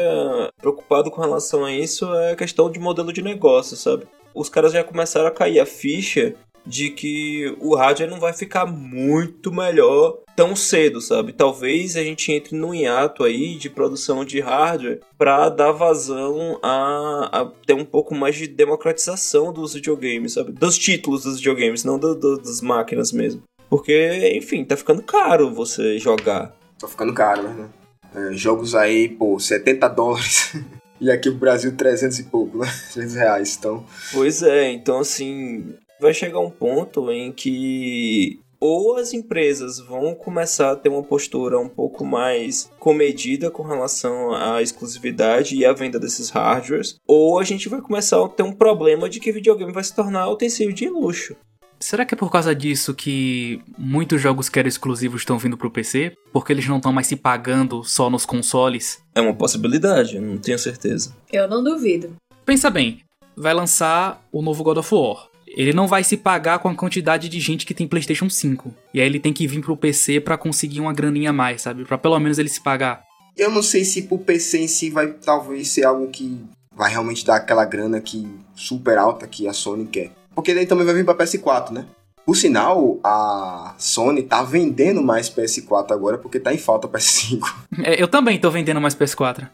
preocupado 0.59 1.09
com 1.09 1.21
relação 1.21 1.63
a 1.63 1.71
isso 1.71 2.13
é 2.13 2.33
a 2.33 2.35
questão 2.35 2.69
de 2.69 2.77
modelo 2.77 3.13
de 3.13 3.21
negócio, 3.21 3.77
sabe? 3.77 4.05
Os 4.35 4.49
caras 4.49 4.73
já 4.73 4.83
começaram 4.83 5.27
a 5.27 5.31
cair 5.31 5.61
a 5.61 5.65
ficha 5.65 6.35
de 6.67 6.89
que 6.89 7.55
o 7.59 7.75
hardware 7.75 8.09
não 8.09 8.19
vai 8.19 8.33
ficar 8.33 8.65
muito 8.65 9.51
melhor 9.51 10.19
tão 10.35 10.55
cedo, 10.55 11.01
sabe? 11.01 11.33
Talvez 11.33 11.97
a 11.97 12.03
gente 12.03 12.31
entre 12.31 12.55
num 12.55 12.73
hiato 12.73 13.23
aí 13.23 13.55
de 13.55 13.71
produção 13.71 14.23
de 14.23 14.39
hardware 14.39 14.99
para 15.17 15.49
dar 15.49 15.71
vazão 15.71 16.59
a, 16.61 17.29
a, 17.31 17.51
ter 17.65 17.73
um 17.73 17.83
pouco 17.83 18.13
mais 18.13 18.35
de 18.35 18.45
democratização 18.45 19.51
dos 19.51 19.73
videogames, 19.73 20.33
sabe? 20.33 20.51
Dos 20.51 20.77
títulos 20.77 21.23
dos 21.23 21.37
videogames, 21.37 21.83
não 21.83 21.97
do, 21.97 22.13
do, 22.13 22.37
das 22.37 22.61
máquinas 22.61 23.11
mesmo. 23.11 23.41
Porque, 23.67 24.31
enfim, 24.35 24.63
tá 24.63 24.77
ficando 24.77 25.01
caro 25.01 25.51
você 25.51 25.97
jogar. 25.97 26.55
Tá 26.79 26.87
ficando 26.87 27.13
caro, 27.13 27.41
né? 27.41 27.69
É, 28.15 28.33
jogos 28.33 28.75
aí, 28.75 29.09
pô, 29.09 29.39
70 29.39 29.87
dólares. 29.87 30.55
e 31.01 31.09
aqui 31.09 31.29
no 31.29 31.37
Brasil 31.37 31.75
300 31.75 32.19
e 32.19 32.23
pouco, 32.25 32.59
né? 32.59 32.71
300 32.93 33.15
reais, 33.15 33.57
então... 33.57 33.83
Pois 34.13 34.43
é, 34.43 34.71
então 34.71 34.99
assim... 34.99 35.73
Vai 35.99 36.13
chegar 36.13 36.39
um 36.39 36.49
ponto 36.49 37.11
em 37.11 37.31
que 37.31 38.39
ou 38.59 38.97
as 38.97 39.13
empresas 39.13 39.79
vão 39.79 40.15
começar 40.15 40.71
a 40.71 40.75
ter 40.75 40.89
uma 40.89 41.03
postura 41.03 41.59
um 41.59 41.69
pouco 41.69 42.03
mais 42.05 42.69
comedida 42.79 43.51
com 43.51 43.63
relação 43.63 44.33
à 44.33 44.61
exclusividade 44.61 45.55
e 45.55 45.65
à 45.65 45.73
venda 45.73 45.99
desses 45.99 46.29
hardwares, 46.29 46.95
ou 47.07 47.39
a 47.39 47.43
gente 47.43 47.69
vai 47.69 47.81
começar 47.81 48.23
a 48.23 48.27
ter 48.27 48.43
um 48.43 48.51
problema 48.51 49.09
de 49.09 49.19
que 49.19 49.31
videogame 49.31 49.71
vai 49.71 49.83
se 49.83 49.95
tornar 49.95 50.29
utensílio 50.29 50.73
de 50.73 50.89
luxo. 50.89 51.35
Será 51.79 52.03
que 52.03 52.15
é 52.15 52.17
por 52.17 52.31
causa 52.31 52.55
disso 52.55 52.95
que 52.95 53.61
muitos 53.77 54.19
jogos 54.19 54.49
que 54.49 54.57
eram 54.57 54.67
exclusivos 54.67 55.21
estão 55.21 55.37
vindo 55.37 55.57
pro 55.57 55.69
PC? 55.69 56.13
Porque 56.33 56.51
eles 56.51 56.67
não 56.67 56.77
estão 56.77 56.91
mais 56.91 57.05
se 57.05 57.15
pagando 57.15 57.83
só 57.83 58.09
nos 58.09 58.25
consoles? 58.25 58.99
É 59.13 59.21
uma 59.21 59.35
possibilidade, 59.35 60.19
não 60.19 60.37
tenho 60.37 60.57
certeza. 60.57 61.15
Eu 61.31 61.47
não 61.47 61.63
duvido. 61.63 62.15
Pensa 62.43 62.71
bem, 62.71 63.01
vai 63.35 63.53
lançar 63.53 64.25
o 64.31 64.41
novo 64.41 64.63
God 64.63 64.77
of 64.77 64.95
War. 64.95 65.26
Ele 65.55 65.73
não 65.73 65.87
vai 65.87 66.03
se 66.03 66.17
pagar 66.17 66.59
com 66.59 66.69
a 66.69 66.75
quantidade 66.75 67.29
de 67.29 67.39
gente 67.39 67.65
que 67.65 67.73
tem 67.73 67.87
PlayStation 67.87 68.29
5. 68.29 68.73
E 68.93 68.99
aí 68.99 69.05
ele 69.05 69.19
tem 69.19 69.33
que 69.33 69.47
vir 69.47 69.61
pro 69.61 69.77
PC 69.77 70.19
para 70.19 70.37
conseguir 70.37 70.81
uma 70.81 70.93
graninha 70.93 71.29
a 71.29 71.33
mais, 71.33 71.61
sabe? 71.61 71.85
Para 71.85 71.97
pelo 71.97 72.19
menos 72.19 72.37
ele 72.37 72.49
se 72.49 72.61
pagar. 72.61 73.03
Eu 73.35 73.51
não 73.51 73.63
sei 73.63 73.85
se 73.85 74.03
pro 74.03 74.17
PC 74.17 74.59
em 74.59 74.67
si 74.67 74.89
vai 74.89 75.07
talvez 75.13 75.69
ser 75.69 75.85
algo 75.85 76.07
que 76.09 76.43
vai 76.75 76.91
realmente 76.91 77.25
dar 77.25 77.37
aquela 77.37 77.65
grana 77.65 78.01
que 78.01 78.27
super 78.55 78.97
alta 78.97 79.27
que 79.27 79.47
a 79.47 79.53
Sony 79.53 79.85
quer. 79.85 80.11
Porque 80.35 80.53
daí 80.53 80.65
também 80.67 80.85
vai 80.85 80.93
vir 80.93 81.05
pra 81.05 81.15
PS4, 81.15 81.71
né? 81.71 81.85
Por 82.27 82.35
sinal, 82.35 82.99
a 83.01 83.73
Sony 83.77 84.21
tá 84.21 84.43
vendendo 84.43 85.01
mais 85.01 85.29
PS4 85.29 85.91
agora 85.91 86.17
porque 86.17 86.41
tá 86.41 86.53
em 86.53 86.57
falta 86.57 86.85
PS5. 86.85 87.39
É, 87.81 88.03
eu 88.03 88.05
também 88.05 88.37
tô 88.37 88.51
vendendo 88.51 88.81
mais 88.81 88.93
PS4. 88.93 89.47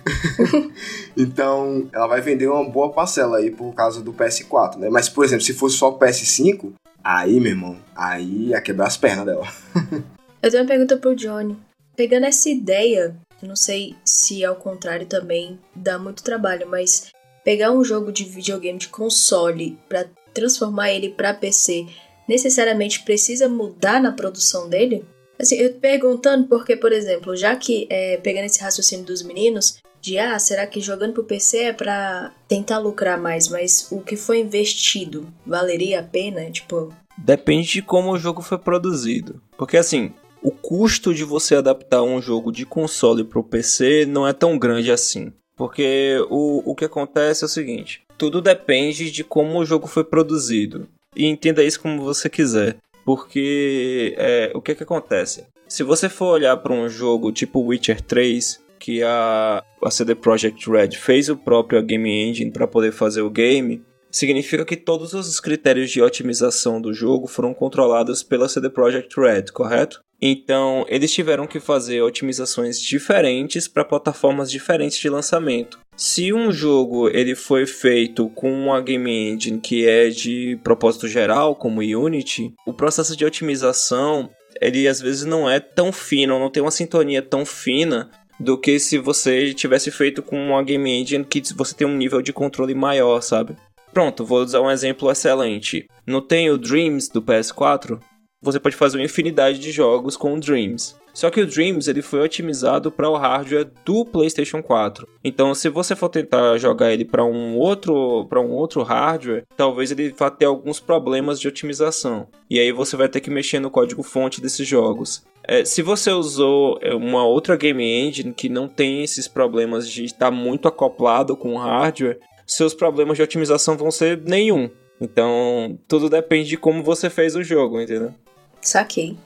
então, 1.15 1.88
ela 1.93 2.07
vai 2.07 2.19
vender 2.19 2.47
uma 2.47 2.67
boa 2.67 2.91
parcela 2.91 3.38
aí 3.38 3.51
por 3.51 3.76
causa 3.76 4.01
do 4.01 4.11
PS4, 4.11 4.78
né? 4.78 4.89
Mas, 4.89 5.07
por 5.07 5.24
exemplo, 5.24 5.45
se 5.45 5.53
fosse 5.53 5.78
só 5.78 5.89
o 5.89 5.99
PS5, 5.99 6.71
aí, 7.03 7.39
meu 7.39 7.51
irmão, 7.51 7.78
aí 7.95 8.47
ia 8.47 8.59
quebrar 8.59 8.88
as 8.88 8.97
pernas 8.97 9.28
dela. 9.28 9.47
eu 10.41 10.49
tenho 10.49 10.63
uma 10.63 10.67
pergunta 10.67 10.97
pro 10.97 11.15
Johnny. 11.15 11.55
Pegando 11.95 12.26
essa 12.26 12.49
ideia, 12.49 13.15
eu 13.39 13.47
não 13.47 13.55
sei 13.55 13.95
se 14.03 14.43
ao 14.43 14.55
contrário 14.55 15.05
também 15.05 15.59
dá 15.76 15.99
muito 15.99 16.24
trabalho, 16.24 16.67
mas 16.67 17.11
pegar 17.43 17.71
um 17.71 17.84
jogo 17.84 18.11
de 18.11 18.24
videogame 18.24 18.80
de 18.80 18.88
console 18.88 19.78
para 19.88 20.07
transformar 20.34 20.91
ele 20.91 21.09
para 21.09 21.36
PC 21.36 21.86
necessariamente 22.28 23.03
precisa 23.03 23.47
mudar 23.47 24.01
na 24.01 24.11
produção 24.11 24.69
dele? 24.69 25.05
Assim, 25.39 25.55
eu 25.55 25.74
perguntando 25.74 26.47
porque, 26.47 26.76
por 26.76 26.91
exemplo, 26.91 27.36
já 27.36 27.55
que 27.55 27.88
é, 27.89 28.17
pegando 28.17 28.45
esse 28.45 28.61
raciocínio 28.61 29.05
dos 29.05 29.24
meninos, 29.24 29.82
de 29.99 30.19
ah, 30.19 30.38
será 30.38 30.67
que 30.67 30.82
jogando 30.82 31.13
pro 31.13 31.24
PC 31.24 31.57
é 31.59 31.74
pra 31.74 32.34
tentar 32.47 32.78
lucrar 32.78 33.17
mais, 33.17 33.47
mas 33.47 33.88
o 33.89 34.01
que 34.01 34.17
foi 34.17 34.39
investido 34.39 35.28
valeria 35.45 36.01
a 36.01 36.03
pena? 36.03 36.51
Tipo. 36.51 36.93
Depende 37.17 37.69
de 37.69 37.82
como 37.82 38.11
o 38.11 38.19
jogo 38.19 38.41
foi 38.41 38.57
produzido. 38.57 39.41
Porque 39.57 39.78
assim, 39.78 40.13
o 40.41 40.51
custo 40.51 41.13
de 41.13 41.24
você 41.24 41.55
adaptar 41.55 42.03
um 42.03 42.21
jogo 42.21 42.51
de 42.51 42.65
console 42.65 43.24
pro 43.24 43.43
PC 43.43 44.05
não 44.05 44.28
é 44.28 44.34
tão 44.34 44.57
grande 44.59 44.91
assim. 44.91 45.32
Porque 45.55 46.17
o, 46.30 46.71
o 46.71 46.76
que 46.76 46.86
acontece 46.86 47.43
é 47.43 47.47
o 47.47 47.49
seguinte: 47.49 48.01
tudo 48.17 48.41
depende 48.41 49.09
de 49.09 49.24
como 49.24 49.59
o 49.59 49.65
jogo 49.65 49.88
foi 49.88 50.03
produzido. 50.03 50.88
E 51.16 51.26
entenda 51.26 51.64
isso 51.64 51.82
como 51.82 52.01
você 52.01 52.30
quiser. 52.30 52.78
Porque 53.05 54.16
é, 54.18 54.51
o 54.55 54.61
que, 54.61 54.76
que 54.76 54.84
acontece? 54.84 55.45
Se 55.68 55.84
você 55.84 56.07
for 56.07 56.28
olhar 56.28 56.55
para 56.57 56.74
um 56.74 56.88
jogo 56.88 57.32
tipo 57.32 57.59
Witcher 57.59 58.01
3, 58.01 58.61
que 58.80 59.01
a, 59.03 59.64
a 59.84 59.91
CD 59.91 60.16
Projekt 60.16 60.70
Red 60.70 60.91
fez 60.91 61.30
o 61.30 61.38
próprio 61.38 61.82
Game 61.82 62.09
Engine 62.09 62.51
para 62.51 62.68
poder 62.68 62.91
fazer 62.91 63.22
o 63.22 63.30
game, 63.30 63.84
significa 64.14 64.64
que 64.64 64.78
todos 64.78 65.14
os 65.14 65.39
critérios 65.39 65.89
de 65.89 66.01
otimização 66.01 66.80
do 66.80 66.93
jogo 66.93 67.28
foram 67.28 67.53
controlados 67.53 68.22
pela 68.22 68.47
CD 68.47 68.70
Projekt 68.70 69.20
Red, 69.20 69.45
correto? 69.51 70.01
Então, 70.22 70.86
eles 70.88 71.11
tiveram 71.11 71.45
que 71.45 71.59
fazer 71.59 72.01
otimizações 72.01 72.80
diferentes 72.80 73.68
para 73.68 73.84
plataformas 73.84 74.49
diferentes 74.49 74.97
de 74.97 75.09
lançamento. 75.09 75.80
Se 75.97 76.32
um 76.32 76.51
jogo 76.51 77.09
ele 77.09 77.36
foi 77.36 77.66
feito 77.66 78.30
com 78.30 78.51
uma 78.51 78.80
game 78.80 79.11
engine 79.11 79.59
que 79.59 79.86
é 79.86 80.07
de 80.07 80.57
propósito 80.64 81.07
geral, 81.07 81.55
como 81.55 81.82
Unity, 81.82 82.53
o 82.66 82.74
processo 82.74 83.18
de 83.18 83.26
otimização 83.26 84.30
ele 84.61 84.88
às 84.88 85.01
vezes 85.01 85.26
não 85.26 85.49
é 85.49 85.59
tão 85.59 85.91
fino, 85.91 86.39
não 86.39 86.49
tem 86.49 86.64
uma 86.64 86.72
sintonia 86.72 87.22
tão 87.22 87.45
fina 87.45 88.09
do 88.39 88.57
que 88.57 88.80
se 88.80 88.97
você 88.97 89.53
tivesse 89.53 89.91
feito 89.91 90.22
com 90.22 90.38
uma 90.38 90.64
game 90.64 90.89
engine 90.89 91.26
que 91.26 91.41
você 91.53 91.76
tem 91.76 91.86
um 91.86 91.97
nível 91.97 92.22
de 92.22 92.32
controle 92.32 92.74
maior, 92.74 93.22
sabe? 93.22 93.55
Pronto, 93.93 94.25
vou 94.25 94.41
usar 94.41 94.61
um 94.61 94.71
exemplo 94.71 95.11
excelente. 95.11 95.87
Não 96.05 96.19
tem 96.19 96.49
o 96.49 96.57
Dreams 96.57 97.09
do 97.09 97.21
PS4? 97.21 97.99
você 98.43 98.59
pode 98.59 98.75
fazer 98.75 98.97
uma 98.97 99.05
infinidade 99.05 99.57
de 99.57 99.71
jogos 99.71 100.17
com 100.17 100.33
o 100.33 100.39
Dreams. 100.39 100.95
Só 101.13 101.29
que 101.29 101.39
o 101.39 101.47
Dreams 101.47 101.87
ele 101.87 102.01
foi 102.01 102.19
otimizado 102.19 102.91
para 102.91 103.09
o 103.09 103.15
hardware 103.15 103.69
do 103.85 104.03
PlayStation 104.03 104.61
4. 104.61 105.07
Então, 105.23 105.53
se 105.55 105.69
você 105.69 105.95
for 105.95 106.09
tentar 106.09 106.57
jogar 106.57 106.91
ele 106.91 107.05
para 107.05 107.23
um 107.23 107.55
outro 107.55 108.25
para 108.27 108.41
um 108.41 108.51
outro 108.51 108.81
hardware, 108.81 109.45
talvez 109.55 109.91
ele 109.91 110.09
vá 110.09 110.29
ter 110.29 110.45
alguns 110.45 110.79
problemas 110.79 111.39
de 111.39 111.47
otimização. 111.47 112.27
E 112.49 112.59
aí 112.59 112.71
você 112.71 112.97
vai 112.97 113.07
ter 113.07 113.21
que 113.21 113.29
mexer 113.29 113.59
no 113.59 113.69
código-fonte 113.69 114.41
desses 114.41 114.67
jogos. 114.67 115.23
É, 115.47 115.63
se 115.63 115.81
você 115.81 116.09
usou 116.11 116.79
é, 116.81 116.95
uma 116.95 117.25
outra 117.25 117.55
game 117.55 117.83
engine 117.83 118.33
que 118.33 118.49
não 118.49 118.67
tem 118.67 119.03
esses 119.03 119.27
problemas 119.27 119.87
de 119.87 120.03
estar 120.03 120.31
muito 120.31 120.67
acoplado 120.67 121.37
com 121.37 121.53
o 121.53 121.57
hardware, 121.57 122.17
seus 122.45 122.73
problemas 122.73 123.17
de 123.17 123.23
otimização 123.23 123.77
vão 123.77 123.91
ser 123.91 124.21
nenhum. 124.21 124.69
Então, 124.99 125.77
tudo 125.87 126.09
depende 126.09 126.49
de 126.49 126.57
como 126.57 126.83
você 126.83 127.09
fez 127.09 127.35
o 127.35 127.43
jogo, 127.43 127.81
entendeu? 127.81 128.13
Saquei. 128.61 129.17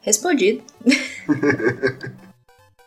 Respondido. 0.00 0.62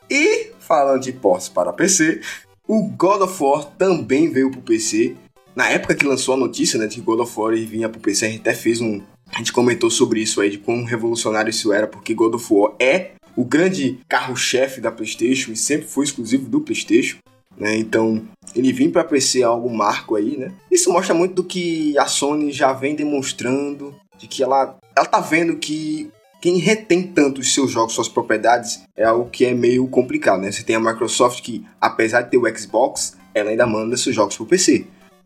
e, 0.09 0.51
falando 0.59 1.01
de 1.01 1.13
ports 1.13 1.49
para 1.49 1.73
PC, 1.73 2.21
o 2.67 2.89
God 2.89 3.21
of 3.21 3.41
War 3.41 3.65
também 3.77 4.29
veio 4.29 4.51
para 4.51 4.59
o 4.59 4.63
PC. 4.63 5.15
Na 5.55 5.69
época 5.69 5.95
que 5.95 6.05
lançou 6.05 6.33
a 6.33 6.37
notícia 6.37 6.77
né, 6.77 6.87
de 6.87 6.95
que 6.95 7.01
God 7.01 7.21
of 7.21 7.39
War 7.39 7.55
vinha 7.55 7.87
para 7.87 7.97
o 7.97 8.01
PC, 8.01 8.25
a 8.25 8.29
gente 8.29 8.41
até 8.41 8.53
fez 8.53 8.81
um. 8.81 9.01
A 9.33 9.37
gente 9.37 9.53
comentou 9.53 9.89
sobre 9.89 10.19
isso 10.19 10.41
aí, 10.41 10.49
de 10.49 10.57
quão 10.57 10.83
revolucionário 10.83 11.49
isso 11.49 11.71
era, 11.71 11.87
porque 11.87 12.13
God 12.13 12.35
of 12.35 12.53
War 12.53 12.73
é 12.79 13.11
o 13.35 13.43
grande 13.43 13.99
carro-chefe 14.07 14.79
da 14.79 14.91
PlayStation 14.91 15.51
e 15.51 15.55
sempre 15.55 15.87
foi 15.87 16.05
exclusivo 16.05 16.49
do 16.49 16.61
PlayStation. 16.61 17.17
Né? 17.57 17.77
Então, 17.77 18.21
ele 18.55 18.73
vir 18.73 18.91
para 18.91 19.03
PC 19.03 19.41
é 19.41 19.43
algo 19.43 19.69
marco 19.69 20.15
aí, 20.15 20.37
né? 20.37 20.51
Isso 20.71 20.91
mostra 20.91 21.13
muito 21.13 21.35
do 21.35 21.43
que 21.43 21.97
a 21.97 22.05
Sony 22.05 22.51
já 22.51 22.73
vem 22.73 22.95
demonstrando, 22.95 23.95
de 24.17 24.27
que 24.27 24.43
ela 24.43 24.77
ela 24.95 25.05
tá 25.05 25.19
vendo 25.19 25.57
que 25.57 26.09
quem 26.41 26.57
retém 26.57 27.03
tanto 27.03 27.41
os 27.41 27.53
seus 27.53 27.71
jogos, 27.71 27.93
suas 27.93 28.07
propriedades, 28.07 28.83
é 28.95 29.03
algo 29.03 29.29
que 29.29 29.45
é 29.45 29.53
meio 29.53 29.87
complicado, 29.87 30.41
né? 30.41 30.51
Você 30.51 30.63
tem 30.63 30.75
a 30.75 30.79
Microsoft 30.79 31.41
que, 31.41 31.65
apesar 31.81 32.21
de 32.21 32.31
ter 32.31 32.37
o 32.37 32.57
Xbox, 32.57 33.17
ela 33.33 33.49
ainda 33.49 33.65
manda 33.65 33.97
seus 33.97 34.15
jogos 34.15 34.37
pro 34.37 34.45
PC. 34.45 34.85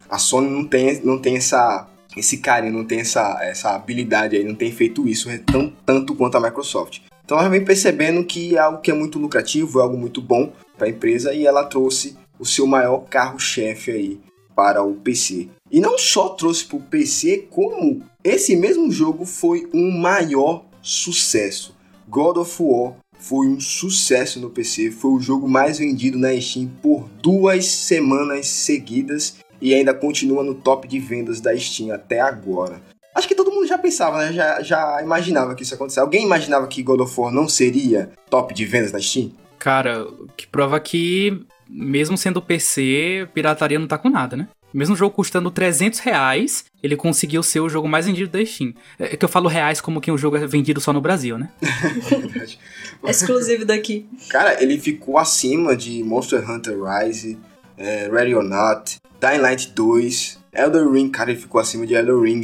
A 0.10 0.18
Sony 0.18 0.50
não 0.50 0.64
tem, 0.64 1.02
não 1.04 1.20
tem 1.20 1.36
essa, 1.36 1.88
esse 2.16 2.38
carinho, 2.38 2.74
não 2.74 2.86
tem 2.86 3.02
essa, 3.02 3.38
essa 3.42 3.76
habilidade 3.76 4.36
aí, 4.36 4.44
não 4.44 4.56
tem 4.56 4.72
feito 4.72 5.08
isso 5.08 5.30
tão, 5.46 5.72
tanto 5.86 6.16
quanto 6.16 6.38
a 6.38 6.40
Microsoft. 6.40 7.02
Então 7.24 7.38
ela 7.38 7.50
vem 7.50 7.64
percebendo 7.64 8.24
que 8.24 8.56
é 8.56 8.60
algo 8.60 8.82
que 8.82 8.90
é 8.90 8.94
muito 8.94 9.20
lucrativo, 9.20 9.80
é 9.80 9.84
algo 9.84 9.98
muito 9.98 10.22
bom 10.22 10.52
para 10.80 10.88
a 10.88 10.90
empresa 10.90 11.34
e 11.34 11.46
ela 11.46 11.66
trouxe 11.66 12.18
o 12.40 12.46
seu 12.46 12.66
maior 12.66 13.00
carro-chefe 13.10 13.92
aí 13.92 14.20
para 14.56 14.82
o 14.82 14.96
PC. 14.96 15.50
E 15.72 15.80
não 15.80 15.98
só 16.00 16.30
trouxe 16.30 16.66
para 16.66 16.78
o 16.78 16.82
PC, 16.82 17.48
como 17.52 18.02
esse 18.24 18.56
mesmo 18.56 18.92
jogo 18.92 19.26
foi 19.26 19.70
um 19.74 19.92
maior 19.92 20.66
sucesso. 20.82 21.76
God 22.08 22.38
of 22.38 22.56
War 22.60 22.96
foi 23.20 23.48
um 23.48 23.60
sucesso 23.60 24.40
no 24.40 24.50
PC, 24.50 24.92
foi 24.92 25.12
o 25.12 25.20
jogo 25.20 25.48
mais 25.48 25.78
vendido 25.78 26.18
na 26.18 26.40
Steam 26.40 26.72
por 26.82 27.08
duas 27.22 27.66
semanas 27.66 28.48
seguidas 28.48 29.36
e 29.62 29.74
ainda 29.74 29.94
continua 29.94 30.44
no 30.44 30.56
top 30.56 30.88
de 30.88 31.00
vendas 31.00 31.42
da 31.42 31.56
Steam 31.58 31.94
até 31.94 32.22
agora. 32.22 32.82
Acho 33.14 33.28
que 33.28 33.36
todo 33.36 33.52
mundo 33.52 33.68
já 33.68 33.78
pensava, 33.78 34.20
né? 34.20 34.32
Já, 34.32 34.62
já 34.62 35.02
imaginava 35.02 35.54
que 35.54 35.64
isso 35.64 35.74
acontecesse. 35.74 36.00
Alguém 36.00 36.24
imaginava 36.24 36.68
que 36.68 36.82
God 36.82 37.02
of 37.02 37.20
War 37.20 37.34
não 37.34 37.50
seria 37.50 38.12
top 38.30 38.54
de 38.54 38.66
vendas 38.66 38.92
na 38.94 39.02
Steam? 39.02 39.32
Cara, 39.60 40.08
que 40.38 40.48
prova 40.48 40.80
que, 40.80 41.46
mesmo 41.70 42.18
sendo 42.18 42.42
PC, 42.42 43.28
pirataria 43.34 43.78
não 43.78 43.88
tá 43.88 43.98
com 43.98 44.10
nada, 44.10 44.38
né? 44.38 44.48
Mesmo 44.74 44.94
o 44.94 44.98
jogo 44.98 45.16
custando 45.16 45.50
300 45.50 46.00
reais, 46.00 46.66
ele 46.82 46.96
conseguiu 46.96 47.42
ser 47.42 47.60
o 47.60 47.70
jogo 47.70 47.88
mais 47.88 48.06
vendido 48.06 48.32
da 48.32 48.46
Steam. 48.46 48.74
É 49.00 49.18
que 49.18 49.26
eu 49.26 49.30
falo 49.30 49.50
reais 49.50 49.82
como 49.82 50.00
que 50.00 50.12
o 50.12 50.18
jogo 50.18 50.38
é 50.38 50.46
vendido 50.46 50.80
só 50.80 50.94
no 50.94 51.02
Brasil, 51.02 51.38
né? 51.38 51.50
é 53.04 53.10
exclusivo 53.10 53.66
daqui. 53.66 54.08
Cara, 54.30 54.62
ele 54.62 54.80
ficou 54.80 55.18
acima 55.18 55.76
de 55.76 56.04
Monster 56.04 56.50
Hunter 56.50 56.78
Rise, 56.82 57.38
é, 57.78 58.08
Ready 58.10 58.36
or 58.36 58.44
Not, 58.44 58.98
Dying 59.20 59.40
Light 59.40 59.72
2, 59.74 60.40
Elder 60.54 60.90
Ring, 60.90 61.10
cara, 61.10 61.32
ele 61.32 61.40
ficou 61.40 61.60
acima 61.60 61.86
de 61.86 61.94
Elder 61.94 62.20
Ring. 62.20 62.42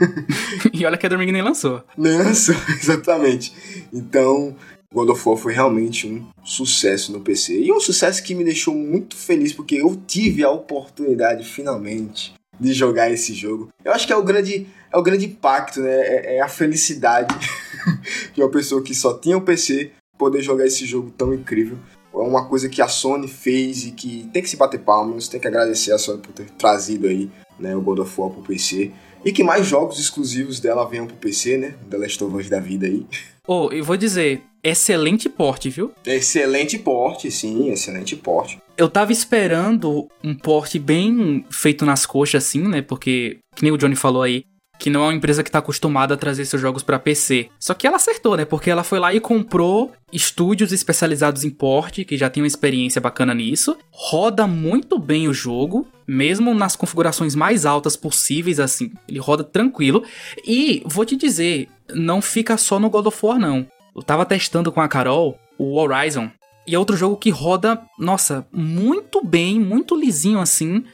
e 0.72 0.84
olha 0.84 0.96
que 0.96 1.06
Elder 1.06 1.18
Ring 1.18 1.32
nem 1.32 1.42
lançou. 1.42 1.82
Lançou, 1.96 2.54
exatamente. 2.80 3.52
Então, 3.92 4.56
God 4.92 5.10
of 5.10 5.28
War 5.28 5.36
foi 5.36 5.52
realmente 5.52 6.06
um 6.06 6.26
sucesso 6.42 7.12
no 7.12 7.20
PC. 7.20 7.60
E 7.60 7.72
um 7.72 7.80
sucesso 7.80 8.22
que 8.22 8.34
me 8.34 8.44
deixou 8.44 8.74
muito 8.74 9.16
feliz, 9.16 9.52
porque 9.52 9.76
eu 9.76 10.00
tive 10.06 10.42
a 10.42 10.50
oportunidade, 10.50 11.44
finalmente, 11.44 12.34
de 12.58 12.72
jogar 12.72 13.10
esse 13.10 13.34
jogo. 13.34 13.68
Eu 13.84 13.92
acho 13.92 14.06
que 14.06 14.12
é 14.12 14.16
o 14.16 14.22
grande, 14.22 14.66
é 14.92 14.96
o 14.96 15.02
grande 15.02 15.26
impacto, 15.26 15.80
né? 15.80 15.90
É, 15.90 16.36
é 16.36 16.40
a 16.40 16.48
felicidade 16.48 17.34
de 18.34 18.40
uma 18.40 18.50
pessoa 18.50 18.82
que 18.82 18.94
só 18.94 19.16
tinha 19.18 19.36
o 19.36 19.40
um 19.40 19.44
PC 19.44 19.92
poder 20.16 20.42
jogar 20.42 20.66
esse 20.66 20.86
jogo 20.86 21.12
tão 21.16 21.32
incrível. 21.34 21.78
É 22.12 22.16
uma 22.16 22.48
coisa 22.48 22.68
que 22.68 22.82
a 22.82 22.88
Sony 22.88 23.28
fez 23.28 23.84
e 23.84 23.92
que 23.92 24.28
tem 24.32 24.42
que 24.42 24.50
se 24.50 24.56
bater 24.56 24.80
palmas, 24.80 25.28
tem 25.28 25.38
que 25.38 25.46
agradecer 25.46 25.92
a 25.92 25.98
Sony 25.98 26.20
por 26.20 26.32
ter 26.32 26.50
trazido 26.50 27.06
aí 27.06 27.30
né, 27.60 27.76
o 27.76 27.80
God 27.80 28.00
of 28.00 28.20
War 28.20 28.30
pro 28.30 28.42
PC. 28.42 28.90
E 29.24 29.32
que 29.32 29.44
mais 29.44 29.66
jogos 29.66 30.00
exclusivos 30.00 30.58
dela 30.58 30.88
venham 30.88 31.06
pro 31.06 31.16
PC, 31.16 31.58
né? 31.58 31.74
The 31.90 31.98
Last 31.98 32.24
of 32.24 32.36
Us 32.36 32.48
da 32.48 32.60
vida 32.60 32.86
aí. 32.86 33.06
Oh, 33.46 33.68
eu 33.72 33.84
vou 33.84 33.96
dizer, 33.96 34.42
excelente 34.62 35.28
porte, 35.28 35.70
viu? 35.70 35.92
Excelente 36.06 36.78
porte, 36.78 37.30
sim, 37.30 37.70
excelente 37.70 38.16
porte. 38.16 38.58
Eu 38.76 38.88
tava 38.88 39.12
esperando 39.12 40.08
um 40.22 40.34
porte 40.34 40.78
bem 40.78 41.44
feito 41.50 41.84
nas 41.84 42.06
coxas, 42.06 42.44
assim, 42.44 42.62
né? 42.62 42.82
Porque, 42.82 43.38
que 43.54 43.62
nem 43.62 43.72
o 43.72 43.76
Johnny 43.76 43.96
falou 43.96 44.22
aí, 44.22 44.44
que 44.78 44.88
não 44.88 45.02
é 45.02 45.04
uma 45.06 45.14
empresa 45.14 45.42
que 45.42 45.50
tá 45.50 45.58
acostumada 45.58 46.14
a 46.14 46.16
trazer 46.16 46.44
seus 46.44 46.62
jogos 46.62 46.82
para 46.82 46.98
PC. 46.98 47.48
Só 47.58 47.74
que 47.74 47.86
ela 47.86 47.96
acertou, 47.96 48.36
né? 48.36 48.44
Porque 48.44 48.70
ela 48.70 48.84
foi 48.84 49.00
lá 49.00 49.12
e 49.12 49.20
comprou 49.20 49.92
estúdios 50.12 50.72
especializados 50.72 51.44
em 51.44 51.50
porte, 51.50 52.04
que 52.04 52.16
já 52.16 52.30
tem 52.30 52.42
uma 52.42 52.46
experiência 52.46 53.00
bacana 53.00 53.34
nisso. 53.34 53.76
Roda 53.90 54.46
muito 54.46 54.98
bem 54.98 55.26
o 55.26 55.34
jogo, 55.34 55.86
mesmo 56.06 56.54
nas 56.54 56.76
configurações 56.76 57.34
mais 57.34 57.66
altas 57.66 57.96
possíveis, 57.96 58.60
assim. 58.60 58.92
Ele 59.08 59.18
roda 59.18 59.42
tranquilo. 59.42 60.04
E 60.46 60.82
vou 60.86 61.04
te 61.04 61.16
dizer, 61.16 61.68
não 61.92 62.22
fica 62.22 62.56
só 62.56 62.78
no 62.78 62.88
God 62.88 63.06
of 63.06 63.18
War, 63.20 63.38
não. 63.38 63.66
Eu 63.94 64.02
tava 64.02 64.24
testando 64.24 64.70
com 64.72 64.80
a 64.80 64.88
Carol 64.88 65.38
o 65.58 65.76
Horizon. 65.76 66.30
E 66.66 66.74
é 66.74 66.78
outro 66.78 66.96
jogo 66.96 67.16
que 67.16 67.30
roda, 67.30 67.80
nossa, 67.98 68.46
muito 68.52 69.24
bem, 69.24 69.58
muito 69.58 69.96
lisinho 69.96 70.38
assim. 70.38 70.84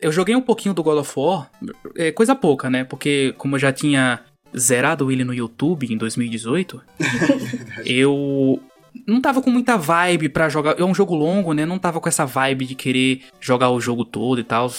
Eu 0.00 0.12
joguei 0.12 0.36
um 0.36 0.40
pouquinho 0.40 0.74
do 0.74 0.82
God 0.82 0.98
of 0.98 1.12
War, 1.16 1.50
é 1.96 2.12
coisa 2.12 2.34
pouca, 2.34 2.70
né? 2.70 2.84
Porque 2.84 3.34
como 3.36 3.56
eu 3.56 3.60
já 3.60 3.72
tinha 3.72 4.20
zerado 4.56 5.10
ele 5.10 5.24
no 5.24 5.34
YouTube 5.34 5.92
em 5.92 5.96
2018, 5.96 6.80
eu 7.84 8.60
não 9.06 9.20
tava 9.20 9.42
com 9.42 9.50
muita 9.50 9.76
vibe 9.76 10.28
para 10.28 10.48
jogar. 10.48 10.78
É 10.78 10.84
um 10.84 10.94
jogo 10.94 11.14
longo, 11.14 11.52
né? 11.52 11.66
Não 11.66 11.78
tava 11.78 12.00
com 12.00 12.08
essa 12.08 12.24
vibe 12.24 12.66
de 12.66 12.74
querer 12.74 13.22
jogar 13.40 13.70
o 13.70 13.80
jogo 13.80 14.04
todo 14.04 14.40
e 14.40 14.44
tal. 14.44 14.70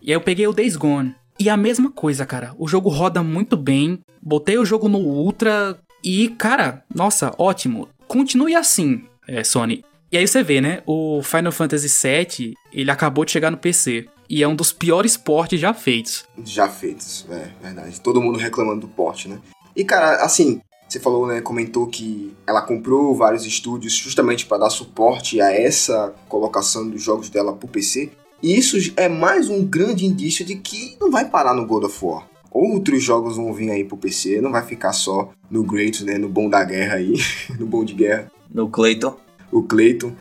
E 0.00 0.10
aí 0.10 0.16
eu 0.16 0.20
peguei 0.20 0.46
o 0.46 0.52
Days 0.52 0.76
Gone. 0.76 1.14
E 1.38 1.48
a 1.48 1.56
mesma 1.56 1.90
coisa, 1.90 2.24
cara. 2.24 2.54
O 2.58 2.68
jogo 2.68 2.88
roda 2.88 3.22
muito 3.22 3.56
bem. 3.56 3.98
Botei 4.22 4.56
o 4.56 4.64
jogo 4.64 4.88
no 4.88 4.98
Ultra 4.98 5.76
e, 6.04 6.28
cara, 6.28 6.84
nossa, 6.94 7.34
ótimo. 7.38 7.88
Continue 8.06 8.54
assim, 8.54 9.04
é, 9.26 9.42
Sony. 9.42 9.82
E 10.12 10.18
aí 10.18 10.28
você 10.28 10.42
vê, 10.42 10.60
né? 10.60 10.82
O 10.86 11.22
Final 11.22 11.50
Fantasy 11.50 11.88
VII, 11.88 12.54
ele 12.72 12.90
acabou 12.90 13.24
de 13.24 13.32
chegar 13.32 13.50
no 13.50 13.56
PC. 13.56 14.06
E 14.28 14.42
é 14.42 14.48
um 14.48 14.54
dos 14.54 14.72
piores 14.72 15.16
portes 15.16 15.58
já 15.58 15.74
feitos. 15.74 16.24
Já 16.44 16.68
feitos, 16.68 17.26
é 17.30 17.50
verdade. 17.60 18.00
Todo 18.00 18.22
mundo 18.22 18.38
reclamando 18.38 18.82
do 18.82 18.88
porte, 18.88 19.28
né? 19.28 19.38
E, 19.74 19.84
cara, 19.84 20.22
assim, 20.24 20.60
você 20.88 21.00
falou, 21.00 21.26
né, 21.26 21.40
comentou 21.40 21.86
que 21.86 22.34
ela 22.46 22.62
comprou 22.62 23.14
vários 23.14 23.44
estúdios 23.44 23.94
justamente 23.94 24.46
para 24.46 24.58
dar 24.58 24.70
suporte 24.70 25.40
a 25.40 25.52
essa 25.52 26.14
colocação 26.28 26.88
dos 26.88 27.02
jogos 27.02 27.28
dela 27.28 27.52
pro 27.52 27.66
PC. 27.66 28.12
E 28.42 28.56
isso 28.56 28.76
é 28.96 29.08
mais 29.08 29.48
um 29.48 29.64
grande 29.64 30.06
indício 30.06 30.44
de 30.44 30.56
que 30.56 30.96
não 31.00 31.10
vai 31.10 31.28
parar 31.28 31.54
no 31.54 31.66
God 31.66 31.84
of 31.84 32.04
War. 32.04 32.28
Outros 32.54 33.02
jogos 33.02 33.36
vão 33.36 33.52
vir 33.52 33.72
aí 33.72 33.82
pro 33.82 33.96
PC, 33.96 34.40
não 34.40 34.52
vai 34.52 34.64
ficar 34.64 34.92
só 34.92 35.32
no 35.50 35.64
Great, 35.64 36.04
né, 36.04 36.16
no 36.16 36.28
bom 36.28 36.48
da 36.48 36.62
guerra 36.62 36.94
aí, 36.94 37.14
no 37.58 37.66
bom 37.66 37.84
de 37.84 37.94
guerra. 37.94 38.30
No 38.48 38.70
Clayton. 38.70 39.16
O 39.50 39.64
Clayton. 39.64 40.12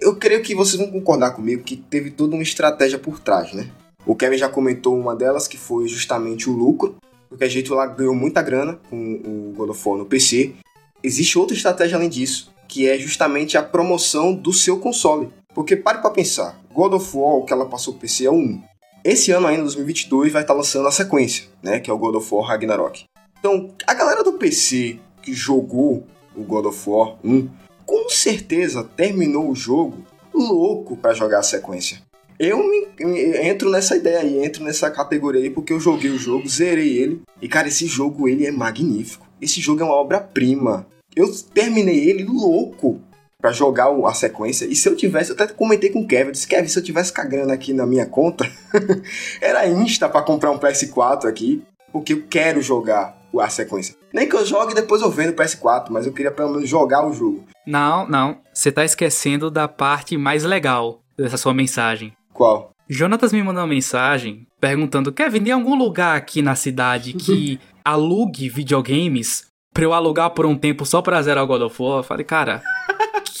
Eu 0.00 0.16
creio 0.16 0.42
que 0.42 0.54
vocês 0.54 0.80
vão 0.80 0.90
concordar 0.90 1.32
comigo 1.32 1.62
que 1.62 1.76
teve 1.76 2.10
toda 2.10 2.34
uma 2.34 2.42
estratégia 2.42 2.98
por 2.98 3.20
trás, 3.20 3.52
né? 3.52 3.68
O 4.06 4.16
Kevin 4.16 4.38
já 4.38 4.48
comentou 4.48 4.98
uma 4.98 5.14
delas, 5.14 5.46
que 5.46 5.58
foi 5.58 5.86
justamente 5.86 6.48
o 6.48 6.52
lucro, 6.54 6.96
porque 7.28 7.44
a 7.44 7.48
gente 7.48 7.70
lá 7.70 7.86
ganhou 7.86 8.14
muita 8.14 8.40
grana 8.40 8.80
com 8.88 8.96
o 8.96 9.52
God 9.54 9.70
of 9.70 9.88
War 9.88 9.98
no 9.98 10.06
PC. 10.06 10.54
Existe 11.02 11.38
outra 11.38 11.54
estratégia 11.54 11.96
além 11.96 12.08
disso, 12.08 12.52
que 12.66 12.88
é 12.88 12.98
justamente 12.98 13.58
a 13.58 13.62
promoção 13.62 14.34
do 14.34 14.52
seu 14.52 14.78
console. 14.78 15.28
Porque 15.54 15.76
pare 15.76 16.00
para 16.00 16.10
pensar, 16.10 16.58
God 16.72 16.94
of 16.94 17.16
War, 17.16 17.36
o 17.36 17.44
que 17.44 17.52
ela 17.52 17.66
passou 17.66 17.92
pro 17.92 18.00
PC 18.00 18.24
é 18.24 18.30
o 18.30 18.34
1. 18.34 18.62
Esse 19.04 19.32
ano 19.32 19.48
ainda, 19.48 19.62
2022, 19.62 20.32
vai 20.32 20.42
estar 20.42 20.54
tá 20.54 20.58
lançando 20.58 20.86
a 20.86 20.92
sequência, 20.92 21.46
né, 21.62 21.80
que 21.80 21.90
é 21.90 21.92
o 21.92 21.98
God 21.98 22.14
of 22.14 22.34
War 22.34 22.46
Ragnarok. 22.46 23.04
Então, 23.38 23.74
a 23.86 23.94
galera 23.94 24.22
do 24.22 24.34
PC 24.34 25.00
que 25.20 25.32
jogou 25.32 26.06
o 26.36 26.44
God 26.44 26.66
of 26.66 26.88
War 26.88 27.16
1 27.24 27.48
com 27.84 28.08
certeza 28.08 28.84
terminou 28.84 29.50
o 29.50 29.54
jogo 29.54 30.04
louco 30.32 30.96
para 30.96 31.14
jogar 31.14 31.40
a 31.40 31.42
sequência. 31.42 32.00
Eu 32.38 32.58
me, 32.58 32.88
me, 33.00 33.20
entro 33.48 33.70
nessa 33.70 33.96
ideia 33.96 34.20
aí, 34.20 34.44
entro 34.44 34.64
nessa 34.64 34.90
categoria 34.90 35.42
aí 35.42 35.50
porque 35.50 35.72
eu 35.72 35.80
joguei 35.80 36.10
o 36.10 36.18
jogo, 36.18 36.48
zerei 36.48 36.96
ele 36.96 37.22
e 37.40 37.48
cara, 37.48 37.68
esse 37.68 37.86
jogo 37.86 38.28
ele 38.28 38.46
é 38.46 38.52
magnífico. 38.52 39.26
Esse 39.40 39.60
jogo 39.60 39.82
é 39.82 39.84
uma 39.84 39.94
obra-prima. 39.94 40.86
Eu 41.14 41.30
terminei 41.52 42.08
ele 42.08 42.24
louco 42.24 43.00
para 43.42 43.50
jogar 43.50 43.88
a 43.88 44.14
sequência. 44.14 44.64
E 44.66 44.76
se 44.76 44.88
eu 44.88 44.94
tivesse, 44.94 45.30
eu 45.30 45.34
até 45.34 45.48
comentei 45.48 45.90
com 45.90 46.02
o 46.02 46.06
Kevin, 46.06 46.28
eu 46.28 46.32
disse, 46.32 46.46
Kevin, 46.46 46.68
se 46.68 46.78
eu 46.78 46.84
tivesse 46.84 47.12
cagando 47.12 47.52
aqui 47.52 47.72
na 47.72 47.84
minha 47.84 48.06
conta, 48.06 48.48
era 49.42 49.66
insta 49.66 50.08
para 50.08 50.22
comprar 50.22 50.52
um 50.52 50.58
PS4 50.58 51.26
aqui, 51.26 51.60
porque 51.92 52.12
eu 52.12 52.22
quero 52.30 52.62
jogar 52.62 53.18
a 53.36 53.48
sequência. 53.48 53.96
Nem 54.14 54.28
que 54.28 54.36
eu 54.36 54.46
jogue 54.46 54.72
e 54.72 54.76
depois 54.76 55.02
eu 55.02 55.10
vendo 55.10 55.30
o 55.30 55.34
PS4, 55.34 55.86
mas 55.90 56.06
eu 56.06 56.12
queria 56.12 56.30
pelo 56.30 56.52
menos 56.52 56.68
jogar 56.68 57.04
o 57.04 57.12
jogo. 57.12 57.44
Não, 57.66 58.08
não. 58.08 58.38
Você 58.54 58.70
tá 58.70 58.84
esquecendo 58.84 59.50
da 59.50 59.66
parte 59.66 60.16
mais 60.16 60.44
legal 60.44 61.00
dessa 61.18 61.36
sua 61.36 61.52
mensagem. 61.52 62.12
Qual? 62.32 62.70
Jonatas 62.88 63.32
me 63.32 63.42
mandou 63.42 63.62
uma 63.62 63.68
mensagem 63.68 64.46
perguntando: 64.60 65.12
Kevin, 65.12 65.42
tem 65.42 65.52
algum 65.52 65.74
lugar 65.74 66.16
aqui 66.16 66.42
na 66.42 66.54
cidade 66.54 67.14
que 67.18 67.58
alugue 67.84 68.48
videogames 68.48 69.46
pra 69.72 69.84
eu 69.84 69.92
alugar 69.92 70.30
por 70.30 70.46
um 70.46 70.56
tempo 70.56 70.84
só 70.84 71.00
pra 71.02 71.22
zerar 71.22 71.42
o 71.42 71.46
God 71.46 71.62
of 71.62 71.82
War? 71.82 71.98
Eu 71.98 72.02
falei, 72.02 72.24
cara, 72.24 72.62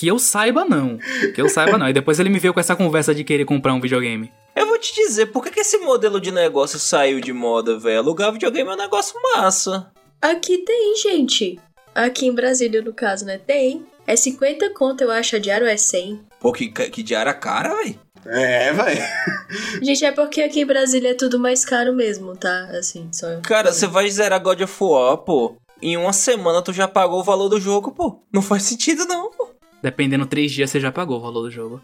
que 0.02 0.08
eu 0.08 0.18
saiba 0.18 0.64
não. 0.64 0.98
Que 1.32 1.40
eu 1.40 1.48
saiba 1.48 1.78
não. 1.78 1.88
E 1.88 1.92
depois 1.92 2.18
ele 2.18 2.28
me 2.28 2.40
veio 2.40 2.52
com 2.52 2.58
essa 2.58 2.74
conversa 2.74 3.14
de 3.14 3.22
querer 3.22 3.44
comprar 3.44 3.72
um 3.72 3.80
videogame. 3.80 4.32
Eu 4.56 4.66
vou 4.66 4.76
te 4.76 4.92
dizer, 4.92 5.26
por 5.26 5.44
que, 5.44 5.52
que 5.52 5.60
esse 5.60 5.78
modelo 5.78 6.20
de 6.20 6.32
negócio 6.32 6.76
saiu 6.76 7.20
de 7.20 7.32
moda, 7.32 7.78
velho? 7.78 8.00
Alugar 8.00 8.32
videogame 8.32 8.68
é 8.68 8.72
um 8.72 8.76
negócio 8.76 9.14
massa. 9.36 9.92
Aqui 10.20 10.58
tem, 10.58 10.96
gente. 10.96 11.56
Aqui 11.94 12.26
em 12.26 12.34
Brasília, 12.34 12.82
no 12.82 12.92
caso, 12.92 13.24
né? 13.24 13.38
Tem. 13.38 13.86
É 14.04 14.16
50 14.16 14.70
conto, 14.70 15.04
eu 15.04 15.12
acho, 15.12 15.36
a 15.36 15.38
diário 15.38 15.68
é 15.68 15.76
100. 15.76 16.20
Pô, 16.40 16.52
que, 16.52 16.66
que 16.66 17.00
diário 17.04 17.30
é 17.30 17.34
cara, 17.34 17.72
velho? 17.76 17.96
É, 18.26 18.72
vai. 18.72 18.96
Gente, 19.80 20.04
é 20.04 20.10
porque 20.10 20.42
aqui 20.42 20.62
em 20.62 20.66
Brasília 20.66 21.12
é 21.12 21.14
tudo 21.14 21.38
mais 21.38 21.64
caro 21.64 21.94
mesmo, 21.94 22.36
tá? 22.36 22.64
Assim, 22.76 23.08
só. 23.12 23.40
Cara, 23.42 23.72
você 23.72 23.86
vai 23.86 24.10
zerar 24.10 24.42
God 24.42 24.62
of 24.62 24.74
War, 24.82 25.18
pô. 25.18 25.54
Em 25.80 25.96
uma 25.96 26.12
semana 26.12 26.60
tu 26.60 26.72
já 26.72 26.88
pagou 26.88 27.20
o 27.20 27.24
valor 27.24 27.48
do 27.48 27.60
jogo, 27.60 27.92
pô. 27.92 28.20
Não 28.32 28.42
faz 28.42 28.64
sentido, 28.64 29.04
não, 29.06 29.30
pô. 29.30 29.51
Dependendo, 29.82 30.26
três 30.26 30.52
dias 30.52 30.70
você 30.70 30.78
já 30.78 30.92
pagou 30.92 31.18
o 31.18 31.22
valor 31.22 31.42
do 31.42 31.50
jogo. 31.50 31.80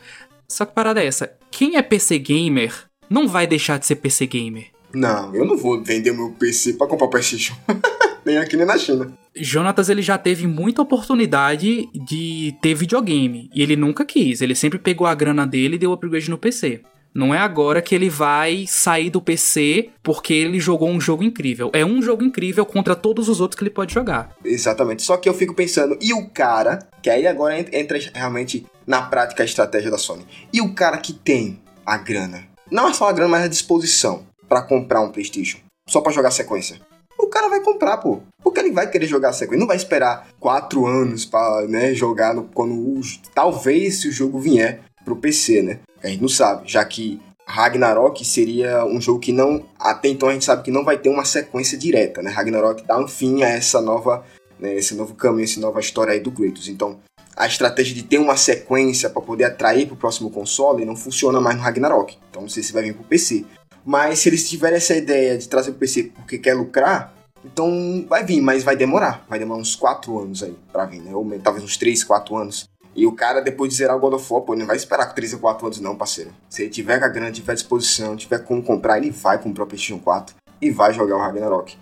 Só 0.49 0.65
que 0.65 0.75
parada 0.75 1.03
é 1.03 1.07
essa: 1.07 1.33
quem 1.51 1.77
é 1.77 1.83
PC 1.83 2.19
gamer 2.19 2.73
não 3.11 3.27
vai 3.27 3.47
deixar 3.47 3.79
de 3.79 3.87
ser 3.87 3.97
PC 3.97 4.27
gamer. 4.27 4.67
Não, 4.95 5.35
eu 5.35 5.45
não 5.45 5.57
vou 5.57 5.83
vender 5.83 6.13
meu 6.13 6.31
PC 6.31 6.75
pra 6.75 6.87
comprar 6.87 7.09
PlayStation. 7.09 7.55
nem 8.25 8.39
aqui 8.39 8.57
nem 8.57 8.67
na 8.67 8.79
China. 8.79 9.13
Jonatas 9.37 9.89
ele 9.89 10.03
já 10.03 10.17
teve 10.19 10.47
muita 10.47 10.83
oportunidade 10.83 11.89
de 11.95 12.55
ter 12.61 12.75
videogame 12.75 13.51
e 13.55 13.63
ele 13.63 13.77
nunca 13.77 14.05
quis. 14.05 14.41
Ele 14.41 14.55
sempre 14.55 14.79
pegou 14.79 15.07
a 15.07 15.15
grana 15.15 15.47
dele 15.47 15.77
e 15.77 15.79
deu 15.79 15.93
upgrade 15.93 16.31
no 16.31 16.39
PC. 16.39 16.83
Não 17.15 17.35
é 17.35 17.39
agora 17.39 17.83
que 17.83 17.95
ele 17.95 18.09
vai 18.09 18.65
sair 18.69 19.11
do 19.11 19.21
PC 19.21 19.91
porque 20.03 20.33
ele 20.33 20.61
jogou 20.61 20.89
um 20.89 21.01
jogo 21.01 21.23
incrível. 21.23 21.71
É 21.73 21.85
um 21.85 22.01
jogo 22.01 22.23
incrível 22.23 22.65
contra 22.65 22.95
todos 22.95 23.29
os 23.29 23.41
outros 23.41 23.59
que 23.59 23.65
ele 23.65 23.71
pode 23.71 23.93
jogar. 23.93 24.31
Exatamente. 24.45 25.03
Só 25.03 25.17
que 25.17 25.29
eu 25.29 25.35
fico 25.35 25.55
pensando, 25.55 25.99
e 26.01 26.13
o 26.13 26.29
cara, 26.29 26.81
que 27.03 27.11
aí 27.11 27.27
agora 27.27 27.59
entra 27.59 27.99
realmente 28.15 28.67
na 28.87 29.03
prática 29.03 29.43
a 29.43 29.47
estratégia 29.47 29.91
da 29.91 29.99
Sony. 29.99 30.27
E 30.53 30.61
o 30.61 30.73
cara 30.75 30.99
que 30.99 31.13
tem 31.13 31.61
a 31.85 31.97
grana, 31.97 32.45
não 32.71 32.89
é 32.89 32.93
só 32.93 33.09
a 33.09 33.13
grana, 33.13 33.31
mas 33.31 33.45
a 33.45 33.49
disposição 33.49 34.27
para 34.49 34.63
comprar 34.63 35.01
um 35.01 35.11
PlayStation, 35.11 35.59
só 35.89 36.01
para 36.01 36.13
jogar 36.13 36.31
sequência. 36.31 36.81
O 37.19 37.27
cara 37.27 37.49
vai 37.49 37.61
comprar, 37.61 37.97
pô. 37.97 38.21
Porque 38.43 38.61
ele 38.61 38.71
vai 38.71 38.89
querer 38.89 39.07
jogar 39.07 39.33
sequência. 39.33 39.59
Não 39.59 39.67
vai 39.67 39.77
esperar 39.77 40.29
quatro 40.39 40.87
anos 40.87 41.25
para 41.25 41.67
né, 41.67 41.93
jogar 41.93 42.33
no, 42.33 42.45
quando 42.45 43.01
talvez 43.35 44.01
se 44.01 44.09
o 44.09 44.13
jogo 44.13 44.39
vier 44.39 44.83
pro 45.09 45.17
PC, 45.17 45.63
né? 45.63 45.81
A 46.03 46.09
gente 46.09 46.21
não 46.21 46.29
sabe, 46.29 46.69
já 46.71 46.85
que 46.85 47.21
Ragnarok 47.47 48.25
seria 48.25 48.85
um 48.85 49.01
jogo 49.01 49.19
que 49.19 49.33
não. 49.33 49.65
Até 49.79 50.09
então 50.09 50.29
a 50.29 50.33
gente 50.33 50.45
sabe 50.45 50.63
que 50.63 50.71
não 50.71 50.85
vai 50.85 50.99
ter 50.99 51.09
uma 51.09 51.25
sequência 51.25 51.79
direta, 51.79 52.23
né? 52.23 52.31
Ragnarok 52.31 52.85
dá 52.87 52.99
um 52.99 53.09
fim 53.09 53.43
a 53.43 53.49
essa 53.49 53.81
nova. 53.81 54.25
Né, 54.61 54.75
esse 54.75 54.95
novo 54.97 55.15
caminho, 55.15 55.45
essa 55.45 55.61
nova 55.61 55.79
história 55.79 56.13
aí 56.13 56.19
do 56.19 56.33
Kratos. 56.33 56.67
Então, 56.67 56.99
a 57.37 57.47
estratégia 57.47 57.95
de 57.95 58.03
ter 58.03 58.19
uma 58.19 58.37
sequência 58.37 59.09
para 59.09 59.23
poder 59.23 59.45
atrair 59.45 59.87
para 59.87 59.95
o 59.95 59.97
próximo 59.97 60.31
console 60.31 60.85
não 60.85 60.97
funciona 60.97 61.41
mais 61.41 61.57
no 61.57 61.63
Ragnarok. 61.63 62.19
Então, 62.29 62.43
não 62.43 62.49
sei 62.49 62.65
se 62.65 62.73
vai 62.73 62.83
vir 62.83 62.93
para 62.93 63.03
o 63.03 63.07
PC. 63.07 63.45
Mas 63.87 64.19
se 64.19 64.29
eles 64.29 64.49
tiverem 64.49 64.77
essa 64.77 64.97
ideia 64.97 65.39
de 65.39 65.49
trazer 65.49 65.71
para 65.71 65.77
o 65.77 65.79
PC 65.79 66.11
porque 66.17 66.39
quer 66.39 66.55
lucrar, 66.55 67.15
então 67.45 68.05
vai 68.09 68.25
vir, 68.25 68.41
mas 68.41 68.65
vai 68.65 68.75
demorar. 68.75 69.25
Vai 69.29 69.39
demorar 69.39 69.61
uns 69.61 69.77
4 69.77 70.19
anos 70.19 70.43
aí 70.43 70.57
para 70.73 70.87
vir, 70.87 71.01
né? 71.01 71.15
Ou 71.15 71.25
talvez 71.39 71.65
uns 71.65 71.77
3, 71.77 72.03
4 72.03 72.37
anos. 72.37 72.69
E 72.99 73.07
o 73.07 73.13
cara, 73.13 73.41
depois 73.41 73.71
de 73.71 73.77
zerar 73.77 73.97
o 73.97 74.01
God 74.01 74.15
of 74.15 74.33
War, 74.33 74.43
pô, 74.43 74.57
não 74.57 74.67
vai 74.67 74.75
esperar 74.75 75.15
3 75.15 75.35
ou 75.35 75.39
4 75.39 75.67
anos 75.67 75.79
não, 75.79 75.95
parceiro. 75.95 76.33
Se 76.49 76.63
ele 76.63 76.71
tiver 76.71 76.99
com 76.99 77.05
a 77.05 77.09
grana, 77.09 77.31
tiver 77.31 77.55
disposição, 77.55 78.17
tiver 78.17 78.41
como 78.41 78.61
comprar, 78.61 78.99
ele 78.99 79.13
vai 79.13 79.41
comprar 79.41 79.63
o 79.63 79.67
PlayStation 79.69 80.01
4 80.01 80.35
e 80.61 80.69
vai 80.73 80.93
jogar 80.93 81.15
o 81.15 81.21
Ragnarok. 81.21 81.77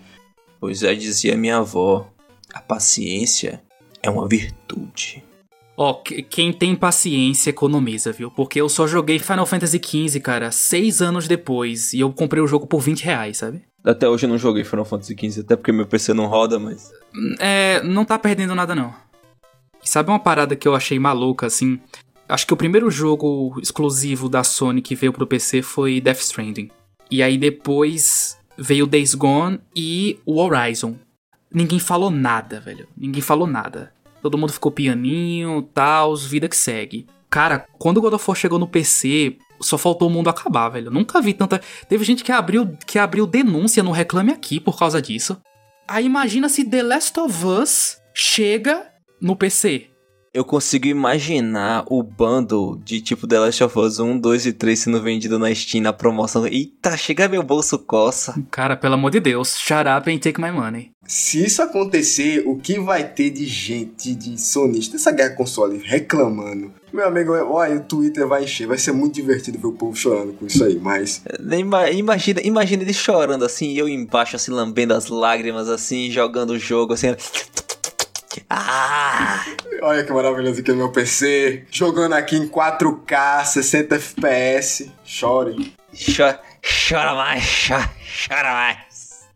Pois 0.59 0.83
é, 0.83 0.93
dizia 0.93 1.35
minha 1.35 1.57
avó, 1.57 2.07
a 2.53 2.61
paciência 2.61 3.63
é 4.03 4.11
uma 4.11 4.27
virtude. 4.27 5.23
Ó, 5.75 5.89
oh, 5.89 5.95
quem 6.29 6.53
tem 6.53 6.75
paciência 6.75 7.49
economiza, 7.49 8.11
viu? 8.11 8.29
Porque 8.29 8.61
eu 8.61 8.69
só 8.69 8.85
joguei 8.85 9.17
Final 9.17 9.47
Fantasy 9.47 9.81
XV, 9.83 10.19
cara, 10.19 10.51
seis 10.51 11.01
anos 11.01 11.27
depois. 11.27 11.93
E 11.93 11.99
eu 11.99 12.13
comprei 12.13 12.43
o 12.43 12.47
jogo 12.47 12.67
por 12.67 12.79
20 12.79 13.01
reais, 13.01 13.37
sabe? 13.37 13.63
Até 13.83 14.07
hoje 14.07 14.27
eu 14.27 14.29
não 14.29 14.37
joguei 14.37 14.63
Final 14.63 14.85
Fantasy 14.85 15.15
XV, 15.19 15.41
até 15.41 15.55
porque 15.55 15.71
meu 15.71 15.87
PC 15.87 16.13
não 16.13 16.27
roda, 16.27 16.59
mas. 16.59 16.91
É, 17.39 17.81
não 17.81 18.05
tá 18.05 18.19
perdendo 18.19 18.53
nada 18.53 18.75
não. 18.75 18.93
Sabe 19.87 20.09
uma 20.09 20.19
parada 20.19 20.55
que 20.55 20.67
eu 20.67 20.75
achei 20.75 20.99
maluca, 20.99 21.47
assim? 21.47 21.79
Acho 22.27 22.45
que 22.45 22.53
o 22.53 22.57
primeiro 22.57 22.91
jogo 22.91 23.57
exclusivo 23.61 24.27
da 24.27 24.43
Sony 24.43 24.81
que 24.81 24.95
veio 24.95 25.13
pro 25.13 25.25
PC 25.25 25.61
foi 25.61 26.01
Death 26.01 26.19
Stranding. 26.19 26.69
E 27.09 27.23
aí 27.23 27.37
depois 27.37 28.37
veio 28.57 28.85
Days 28.85 29.15
Gone 29.15 29.61
e 29.73 30.19
o 30.25 30.41
Horizon. 30.41 30.97
Ninguém 31.49 31.79
falou 31.79 32.09
nada, 32.09 32.59
velho. 32.59 32.85
Ninguém 32.97 33.21
falou 33.21 33.47
nada. 33.47 33.93
Todo 34.21 34.37
mundo 34.37 34.51
ficou 34.51 34.73
pianinho, 34.73 35.61
tal, 35.73 36.17
vida 36.17 36.49
que 36.49 36.57
segue. 36.57 37.07
Cara, 37.29 37.65
quando 37.79 37.97
o 37.97 38.01
God 38.01 38.13
of 38.13 38.25
War 38.27 38.37
chegou 38.37 38.59
no 38.59 38.67
PC, 38.67 39.37
só 39.61 39.77
faltou 39.77 40.09
o 40.09 40.11
mundo 40.11 40.29
acabar, 40.29 40.67
velho. 40.67 40.91
Nunca 40.91 41.21
vi 41.21 41.33
tanta. 41.33 41.61
Teve 41.87 42.03
gente 42.03 42.25
que 42.25 42.31
abriu, 42.33 42.77
que 42.85 42.99
abriu 42.99 43.25
denúncia 43.25 43.81
no 43.81 43.91
Reclame 43.91 44.33
Aqui 44.33 44.59
por 44.59 44.77
causa 44.77 45.01
disso. 45.01 45.41
Aí 45.87 46.05
imagina 46.05 46.49
se 46.49 46.65
The 46.65 46.83
Last 46.83 47.17
of 47.17 47.45
Us 47.45 48.01
chega 48.13 48.96
no 49.19 49.35
PC. 49.35 49.87
Eu 50.33 50.45
consigo 50.45 50.85
imaginar 50.85 51.83
o 51.89 52.03
bundle 52.03 52.79
de 52.83 53.01
tipo 53.01 53.25
The 53.25 53.39
Last 53.39 53.63
of 53.63 53.79
Us 53.79 53.97
1, 53.97 54.19
2 54.19 54.45
e 54.45 54.53
3 54.53 54.77
sendo 54.77 55.01
vendido 55.01 55.39
na 55.39 55.53
Steam 55.55 55.81
na 55.81 55.91
promoção. 55.91 56.45
Eita, 56.45 56.95
chega 56.95 57.27
meu 57.27 57.41
bolso 57.41 57.79
coça. 57.79 58.39
Cara, 58.51 58.77
pelo 58.77 58.93
amor 58.93 59.09
de 59.09 59.19
Deus, 59.19 59.57
shut 59.57 59.87
up 59.87 60.11
and 60.11 60.19
take 60.19 60.39
my 60.39 60.51
money. 60.51 60.91
Se 61.07 61.43
isso 61.43 61.61
acontecer, 61.61 62.43
o 62.45 62.57
que 62.57 62.79
vai 62.79 63.07
ter 63.07 63.31
de 63.31 63.47
gente, 63.47 64.13
de 64.13 64.39
sonista, 64.39 64.97
essa 64.97 65.11
guerra 65.11 65.33
console 65.33 65.81
reclamando? 65.83 66.71
Meu 66.93 67.07
amigo, 67.07 67.31
olha, 67.31 67.77
o 67.77 67.83
Twitter 67.83 68.27
vai 68.27 68.43
encher, 68.43 68.67
vai 68.67 68.77
ser 68.77 68.91
muito 68.91 69.15
divertido 69.15 69.57
ver 69.57 69.67
o 69.67 69.73
povo 69.73 69.95
chorando 69.95 70.33
com 70.33 70.45
isso 70.45 70.63
aí, 70.63 70.77
mas. 70.77 71.23
Imagina, 71.93 72.41
imagina 72.43 72.83
ele 72.83 72.93
chorando 72.93 73.45
assim, 73.45 73.73
eu 73.73 73.87
embaixo, 73.87 74.35
assim, 74.35 74.51
lambendo 74.51 74.93
as 74.93 75.07
lágrimas, 75.07 75.69
assim, 75.69 76.11
jogando 76.11 76.51
o 76.51 76.59
jogo, 76.59 76.93
assim. 76.93 77.07
Ah! 78.49 79.45
Olha 79.81 80.03
que 80.03 80.11
maravilhoso 80.11 80.61
aqui 80.61 80.71
no 80.71 80.77
meu 80.77 80.91
PC. 80.91 81.65
Jogando 81.71 82.13
aqui 82.13 82.35
em 82.35 82.47
4K, 82.47 83.45
60 83.45 83.95
FPS. 83.95 84.91
Chore. 85.03 85.73
Chora, 85.93 86.41
chora 86.89 87.15
mais, 87.15 87.67
chora, 87.67 87.89
chora 88.27 88.53
mais. 88.53 89.27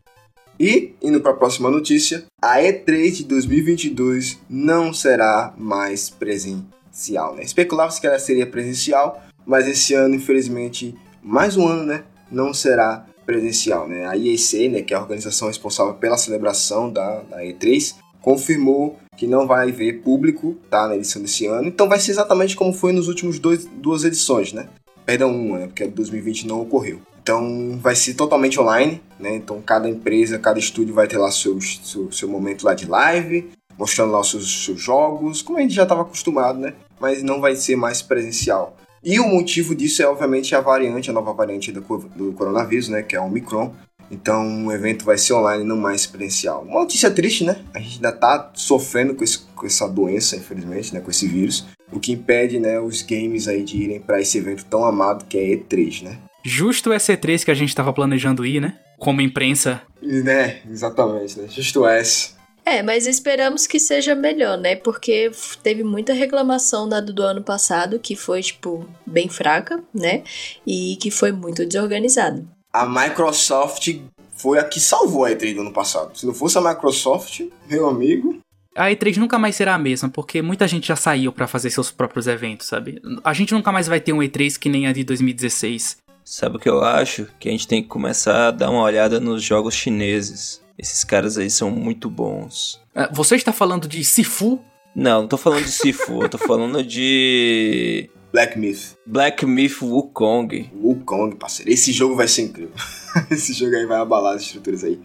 E, 0.60 0.94
indo 1.02 1.20
para 1.20 1.32
a 1.32 1.36
próxima 1.36 1.70
notícia, 1.70 2.24
a 2.40 2.58
E3 2.58 3.16
de 3.16 3.24
2022 3.24 4.38
não 4.48 4.92
será 4.92 5.52
mais 5.56 6.08
presencial. 6.08 7.34
Né? 7.34 7.42
Especulava-se 7.42 8.00
que 8.00 8.06
ela 8.06 8.18
seria 8.18 8.46
presencial, 8.46 9.20
mas 9.44 9.66
esse 9.66 9.94
ano, 9.94 10.14
infelizmente, 10.14 10.94
mais 11.22 11.56
um 11.56 11.66
ano, 11.66 11.84
né, 11.84 12.04
não 12.30 12.54
será 12.54 13.04
presencial. 13.26 13.88
Né? 13.88 14.06
A 14.06 14.12
IEC, 14.12 14.68
né, 14.68 14.82
que 14.82 14.94
é 14.94 14.96
a 14.96 15.00
organização 15.00 15.48
responsável 15.48 15.94
pela 15.94 16.16
celebração 16.16 16.92
da, 16.92 17.20
da 17.22 17.38
E3, 17.38 17.96
confirmou 18.22 18.96
que 19.16 19.26
não 19.26 19.46
vai 19.46 19.68
haver 19.68 20.00
público 20.00 20.56
tá, 20.70 20.88
na 20.88 20.96
edição 20.96 21.20
desse 21.20 21.46
ano. 21.46 21.68
Então 21.68 21.88
vai 21.88 21.98
ser 21.98 22.12
exatamente 22.12 22.56
como 22.56 22.72
foi 22.72 22.92
nos 22.92 23.08
últimos 23.08 23.38
dois, 23.38 23.66
duas 23.66 24.04
edições, 24.04 24.52
né? 24.52 24.68
Perdão, 25.04 25.34
uma, 25.34 25.58
né? 25.58 25.66
Porque 25.66 25.82
a 25.82 25.86
de 25.86 25.92
2020 25.92 26.46
não 26.46 26.62
ocorreu. 26.62 27.00
Então 27.22 27.78
vai 27.80 27.94
ser 27.94 28.14
totalmente 28.14 28.58
online, 28.58 29.02
né? 29.18 29.34
Então 29.34 29.60
cada 29.60 29.88
empresa, 29.88 30.38
cada 30.38 30.58
estúdio 30.58 30.94
vai 30.94 31.06
ter 31.06 31.18
lá 31.18 31.30
seu, 31.30 31.60
seu, 31.60 32.10
seu 32.10 32.28
momento 32.28 32.64
lá 32.64 32.74
de 32.74 32.86
live, 32.86 33.50
mostrando 33.78 34.12
lá 34.12 34.20
os 34.20 34.30
seus, 34.30 34.64
seus 34.64 34.80
jogos, 34.80 35.42
como 35.42 35.58
a 35.58 35.62
gente 35.62 35.74
já 35.74 35.82
estava 35.82 36.02
acostumado, 36.02 36.58
né? 36.58 36.74
Mas 37.00 37.22
não 37.22 37.40
vai 37.40 37.54
ser 37.54 37.76
mais 37.76 38.00
presencial. 38.00 38.76
E 39.04 39.18
o 39.18 39.26
motivo 39.26 39.74
disso 39.74 40.00
é, 40.00 40.06
obviamente, 40.06 40.54
a 40.54 40.60
variante, 40.60 41.10
a 41.10 41.12
nova 41.12 41.32
variante 41.32 41.72
do, 41.72 41.80
do 41.80 42.32
coronavírus, 42.32 42.88
né? 42.88 43.02
Que 43.02 43.16
é 43.16 43.20
o 43.20 43.24
Omicron, 43.24 43.74
então 44.12 44.66
o 44.66 44.72
evento 44.72 45.06
vai 45.06 45.16
ser 45.16 45.32
online, 45.32 45.64
não 45.64 45.76
mais 45.76 46.06
presencial. 46.06 46.62
Uma 46.62 46.80
notícia 46.80 47.10
triste, 47.10 47.44
né? 47.44 47.56
A 47.72 47.80
gente 47.80 47.96
ainda 47.96 48.12
tá 48.12 48.52
sofrendo 48.54 49.14
com, 49.14 49.24
esse, 49.24 49.38
com 49.56 49.66
essa 49.66 49.88
doença, 49.88 50.36
infelizmente, 50.36 50.92
né? 50.92 51.00
Com 51.00 51.10
esse 51.10 51.26
vírus. 51.26 51.64
O 51.90 51.98
que 51.98 52.12
impede, 52.12 52.60
né, 52.60 52.80
os 52.80 53.02
games 53.02 53.48
aí 53.48 53.62
de 53.62 53.76
irem 53.76 54.00
para 54.00 54.20
esse 54.20 54.38
evento 54.38 54.64
tão 54.64 54.84
amado 54.84 55.26
que 55.26 55.38
é 55.38 55.56
E3, 55.56 56.02
né? 56.02 56.18
Justo 56.44 56.92
esse 56.92 57.14
E3 57.14 57.44
que 57.44 57.50
a 57.50 57.54
gente 57.54 57.74
tava 57.74 57.92
planejando 57.92 58.44
ir, 58.44 58.60
né? 58.60 58.78
Como 58.98 59.20
imprensa. 59.20 59.82
E, 60.00 60.22
né, 60.22 60.60
exatamente, 60.70 61.38
né? 61.38 61.48
Justo 61.48 61.86
esse. 61.86 62.34
É, 62.64 62.82
mas 62.82 63.06
esperamos 63.06 63.66
que 63.66 63.80
seja 63.80 64.14
melhor, 64.14 64.56
né? 64.56 64.76
Porque 64.76 65.30
teve 65.62 65.82
muita 65.82 66.12
reclamação 66.12 66.88
da 66.88 67.00
do 67.00 67.22
ano 67.22 67.42
passado, 67.42 67.98
que 67.98 68.14
foi, 68.14 68.40
tipo, 68.40 68.88
bem 69.04 69.28
fraca, 69.28 69.82
né? 69.92 70.22
E 70.66 70.96
que 71.00 71.10
foi 71.10 71.32
muito 71.32 71.66
desorganizado 71.66 72.48
a 72.72 72.86
Microsoft 72.86 74.00
foi 74.34 74.58
a 74.58 74.64
que 74.64 74.80
salvou 74.80 75.24
a 75.24 75.30
E3 75.30 75.54
do 75.54 75.60
ano 75.60 75.72
passado. 75.72 76.16
Se 76.16 76.26
não 76.26 76.32
fosse 76.32 76.56
a 76.56 76.60
Microsoft, 76.60 77.42
meu 77.68 77.88
amigo. 77.88 78.38
A 78.74 78.86
E3 78.86 79.18
nunca 79.18 79.38
mais 79.38 79.54
será 79.54 79.74
a 79.74 79.78
mesma, 79.78 80.08
porque 80.08 80.40
muita 80.40 80.66
gente 80.66 80.88
já 80.88 80.96
saiu 80.96 81.30
para 81.30 81.46
fazer 81.46 81.68
seus 81.70 81.90
próprios 81.90 82.26
eventos, 82.26 82.66
sabe? 82.66 83.00
A 83.22 83.34
gente 83.34 83.52
nunca 83.52 83.70
mais 83.70 83.86
vai 83.86 84.00
ter 84.00 84.14
um 84.14 84.20
E3 84.20 84.58
que 84.58 84.70
nem 84.70 84.86
a 84.86 84.92
de 84.92 85.04
2016. 85.04 85.98
Sabe 86.24 86.56
o 86.56 86.58
que 86.58 86.68
eu 86.68 86.82
acho? 86.82 87.28
Que 87.38 87.48
a 87.48 87.52
gente 87.52 87.68
tem 87.68 87.82
que 87.82 87.88
começar 87.88 88.48
a 88.48 88.50
dar 88.50 88.70
uma 88.70 88.82
olhada 88.82 89.20
nos 89.20 89.42
jogos 89.42 89.74
chineses. 89.74 90.62
Esses 90.78 91.04
caras 91.04 91.36
aí 91.36 91.50
são 91.50 91.70
muito 91.70 92.08
bons. 92.08 92.80
É, 92.94 93.08
você 93.12 93.36
está 93.36 93.52
falando 93.52 93.86
de 93.86 94.02
Sifu? 94.02 94.58
Não, 94.94 95.22
não 95.22 95.28
tô 95.28 95.36
falando 95.36 95.64
de 95.64 95.72
Sifu, 95.72 96.22
eu 96.22 96.28
tô 96.28 96.38
falando 96.38 96.82
de 96.82 98.08
Black 98.32 98.58
Myth. 98.58 98.96
Black 99.04 99.44
Myth 99.44 99.82
Wukong. 99.82 100.70
Wukong, 100.74 101.36
parceiro. 101.36 101.70
Esse 101.70 101.92
jogo 101.92 102.16
vai 102.16 102.26
ser 102.26 102.42
incrível. 102.42 102.72
Esse 103.30 103.52
jogo 103.52 103.76
aí 103.76 103.84
vai 103.84 103.98
abalar 103.98 104.36
as 104.36 104.42
estruturas 104.42 104.82
aí. 104.82 104.98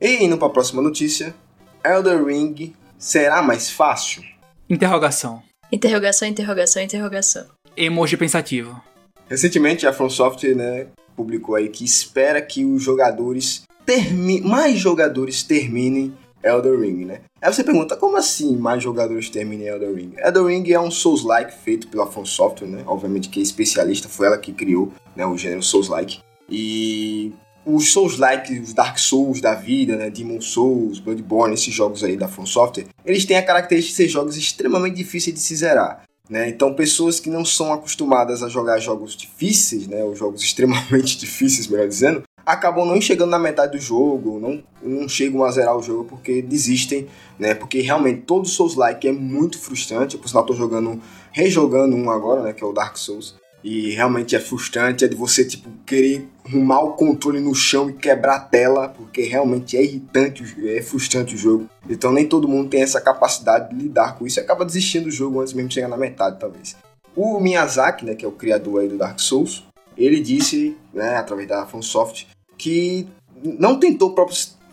E 0.00 0.24
indo 0.24 0.38
para 0.38 0.46
a 0.46 0.50
próxima 0.50 0.80
notícia, 0.80 1.34
Elder 1.84 2.24
Ring 2.24 2.72
será 2.96 3.42
mais 3.42 3.68
fácil? 3.68 4.22
Interrogação. 4.70 5.42
Interrogação, 5.72 6.28
interrogação, 6.28 6.82
interrogação. 6.82 7.46
Emoji 7.76 8.16
pensativo. 8.16 8.80
Recentemente 9.28 9.86
a 9.86 9.92
From 9.92 10.08
Software, 10.08 10.54
né, 10.54 10.86
publicou 11.16 11.56
aí 11.56 11.68
que 11.68 11.84
espera 11.84 12.40
que 12.40 12.64
os 12.64 12.80
jogadores 12.80 13.64
termi 13.84 14.40
mais 14.40 14.78
jogadores 14.78 15.42
terminem 15.42 16.14
Elder 16.46 16.78
Ring, 16.78 17.04
né? 17.04 17.20
Aí 17.40 17.52
você 17.52 17.62
pergunta, 17.62 17.96
como 17.96 18.16
assim 18.16 18.56
mais 18.56 18.82
jogadores 18.82 19.28
terminem 19.28 19.68
Elder 19.68 19.94
Ring? 19.94 20.12
Elder 20.18 20.44
Ring 20.44 20.70
é 20.70 20.80
um 20.80 20.90
Souls-like 20.90 21.52
feito 21.62 21.88
pela 21.88 22.06
From 22.06 22.24
Software, 22.24 22.68
né? 22.68 22.82
Obviamente 22.86 23.28
que 23.28 23.40
é 23.40 23.42
especialista, 23.42 24.08
foi 24.08 24.26
ela 24.26 24.38
que 24.38 24.52
criou 24.52 24.92
né, 25.14 25.26
o 25.26 25.36
gênero 25.36 25.62
Souls-like. 25.62 26.20
E 26.48 27.32
os 27.64 27.92
Souls-like, 27.92 28.60
os 28.60 28.72
Dark 28.72 28.98
Souls 28.98 29.40
da 29.40 29.54
vida, 29.54 29.96
né? 29.96 30.08
Demon 30.08 30.40
Souls, 30.40 31.00
Bloodborne, 31.00 31.54
esses 31.54 31.74
jogos 31.74 32.04
aí 32.04 32.16
da 32.16 32.28
From 32.28 32.46
Software, 32.46 32.86
eles 33.04 33.24
têm 33.24 33.36
a 33.36 33.42
característica 33.42 33.92
de 33.92 33.96
ser 33.96 34.08
jogos 34.08 34.36
extremamente 34.36 34.96
difíceis 34.96 35.34
de 35.34 35.40
se 35.40 35.56
zerar. 35.56 36.06
Né? 36.28 36.48
Então, 36.48 36.74
pessoas 36.74 37.20
que 37.20 37.30
não 37.30 37.44
são 37.44 37.72
acostumadas 37.72 38.42
a 38.42 38.48
jogar 38.48 38.78
jogos 38.80 39.16
difíceis, 39.16 39.86
né, 39.86 40.02
ou 40.02 40.14
jogos 40.14 40.42
extremamente 40.44 41.18
difíceis, 41.18 41.68
melhor 41.68 41.88
dizendo, 41.88 42.22
acabam 42.46 42.86
não 42.86 43.00
chegando 43.00 43.30
na 43.30 43.38
metade 43.38 43.72
do 43.72 43.82
jogo, 43.82 44.38
não, 44.38 44.62
não 44.80 45.08
chegam 45.08 45.42
a 45.42 45.50
zerar 45.50 45.76
o 45.76 45.82
jogo 45.82 46.04
porque 46.04 46.40
desistem, 46.40 47.08
né? 47.36 47.54
Porque 47.54 47.80
realmente 47.80 48.22
todo 48.22 48.46
Souls-like 48.46 49.08
é 49.08 49.12
muito 49.12 49.58
frustrante. 49.58 50.16
Por 50.16 50.28
sinal, 50.28 50.44
estou 50.44 50.56
jogando, 50.56 51.02
rejogando 51.32 51.96
um 51.96 52.08
agora, 52.08 52.42
né? 52.42 52.52
Que 52.52 52.62
é 52.62 52.66
o 52.66 52.72
Dark 52.72 52.96
Souls. 52.96 53.34
E 53.64 53.90
realmente 53.90 54.36
é 54.36 54.38
frustrante, 54.38 55.04
é 55.04 55.08
de 55.08 55.16
você, 55.16 55.44
tipo, 55.44 55.68
querer 55.84 56.28
arrumar 56.44 56.82
o 56.82 56.92
controle 56.92 57.40
no 57.40 57.52
chão 57.52 57.90
e 57.90 57.94
quebrar 57.94 58.36
a 58.36 58.40
tela, 58.40 58.88
porque 58.88 59.22
realmente 59.22 59.76
é 59.76 59.82
irritante, 59.82 60.44
é 60.68 60.80
frustrante 60.80 61.34
o 61.34 61.38
jogo. 61.38 61.68
Então 61.90 62.12
nem 62.12 62.28
todo 62.28 62.46
mundo 62.46 62.68
tem 62.68 62.82
essa 62.82 63.00
capacidade 63.00 63.70
de 63.70 63.82
lidar 63.82 64.16
com 64.16 64.24
isso 64.24 64.38
e 64.38 64.42
acaba 64.42 64.64
desistindo 64.64 65.06
do 65.06 65.10
jogo 65.10 65.40
antes 65.40 65.52
mesmo 65.52 65.68
de 65.68 65.74
chegar 65.74 65.88
na 65.88 65.96
metade, 65.96 66.38
talvez. 66.38 66.76
O 67.16 67.40
Miyazaki, 67.40 68.04
né, 68.04 68.14
que 68.14 68.24
é 68.24 68.28
o 68.28 68.32
criador 68.32 68.82
aí 68.82 68.88
do 68.88 68.98
Dark 68.98 69.18
Souls, 69.18 69.64
ele 69.96 70.20
disse, 70.20 70.76
né, 70.92 71.16
através 71.16 71.48
da 71.48 71.66
FromSoft, 71.66 72.28
que 72.56 73.06
não 73.42 73.78
tentou 73.78 74.14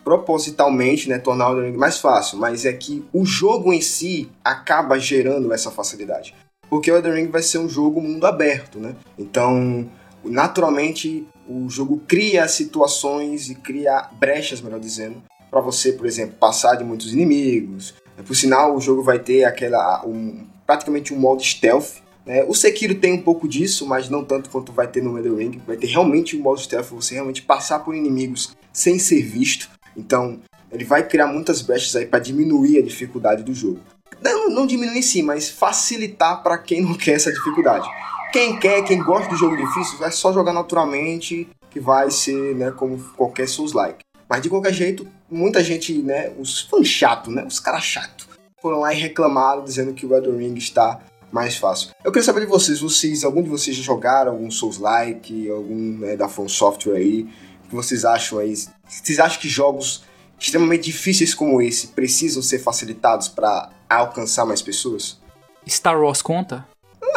propositalmente 0.04 1.08
né, 1.08 1.18
tornar 1.18 1.50
o 1.50 1.54
Elden 1.54 1.72
Ring 1.72 1.78
mais 1.78 1.98
fácil, 1.98 2.38
mas 2.38 2.66
é 2.66 2.74
que 2.74 3.06
o 3.14 3.26
jogo 3.26 3.72
em 3.72 3.82
si 3.82 4.30
acaba 4.44 5.00
gerando 5.00 5.54
essa 5.54 5.72
facilidade. 5.72 6.36
Porque 6.70 6.92
o 6.92 6.96
Elden 6.96 7.14
Ring 7.14 7.28
vai 7.28 7.44
ser 7.44 7.60
um 7.60 7.70
jogo 7.70 8.02
mundo 8.02 8.26
aberto, 8.26 8.80
né? 8.80 8.96
Então, 9.18 9.90
naturalmente, 10.24 11.28
o 11.48 11.70
jogo 11.70 12.02
cria 12.08 12.48
situações 12.48 13.50
e 13.50 13.56
cria 13.56 14.10
brechas, 14.14 14.62
melhor 14.62 14.80
dizendo, 14.80 15.22
para 15.52 15.62
você, 15.62 15.92
por 15.92 16.06
exemplo, 16.06 16.36
passar 16.40 16.76
de 16.76 16.84
muitos 16.84 17.14
inimigos. 17.14 17.94
Por 18.26 18.36
sinal, 18.36 18.76
o 18.76 18.82
jogo 18.82 19.04
vai 19.04 19.20
ter 19.20 19.44
aquela 19.44 20.04
um, 20.06 20.48
praticamente 20.66 21.14
um 21.14 21.20
modo 21.20 21.44
stealth, 21.44 22.02
é, 22.26 22.43
o 22.47 22.53
Sekiro 22.53 22.95
tem 22.95 23.13
um 23.13 23.21
pouco 23.21 23.47
disso, 23.47 23.86
mas 23.86 24.09
não 24.09 24.24
tanto 24.24 24.49
quanto 24.49 24.71
vai 24.71 24.88
ter 24.88 25.03
no 25.03 25.17
Elden 25.17 25.36
Ring. 25.36 25.61
Vai 25.67 25.76
ter 25.76 25.88
realmente 25.88 26.38
um 26.38 26.41
modo 26.41 26.59
stealth, 26.59 26.88
você 26.89 27.15
realmente 27.15 27.41
passar 27.41 27.80
por 27.80 27.93
inimigos 27.93 28.55
sem 28.71 28.97
ser 28.97 29.21
visto. 29.21 29.69
Então, 29.95 30.39
ele 30.71 30.86
vai 30.86 31.07
criar 31.07 31.28
muitas 31.28 31.61
brechas 31.61 31.95
aí 31.95 32.05
para 32.05 32.19
diminuir 32.19 32.80
a 32.80 32.82
dificuldade 32.82 33.43
do 33.43 33.53
jogo. 33.53 33.80
Não, 34.21 34.49
não 34.49 34.65
diminuir 34.65 34.99
em 34.99 35.01
si, 35.01 35.21
mas 35.21 35.49
facilitar 35.49 36.41
para 36.41 36.57
quem 36.57 36.82
não 36.82 36.93
quer 36.97 37.13
essa 37.13 37.32
dificuldade. 37.32 37.88
Quem 38.32 38.57
quer, 38.57 38.84
quem 38.84 39.03
gosta 39.03 39.30
do 39.30 39.36
jogo 39.36 39.55
difícil, 39.55 39.99
vai 39.99 40.11
só 40.11 40.34
jogar 40.34 40.53
naturalmente, 40.53 41.47
que 41.69 41.80
vai 41.80 42.09
ser, 42.09 42.55
né, 42.55 42.71
como 42.71 42.97
qualquer 43.15 43.47
Souls-like. 43.47 44.03
Mas 44.28 44.41
de 44.41 44.49
qualquer 44.49 44.74
jeito, 44.74 45.05
muita 45.30 45.63
gente, 45.63 45.93
né, 46.01 46.32
os 46.39 46.61
fãs 46.61 46.88
chatos, 46.88 47.34
né, 47.34 47.43
os 47.45 47.59
caras 47.59 47.84
chatos, 47.84 48.28
foram 48.59 48.80
lá 48.80 48.93
e 48.93 48.97
reclamaram 48.97 49.63
dizendo 49.63 49.93
que 49.93 50.05
o 50.05 50.15
Elden 50.15 50.38
Ring 50.38 50.55
está 50.55 50.99
mais 51.34 51.58
fácil. 51.58 51.90
Eu 52.04 52.12
queria 52.12 52.24
saber 52.24 52.42
de 52.42 52.46
vocês, 52.46 52.80
vocês, 52.80 53.24
algum 53.24 53.42
de 53.42 53.50
vocês 53.50 53.76
já 53.76 53.84
jogaram 53.84 54.34
algum 54.34 54.50
Souls-like, 54.52 55.50
algum 55.50 55.98
né, 55.98 56.16
da 56.16 56.30
From 56.30 56.48
Software 56.48 56.96
aí? 56.96 57.28
que 57.74 57.76
vocês 57.76 58.06
acham 58.06 58.38
aí? 58.38 58.54
Vocês 58.88 59.20
acham 59.20 59.42
que 59.42 59.50
jogos 59.50 60.04
extremamente 60.40 60.84
difíceis 60.84 61.34
como 61.34 61.62
esse 61.62 61.88
precisam 61.88 62.42
ser 62.42 62.60
facilitados 62.60 63.28
para 63.28 63.70
alcançar 63.90 64.46
mais 64.46 64.62
pessoas? 64.62 65.20
Star 65.68 66.00
Wars 66.00 66.22
conta? 66.22 66.68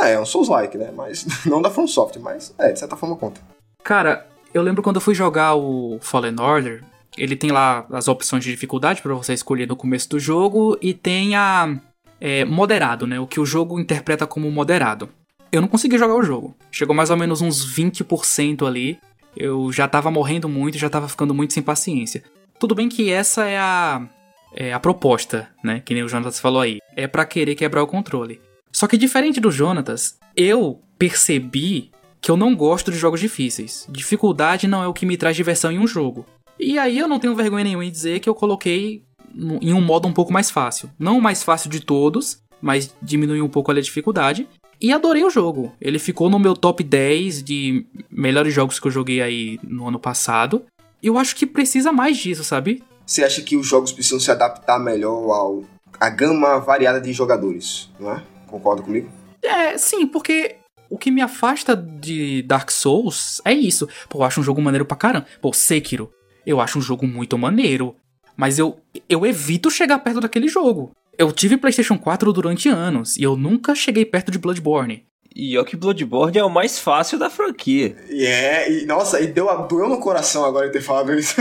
É, 0.01 0.13
é 0.13 0.21
um 0.21 0.25
Souls-like, 0.25 0.79
né? 0.79 0.91
Mas 0.95 1.27
não 1.45 1.61
da 1.61 1.71
From 1.71 1.87
Software, 1.87 2.23
mas 2.23 2.55
é, 2.59 2.73
de 2.73 2.79
certa 2.79 2.97
forma 2.97 3.17
conta. 3.17 3.41
Cara, 3.85 4.27
eu 4.55 4.63
lembro 4.63 4.83
quando 4.83 4.97
eu 4.97 5.03
fui 5.03 5.15
jogar 5.15 5.55
o 5.55 5.99
Fallen 6.01 6.41
Order, 6.41 6.83
ele 7.17 7.37
tem 7.37 7.51
lá 7.51 7.87
as 7.91 8.09
opções 8.09 8.43
de 8.43 8.51
dificuldade 8.51 9.03
para 9.03 9.15
você 9.15 9.35
escolher 9.35 9.69
no 9.69 9.77
começo 9.77 10.09
do 10.09 10.19
jogo 10.19 10.79
e 10.81 10.95
tem 10.95 11.37
a 11.37 11.77
é, 12.21 12.45
moderado, 12.45 13.07
né? 13.07 13.19
O 13.21 13.27
que 13.27 13.41
o 13.41 13.47
jogo 13.47 13.79
interpreta 13.79 14.27
como 14.27 14.51
moderado. 14.51 15.09
Eu 15.51 15.61
não 15.61 15.69
consegui 15.69 15.99
jogar 15.99 16.15
o 16.15 16.23
jogo. 16.23 16.57
Chegou 16.71 16.95
mais 16.95 17.11
ou 17.11 17.17
menos 17.17 17.41
uns 17.41 17.75
20% 17.77 18.67
ali. 18.67 18.99
Eu 19.37 19.71
já 19.73 19.87
tava 19.87 20.11
morrendo 20.11 20.49
muito, 20.49 20.79
já 20.79 20.89
tava 20.89 21.09
ficando 21.09 21.35
muito 21.35 21.53
sem 21.53 21.63
paciência. 21.63 22.23
Tudo 22.59 22.75
bem 22.75 22.89
que 22.89 23.11
essa 23.11 23.45
é 23.45 23.59
a 23.59 24.07
é 24.55 24.73
a 24.73 24.81
proposta, 24.81 25.49
né? 25.63 25.83
Que 25.85 25.93
nem 25.93 26.03
o 26.03 26.09
Jonatas 26.09 26.41
falou 26.41 26.61
aí. 26.63 26.79
É 26.97 27.07
para 27.07 27.27
querer 27.27 27.55
quebrar 27.55 27.83
o 27.83 27.87
controle. 27.87 28.41
Só 28.73 28.87
que 28.87 28.97
diferente 28.97 29.41
do 29.41 29.51
Jonatas, 29.51 30.19
eu 30.35 30.81
percebi 30.99 31.91
que 32.21 32.31
eu 32.31 32.37
não 32.37 32.57
gosto 32.57 32.91
de 32.91 32.97
jogos 32.97 33.21
difíceis. 33.21 33.87
Dificuldade 33.89 34.67
não 34.67 34.83
é 34.83 34.89
o 34.89 34.95
que 34.95 35.07
me 35.07 35.17
traz 35.17 35.37
diversão 35.37 35.71
em 35.71 35.79
um 35.79 35.87
jogo. 35.87 36.27
E 36.59 36.79
aí 36.79 36.99
eu 36.99 37.07
não 37.07 37.19
tenho 37.19 37.35
vergonha 37.35 37.65
nenhuma 37.65 37.85
em 37.85 37.91
dizer 37.91 38.21
que 38.21 38.29
eu 38.29 38.35
coloquei 38.35 39.05
em 39.35 39.73
um 39.73 39.81
modo 39.81 40.09
um 40.09 40.13
pouco 40.13 40.33
mais 40.33 40.51
fácil. 40.51 40.91
Não 40.99 41.19
o 41.19 41.23
mais 41.23 41.43
fácil 41.43 41.71
de 41.71 41.81
todos, 41.81 42.43
mas 42.61 42.95
diminui 43.03 43.41
um 43.41 43.49
pouco 43.49 43.71
a 43.71 43.81
dificuldade. 43.81 44.49
E 44.81 44.93
adorei 44.93 45.25
o 45.25 45.31
jogo. 45.31 45.73
Ele 45.81 45.99
ficou 45.99 46.29
no 46.29 46.39
meu 46.39 46.55
top 46.55 46.85
10 46.85 47.43
de 47.43 47.87
melhores 48.11 48.53
jogos 48.53 48.79
que 48.79 48.87
eu 48.87 48.91
joguei 48.91 49.23
aí 49.23 49.59
no 49.63 49.89
ano 49.89 49.99
passado. 49.99 50.65
E 51.03 51.07
eu 51.07 51.19
acho 51.19 51.35
que 51.35 51.47
precisa 51.47 51.93
mais 51.93 52.17
disso, 52.17 52.45
sabe? 52.45 52.83
Você 53.07 53.25
acha 53.25 53.41
que 53.41 53.57
os 53.57 53.67
jogos 53.67 53.93
precisam 53.93 54.21
se 54.21 54.31
adaptar 54.31 54.79
melhor 54.79 55.31
ao 55.31 55.65
a 55.99 56.11
gama 56.11 56.59
variada 56.59 57.01
de 57.01 57.13
jogadores, 57.13 57.89
não 57.99 58.13
é? 58.13 58.23
Concorda 58.47 58.83
comigo? 58.83 59.09
É, 59.43 59.79
sim, 59.79 60.07
porque 60.07 60.57
o 60.91 60.99
que 60.99 61.11
me 61.11 61.23
afasta 61.23 61.75
de 61.75 62.43
Dark 62.43 62.71
Souls 62.71 63.41
é 63.45 63.53
isso. 63.53 63.89
Pô, 64.09 64.19
eu 64.19 64.25
acho 64.25 64.41
um 64.41 64.45
jogo 64.45 64.61
maneiro 64.61 64.85
pra 64.85 64.97
caramba. 64.97 65.27
Pô, 65.41 65.53
Sekiro, 65.53 66.11
eu 66.45 66.61
acho 66.61 66.79
um 66.79 66.83
jogo 66.83 67.07
muito 67.07 67.39
maneiro. 67.39 67.97
Mas 68.37 68.59
eu, 68.59 68.79
eu 69.09 69.25
evito 69.25 69.71
chegar 69.71 69.99
perto 69.99 70.21
daquele 70.21 70.49
jogo. 70.49 70.91
Eu 71.19 71.33
tive 71.33 71.57
PlayStation 71.57 71.97
4 71.97 72.33
durante 72.33 72.69
anos 72.69 73.17
e 73.17 73.23
eu 73.23 73.37
nunca 73.37 73.75
cheguei 73.75 74.05
perto 74.05 74.31
de 74.31 74.39
Bloodborne. 74.39 75.05
E 75.35 75.57
ó 75.59 75.65
que 75.65 75.77
Bloodborne 75.77 76.39
é 76.39 76.45
o 76.45 76.51
mais 76.51 76.79
fácil 76.79 77.19
da 77.19 77.29
franquia. 77.29 77.97
É, 78.11 78.71
e 78.73 78.87
nossa, 78.87 79.21
e 79.21 79.27
deu, 79.27 79.47
doeu 79.69 79.89
no 79.89 80.01
coração 80.01 80.45
agora 80.45 80.71
ter 80.71 80.81
falado 80.81 81.13
isso. 81.15 81.37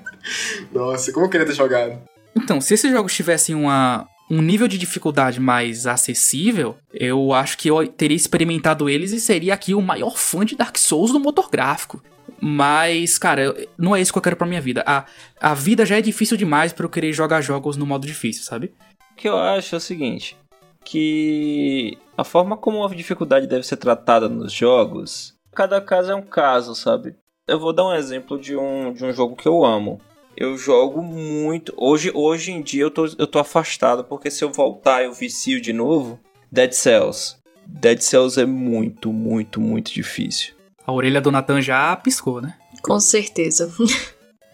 nossa, 0.72 1.12
como 1.12 1.26
eu 1.26 1.30
queria 1.30 1.46
ter 1.46 1.54
jogado. 1.54 2.00
Então, 2.34 2.60
se 2.60 2.74
esses 2.74 2.90
jogos 2.90 3.14
tivessem 3.14 3.54
uma, 3.54 4.06
um 4.30 4.42
nível 4.42 4.66
de 4.66 4.78
dificuldade 4.78 5.40
mais 5.40 5.86
acessível, 5.86 6.76
eu 6.92 7.32
acho 7.32 7.56
que 7.58 7.68
eu 7.68 7.86
teria 7.86 8.16
experimentado 8.16 8.88
eles 8.88 9.12
e 9.12 9.20
seria 9.20 9.54
aqui 9.54 9.74
o 9.74 9.82
maior 9.82 10.16
fã 10.16 10.44
de 10.44 10.56
Dark 10.56 10.76
Souls 10.76 11.12
no 11.12 11.20
motor 11.20 11.50
gráfico. 11.50 12.02
Mas, 12.40 13.18
cara, 13.18 13.54
não 13.78 13.94
é 13.94 14.00
isso 14.00 14.12
que 14.12 14.18
eu 14.18 14.22
quero 14.22 14.36
pra 14.36 14.46
minha 14.46 14.60
vida. 14.60 14.82
A, 14.86 15.04
a 15.40 15.54
vida 15.54 15.86
já 15.86 15.96
é 15.96 16.02
difícil 16.02 16.36
demais 16.36 16.72
para 16.72 16.84
eu 16.84 16.90
querer 16.90 17.12
jogar 17.12 17.40
jogos 17.40 17.76
no 17.76 17.86
modo 17.86 18.06
difícil, 18.06 18.44
sabe? 18.44 18.72
O 19.12 19.16
que 19.16 19.28
eu 19.28 19.38
acho 19.38 19.74
é 19.74 19.78
o 19.78 19.80
seguinte: 19.80 20.36
que 20.84 21.98
a 22.16 22.24
forma 22.24 22.56
como 22.56 22.84
a 22.84 22.94
dificuldade 22.94 23.46
deve 23.46 23.66
ser 23.66 23.76
tratada 23.76 24.28
nos 24.28 24.52
jogos, 24.52 25.34
cada 25.54 25.80
caso 25.80 26.12
é 26.12 26.14
um 26.14 26.22
caso, 26.22 26.74
sabe? 26.74 27.14
Eu 27.48 27.58
vou 27.58 27.72
dar 27.72 27.86
um 27.86 27.94
exemplo 27.94 28.38
de 28.38 28.56
um, 28.56 28.92
de 28.92 29.04
um 29.04 29.12
jogo 29.12 29.36
que 29.36 29.48
eu 29.48 29.64
amo. 29.64 30.00
Eu 30.36 30.58
jogo 30.58 31.00
muito. 31.00 31.72
Hoje, 31.76 32.10
hoje 32.12 32.52
em 32.52 32.60
dia 32.60 32.82
eu 32.82 32.90
tô, 32.90 33.06
eu 33.18 33.26
tô 33.26 33.38
afastado, 33.38 34.04
porque 34.04 34.30
se 34.30 34.44
eu 34.44 34.52
voltar 34.52 35.04
eu 35.04 35.12
vicio 35.12 35.60
de 35.60 35.72
novo. 35.72 36.20
Dead 36.52 36.72
Cells. 36.72 37.36
Dead 37.66 38.00
Cells 38.00 38.38
é 38.38 38.44
muito, 38.44 39.12
muito, 39.12 39.60
muito 39.60 39.92
difícil. 39.92 40.55
A 40.86 40.92
orelha 40.92 41.20
do 41.20 41.32
Nathan 41.32 41.60
já 41.60 41.96
piscou, 41.96 42.40
né? 42.40 42.54
Com 42.80 43.00
certeza. 43.00 43.72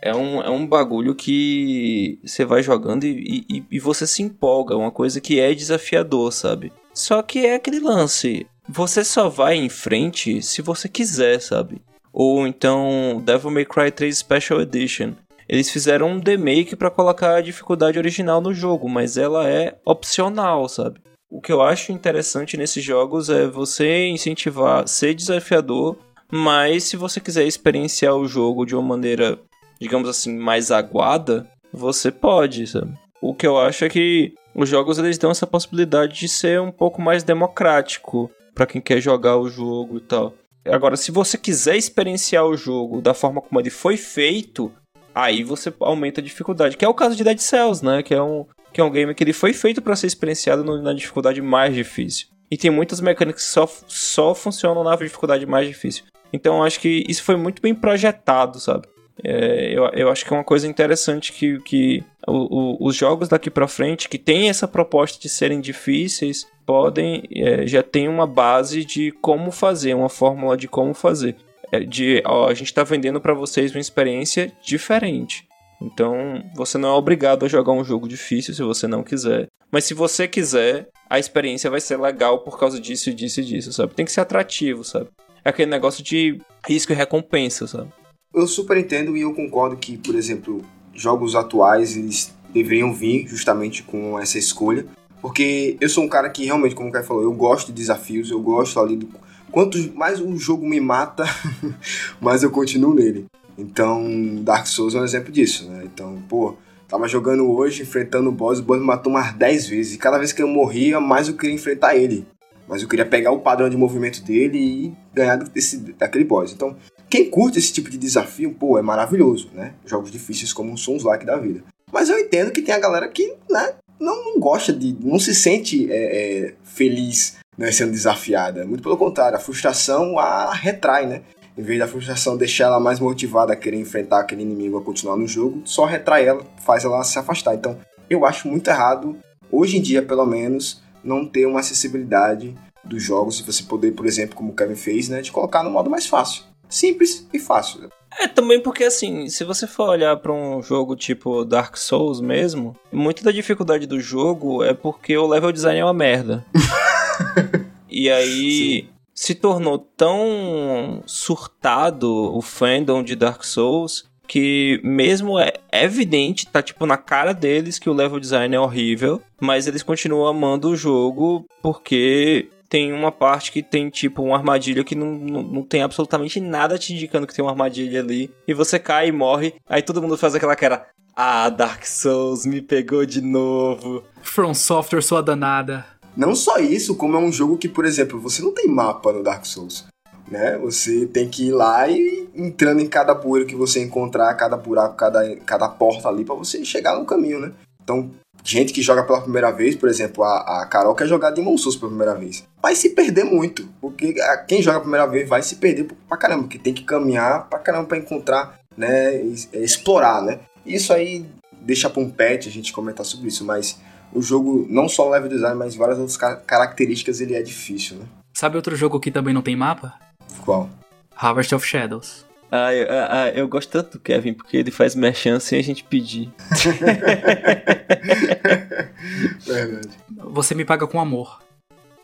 é 0.01 0.17
um, 0.17 0.41
é 0.41 0.49
um 0.49 0.67
bagulho 0.67 1.15
que 1.15 2.19
você 2.25 2.45
vai 2.45 2.63
jogando 2.63 3.05
e, 3.05 3.45
e, 3.49 3.65
e 3.71 3.79
você 3.79 4.07
se 4.07 4.23
empolga. 4.23 4.75
Uma 4.75 4.91
coisa 4.91 5.21
que 5.21 5.39
é 5.39 5.53
desafiador, 5.53 6.33
sabe? 6.33 6.73
Só 6.95 7.21
que 7.21 7.45
é 7.45 7.57
aquele 7.57 7.81
lance. 7.81 8.47
Você 8.67 9.05
só 9.05 9.29
vai 9.29 9.57
em 9.57 9.69
frente 9.69 10.41
se 10.41 10.63
você 10.63 10.89
quiser, 10.89 11.39
sabe? 11.41 11.83
Ou 12.11 12.47
então 12.47 13.23
Devil 13.25 13.51
May 13.51 13.67
Cry 13.67 13.91
3 13.91 14.17
Special 14.17 14.63
Edition. 14.63 15.13
Eles 15.47 15.71
fizeram 15.71 16.13
um 16.13 16.21
demake 16.21 16.75
para 16.75 16.91
colocar 16.91 17.35
a 17.35 17.41
dificuldade 17.43 17.99
original 17.99 18.41
no 18.41 18.55
jogo, 18.55 18.89
mas 18.89 19.19
ela 19.19 19.47
é 19.47 19.77
opcional, 19.85 20.67
sabe? 20.67 20.99
O 21.31 21.43
que 21.43 21.53
eu 21.53 21.61
acho 21.61 21.93
interessante 21.93 22.57
nesses 22.57 22.83
jogos 22.83 23.29
é 23.29 23.47
você 23.47 24.07
incentivar 24.07 24.89
ser 24.89 25.15
desafiador, 25.15 25.99
mas 26.35 26.85
se 26.85 26.97
você 26.97 27.21
quiser 27.21 27.47
experienciar 27.47 28.17
o 28.17 28.27
jogo 28.27 28.65
de 28.65 28.75
uma 28.75 28.83
maneira, 28.83 29.39
digamos 29.79 30.09
assim, 30.09 30.35
mais 30.35 30.71
aguada, 30.71 31.47
você 31.71 32.11
pode, 32.11 32.67
sabe? 32.67 32.95
O 33.21 33.35
que 33.35 33.47
eu 33.47 33.59
acho 33.59 33.85
é 33.85 33.91
que 33.91 34.33
os 34.55 34.67
jogos 34.67 34.99
eles 34.99 35.19
dão 35.19 35.31
essa 35.31 35.47
possibilidade 35.47 36.19
de 36.19 36.29
ser 36.29 36.59
um 36.59 36.73
pouco 36.73 37.03
mais 37.03 37.23
democrático 37.23 38.31
para 38.55 38.65
quem 38.65 38.81
quer 38.81 38.99
jogar 38.99 39.37
o 39.37 39.51
jogo 39.51 39.99
e 39.99 40.01
tal. 40.01 40.33
Agora, 40.65 40.97
se 40.97 41.11
você 41.11 41.37
quiser 41.37 41.77
experienciar 41.77 42.47
o 42.47 42.57
jogo 42.57 43.03
da 43.03 43.13
forma 43.13 43.43
como 43.43 43.61
ele 43.61 43.71
foi 43.71 43.99
feito, 43.99 44.73
aí 45.15 45.45
você 45.45 45.71
aumenta 45.81 46.23
a 46.23 46.25
dificuldade. 46.25 46.79
Que 46.79 46.85
é 46.85 46.89
o 46.89 46.95
caso 46.95 47.15
de 47.15 47.25
Dead 47.25 47.39
Cells, 47.39 47.85
né? 47.85 48.03
Que 48.03 48.15
é 48.15 48.23
um, 48.23 48.47
que 48.73 48.81
é 48.81 48.85
um 48.85 48.91
game 48.91 49.15
que 49.15 49.23
ele 49.23 49.35
foi 49.35 49.53
feito 49.53 49.83
para 49.83 49.97
ser 49.97 50.07
experienciado 50.07 50.65
no, 50.65 50.81
na 50.81 50.95
dificuldade 50.95 51.43
mais 51.43 51.75
difícil. 51.75 52.29
E 52.51 52.57
tem 52.57 52.71
muitas 52.71 53.01
mecânicas 53.01 53.43
que 53.43 53.49
só, 53.49 53.69
só 53.87 54.35
funcionam 54.35 54.83
na 54.85 54.97
dificuldade 54.97 55.45
mais 55.45 55.67
difícil. 55.67 56.05
Então 56.33 56.63
acho 56.63 56.81
que 56.81 57.05
isso 57.09 57.23
foi 57.23 57.37
muito 57.37 57.61
bem 57.61 57.75
projetado, 57.75 58.59
sabe? 58.59 58.87
É, 59.23 59.73
eu, 59.73 59.85
eu 59.93 60.11
acho 60.11 60.25
que 60.25 60.33
é 60.33 60.37
uma 60.37 60.45
coisa 60.45 60.67
interessante 60.67 61.33
que, 61.33 61.61
que 61.61 62.03
o, 62.27 62.85
o, 62.85 62.89
os 62.89 62.97
jogos 62.97 63.29
daqui 63.29 63.51
para 63.51 63.69
frente 63.69 64.09
que 64.09 64.19
tem 64.19 64.49
essa 64.49 64.67
proposta 64.67 65.21
de 65.21 65.29
serem 65.29 65.61
difíceis 65.61 66.47
podem 66.65 67.23
é, 67.35 67.67
já 67.67 67.83
tem 67.83 68.09
uma 68.09 68.27
base 68.27 68.85
de 68.85 69.13
como 69.21 69.51
fazer, 69.51 69.95
uma 69.95 70.09
fórmula 70.09 70.57
de 70.57 70.67
como 70.67 70.95
fazer. 70.95 71.37
É, 71.71 71.81
de, 71.81 72.23
ó, 72.27 72.49
a 72.49 72.55
gente 72.55 72.67
está 72.67 72.85
vendendo 72.85 73.21
para 73.21 73.35
vocês 73.35 73.73
uma 73.73 73.81
experiência 73.81 74.53
diferente. 74.63 75.47
Então, 75.81 76.45
você 76.55 76.79
não 76.79 76.91
é 76.91 76.93
obrigado 76.93 77.45
a 77.45 77.49
jogar 77.49 77.73
um 77.73 77.83
jogo 77.83 78.07
difícil 78.07 78.55
se 78.55 78.63
você 78.63 78.87
não 78.87 79.03
quiser. 79.03 79.49
Mas 79.71 79.85
se 79.85 79.95
você 79.95 80.29
quiser, 80.29 80.89
a 81.09 81.19
experiência 81.19 81.71
vai 81.71 81.81
ser 81.81 81.99
legal 81.99 82.41
por 82.41 82.59
causa 82.59 82.79
disso 82.79 83.13
disso 83.13 83.41
e 83.41 83.45
disso, 83.45 83.73
sabe? 83.73 83.95
Tem 83.95 84.05
que 84.05 84.13
ser 84.13 84.21
atrativo, 84.21 84.85
sabe? 84.85 85.09
É 85.45 85.51
aquele 85.51 85.71
negócio 85.71 86.03
de 86.03 86.41
risco 86.67 86.93
e 86.93 86.95
recompensa, 86.95 87.67
sabe? 87.67 87.91
Eu 88.35 88.47
super 88.47 88.77
entendo 88.77 89.17
e 89.17 89.23
eu 89.23 89.35
concordo 89.35 89.77
que, 89.77 89.99
por 89.99 90.15
exemplo, 90.15 90.65
jogos 90.95 91.35
atuais 91.35 91.97
eles 91.97 92.35
deveriam 92.53 92.93
vir 92.93 93.27
justamente 93.27 93.83
com 93.83 94.19
essa 94.19 94.39
escolha. 94.39 94.87
Porque 95.21 95.77
eu 95.81 95.89
sou 95.89 96.05
um 96.05 96.09
cara 96.09 96.29
que 96.31 96.45
realmente, 96.45 96.75
como 96.75 96.89
o 96.89 96.93
Kai 96.93 97.03
falou, 97.03 97.23
eu 97.23 97.33
gosto 97.33 97.69
de 97.69 97.75
desafios, 97.75 98.31
eu 98.31 98.41
gosto 98.41 98.81
ali 98.81 98.97
do, 98.97 99.09
Quanto 99.53 99.79
mais 99.95 100.19
o 100.19 100.35
jogo 100.39 100.67
me 100.67 100.81
mata, 100.81 101.25
mais 102.19 102.43
eu 102.43 102.51
continuo 102.51 102.95
nele. 102.95 103.27
Então, 103.57 104.03
Dark 104.43 104.67
Souls 104.67 104.95
é 104.95 105.01
um 105.01 105.05
exemplo 105.05 105.31
disso, 105.31 105.69
né? 105.69 105.83
Então, 105.85 106.23
pô, 106.27 106.57
tava 106.89 107.07
jogando 107.07 107.47
hoje, 107.51 107.83
enfrentando 107.83 108.31
o 108.31 108.33
boss, 108.33 108.61
o 108.61 108.63
boss 108.63 108.81
me 108.81 108.87
matou 108.87 109.13
umas 109.13 109.35
10 109.35 109.67
vezes. 109.67 109.95
E 109.95 109.99
cada 109.99 110.17
vez 110.17 110.33
que 110.33 110.43
eu 110.43 110.49
morria, 110.49 110.99
mais 110.99 111.29
eu 111.29 111.35
queria 111.35 111.55
enfrentar 111.55 111.95
ele. 111.95 112.27
Mas 112.69 112.83
eu 112.83 112.89
queria 112.89 113.05
pegar 113.05 113.33
o 113.33 113.41
padrão 113.41 113.69
de 113.69 113.77
movimento 113.77 114.23
dele 114.23 114.59
e 114.59 114.95
ganhar 115.15 115.37
desse, 115.37 115.79
daquele 115.79 116.25
boss. 116.25 116.53
Então, 116.53 116.77
quem 117.11 117.29
curte 117.29 117.59
esse 117.59 117.73
tipo 117.73 117.91
de 117.91 117.99
desafio, 117.99 118.55
pô, 118.55 118.79
é 118.79 118.83
maravilhoso, 118.83 119.51
né? 119.53 119.75
Jogos 119.85 120.11
difíceis 120.11 120.53
como 120.53 120.73
um 120.73 120.77
Sons 120.77 121.03
Like 121.03 121.27
da 121.27 121.37
vida. 121.37 121.63
Mas 121.93 122.09
eu 122.09 122.19
entendo 122.19 122.51
que 122.51 122.63
tem 122.63 122.75
a 122.75 122.79
galera 122.79 123.07
que, 123.09 123.35
né, 123.51 123.75
não, 124.01 124.25
não 124.25 124.41
gosta 124.41 124.73
de. 124.73 124.97
não 125.01 125.19
se 125.19 125.35
sente 125.35 125.91
é, 125.93 125.97
é, 125.97 126.55
feliz 126.65 127.37
né, 127.57 127.71
sendo 127.71 127.93
desafiada. 127.93 128.65
Muito 128.65 128.83
pelo 128.83 128.97
contrário, 128.97 129.37
a 129.37 129.41
frustração 129.41 130.19
a 130.19 130.53
retrai, 130.53 131.07
né? 131.07 131.23
Em 131.57 131.63
vez 131.63 131.79
da 131.79 131.87
frustração 131.87 132.37
deixar 132.37 132.65
ela 132.65 132.81
mais 132.81 132.99
motivada 132.99 133.53
a 133.53 133.57
querer 133.57 133.79
enfrentar 133.79 134.21
aquele 134.21 134.43
inimigo 134.43 134.79
a 134.79 134.83
continuar 134.83 135.17
no 135.17 135.27
jogo, 135.27 135.61
só 135.65 135.85
retrai 135.85 136.27
ela, 136.27 136.43
faz 136.65 136.85
ela 136.85 137.05
se 137.05 137.19
afastar. 137.19 137.55
Então, 137.55 137.79
eu 138.09 138.25
acho 138.25 138.49
muito 138.49 138.69
errado, 138.69 139.19
hoje 139.51 139.77
em 139.77 139.83
dia 139.83 140.03
pelo 140.03 140.25
menos, 140.25 140.82
não 141.05 141.27
ter 141.27 141.47
uma 141.47 141.61
acessibilidade 141.61 142.55
dos 142.85 143.03
jogos, 143.03 143.37
se 143.37 143.43
você 143.43 143.63
poder, 143.63 143.93
por 143.93 144.07
exemplo, 144.07 144.35
como 144.35 144.53
o 144.53 144.57
Kevin 144.57 144.77
fez, 144.77 145.09
né, 145.09 145.21
de 145.21 145.31
colocar 145.31 145.63
no 145.63 145.71
modo 145.71 145.91
mais 145.91 146.07
fácil. 146.07 146.45
Simples 146.69 147.27
e 147.33 147.39
fácil. 147.39 147.91
É, 148.19 148.27
também 148.29 148.61
porque 148.61 148.85
assim, 148.85 149.29
se 149.29 149.45
você 149.45 149.67
for 149.67 149.89
olhar 149.89 150.17
para 150.17 150.33
um 150.33 150.63
jogo 150.63 150.97
tipo 150.97 151.45
Dark 151.45 151.77
Souls 151.77 152.21
mesmo, 152.21 152.77
muito 152.91 153.25
da 153.25 153.31
dificuldade 153.31 153.87
do 153.87 154.01
jogo 154.01 154.63
é 154.63 154.75
porque 154.75 155.17
o 155.17 155.27
level 155.27 155.53
design 155.53 155.81
é 155.81 155.85
uma 155.85 155.95
merda. 155.95 156.45
e 157.89 158.11
aí, 158.11 158.83
Sim. 158.83 158.89
se 159.15 159.35
tornou 159.35 159.79
tão 159.79 161.03
surtado 161.07 162.11
o 162.35 162.43
fandom 162.43 163.03
de 163.03 163.17
Dark 163.17 163.45
Souls 163.45 164.11
que 164.33 164.81
mesmo 164.83 165.39
é 165.39 165.53
evidente, 165.71 166.47
tá 166.47 166.63
tipo 166.63 166.87
na 166.87 166.97
cara 166.97 167.35
deles 167.35 167.79
que 167.79 167.91
o 167.91 167.93
level 167.93 168.19
design 168.19 168.57
é 168.57 168.59
horrível, 168.59 169.21
mas 169.39 169.67
eles 169.67 169.83
continuam 169.83 170.27
amando 170.27 170.71
o 170.71 170.77
jogo 170.77 171.45
porque 171.61 172.49
tem 172.67 172.95
uma 172.95 173.13
parte 173.13 173.53
que 173.53 173.63
tem 173.63 173.91
tipo 173.91 174.23
uma 174.23 174.39
armadilha 174.39 174.83
que 174.85 174.95
não, 174.95 175.13
não, 175.13 175.43
não, 175.43 175.63
tem 175.63 175.83
absolutamente 175.83 176.41
nada 176.41 176.79
te 176.79 176.95
indicando 176.95 177.27
que 177.27 177.35
tem 177.35 177.45
uma 177.45 177.51
armadilha 177.51 178.01
ali. 178.01 178.31
E 178.49 178.55
você 178.55 178.79
cai 178.79 179.09
e 179.09 179.13
morre. 179.13 179.53
Aí 179.69 179.83
todo 179.83 180.01
mundo 180.01 180.17
faz 180.17 180.35
aquela 180.35 180.57
cara. 180.57 180.87
Ah, 181.15 181.51
Dark 181.51 181.85
Souls 181.85 182.47
me 182.47 182.63
pegou 182.63 183.05
de 183.05 183.21
novo. 183.21 184.03
From 184.23 184.55
Software, 184.55 185.03
sua 185.03 185.23
danada. 185.23 185.85
Não 186.17 186.35
só 186.35 186.57
isso, 186.57 186.97
como 186.97 187.19
é 187.19 187.21
um 187.21 187.31
jogo 187.31 187.59
que, 187.59 187.69
por 187.69 187.85
exemplo, 187.85 188.19
você 188.19 188.41
não 188.41 188.55
tem 188.55 188.67
mapa 188.67 189.13
no 189.13 189.23
Dark 189.23 189.45
Souls 189.45 189.92
né? 190.33 190.57
Você 190.59 191.07
tem 191.07 191.29
que 191.29 191.49
ir 191.49 191.53
lá 191.53 191.87
e 191.87 192.29
entrando 192.35 192.81
em 192.81 192.89
cada 192.89 193.15
poeira 193.15 193.47
que 193.47 193.55
você 193.55 193.81
encontrar, 193.81 194.35
cada 194.35 194.57
buraco, 194.57 194.97
cada, 194.97 195.37
cada 195.45 195.69
porta 195.69 196.09
ali 196.09 196.25
para 196.25 196.35
você 196.35 196.65
chegar 196.65 196.99
no 196.99 197.05
caminho, 197.05 197.39
né? 197.39 197.53
Então, 197.85 198.11
gente 198.43 198.73
que 198.73 198.81
joga 198.81 199.03
pela 199.03 199.21
primeira 199.21 199.51
vez, 199.51 199.77
por 199.77 199.89
exemplo, 199.89 200.25
a, 200.25 200.63
a 200.63 200.67
Carol 200.67 200.95
quer 200.95 201.07
jogar 201.07 201.31
Demon 201.31 201.59
Souls 201.59 201.77
pela 201.77 201.91
primeira 201.91 202.15
vez. 202.15 202.45
Vai 202.63 202.75
se 202.75 202.91
perder 202.91 203.25
muito, 203.25 203.69
porque 203.81 204.15
quem 204.49 204.63
joga 204.63 204.79
a 204.79 204.81
primeira 204.81 205.07
vez 205.07 205.29
vai 205.29 205.43
se 205.43 205.57
perder 205.57 205.89
pra 206.09 206.17
caramba, 206.17 206.45
porque 206.45 206.59
tem 206.59 206.73
que 206.73 206.85
caminhar 206.85 207.49
pra 207.49 207.59
caramba 207.59 207.89
pra 207.89 207.99
encontrar, 207.99 208.59
né? 208.77 209.15
Explorar, 209.53 210.23
né? 210.23 210.41
Isso 210.65 210.93
aí 210.93 211.27
deixa 211.61 211.91
pra 211.91 212.03
um 212.03 212.09
pet 212.09 212.49
a 212.49 212.53
gente 212.53 212.73
comentar 212.73 213.05
sobre 213.05 213.29
isso, 213.29 213.45
mas 213.45 213.79
o 214.13 214.23
jogo, 214.23 214.67
não 214.69 214.89
só 214.89 215.07
o 215.07 215.11
level 215.11 215.29
design, 215.29 215.57
mas 215.57 215.75
várias 215.75 215.99
outras 215.99 216.17
características, 216.17 217.21
ele 217.21 217.35
é 217.35 217.43
difícil, 217.43 217.99
né? 217.99 218.07
Sabe 218.35 218.57
outro 218.57 218.75
jogo 218.75 218.99
que 218.99 219.11
também 219.11 219.35
não 219.35 219.43
tem 219.43 219.55
mapa? 219.55 219.95
Qual? 220.41 220.69
Harvest 221.15 221.55
of 221.55 221.67
Shadows. 221.67 222.27
Ah 222.51 222.75
eu, 222.75 222.87
ah, 222.91 223.31
eu, 223.35 223.49
gosto 223.49 223.71
tanto 223.71 223.93
do 223.93 223.99
Kevin, 223.99 224.35
porque 224.35 224.59
ele 224.59 224.71
faz 224.71 224.95
merchan 224.95 225.41
sem 225.41 225.59
a 225.59 225.63
gente 225.63 225.83
pedir. 225.85 226.31
Verdade. 229.41 229.89
Você 230.11 230.55
me 230.55 230.63
paga 230.63 230.87
com 230.87 231.01
amor. 231.01 231.41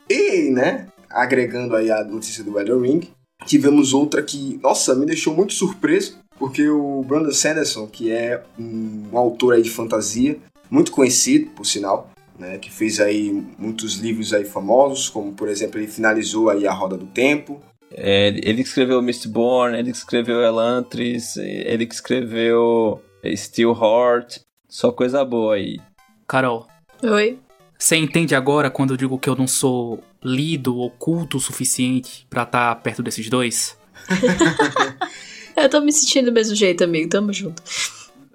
E, 0.09 0.51
né, 0.51 0.87
agregando 1.11 1.77
aí 1.77 1.91
a 1.91 2.03
notícia 2.03 2.43
do 2.43 2.59
Elden 2.59 2.81
Ring, 2.81 3.11
tivemos 3.45 3.93
outra 3.93 4.23
que, 4.23 4.59
nossa, 4.63 4.95
me 4.95 5.05
deixou 5.05 5.35
muito 5.35 5.53
surpreso, 5.53 6.19
porque 6.39 6.69
o 6.69 7.03
Brandon 7.03 7.33
Sanderson, 7.33 7.87
que 7.87 8.11
é 8.11 8.43
um 8.59 9.11
autor 9.13 9.55
aí 9.55 9.63
de 9.63 9.71
fantasia, 9.71 10.39
muito 10.71 10.93
conhecido, 10.93 11.51
por 11.51 11.67
sinal, 11.67 12.11
né, 12.39 12.57
que 12.57 12.71
fez 12.71 13.01
aí 13.01 13.45
muitos 13.59 13.97
livros 13.97 14.33
aí 14.33 14.45
famosos, 14.45 15.11
como 15.11 15.33
por 15.33 15.49
exemplo 15.49 15.79
ele 15.79 15.89
finalizou 15.89 16.49
aí 16.49 16.67
a 16.67 16.73
Roda 16.73 16.97
do 16.97 17.07
Tempo, 17.07 17.61
é, 17.93 18.29
ele 18.43 18.63
escreveu 18.63 19.01
Mistborn, 19.03 19.79
ele 19.79 19.91
escreveu 19.91 20.41
Elantris, 20.43 21.37
ele 21.37 21.85
escreveu 21.85 23.03
Steelheart, 23.35 24.41
só 24.69 24.93
coisa 24.93 25.25
boa 25.25 25.55
aí. 25.55 25.81
Carol. 26.27 26.67
Oi. 27.03 27.39
Você 27.79 27.97
entende 27.97 28.35
agora 28.35 28.71
quando 28.71 28.93
eu 28.93 28.97
digo 28.97 29.19
que 29.19 29.29
eu 29.29 29.37
não 29.37 29.47
sou 29.47 30.03
lido 30.23 30.77
ou 30.77 30.91
culto 30.91 31.37
o 31.37 31.41
suficiente 31.41 32.27
para 32.29 32.43
estar 32.43 32.75
tá 32.75 32.81
perto 32.81 33.03
desses 33.03 33.31
dois? 33.31 33.79
eu 35.57 35.69
tô 35.69 35.81
me 35.81 35.93
sentindo 35.93 36.27
do 36.27 36.33
mesmo 36.33 36.57
jeito, 36.57 36.83
amigo. 36.83 37.09
Tamo 37.09 37.33
junto. 37.33 37.63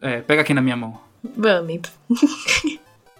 É, 0.01 0.21
pega 0.21 0.41
aqui 0.41 0.53
na 0.53 0.61
minha 0.61 0.77
mão. 0.77 0.99
Vamos. 1.35 1.81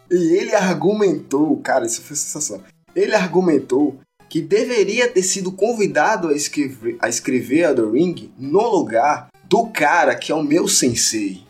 e 0.09 0.38
ele 0.38 0.55
argumentou, 0.55 1.57
cara, 1.61 1.86
isso 1.86 2.01
foi 2.01 2.15
sensacional. 2.15 2.65
Ele 2.95 3.13
argumentou 3.15 3.99
que 4.34 4.41
deveria 4.41 5.07
ter 5.07 5.21
sido 5.21 5.51
convidado 5.51 6.29
a 6.29 6.34
escrever, 6.34 6.97
a 6.99 7.07
escrever 7.07 7.65
a 7.65 7.75
The 7.75 7.84
Ring 7.84 8.31
no 8.36 8.67
lugar 8.67 9.27
do 9.43 9.67
cara 9.67 10.15
que 10.15 10.31
é 10.31 10.36
o 10.36 10.41
meu 10.41 10.67
sensei. 10.67 11.43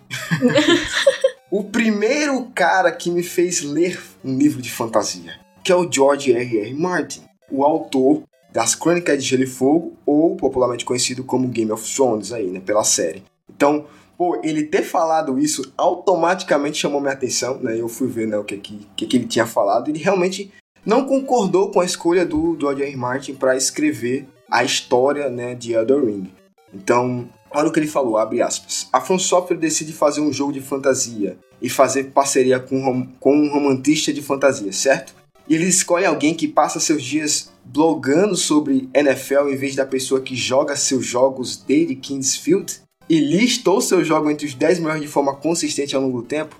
o 1.49 1.63
primeiro 1.63 2.51
cara 2.53 2.91
que 2.91 3.09
me 3.09 3.23
fez 3.23 3.61
ler 3.61 3.97
um 4.21 4.37
livro 4.37 4.61
de 4.61 4.69
fantasia, 4.69 5.39
que 5.63 5.71
é 5.71 5.75
o 5.77 5.89
George 5.89 6.33
R. 6.33 6.57
R. 6.57 6.73
Martin, 6.73 7.21
o 7.49 7.63
autor 7.63 8.23
das 8.51 8.75
Crônicas 8.75 9.23
de 9.23 9.29
Gelo 9.29 9.43
e 9.43 9.47
Fogo, 9.47 9.93
ou 10.05 10.35
popularmente 10.35 10.83
conhecido 10.83 11.23
como 11.23 11.47
Game 11.47 11.71
of 11.71 11.89
Thrones 11.95 12.33
aí, 12.33 12.47
né, 12.47 12.59
pela 12.59 12.83
série. 12.83 13.23
Então, 13.49 13.85
pô, 14.17 14.41
ele 14.43 14.63
ter 14.63 14.83
falado 14.83 15.39
isso 15.39 15.71
automaticamente 15.77 16.79
chamou 16.79 16.99
minha 16.99 17.13
atenção, 17.13 17.59
né? 17.59 17.79
Eu 17.79 17.87
fui 17.87 18.09
ver 18.09 18.27
né, 18.27 18.37
o 18.37 18.43
que, 18.43 18.57
que, 18.57 19.05
que 19.05 19.15
ele 19.15 19.25
tinha 19.25 19.45
falado. 19.45 19.89
Ele 19.89 19.99
realmente 19.99 20.51
não 20.85 21.05
concordou 21.05 21.69
com 21.69 21.79
a 21.79 21.85
escolha 21.85 22.25
do 22.25 22.57
George 22.59 22.83
R. 22.83 22.95
Martin 22.95 23.33
para 23.33 23.55
escrever 23.55 24.27
a 24.49 24.63
história 24.63 25.29
né, 25.29 25.55
de 25.55 25.73
Elden 25.73 26.05
Ring. 26.05 26.31
Então, 26.73 27.27
olha 27.51 27.69
o 27.69 27.71
que 27.71 27.79
ele 27.79 27.87
falou, 27.87 28.17
abre 28.17 28.41
aspas. 28.41 28.87
A 28.91 28.99
From 28.99 29.19
Software 29.19 29.57
decide 29.57 29.93
fazer 29.93 30.21
um 30.21 30.33
jogo 30.33 30.51
de 30.51 30.61
fantasia 30.61 31.37
e 31.61 31.69
fazer 31.69 32.05
parceria 32.05 32.59
com, 32.59 33.07
com 33.19 33.35
um 33.35 33.49
romantista 33.49 34.11
de 34.11 34.21
fantasia, 34.21 34.71
certo? 34.73 35.15
E 35.47 35.55
ele 35.55 35.65
escolhe 35.65 36.05
alguém 36.05 36.33
que 36.33 36.47
passa 36.47 36.79
seus 36.79 37.03
dias 37.03 37.51
blogando 37.65 38.35
sobre 38.35 38.89
NFL 38.93 39.49
em 39.49 39.55
vez 39.55 39.75
da 39.75 39.85
pessoa 39.85 40.21
que 40.21 40.35
joga 40.35 40.75
seus 40.75 41.05
jogos 41.05 41.57
desde 41.57 41.95
Kingsfield 41.95 42.81
e 43.09 43.19
listou 43.19 43.81
seu 43.81 44.03
jogo 44.03 44.29
entre 44.29 44.45
os 44.45 44.53
10 44.53 44.79
melhores 44.79 45.01
de 45.01 45.07
forma 45.07 45.35
consistente 45.35 45.95
ao 45.95 46.01
longo 46.01 46.21
do 46.21 46.27
tempo. 46.27 46.55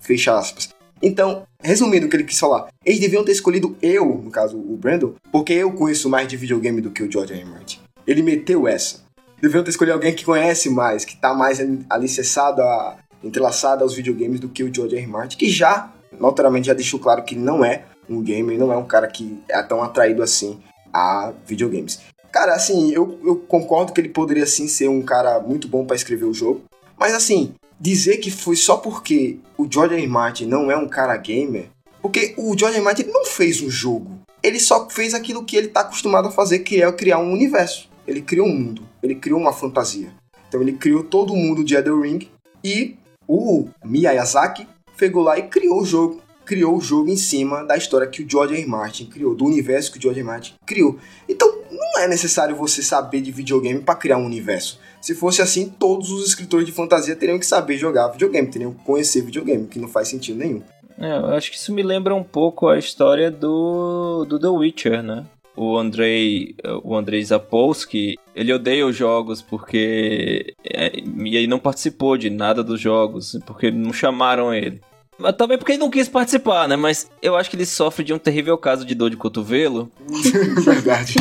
Fecha 0.00 0.38
aspas. 0.38 0.77
Então, 1.02 1.44
resumindo 1.60 2.06
o 2.06 2.08
que 2.08 2.16
ele 2.16 2.24
quis 2.24 2.38
falar, 2.38 2.68
eles 2.84 3.00
deviam 3.00 3.24
ter 3.24 3.32
escolhido 3.32 3.76
eu, 3.80 4.06
no 4.06 4.30
caso 4.30 4.56
o 4.56 4.76
Brandon, 4.76 5.14
porque 5.30 5.52
eu 5.52 5.72
conheço 5.72 6.08
mais 6.08 6.26
de 6.28 6.36
videogame 6.36 6.80
do 6.80 6.90
que 6.90 7.02
o 7.02 7.10
George 7.10 7.32
R. 7.32 7.44
Martin. 7.44 7.80
Ele 8.06 8.22
meteu 8.22 8.66
essa. 8.66 9.00
Deviam 9.40 9.62
ter 9.62 9.70
escolhido 9.70 9.94
alguém 9.94 10.14
que 10.14 10.24
conhece 10.24 10.68
mais, 10.68 11.04
que 11.04 11.14
está 11.14 11.32
mais 11.32 11.60
alicerçado, 11.88 12.60
a, 12.62 12.96
entrelaçado 13.22 13.84
aos 13.84 13.94
videogames 13.94 14.40
do 14.40 14.48
que 14.48 14.64
o 14.64 14.74
George 14.74 14.96
R. 14.96 15.06
Martin, 15.06 15.36
que 15.36 15.48
já, 15.48 15.92
notoriamente, 16.18 16.66
já 16.66 16.74
deixou 16.74 16.98
claro 16.98 17.22
que 17.22 17.36
não 17.36 17.64
é 17.64 17.84
um 18.08 18.22
gamer, 18.22 18.58
não 18.58 18.72
é 18.72 18.76
um 18.76 18.86
cara 18.86 19.06
que 19.06 19.38
é 19.48 19.62
tão 19.62 19.82
atraído 19.82 20.22
assim 20.22 20.58
a 20.92 21.32
videogames. 21.46 22.00
Cara, 22.32 22.54
assim, 22.54 22.90
eu, 22.92 23.18
eu 23.24 23.36
concordo 23.36 23.92
que 23.92 24.00
ele 24.00 24.08
poderia 24.08 24.46
sim 24.46 24.68
ser 24.68 24.88
um 24.88 25.02
cara 25.02 25.38
muito 25.40 25.68
bom 25.68 25.84
para 25.84 25.96
escrever 25.96 26.24
o 26.24 26.34
jogo, 26.34 26.62
mas 26.98 27.14
assim, 27.14 27.54
dizer 27.80 28.18
que 28.18 28.30
foi 28.30 28.56
só 28.56 28.76
porque 28.76 29.38
o 29.56 29.64
R. 29.64 30.06
Martin 30.06 30.46
não 30.46 30.70
é 30.70 30.76
um 30.76 30.88
cara 30.88 31.16
gamer, 31.16 31.70
porque 32.02 32.34
o 32.36 32.54
R. 32.54 32.80
Martin 32.80 33.04
não 33.04 33.24
fez 33.24 33.60
um 33.60 33.70
jogo. 33.70 34.18
Ele 34.42 34.60
só 34.60 34.88
fez 34.88 35.14
aquilo 35.14 35.44
que 35.44 35.56
ele 35.56 35.66
está 35.66 35.80
acostumado 35.80 36.28
a 36.28 36.30
fazer, 36.30 36.60
que 36.60 36.82
é 36.82 36.92
criar 36.92 37.18
um 37.18 37.32
universo. 37.32 37.88
Ele 38.06 38.22
criou 38.22 38.46
um 38.46 38.56
mundo, 38.56 38.82
ele 39.02 39.14
criou 39.14 39.40
uma 39.40 39.52
fantasia. 39.52 40.12
Então 40.48 40.62
ele 40.62 40.72
criou 40.72 41.02
todo 41.02 41.32
o 41.32 41.36
mundo 41.36 41.62
de 41.62 41.74
Elden 41.74 42.00
Ring 42.00 42.28
e 42.64 42.96
o 43.26 43.68
Miyazaki 43.84 44.66
pegou 44.96 45.22
lá 45.22 45.38
e 45.38 45.42
criou 45.42 45.82
o 45.82 45.84
jogo. 45.84 46.22
Criou 46.48 46.78
o 46.78 46.80
jogo 46.80 47.10
em 47.10 47.16
cima 47.16 47.62
da 47.62 47.76
história 47.76 48.06
que 48.06 48.22
o 48.22 48.26
George 48.26 48.54
R. 48.54 48.64
Martin 48.64 49.04
criou, 49.04 49.34
do 49.34 49.44
universo 49.44 49.92
que 49.92 49.98
o 49.98 50.00
George 50.00 50.20
R. 50.20 50.26
Martin 50.26 50.54
criou. 50.64 50.98
Então 51.28 51.46
não 51.70 52.00
é 52.00 52.08
necessário 52.08 52.56
você 52.56 52.82
saber 52.82 53.20
de 53.20 53.30
videogame 53.30 53.80
para 53.80 53.94
criar 53.94 54.16
um 54.16 54.24
universo. 54.24 54.80
Se 54.98 55.14
fosse 55.14 55.42
assim, 55.42 55.68
todos 55.68 56.10
os 56.10 56.26
escritores 56.26 56.64
de 56.64 56.72
fantasia 56.72 57.14
teriam 57.14 57.38
que 57.38 57.44
saber 57.44 57.76
jogar 57.76 58.08
videogame, 58.08 58.48
teriam 58.48 58.72
que 58.72 58.82
conhecer 58.82 59.20
videogame, 59.20 59.66
que 59.66 59.78
não 59.78 59.88
faz 59.88 60.08
sentido 60.08 60.38
nenhum. 60.38 60.62
É, 60.98 61.18
eu 61.18 61.26
acho 61.26 61.50
que 61.50 61.58
isso 61.58 61.70
me 61.70 61.82
lembra 61.82 62.14
um 62.14 62.24
pouco 62.24 62.66
a 62.66 62.78
história 62.78 63.30
do, 63.30 64.24
do 64.24 64.38
The 64.38 64.48
Witcher, 64.48 65.02
né? 65.02 65.26
O 65.54 65.76
Andrei, 65.76 66.54
o 66.82 66.96
Andrei 66.96 67.22
Zapolsky, 67.22 68.16
ele 68.34 68.54
odeia 68.54 68.86
os 68.86 68.96
jogos 68.96 69.42
porque 69.42 70.54
é, 70.64 70.92
e 70.96 71.36
ele 71.36 71.46
não 71.46 71.58
participou 71.58 72.16
de 72.16 72.30
nada 72.30 72.64
dos 72.64 72.80
jogos, 72.80 73.38
porque 73.44 73.70
não 73.70 73.92
chamaram 73.92 74.54
ele. 74.54 74.80
Também 75.36 75.58
porque 75.58 75.72
ele 75.72 75.80
não 75.80 75.90
quis 75.90 76.08
participar, 76.08 76.68
né? 76.68 76.76
Mas 76.76 77.10
eu 77.20 77.36
acho 77.36 77.50
que 77.50 77.56
ele 77.56 77.66
sofre 77.66 78.04
de 78.04 78.12
um 78.12 78.18
terrível 78.18 78.56
caso 78.56 78.84
de 78.84 78.94
dor 78.94 79.10
de 79.10 79.16
cotovelo. 79.16 79.90
Verdade. 80.64 81.16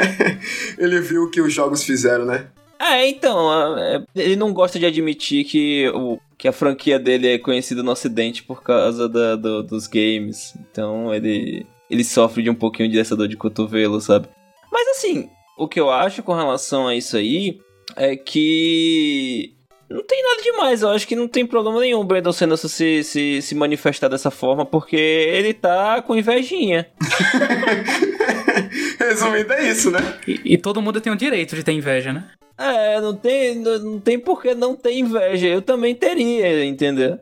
ele 0.78 1.00
viu 1.00 1.24
o 1.24 1.30
que 1.30 1.40
os 1.40 1.52
jogos 1.52 1.82
fizeram, 1.82 2.26
né? 2.26 2.48
É, 2.78 3.08
então, 3.08 3.78
é, 3.78 4.04
ele 4.14 4.36
não 4.36 4.52
gosta 4.52 4.78
de 4.78 4.84
admitir 4.84 5.44
que, 5.44 5.88
o, 5.94 6.18
que 6.36 6.46
a 6.46 6.52
franquia 6.52 6.98
dele 6.98 7.28
é 7.28 7.38
conhecida 7.38 7.82
no 7.82 7.90
ocidente 7.90 8.42
por 8.42 8.62
causa 8.62 9.08
da, 9.08 9.36
do, 9.36 9.62
dos 9.62 9.86
games. 9.86 10.54
Então 10.60 11.14
ele, 11.14 11.66
ele 11.88 12.04
sofre 12.04 12.42
de 12.42 12.50
um 12.50 12.54
pouquinho 12.54 12.90
de 12.90 12.98
essa 12.98 13.16
dor 13.16 13.28
de 13.28 13.36
cotovelo, 13.36 14.00
sabe? 14.00 14.28
Mas 14.70 14.88
assim, 14.88 15.30
o 15.56 15.66
que 15.66 15.80
eu 15.80 15.90
acho 15.90 16.22
com 16.22 16.34
relação 16.34 16.86
a 16.86 16.94
isso 16.94 17.16
aí 17.16 17.58
é 17.96 18.16
que 18.16 19.53
não 19.88 20.02
tem 20.02 20.22
nada 20.22 20.42
demais, 20.42 20.82
eu 20.82 20.90
acho 20.90 21.06
que 21.06 21.16
não 21.16 21.28
tem 21.28 21.46
problema 21.46 21.80
nenhum 21.80 22.00
o 22.00 22.04
Brandon 22.04 22.32
Sanderson 22.32 22.68
se, 22.68 23.04
se, 23.04 23.42
se 23.42 23.54
manifestar 23.54 24.08
dessa 24.08 24.30
forma, 24.30 24.64
porque 24.64 24.96
ele 24.96 25.52
tá 25.52 26.00
com 26.02 26.16
invejinha. 26.16 26.86
Resumindo, 28.98 29.52
é 29.52 29.68
isso, 29.68 29.90
né? 29.90 30.00
E, 30.26 30.40
e, 30.44 30.58
todo 30.58 30.80
mundo 30.80 31.00
tem 31.00 31.12
o 31.12 31.16
direito 31.16 31.54
de 31.54 31.62
ter 31.62 31.72
inveja, 31.72 32.12
né? 32.12 32.24
É, 32.56 33.00
não 33.00 33.14
tem, 33.14 33.56
não, 33.56 33.78
não 33.78 34.00
tem 34.00 34.18
por 34.18 34.40
que 34.40 34.54
não 34.54 34.74
ter 34.76 34.92
inveja. 34.92 35.48
Eu 35.48 35.60
também 35.60 35.94
teria, 35.94 36.64
entendeu? 36.64 37.18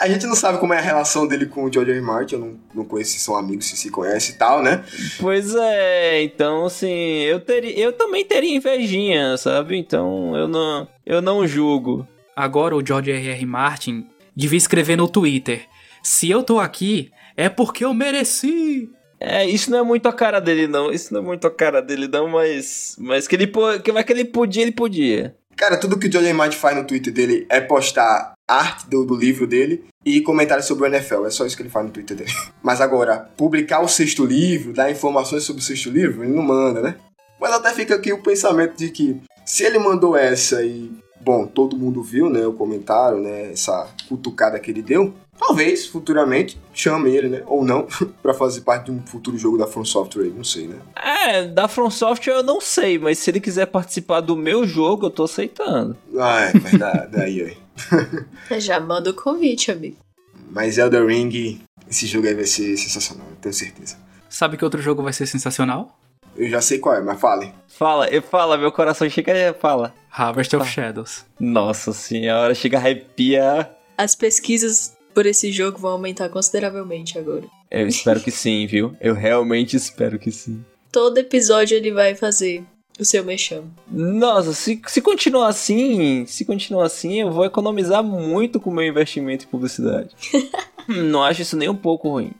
A 0.00 0.08
gente 0.08 0.26
não 0.26 0.34
sabe 0.34 0.58
como 0.58 0.74
é 0.74 0.78
a 0.78 0.82
relação 0.82 1.26
dele 1.26 1.46
com 1.46 1.64
o 1.64 1.72
George 1.72 1.90
R. 1.90 2.00
Martin, 2.00 2.34
eu 2.34 2.40
não, 2.40 2.60
não 2.74 2.84
conheço 2.84 3.12
se 3.12 3.20
são 3.20 3.36
amigos, 3.36 3.66
se 3.66 3.76
se 3.76 3.90
conhece 3.90 4.32
e 4.32 4.34
tal, 4.34 4.62
né? 4.62 4.84
Pois 5.20 5.54
é, 5.54 6.22
então 6.22 6.66
assim, 6.66 6.88
eu 7.22 7.40
teria, 7.40 7.78
eu 7.78 7.92
também 7.92 8.24
teria 8.24 8.54
invejinha, 8.54 9.36
sabe? 9.36 9.76
Então 9.76 10.36
eu 10.36 10.46
não, 10.46 10.88
eu 11.04 11.22
não 11.22 11.46
julgo. 11.46 12.06
Agora 12.34 12.76
o 12.76 12.84
George 12.86 13.10
R. 13.10 13.28
R. 13.28 13.46
Martin 13.46 14.06
devia 14.34 14.58
escrever 14.58 14.96
no 14.96 15.08
Twitter: 15.08 15.66
Se 16.02 16.28
eu 16.28 16.42
tô 16.42 16.60
aqui, 16.60 17.10
é 17.36 17.48
porque 17.48 17.84
eu 17.84 17.94
mereci. 17.94 18.90
É, 19.18 19.46
isso 19.46 19.70
não 19.70 19.78
é 19.78 19.82
muito 19.82 20.06
a 20.06 20.12
cara 20.12 20.40
dele, 20.40 20.66
não. 20.66 20.92
Isso 20.92 21.12
não 21.14 21.20
é 21.20 21.24
muito 21.24 21.46
a 21.46 21.50
cara 21.50 21.80
dele, 21.80 22.06
não, 22.06 22.28
mas. 22.28 22.96
Mas 22.98 23.26
que 23.26 23.34
ele, 23.34 23.50
que, 23.82 23.90
mas 23.90 24.04
que 24.04 24.12
ele 24.12 24.26
podia, 24.26 24.62
ele 24.62 24.72
podia. 24.72 25.34
Cara, 25.56 25.78
tudo 25.78 25.98
que 25.98 26.06
o 26.06 26.20
R. 26.20 26.32
Martin 26.34 26.58
faz 26.58 26.76
no 26.76 26.84
Twitter 26.84 27.12
dele 27.12 27.46
é 27.48 27.60
postar 27.60 28.34
arte 28.46 28.88
do, 28.88 29.04
do 29.04 29.16
livro 29.16 29.46
dele 29.46 29.84
e 30.04 30.20
comentários 30.20 30.66
sobre 30.66 30.84
o 30.84 30.86
NFL. 30.86 31.24
É 31.24 31.30
só 31.30 31.46
isso 31.46 31.56
que 31.56 31.62
ele 31.62 31.70
faz 31.70 31.86
no 31.86 31.92
Twitter 31.92 32.16
dele. 32.16 32.30
Mas 32.62 32.80
agora, 32.80 33.30
publicar 33.36 33.80
o 33.80 33.88
sexto 33.88 34.24
livro, 34.24 34.74
dar 34.74 34.90
informações 34.90 35.44
sobre 35.44 35.62
o 35.62 35.64
sexto 35.64 35.88
livro, 35.88 36.22
ele 36.22 36.34
não 36.34 36.42
manda, 36.42 36.82
né? 36.82 36.96
Mas 37.40 37.52
até 37.52 37.72
fica 37.72 37.94
aqui 37.94 38.12
o 38.12 38.22
pensamento 38.22 38.76
de 38.76 38.90
que 38.90 39.20
se 39.44 39.64
ele 39.64 39.78
mandou 39.78 40.16
essa 40.16 40.62
e 40.62 40.90
bom, 41.20 41.46
todo 41.46 41.76
mundo 41.76 42.02
viu, 42.02 42.30
né, 42.30 42.46
o 42.46 42.52
comentário, 42.52 43.18
né, 43.18 43.50
essa 43.50 43.88
cutucada 44.08 44.60
que 44.60 44.70
ele 44.70 44.80
deu. 44.80 45.12
Talvez 45.38 45.86
futuramente 45.86 46.58
chame 46.72 47.10
ele, 47.10 47.28
né, 47.28 47.42
ou 47.46 47.64
não, 47.64 47.86
para 48.22 48.34
fazer 48.34 48.62
parte 48.62 48.86
de 48.86 48.92
um 48.92 49.06
futuro 49.06 49.36
jogo 49.36 49.58
da 49.58 49.66
From 49.66 49.84
Software, 49.84 50.30
não 50.34 50.44
sei, 50.44 50.68
né? 50.68 50.76
É, 50.96 51.46
da 51.46 51.68
From 51.68 51.90
Software 51.90 52.34
eu 52.34 52.42
não 52.42 52.60
sei, 52.60 52.98
mas 52.98 53.18
se 53.18 53.30
ele 53.30 53.40
quiser 53.40 53.66
participar 53.66 54.20
do 54.20 54.36
meu 54.36 54.66
jogo, 54.66 55.06
eu 55.06 55.10
tô 55.10 55.24
aceitando. 55.24 55.96
Ah, 56.18 56.40
é 56.40 56.52
verdade, 56.52 57.16
aí, 57.20 57.42
aí. 57.42 58.60
Já 58.60 58.80
manda 58.80 59.10
o 59.10 59.14
convite, 59.14 59.70
amigo. 59.70 59.96
Mas 60.50 60.78
Elder 60.78 61.06
Ring, 61.06 61.60
esse 61.88 62.06
jogo 62.06 62.26
aí 62.26 62.34
vai 62.34 62.46
ser 62.46 62.76
sensacional, 62.76 63.26
eu 63.30 63.36
tenho 63.36 63.54
certeza. 63.54 63.96
Sabe 64.28 64.56
que 64.56 64.64
outro 64.64 64.80
jogo 64.80 65.02
vai 65.02 65.12
ser 65.12 65.26
sensacional? 65.26 65.98
Eu 66.36 66.48
já 66.48 66.60
sei 66.60 66.78
qual 66.78 66.94
é, 66.94 67.00
mas 67.00 67.18
fale. 67.18 67.52
Fala, 67.66 68.08
eu 68.08 68.20
fala, 68.20 68.58
meu 68.58 68.70
coração 68.70 69.08
chega 69.08 69.32
e 69.32 69.54
fala. 69.54 69.94
Harvest 70.10 70.54
of 70.54 70.70
Shadows. 70.70 71.24
Nossa 71.40 71.92
senhora, 71.92 72.54
chega 72.54 72.76
a 72.76 72.80
arrepiar. 72.80 73.70
As 73.96 74.14
pesquisas 74.14 74.95
por 75.16 75.24
esse 75.24 75.50
jogo 75.50 75.78
vão 75.78 75.92
aumentar 75.92 76.28
consideravelmente 76.28 77.18
agora. 77.18 77.44
Eu 77.70 77.88
espero 77.88 78.20
que 78.20 78.30
sim, 78.30 78.66
viu? 78.66 78.94
Eu 79.00 79.14
realmente 79.14 79.74
espero 79.74 80.18
que 80.18 80.30
sim. 80.30 80.62
Todo 80.92 81.16
episódio 81.16 81.74
ele 81.74 81.90
vai 81.90 82.14
fazer 82.14 82.62
o 83.00 83.04
seu 83.04 83.24
mexão. 83.24 83.64
Nossa, 83.90 84.52
se, 84.52 84.78
se 84.86 85.00
continuar 85.00 85.48
assim, 85.48 86.26
se 86.26 86.44
continuar 86.44 86.84
assim, 86.84 87.22
eu 87.22 87.32
vou 87.32 87.46
economizar 87.46 88.04
muito 88.04 88.60
com 88.60 88.68
o 88.68 88.74
meu 88.74 88.84
investimento 88.86 89.46
em 89.46 89.48
publicidade. 89.48 90.10
Não 90.86 91.24
acho 91.24 91.40
isso 91.40 91.56
nem 91.56 91.70
um 91.70 91.74
pouco 91.74 92.10
ruim. 92.10 92.32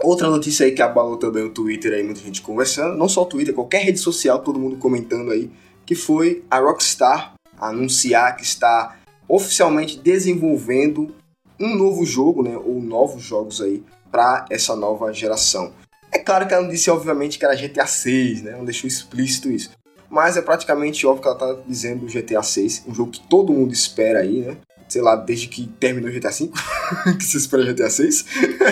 Outra 0.00 0.30
notícia 0.30 0.66
aí 0.66 0.70
que 0.70 0.82
abalou 0.82 1.16
também 1.16 1.42
o 1.42 1.50
Twitter 1.50 1.92
aí, 1.92 2.04
muita 2.04 2.20
gente 2.20 2.40
conversando, 2.40 2.96
não 2.96 3.08
só 3.08 3.22
o 3.22 3.26
Twitter, 3.26 3.52
qualquer 3.52 3.82
rede 3.82 3.98
social, 3.98 4.38
todo 4.38 4.60
mundo 4.60 4.76
comentando 4.76 5.32
aí, 5.32 5.50
que 5.84 5.96
foi 5.96 6.44
a 6.48 6.60
Rockstar 6.60 7.34
anunciar 7.58 8.36
que 8.36 8.44
está 8.44 8.96
oficialmente 9.28 9.98
desenvolvendo 9.98 11.14
um 11.60 11.76
novo 11.76 12.04
jogo, 12.06 12.42
né, 12.42 12.56
ou 12.56 12.80
novos 12.80 13.22
jogos 13.22 13.60
aí 13.60 13.82
para 14.10 14.46
essa 14.50 14.74
nova 14.74 15.12
geração. 15.12 15.72
É 16.10 16.18
claro 16.18 16.48
que 16.48 16.54
ela 16.54 16.62
não 16.62 16.70
disse 16.70 16.90
obviamente 16.90 17.38
que 17.38 17.44
era 17.44 17.54
GTA 17.54 17.86
6, 17.86 18.42
né, 18.42 18.52
não 18.52 18.64
deixou 18.64 18.88
explícito 18.88 19.50
isso. 19.50 19.70
Mas 20.08 20.36
é 20.36 20.42
praticamente 20.42 21.06
óbvio 21.06 21.22
que 21.22 21.28
ela 21.28 21.52
está 21.52 21.62
dizendo 21.68 22.06
GTA 22.06 22.42
6, 22.42 22.84
um 22.88 22.94
jogo 22.94 23.12
que 23.12 23.20
todo 23.28 23.52
mundo 23.52 23.72
espera 23.72 24.20
aí, 24.20 24.40
né? 24.40 24.56
sei 24.90 25.00
lá, 25.00 25.14
desde 25.14 25.46
que 25.46 25.68
terminou 25.78 26.10
GTA 26.10 26.30
V, 26.30 26.50
que 27.16 27.24
se 27.24 27.36
espera 27.36 27.72
GTA 27.72 27.88
6. 27.88 28.24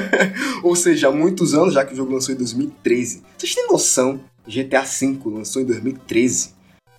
Ou 0.63 0.75
seja, 0.75 1.09
há 1.09 1.13
muitos 1.13 1.55
anos, 1.55 1.75
já 1.75 1.85
que 1.85 1.93
o 1.95 1.97
jogo 1.97 2.13
lançou 2.13 2.35
em 2.35 2.39
2013. 2.39 3.23
Vocês 3.37 3.55
têm 3.55 3.69
noção? 3.69 4.21
GTA 4.47 4.83
V 4.83 5.19
lançou 5.27 5.63
em 5.63 5.65
2013. 5.65 6.55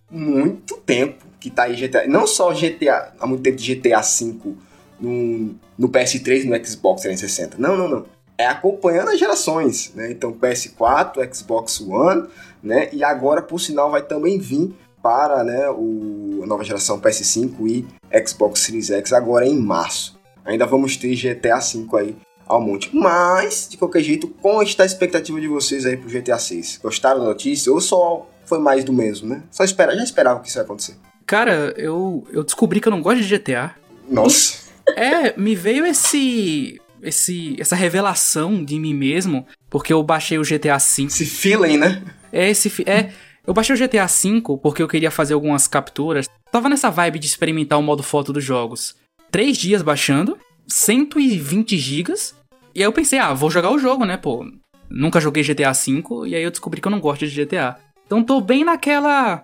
Muito 0.10 0.78
tempo 0.78 1.26
que 1.40 1.50
tá 1.50 1.64
aí 1.64 1.76
GTA. 1.76 2.08
Não 2.08 2.26
só 2.26 2.54
GTA, 2.54 3.14
há 3.20 3.28
muito 3.28 3.44
tempo 3.44 3.58
de 3.58 3.76
GTA 3.76 4.02
V 4.02 4.56
no, 5.00 5.56
no 5.78 5.90
PS3 5.90 6.44
e 6.44 6.48
no 6.48 6.66
Xbox 6.66 7.02
360. 7.02 7.58
Não, 7.58 7.78
não, 7.78 7.88
não. 7.88 8.06
É 8.38 8.46
acompanhando 8.48 9.10
as 9.10 9.20
gerações, 9.20 9.92
né? 9.96 10.12
Então 10.12 10.32
PS4, 10.32 11.34
Xbox 11.34 11.82
One, 11.82 12.28
né? 12.64 12.90
E 12.94 13.04
agora, 13.04 13.42
por 13.42 13.60
sinal, 13.60 13.92
vai 13.92 14.02
também 14.02 14.40
vir 14.40 14.74
para 15.02 15.44
né, 15.44 15.70
o, 15.70 16.42
a 16.44 16.46
nova 16.46 16.64
geração 16.64 17.00
PS5 17.00 17.68
e 17.68 17.86
Xbox 18.28 18.62
Series 18.62 18.90
X 18.90 19.14
agora 19.14 19.46
em 19.46 19.58
março. 19.58 20.20
Ainda 20.46 20.66
vamos 20.66 20.98
ter 20.98 21.16
GTA 21.16 21.60
V 21.60 21.88
aí 21.98 22.16
ao 22.48 22.60
monte. 22.60 22.90
Mas, 22.94 23.68
de 23.70 23.78
qualquer 23.78 24.02
jeito, 24.02 24.28
como 24.28 24.62
está 24.64 24.84
a 24.84 24.86
expectativa 24.86 25.40
de 25.40 25.48
vocês 25.48 25.86
aí 25.86 25.96
pro 25.96 26.10
GTA 26.10 26.40
6? 26.40 26.80
Gostaram 26.82 27.20
da 27.20 27.28
notícia 27.28 27.72
ou 27.72 27.80
só 27.80 28.28
foi 28.46 28.58
mais 28.58 28.84
do 28.84 28.92
mesmo, 28.92 29.30
né? 29.30 29.44
Só 29.52 29.64
espera, 29.64 29.96
já 29.96 30.04
esperava 30.04 30.40
que 30.40 30.50
isso 30.50 30.58
ia 30.58 30.64
acontecer. 30.64 30.96
Cara, 31.26 31.74
eu, 31.78 32.26
eu 32.32 32.44
descobri 32.44 32.82
que 32.82 32.88
eu 32.88 32.92
não 32.92 33.02
gosto 33.02 33.22
de 33.22 33.38
GTA. 33.38 33.76
Nossa. 34.10 34.59
É, 34.96 35.40
me 35.40 35.56
veio 35.56 35.86
esse 35.86 36.80
esse 37.02 37.56
essa 37.60 37.76
revelação 37.76 38.64
de 38.64 38.78
mim 38.80 38.94
mesmo, 38.94 39.46
porque 39.70 39.94
eu 39.94 40.04
baixei 40.04 40.38
o 40.38 40.44
GTA 40.44 40.78
V. 40.78 41.04
Esse 41.04 41.26
feeling, 41.26 41.78
né? 41.78 42.04
É 42.32 42.50
esse 42.50 42.72
é 42.86 43.12
eu 43.46 43.54
baixei 43.54 43.76
o 43.76 43.80
GTA 43.80 44.06
V 44.06 44.60
porque 44.62 44.84
eu 44.84 44.88
queria 44.88 45.10
fazer 45.10 45.34
algumas 45.34 45.68
capturas. 45.68 46.28
Tava 46.52 46.70
nessa 46.70 46.90
vibe 46.90 47.20
de 47.20 47.26
experimentar 47.26 47.80
o 47.80 47.84
modo 47.84 48.04
foto 48.04 48.32
dos 48.32 48.44
jogos. 48.44 48.96
Três 49.32 49.58
dias 49.58 49.82
baixando, 49.82 50.38
120 50.68 51.78
gigas. 51.78 52.36
E 52.76 52.80
aí 52.80 52.86
eu 52.86 52.94
pensei, 52.94 53.18
ah, 53.18 53.34
vou 53.34 53.50
jogar 53.50 53.72
o 53.72 53.80
jogo, 53.80 54.06
né, 54.06 54.18
pô. 54.18 54.46
Nunca 54.90 55.20
joguei 55.20 55.44
GTA 55.44 55.72
V 55.72 56.28
e 56.28 56.36
aí 56.36 56.44
eu 56.44 56.52
descobri 56.52 56.82
que 56.82 56.88
eu 56.88 56.92
não 56.92 57.00
gosto 57.00 57.28
de 57.28 57.46
GTA. 57.46 57.78
Então 58.06 58.24
tô 58.24 58.42
bem 58.42 58.64
naquela. 58.64 59.44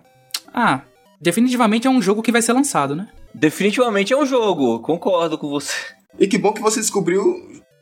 Ah, 0.52 0.82
definitivamente 1.20 1.86
é 1.86 1.90
um 1.90 2.02
jogo 2.02 2.22
que 2.22 2.32
vai 2.32 2.42
ser 2.42 2.52
lançado, 2.52 2.94
né? 2.94 3.08
Definitivamente 3.36 4.14
é 4.14 4.16
um 4.16 4.24
jogo, 4.24 4.80
concordo 4.80 5.36
com 5.36 5.50
você. 5.50 5.74
E 6.18 6.26
que 6.26 6.38
bom 6.38 6.54
que 6.54 6.62
você 6.62 6.80
descobriu 6.80 7.22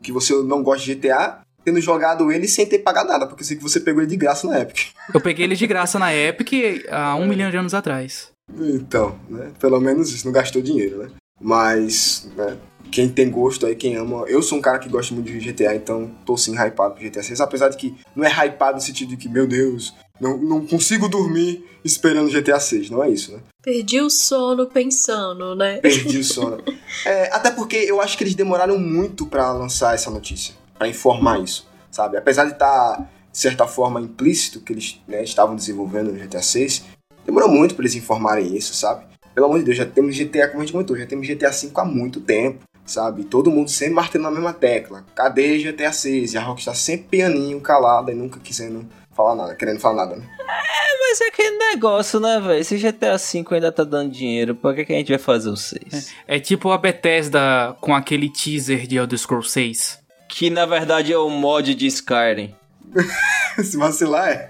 que 0.03 0.11
você 0.11 0.33
não 0.43 0.61
gosta 0.61 0.83
de 0.83 0.95
GTA 0.95 1.39
tendo 1.63 1.79
jogado 1.79 2.29
ele 2.29 2.45
sem 2.45 2.65
ter 2.65 2.79
pagado 2.79 3.07
nada, 3.07 3.25
porque 3.25 3.41
eu 3.41 3.47
sei 3.47 3.55
que 3.55 3.63
você 3.63 3.79
pegou 3.79 4.01
ele 4.01 4.09
de 4.09 4.17
graça 4.17 4.45
na 4.47 4.59
Epic. 4.59 4.89
Eu 5.13 5.21
peguei 5.21 5.45
ele 5.45 5.55
de 5.55 5.65
graça 5.65 5.97
na 5.97 6.13
Epic 6.13 6.85
há 6.91 7.15
um 7.15 7.25
milhão 7.25 7.49
de 7.49 7.57
anos 7.57 7.73
atrás. 7.73 8.29
Então, 8.53 9.17
né? 9.29 9.51
Pelo 9.57 9.79
menos 9.79 10.11
isso, 10.11 10.25
não 10.25 10.33
gastou 10.33 10.61
dinheiro, 10.61 10.97
né? 10.99 11.09
Mas, 11.41 12.29
né? 12.35 12.57
Quem 12.91 13.09
tem 13.09 13.31
gosto 13.31 13.65
aí, 13.65 13.75
quem 13.75 13.95
ama. 13.95 14.25
Eu 14.27 14.43
sou 14.43 14.59
um 14.59 14.61
cara 14.61 14.77
que 14.77 14.89
gosta 14.89 15.13
muito 15.13 15.31
de 15.31 15.39
GTA, 15.39 15.75
então 15.75 16.11
tô 16.23 16.37
sim 16.37 16.53
hypado 16.53 16.93
pro 16.93 17.03
GTA 17.03 17.23
6. 17.23 17.41
Apesar 17.41 17.69
de 17.69 17.77
que 17.77 17.95
não 18.15 18.23
é 18.23 18.29
hypado 18.29 18.75
no 18.75 18.81
sentido 18.81 19.09
de 19.09 19.17
que, 19.17 19.27
meu 19.27 19.47
Deus, 19.47 19.95
não, 20.19 20.37
não 20.37 20.65
consigo 20.65 21.07
dormir 21.07 21.65
esperando 21.83 22.31
GTA 22.31 22.59
6. 22.59 22.89
Não 22.89 23.03
é 23.03 23.09
isso, 23.09 23.31
né? 23.31 23.39
Perdi 23.61 24.01
o 24.01 24.09
sono 24.09 24.67
pensando, 24.67 25.55
né? 25.55 25.77
Perdi 25.77 26.19
o 26.19 26.23
sono. 26.25 26.63
é, 27.05 27.33
até 27.33 27.51
porque 27.51 27.75
eu 27.75 28.01
acho 28.01 28.17
que 28.17 28.23
eles 28.23 28.35
demoraram 28.35 28.77
muito 28.77 29.25
para 29.25 29.51
lançar 29.51 29.93
essa 29.95 30.09
notícia 30.09 30.53
para 30.77 30.87
informar 30.87 31.41
isso, 31.41 31.67
sabe? 31.89 32.17
Apesar 32.17 32.45
de 32.45 32.53
estar, 32.53 32.97
tá, 32.97 33.09
de 33.31 33.37
certa 33.37 33.65
forma, 33.65 34.01
implícito 34.01 34.59
que 34.59 34.73
eles 34.73 35.01
né, 35.07 35.23
estavam 35.23 35.55
desenvolvendo 35.55 36.11
no 36.11 36.19
GTA 36.19 36.41
6, 36.41 36.83
demorou 37.25 37.49
muito 37.49 37.75
para 37.75 37.83
eles 37.83 37.95
informarem 37.95 38.55
isso, 38.55 38.73
sabe? 38.73 39.05
Pelo 39.33 39.47
amor 39.47 39.59
de 39.59 39.65
Deus, 39.65 39.77
já 39.77 39.85
temos 39.85 40.17
GTA, 40.17 40.47
como 40.47 40.61
a 40.61 40.65
gente 40.65 40.71
comentou, 40.71 40.97
já 40.97 41.05
temos 41.05 41.27
GTA 41.27 41.51
5 41.51 41.79
há 41.79 41.85
muito 41.85 42.21
tempo, 42.21 42.59
sabe? 42.85 43.23
Todo 43.23 43.51
mundo 43.51 43.69
sempre 43.69 43.95
martelando 43.95 44.29
na 44.29 44.35
mesma 44.35 44.53
tecla. 44.53 45.05
Cadê 45.15 45.59
GTA 45.59 45.91
6? 45.91 46.33
E 46.33 46.37
a 46.37 46.41
Rockstar 46.41 46.75
sempre 46.75 47.07
pianinho, 47.09 47.59
calada 47.59 48.11
e 48.11 48.15
nunca 48.15 48.39
quisendo 48.39 48.87
falar 49.15 49.35
nada, 49.35 49.55
querendo 49.55 49.79
falar 49.79 50.05
nada, 50.05 50.17
né? 50.17 50.25
É, 50.39 50.99
mas 50.99 51.21
é 51.21 51.27
aquele 51.27 51.57
negócio, 51.57 52.19
né, 52.19 52.39
velho? 52.39 52.63
Se 52.63 52.77
GTA 52.77 53.17
V 53.17 53.45
ainda 53.51 53.71
tá 53.71 53.83
dando 53.83 54.11
dinheiro, 54.11 54.53
por 54.53 54.75
que, 54.75 54.85
que 54.85 54.93
a 54.93 54.97
gente 54.97 55.09
vai 55.09 55.17
fazer 55.17 55.49
o 55.49 55.55
6? 55.55 56.13
É, 56.27 56.35
é 56.35 56.39
tipo 56.39 56.71
a 56.71 56.77
Bethesda 56.77 57.75
com 57.79 57.95
aquele 57.95 58.29
teaser 58.29 58.85
de 58.85 58.97
Elder 58.97 59.17
Scrolls 59.17 59.49
6 59.51 60.05
que 60.27 60.49
na 60.49 60.65
verdade 60.65 61.13
é 61.13 61.17
o 61.17 61.29
mod 61.29 61.73
de 61.73 61.87
Skyrim. 61.87 62.53
Se 63.63 63.77
vacilar 63.77 64.27
é. 64.27 64.49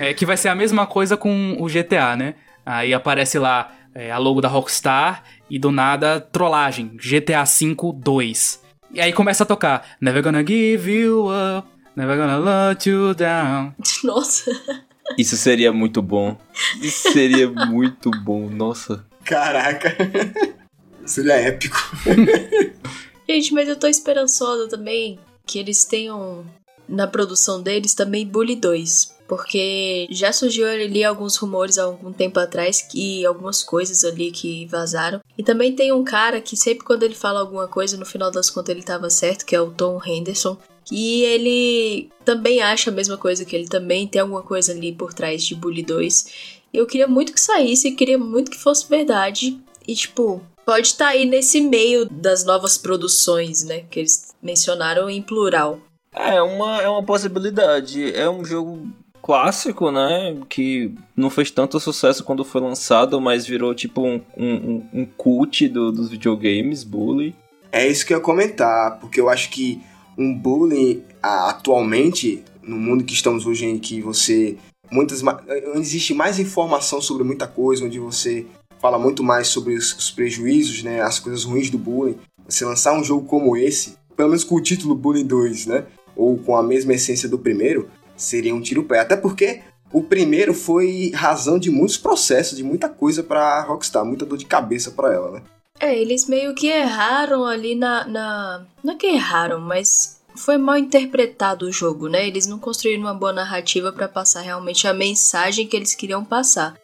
é. 0.00 0.14
Que 0.14 0.26
vai 0.26 0.36
ser 0.36 0.48
a 0.48 0.54
mesma 0.54 0.86
coisa 0.86 1.16
com 1.16 1.56
o 1.60 1.66
GTA, 1.66 2.16
né? 2.16 2.34
Aí 2.64 2.92
aparece 2.92 3.38
lá 3.38 3.72
é, 3.94 4.10
a 4.10 4.18
logo 4.18 4.40
da 4.40 4.48
Rockstar 4.48 5.22
e 5.48 5.58
do 5.58 5.70
nada 5.70 6.20
trollagem, 6.20 6.96
GTA 6.96 7.44
V 7.44 7.76
2. 7.94 8.62
E 8.92 9.00
aí 9.00 9.12
começa 9.12 9.42
a 9.42 9.46
tocar 9.46 9.86
Never 10.00 10.22
gonna 10.22 10.44
give 10.46 10.90
you 10.90 11.26
up, 11.28 11.68
never 11.96 12.16
gonna 12.16 12.38
let 12.38 12.86
you 12.86 13.14
down. 13.14 13.74
Nossa. 14.04 14.50
Isso 15.16 15.36
seria 15.36 15.72
muito 15.72 16.02
bom. 16.02 16.36
Isso 16.80 17.12
seria 17.12 17.48
muito 17.48 18.10
bom, 18.10 18.50
nossa. 18.50 19.04
Caraca. 19.24 19.96
Seria 21.04 21.34
épico. 21.34 21.78
Gente, 23.28 23.52
mas 23.54 23.68
eu 23.68 23.76
tô 23.76 23.86
esperançosa 23.86 24.68
também 24.68 25.18
que 25.46 25.60
eles 25.60 25.84
tenham 25.84 26.44
na 26.88 27.06
produção 27.06 27.62
deles 27.62 27.94
também 27.94 28.26
Bully 28.26 28.56
2. 28.56 29.16
Porque 29.28 30.06
já 30.10 30.32
surgiu 30.32 30.68
ali 30.68 31.02
alguns 31.02 31.36
rumores 31.36 31.78
há 31.78 31.84
algum 31.84 32.12
tempo 32.12 32.38
atrás 32.38 32.80
que 32.80 33.26
algumas 33.26 33.62
coisas 33.62 34.04
ali 34.04 34.30
que 34.30 34.66
vazaram. 34.66 35.20
E 35.36 35.42
também 35.42 35.74
tem 35.74 35.92
um 35.92 36.04
cara 36.04 36.40
que 36.40 36.56
sempre 36.56 36.84
quando 36.84 37.02
ele 37.02 37.14
fala 37.14 37.40
alguma 37.40 37.66
coisa, 37.66 37.96
no 37.96 38.06
final 38.06 38.30
das 38.30 38.50
contas 38.50 38.74
ele 38.74 38.84
tava 38.84 39.10
certo, 39.10 39.44
que 39.44 39.56
é 39.56 39.60
o 39.60 39.70
Tom 39.70 40.00
Henderson. 40.04 40.56
E 40.90 41.22
ele 41.22 42.10
também 42.24 42.60
acha 42.60 42.90
a 42.90 42.94
mesma 42.94 43.16
coisa 43.16 43.44
que 43.44 43.56
ele 43.56 43.68
também 43.68 44.06
tem 44.06 44.20
alguma 44.20 44.42
coisa 44.42 44.72
ali 44.72 44.92
por 44.92 45.12
trás 45.12 45.44
de 45.44 45.54
Bully 45.54 45.82
2. 45.82 46.56
Eu 46.72 46.86
queria 46.86 47.08
muito 47.08 47.32
que 47.32 47.40
saísse, 47.40 47.92
queria 47.92 48.18
muito 48.18 48.50
que 48.50 48.58
fosse 48.58 48.88
verdade. 48.88 49.58
E 49.86 49.94
tipo, 49.94 50.42
pode 50.64 50.88
estar 50.88 51.06
tá 51.06 51.10
aí 51.12 51.24
nesse 51.24 51.60
meio 51.60 52.04
das 52.04 52.44
novas 52.44 52.78
produções, 52.78 53.64
né? 53.64 53.84
Que 53.90 54.00
eles 54.00 54.34
mencionaram 54.42 55.10
em 55.10 55.22
plural. 55.22 55.80
É 56.14 56.40
uma, 56.40 56.80
é 56.82 56.88
uma 56.88 57.02
possibilidade. 57.02 58.14
É 58.14 58.28
um 58.28 58.44
jogo 58.44 58.88
clássico, 59.22 59.90
né? 59.90 60.36
Que 60.48 60.94
não 61.16 61.30
fez 61.30 61.50
tanto 61.50 61.80
sucesso 61.80 62.22
quando 62.22 62.44
foi 62.44 62.60
lançado, 62.60 63.20
mas 63.20 63.44
virou 63.44 63.74
tipo 63.74 64.02
um, 64.02 64.20
um, 64.36 64.86
um 64.92 65.04
cult 65.04 65.68
do, 65.68 65.90
dos 65.90 66.08
videogames, 66.08 66.84
Bully. 66.84 67.34
É 67.72 67.86
isso 67.86 68.06
que 68.06 68.14
eu 68.14 68.18
ia 68.18 68.22
comentar, 68.22 68.98
porque 69.00 69.20
eu 69.20 69.28
acho 69.28 69.50
que 69.50 69.82
um 70.16 70.34
bullying 70.34 71.02
atualmente, 71.22 72.42
no 72.62 72.76
mundo 72.76 73.04
que 73.04 73.14
estamos 73.14 73.46
hoje 73.46 73.66
em 73.66 73.78
que 73.78 74.00
você 74.00 74.56
muitas 74.90 75.22
existe 75.74 76.14
mais 76.14 76.38
informação 76.38 77.00
sobre 77.00 77.24
muita 77.24 77.46
coisa, 77.46 77.84
onde 77.84 77.98
você 77.98 78.46
fala 78.80 78.98
muito 78.98 79.22
mais 79.22 79.48
sobre 79.48 79.74
os, 79.74 79.92
os, 79.94 80.10
prejuízos, 80.10 80.82
né, 80.82 81.00
as 81.00 81.18
coisas 81.18 81.44
ruins 81.44 81.70
do 81.70 81.78
bullying. 81.78 82.18
Você 82.48 82.64
lançar 82.64 82.92
um 82.92 83.02
jogo 83.02 83.26
como 83.26 83.56
esse, 83.56 83.96
pelo 84.16 84.28
menos 84.28 84.44
com 84.44 84.54
o 84.54 84.60
título 84.60 84.94
Bullying 84.94 85.26
2, 85.26 85.66
né, 85.66 85.86
ou 86.14 86.38
com 86.38 86.56
a 86.56 86.62
mesma 86.62 86.94
essência 86.94 87.28
do 87.28 87.38
primeiro, 87.38 87.88
seria 88.16 88.54
um 88.54 88.60
tiro 88.60 88.84
pé. 88.84 89.00
Até 89.00 89.16
porque 89.16 89.60
o 89.92 90.02
primeiro 90.02 90.54
foi 90.54 91.10
razão 91.14 91.58
de 91.58 91.70
muitos 91.70 91.96
processos, 91.96 92.56
de 92.56 92.64
muita 92.64 92.88
coisa 92.88 93.22
para 93.22 93.62
Rockstar, 93.62 94.04
muita 94.04 94.24
dor 94.24 94.38
de 94.38 94.46
cabeça 94.46 94.90
para 94.90 95.12
ela, 95.12 95.32
né? 95.32 95.42
É, 95.78 95.96
eles 95.98 96.26
meio 96.26 96.54
que 96.54 96.68
erraram 96.68 97.44
ali 97.44 97.74
na, 97.74 98.06
na. 98.06 98.66
Não 98.82 98.94
é 98.94 98.96
que 98.96 99.06
erraram, 99.06 99.60
mas 99.60 100.22
foi 100.36 100.56
mal 100.56 100.76
interpretado 100.76 101.66
o 101.66 101.72
jogo, 101.72 102.08
né? 102.08 102.26
Eles 102.26 102.46
não 102.46 102.58
construíram 102.58 103.02
uma 103.02 103.14
boa 103.14 103.32
narrativa 103.32 103.92
para 103.92 104.08
passar 104.08 104.40
realmente 104.40 104.86
a 104.86 104.94
mensagem 104.94 105.66
que 105.66 105.76
eles 105.76 105.94
queriam 105.94 106.24
passar. 106.24 106.76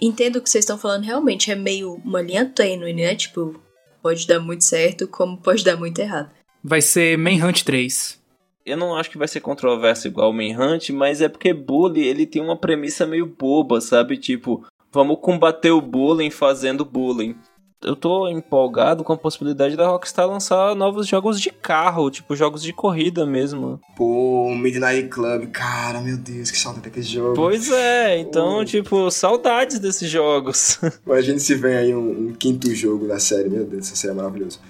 Entendo 0.00 0.36
o 0.36 0.42
que 0.42 0.50
vocês 0.50 0.64
estão 0.64 0.78
falando, 0.78 1.04
realmente 1.04 1.50
é 1.50 1.54
meio 1.54 1.94
uma 2.04 2.20
linha 2.20 2.44
tênue, 2.44 2.92
né? 2.92 3.14
Tipo, 3.14 3.60
pode 4.02 4.26
dar 4.26 4.40
muito 4.40 4.64
certo, 4.64 5.06
como 5.08 5.38
pode 5.38 5.64
dar 5.64 5.76
muito 5.76 5.98
errado. 5.98 6.30
Vai 6.62 6.82
ser 6.82 7.16
Manhunt 7.16 7.62
3. 7.62 8.22
Eu 8.66 8.76
não 8.76 8.96
acho 8.96 9.10
que 9.10 9.18
vai 9.18 9.28
ser 9.28 9.40
controverso 9.40 10.08
igual 10.08 10.30
o 10.30 10.32
Manhunt, 10.32 10.88
mas 10.90 11.20
é 11.20 11.28
porque 11.28 11.52
Bully, 11.52 12.02
ele 12.02 12.24
tem 12.26 12.40
uma 12.40 12.56
premissa 12.56 13.06
meio 13.06 13.26
boba, 13.26 13.78
sabe? 13.80 14.16
Tipo, 14.16 14.64
vamos 14.90 15.18
combater 15.20 15.70
o 15.70 15.82
bullying 15.82 16.30
fazendo 16.30 16.82
bullying 16.82 17.36
eu 17.84 17.94
tô 17.94 18.28
empolgado 18.28 19.04
com 19.04 19.12
a 19.12 19.16
possibilidade 19.16 19.76
da 19.76 19.86
Rockstar 19.86 20.26
lançar 20.26 20.74
novos 20.74 21.06
jogos 21.06 21.40
de 21.40 21.50
carro, 21.50 22.10
tipo 22.10 22.34
jogos 22.34 22.62
de 22.62 22.72
corrida 22.72 23.26
mesmo. 23.26 23.80
Pô, 23.96 24.54
Midnight 24.54 25.08
Club, 25.08 25.50
cara, 25.50 26.00
meu 26.00 26.16
Deus, 26.16 26.50
que 26.50 26.58
saudade 26.58 26.84
daquele 26.84 27.06
jogo. 27.06 27.34
Pois 27.34 27.70
é, 27.70 28.18
então, 28.18 28.64
tipo, 28.64 29.10
saudades 29.10 29.78
desses 29.78 30.08
jogos. 30.08 30.78
Imagina 31.06 31.38
se 31.38 31.54
vem 31.54 31.76
aí 31.76 31.94
um, 31.94 32.28
um, 32.28 32.32
quinto 32.32 32.74
jogo 32.74 33.06
da 33.06 33.18
série, 33.18 33.48
meu 33.48 33.64
Deus, 33.64 33.86
isso 33.86 33.96
seria 33.96 34.14
maravilhoso. 34.14 34.60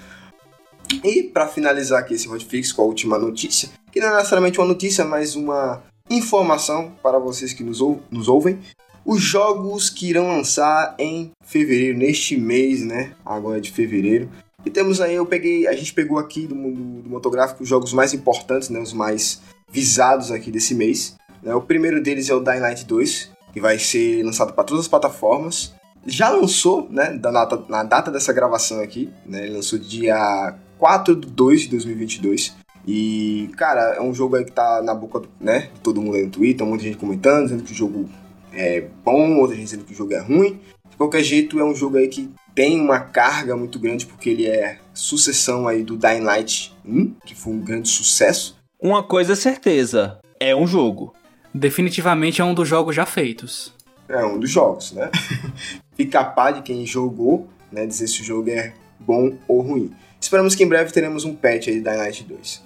E 1.03 1.23
para 1.23 1.47
finalizar 1.47 2.01
aqui 2.01 2.15
esse 2.15 2.29
Hotfix 2.29 2.73
com 2.73 2.83
a 2.83 2.85
última 2.85 3.19
notícia, 3.19 3.71
que 3.91 4.01
não 4.01 4.09
é 4.09 4.17
necessariamente 4.17 4.59
uma 4.59 4.67
notícia, 4.67 5.05
mas 5.05 5.35
uma 5.35 5.83
informação 6.11 6.93
para 7.03 7.19
vocês 7.19 7.53
que 7.53 7.65
nos, 7.65 7.81
ou 7.81 8.03
nos 8.11 8.29
ouvem 8.29 8.59
os 9.05 9.21
jogos 9.21 9.91
que 9.91 10.09
irão 10.09 10.29
lançar 10.29 10.95
em 10.99 11.31
fevereiro, 11.43 11.99
neste 11.99 12.37
mês, 12.37 12.83
né? 12.83 13.13
Agora 13.25 13.61
de 13.61 13.71
fevereiro. 13.71 14.29
E 14.65 14.71
temos 14.71 15.01
aí, 15.01 15.15
eu 15.15 15.27
peguei, 15.27 15.67
a 15.67 15.75
gente 15.75 15.93
pegou 15.93 16.19
aqui 16.19 16.47
do 16.47 16.55
mundo 16.55 17.03
do 17.03 17.11
motográfico 17.11 17.63
os 17.63 17.69
jogos 17.69 17.93
mais 17.93 18.15
importantes, 18.15 18.71
né? 18.71 18.81
Os 18.81 18.95
mais 18.95 19.43
visados 19.71 20.31
aqui 20.31 20.51
desse 20.51 20.75
mês. 20.75 21.17
Né? 21.43 21.55
O 21.55 21.61
primeiro 21.61 22.03
deles 22.03 22.31
é 22.31 22.35
o 22.35 22.41
Dying 22.41 22.61
Light 22.61 22.85
2, 22.87 23.31
que 23.53 23.61
vai 23.61 23.79
ser 23.79 24.23
lançado 24.23 24.55
para 24.55 24.65
todas 24.65 24.85
as 24.85 24.89
plataformas. 24.89 25.75
Já 26.07 26.31
lançou, 26.31 26.89
né? 26.91 27.11
Na 27.11 27.31
data, 27.31 27.65
na 27.69 27.83
data 27.83 28.11
dessa 28.11 28.33
gravação 28.33 28.81
aqui, 28.81 29.11
né? 29.27 29.45
Ele 29.45 29.57
lançou 29.57 29.79
dia 29.79 30.55
4 30.79 31.15
de 31.15 31.29
2 31.29 31.61
de 31.63 31.69
2022. 31.69 32.57
E, 32.87 33.51
cara, 33.57 33.95
é 33.97 34.03
um 34.03 34.13
jogo 34.13 34.37
aí 34.37 34.45
que 34.45 34.53
tá 34.53 34.83
na 34.83 34.95
boca 34.95 35.23
né, 35.41 35.71
de 35.75 35.81
todo 35.81 36.03
mundo 36.03 36.17
aí 36.17 36.25
no 36.25 36.31
Twitter, 36.31 36.67
muita 36.67 36.85
gente 36.85 36.99
comentando, 36.99 37.45
dizendo 37.45 37.63
que 37.63 37.73
o 37.73 37.75
jogo 37.75 38.11
é 38.55 38.87
bom, 39.05 39.37
outra 39.39 39.57
gente 39.57 39.65
dizendo 39.65 39.85
que 39.85 39.93
o 39.93 39.97
jogo 39.97 40.15
é 40.15 40.21
ruim. 40.21 40.61
De 40.89 40.97
qualquer 40.97 41.23
jeito, 41.23 41.59
é 41.59 41.65
um 41.65 41.75
jogo 41.75 41.97
aí 41.97 42.09
que 42.09 42.31
tem 42.55 42.81
uma 42.81 43.01
carga 43.01 43.57
muito 43.57 43.79
grande, 43.79 44.07
porque 44.07 44.31
ele 44.31 44.47
é 44.47 44.79
sucessão 44.93 45.67
aí 45.67 45.83
do 45.83 45.97
Dying 45.97 46.21
Light 46.21 46.75
1, 46.87 47.15
que 47.27 47.35
foi 47.35 47.53
um 47.53 47.61
grande 47.61 47.89
sucesso. 47.89 48.57
Uma 48.81 49.03
coisa 49.03 49.33
é 49.33 49.37
certeza, 49.37 50.21
é 50.39 50.55
um 50.55 50.67
jogo. 50.67 51.13
Definitivamente 51.53 52.41
é 52.41 52.45
um 52.45 52.55
dos 52.55 52.69
jogos 52.69 52.95
já 52.95 53.07
feitos. 53.07 53.75
É 54.09 54.25
um 54.25 54.39
dos 54.39 54.51
jogos, 54.51 54.93
né? 54.93 55.11
Fica 55.97 56.21
a 56.21 56.25
par 56.25 56.53
de 56.53 56.63
quem 56.63 56.85
jogou, 56.87 57.49
né? 57.73 57.87
Dizer 57.87 58.07
se 58.09 58.21
o 58.21 58.25
jogo 58.25 58.51
é 58.51 58.75
bom 59.01 59.37
ou 59.49 59.61
ruim. 59.61 59.93
Esperamos 60.21 60.55
que 60.55 60.63
em 60.63 60.69
breve 60.69 60.93
teremos 60.93 61.25
um 61.25 61.35
patch 61.35 61.69
aí 61.69 61.81
da 61.81 61.93
Dying 61.93 62.01
Light 62.01 62.25
2. 62.25 62.63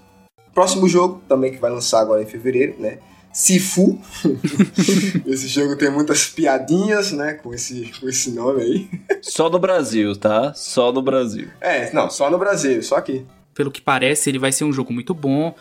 Próximo 0.55 0.89
jogo, 0.89 1.23
também 1.29 1.53
que 1.53 1.59
vai 1.59 1.71
lançar 1.71 2.01
agora 2.01 2.23
em 2.23 2.27
fevereiro, 2.27 2.77
né? 2.79 2.99
Sifu. 3.33 4.01
esse 5.27 5.49
jogo 5.49 5.77
tem 5.77 5.91
muitas 5.91 6.27
piadinhas, 6.27 7.13
né, 7.13 7.35
com 7.35 7.55
esse, 7.55 7.93
com 8.01 8.09
esse 8.09 8.31
nome 8.31 8.63
aí. 8.63 8.89
Só 9.23 9.49
no 9.49 9.59
Brasil, 9.59 10.17
tá? 10.17 10.53
Só 10.55 10.93
no 10.93 11.03
Brasil. 11.03 11.49
É, 11.61 11.93
não, 11.93 12.11
só 12.11 12.31
no 12.31 12.39
Brasil, 12.39 12.83
só 12.83 12.97
aqui. 12.97 13.25
Pelo 13.55 13.71
que 13.71 13.81
parece, 13.81 14.31
ele 14.31 14.39
vai 14.39 14.53
ser 14.53 14.65
um 14.65 14.73
jogo 14.73 14.93
muito 14.93 15.13
bom. 15.15 15.55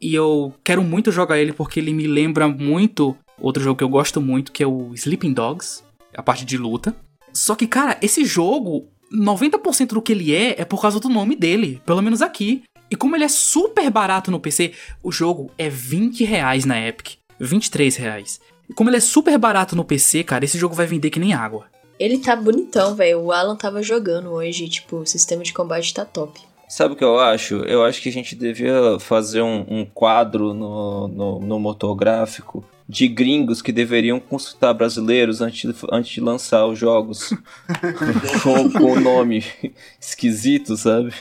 E 0.00 0.14
eu 0.14 0.52
quero 0.64 0.82
muito 0.82 1.12
jogar 1.12 1.38
ele 1.38 1.52
porque 1.52 1.78
ele 1.78 1.92
me 1.92 2.06
lembra 2.06 2.48
muito 2.48 3.16
outro 3.40 3.62
jogo 3.62 3.78
que 3.78 3.84
eu 3.84 3.88
gosto 3.88 4.20
muito, 4.20 4.50
que 4.52 4.62
é 4.62 4.66
o 4.66 4.92
Sleeping 4.94 5.32
Dogs, 5.32 5.82
a 6.16 6.22
parte 6.22 6.44
de 6.44 6.56
luta. 6.56 6.94
Só 7.32 7.54
que, 7.54 7.66
cara, 7.66 7.98
esse 8.02 8.24
jogo, 8.24 8.88
90% 9.12 9.88
do 9.88 10.02
que 10.02 10.12
ele 10.12 10.34
é 10.34 10.60
é 10.60 10.64
por 10.64 10.80
causa 10.80 10.98
do 10.98 11.08
nome 11.08 11.36
dele, 11.36 11.80
pelo 11.86 12.02
menos 12.02 12.20
aqui. 12.20 12.62
E 12.92 12.94
como 12.94 13.16
ele 13.16 13.24
é 13.24 13.28
super 13.28 13.88
barato 13.88 14.30
no 14.30 14.38
PC, 14.38 14.74
o 15.02 15.10
jogo 15.10 15.50
é 15.56 15.66
20 15.66 16.24
reais 16.24 16.66
na 16.66 16.78
Epic. 16.78 17.14
23 17.40 17.96
reais. 17.96 18.38
E 18.68 18.74
como 18.74 18.90
ele 18.90 18.98
é 18.98 19.00
super 19.00 19.38
barato 19.38 19.74
no 19.74 19.82
PC, 19.82 20.22
cara, 20.22 20.44
esse 20.44 20.58
jogo 20.58 20.74
vai 20.74 20.84
vender 20.84 21.08
que 21.08 21.18
nem 21.18 21.32
água. 21.32 21.64
Ele 21.98 22.18
tá 22.18 22.36
bonitão, 22.36 22.94
velho. 22.94 23.20
O 23.20 23.32
Alan 23.32 23.56
tava 23.56 23.82
jogando 23.82 24.32
hoje, 24.32 24.68
tipo, 24.68 24.98
o 24.98 25.06
sistema 25.06 25.42
de 25.42 25.54
combate 25.54 25.94
tá 25.94 26.04
top. 26.04 26.38
Sabe 26.68 26.92
o 26.92 26.96
que 26.96 27.02
eu 27.02 27.18
acho? 27.18 27.56
Eu 27.64 27.82
acho 27.82 28.02
que 28.02 28.10
a 28.10 28.12
gente 28.12 28.36
devia 28.36 28.98
fazer 29.00 29.40
um, 29.40 29.64
um 29.66 29.86
quadro 29.86 30.52
no, 30.52 31.08
no, 31.08 31.40
no, 31.40 31.58
motográfico 31.58 32.62
de 32.86 33.08
gringos 33.08 33.62
que 33.62 33.72
deveriam 33.72 34.20
consultar 34.20 34.74
brasileiros 34.74 35.40
antes, 35.40 35.82
antes 35.90 36.12
de 36.12 36.20
lançar 36.20 36.66
os 36.66 36.78
jogos 36.78 37.30
com, 38.42 38.70
com 38.70 39.00
nome 39.00 39.42
esquisito, 39.98 40.76
sabe? 40.76 41.14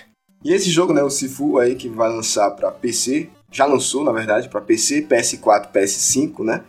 E 0.44 0.54
esse 0.54 0.70
jogo, 0.70 0.94
né, 0.94 1.04
o 1.04 1.10
Sifu 1.10 1.60
aí 1.60 1.76
que 1.76 1.88
vai 1.88 2.10
lançar 2.10 2.52
para 2.52 2.72
PC, 2.72 3.30
já 3.52 3.66
lançou 3.66 4.04
na 4.04 4.12
verdade 4.12 4.50
para 4.50 4.62
PC, 4.62 5.04
PS4, 5.04 5.72
PS5, 5.72 6.44
né? 6.44 6.64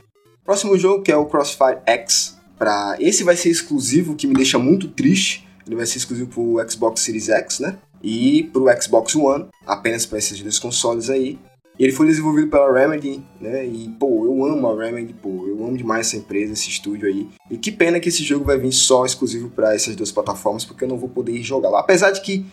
Próximo 0.44 0.76
jogo 0.76 1.02
que 1.02 1.12
é 1.12 1.16
o 1.16 1.26
Crossfire 1.26 1.78
X, 1.86 2.36
para 2.62 2.96
esse 3.00 3.24
vai 3.24 3.36
ser 3.36 3.50
exclusivo, 3.50 4.14
que 4.14 4.26
me 4.26 4.34
deixa 4.34 4.56
muito 4.56 4.86
triste. 4.86 5.48
Ele 5.66 5.74
vai 5.74 5.84
ser 5.84 5.98
exclusivo 5.98 6.28
pro 6.28 6.70
Xbox 6.70 7.00
Series 7.00 7.28
X, 7.28 7.58
né? 7.58 7.76
E 8.00 8.44
pro 8.52 8.66
Xbox 8.80 9.16
One, 9.16 9.46
apenas 9.66 10.06
para 10.06 10.18
esses 10.18 10.40
dois 10.40 10.60
consoles 10.60 11.10
aí. 11.10 11.40
E 11.76 11.84
ele 11.84 11.92
foi 11.92 12.06
desenvolvido 12.06 12.48
pela 12.48 12.72
Remedy, 12.72 13.20
né? 13.40 13.66
E, 13.66 13.88
pô, 13.98 14.24
eu 14.24 14.44
amo 14.44 14.68
a 14.68 14.84
Remedy, 14.84 15.12
pô, 15.12 15.46
eu 15.48 15.64
amo 15.64 15.76
demais 15.76 16.06
essa 16.06 16.16
empresa, 16.16 16.52
esse 16.52 16.68
estúdio 16.68 17.08
aí. 17.08 17.28
E 17.50 17.56
que 17.56 17.72
pena 17.72 17.98
que 17.98 18.08
esse 18.08 18.22
jogo 18.22 18.44
vai 18.44 18.58
vir 18.58 18.72
só 18.72 19.04
exclusivo 19.04 19.50
para 19.50 19.74
essas 19.74 19.96
duas 19.96 20.12
plataformas, 20.12 20.64
porque 20.64 20.84
eu 20.84 20.88
não 20.88 20.98
vou 20.98 21.08
poder 21.08 21.42
jogar 21.42 21.70
lá. 21.70 21.80
Apesar 21.80 22.12
de 22.12 22.20
que 22.20 22.46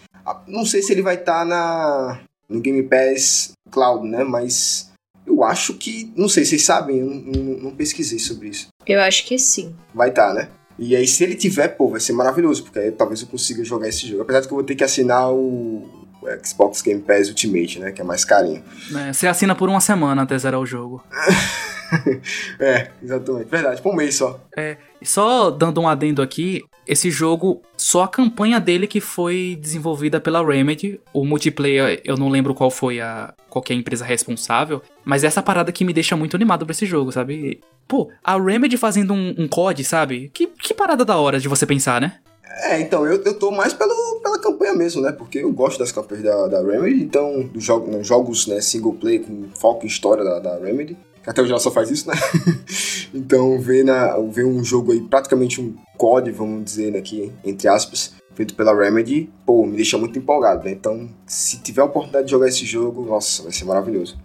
não 0.47 0.65
sei 0.65 0.81
se 0.81 0.91
ele 0.91 1.01
vai 1.01 1.15
estar 1.15 1.39
tá 1.39 1.45
na 1.45 2.19
no 2.49 2.59
Game 2.59 2.81
Pass 2.83 3.51
Cloud, 3.69 4.07
né? 4.07 4.23
Mas 4.23 4.89
eu 5.25 5.43
acho 5.43 5.75
que. 5.75 6.11
Não 6.15 6.27
sei, 6.27 6.43
vocês 6.43 6.63
sabem, 6.63 6.99
eu 6.99 7.05
não, 7.05 7.43
não 7.63 7.71
pesquisei 7.71 8.19
sobre 8.19 8.49
isso. 8.49 8.67
Eu 8.85 8.99
acho 9.01 9.25
que 9.25 9.37
sim. 9.37 9.75
Vai 9.93 10.09
estar, 10.09 10.29
tá, 10.29 10.33
né? 10.33 10.49
E 10.77 10.95
aí, 10.95 11.05
se 11.05 11.23
ele 11.23 11.35
tiver, 11.35 11.67
pô, 11.69 11.89
vai 11.89 11.99
ser 11.99 12.13
maravilhoso, 12.13 12.63
porque 12.63 12.79
aí 12.79 12.91
talvez 12.91 13.21
eu 13.21 13.27
consiga 13.27 13.63
jogar 13.63 13.89
esse 13.89 14.07
jogo. 14.07 14.21
Apesar 14.21 14.41
de 14.41 14.47
que 14.47 14.53
eu 14.53 14.57
vou 14.57 14.65
ter 14.65 14.75
que 14.75 14.83
assinar 14.83 15.29
o 15.31 16.07
Xbox 16.43 16.81
Game 16.81 17.01
Pass 17.01 17.27
Ultimate, 17.27 17.79
né? 17.79 17.91
Que 17.91 18.01
é 18.01 18.03
mais 18.03 18.23
carinho. 18.23 18.63
É, 18.95 19.13
você 19.13 19.27
assina 19.27 19.53
por 19.53 19.69
uma 19.69 19.81
semana 19.81 20.23
até 20.23 20.37
zerar 20.37 20.59
o 20.59 20.65
jogo. 20.65 21.03
é, 22.59 22.89
exatamente. 23.01 23.49
Verdade, 23.49 23.81
por 23.81 23.93
um 23.93 23.95
mês 23.95 24.15
só. 24.15 24.39
É, 24.55 24.77
só 25.01 25.49
dando 25.49 25.81
um 25.81 25.87
adendo 25.87 26.21
aqui, 26.21 26.63
esse 26.87 27.11
jogo, 27.11 27.61
só 27.77 28.03
a 28.03 28.07
campanha 28.07 28.59
dele 28.59 28.87
que 28.87 28.99
foi 28.99 29.57
desenvolvida 29.61 30.19
pela 30.19 30.45
Remedy. 30.45 30.99
O 31.13 31.23
multiplayer, 31.23 32.01
eu 32.03 32.17
não 32.17 32.29
lembro 32.29 32.55
qual 32.55 32.71
foi 32.71 32.99
a 32.99 33.33
qualquer 33.49 33.75
empresa 33.75 34.03
responsável, 34.03 34.81
mas 35.05 35.23
essa 35.23 35.41
parada 35.41 35.71
que 35.71 35.85
me 35.85 35.93
deixa 35.93 36.15
muito 36.15 36.35
animado 36.35 36.65
pra 36.65 36.71
esse 36.71 36.85
jogo, 36.85 37.11
sabe? 37.11 37.61
Pô, 37.87 38.09
a 38.23 38.39
Remedy 38.39 38.77
fazendo 38.77 39.13
um, 39.13 39.35
um 39.37 39.47
COD, 39.47 39.83
sabe? 39.83 40.29
Que, 40.33 40.47
que 40.47 40.73
parada 40.73 41.05
da 41.05 41.17
hora 41.17 41.39
de 41.39 41.47
você 41.47 41.65
pensar, 41.65 42.01
né? 42.01 42.19
É, 42.63 42.81
então, 42.81 43.05
eu, 43.05 43.21
eu 43.23 43.33
tô 43.35 43.51
mais 43.51 43.73
pelo, 43.73 44.19
pela 44.21 44.39
campanha 44.39 44.73
mesmo, 44.73 45.01
né? 45.01 45.11
Porque 45.11 45.39
eu 45.39 45.51
gosto 45.51 45.79
das 45.79 45.91
campanhas 45.91 46.23
da, 46.23 46.47
da 46.47 46.61
Remedy, 46.61 47.03
então, 47.03 47.43
dos 47.43 47.63
jogo, 47.63 47.89
né, 47.89 48.03
jogos 48.03 48.47
né, 48.47 48.59
single 48.59 48.93
play 48.93 49.19
com 49.19 49.49
foco 49.53 49.85
em 49.85 49.87
história 49.87 50.23
da, 50.23 50.39
da 50.39 50.57
Remedy, 50.57 50.97
até 51.25 51.41
hoje 51.41 51.51
ela 51.51 51.59
só 51.59 51.71
faz 51.71 51.89
isso, 51.89 52.07
né? 52.07 52.15
então, 53.13 53.59
ver, 53.59 53.83
na, 53.83 54.17
ver 54.31 54.45
um 54.45 54.63
jogo 54.63 54.91
aí, 54.91 55.01
praticamente 55.01 55.61
um 55.61 55.75
COD, 55.97 56.31
vamos 56.31 56.63
dizer 56.63 56.91
né, 56.91 56.99
aqui, 56.99 57.31
entre 57.43 57.67
aspas, 57.67 58.13
feito 58.33 58.55
pela 58.55 58.73
Remedy, 58.73 59.29
pô, 59.45 59.65
me 59.65 59.75
deixa 59.75 59.97
muito 59.97 60.17
empolgado, 60.17 60.63
né? 60.63 60.71
Então, 60.71 61.09
se 61.25 61.57
tiver 61.59 61.81
a 61.81 61.85
oportunidade 61.85 62.25
de 62.25 62.31
jogar 62.31 62.47
esse 62.47 62.65
jogo, 62.65 63.05
nossa, 63.05 63.43
vai 63.43 63.51
ser 63.51 63.65
maravilhoso. 63.65 64.17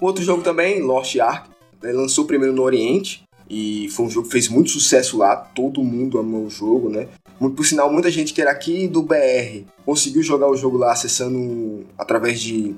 Outro 0.00 0.24
jogo 0.24 0.42
também, 0.42 0.82
Lost 0.82 1.16
Ark, 1.18 1.48
né, 1.82 1.92
lançou 1.92 2.24
primeiro 2.24 2.54
no 2.54 2.62
Oriente, 2.62 3.24
e 3.48 3.88
foi 3.90 4.06
um 4.06 4.10
jogo 4.10 4.26
que 4.26 4.32
fez 4.32 4.48
muito 4.48 4.70
sucesso 4.70 5.16
lá, 5.16 5.36
todo 5.36 5.84
mundo 5.84 6.18
amou 6.18 6.46
o 6.46 6.50
jogo, 6.50 6.88
né? 6.88 7.08
Por 7.38 7.64
sinal, 7.64 7.92
muita 7.92 8.10
gente 8.10 8.32
que 8.32 8.40
era 8.40 8.50
aqui 8.50 8.88
do 8.88 9.02
BR 9.02 9.64
conseguiu 9.84 10.22
jogar 10.22 10.48
o 10.48 10.56
jogo 10.56 10.78
lá 10.78 10.92
acessando 10.92 11.84
através 11.98 12.40
de, 12.40 12.74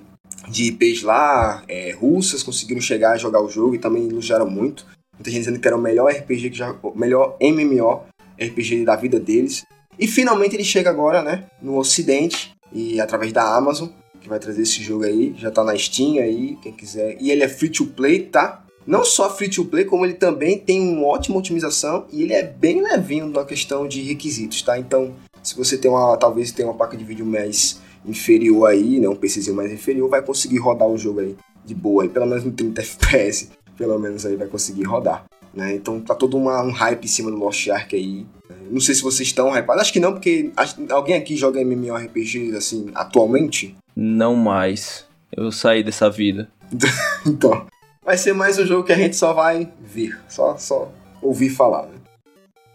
de 0.49 0.69
IPs 0.69 1.03
lá, 1.03 1.63
é, 1.69 1.93
russas, 1.93 2.43
conseguiram 2.43 2.81
chegar 2.81 3.13
a 3.13 3.17
jogar 3.17 3.43
o 3.43 3.49
jogo 3.49 3.75
e 3.75 3.79
também 3.79 4.09
elogiaram 4.09 4.49
muito. 4.49 4.87
Muita 5.15 5.31
gente 5.31 5.41
dizendo 5.41 5.61
que 5.61 5.67
era 5.67 5.77
o 5.77 5.81
melhor 5.81 6.11
RPG 6.11 6.51
que 6.51 6.59
já. 6.59 6.75
O 6.83 6.97
melhor 6.97 7.37
MMO 7.41 8.05
RPG 8.41 8.85
da 8.85 8.97
vida 8.97 9.19
deles. 9.19 9.65
E 9.99 10.07
finalmente 10.07 10.55
ele 10.55 10.65
chega 10.65 10.91
agora, 10.91 11.23
né? 11.23 11.47
No 11.61 11.79
ocidente. 11.79 12.55
E 12.73 13.01
através 13.01 13.33
da 13.33 13.57
Amazon, 13.57 13.89
que 14.21 14.29
vai 14.29 14.39
trazer 14.39 14.63
esse 14.63 14.83
jogo 14.83 15.05
aí. 15.05 15.35
Já 15.39 15.51
tá 15.51 15.65
na 15.65 15.77
Steam 15.77 16.23
aí, 16.23 16.57
quem 16.63 16.73
quiser. 16.73 17.17
E 17.21 17.31
ele 17.31 17.43
é 17.43 17.49
free 17.49 17.71
to 17.71 17.87
play, 17.87 18.21
tá? 18.21 18.63
não 18.87 19.05
só 19.05 19.29
free 19.29 19.49
to 19.49 19.65
play, 19.65 19.85
como 19.85 20.07
ele 20.07 20.15
também 20.15 20.59
tem 20.59 20.81
uma 20.81 21.09
ótima 21.09 21.39
otimização 21.39 22.07
e 22.13 22.23
ele 22.23 22.33
é 22.33 22.43
bem 22.43 22.81
levinho 22.81 23.27
na 23.27 23.45
questão 23.45 23.89
de 23.89 24.01
requisitos, 24.03 24.63
tá? 24.63 24.79
Então, 24.79 25.15
se 25.43 25.57
você 25.57 25.77
tem 25.77 25.91
uma, 25.91 26.17
talvez 26.17 26.53
tenha 26.53 26.69
uma 26.69 26.77
placa 26.77 26.97
de 26.97 27.05
vídeo 27.05 27.27
mais 27.27 27.81
inferior 28.07 28.69
aí, 28.69 29.01
né, 29.01 29.09
um 29.09 29.17
PCzinho 29.17 29.57
mais 29.57 29.73
inferior, 29.73 30.09
vai 30.09 30.23
conseguir 30.23 30.59
rodar 30.59 30.89
o 30.89 30.99
jogo 30.99 31.21
aí 31.21 31.37
de 31.65 31.75
boa, 31.75 32.05
aí, 32.05 32.09
pelo 32.09 32.27
menos 32.27 32.45
no 32.45 32.53
30 32.53 32.81
FPS, 32.81 33.51
pelo 33.77 33.99
menos 33.99 34.25
aí 34.25 34.37
vai 34.37 34.47
conseguir 34.47 34.85
rodar, 34.85 35.25
né? 35.53 35.75
Então 35.75 36.01
tá 36.01 36.15
todo 36.15 36.37
uma, 36.37 36.63
um 36.63 36.71
hype 36.71 37.05
em 37.05 37.09
cima 37.09 37.31
do 37.31 37.37
Lost 37.37 37.69
Ark 37.69 37.95
aí. 37.95 38.27
Não 38.71 38.81
sei 38.81 38.95
se 38.95 39.03
vocês 39.03 39.29
estão 39.29 39.57
hypados, 39.57 39.83
acho 39.83 39.93
que 39.93 40.01
não, 40.01 40.13
porque 40.13 40.51
alguém 40.91 41.17
aqui 41.17 41.37
joga 41.37 41.61
MMORPG 41.61 42.55
assim 42.57 42.91
atualmente? 42.95 43.77
Não 43.95 44.35
mais. 44.35 45.07
Eu 45.37 45.51
saí 45.51 45.83
dessa 45.83 46.09
vida. 46.09 46.49
então, 47.27 47.67
vai 48.05 48.17
ser 48.17 48.33
mais 48.33 48.59
um 48.59 48.67
jogo 48.67 48.85
que 48.85 48.93
a 48.93 48.97
gente 48.97 49.17
só 49.17 49.33
vai 49.33 49.71
ver, 49.81 50.19
só, 50.29 50.57
só 50.57 50.91
ouvir 51.21 51.51
falar. 51.51 51.87
Né? 51.87 51.95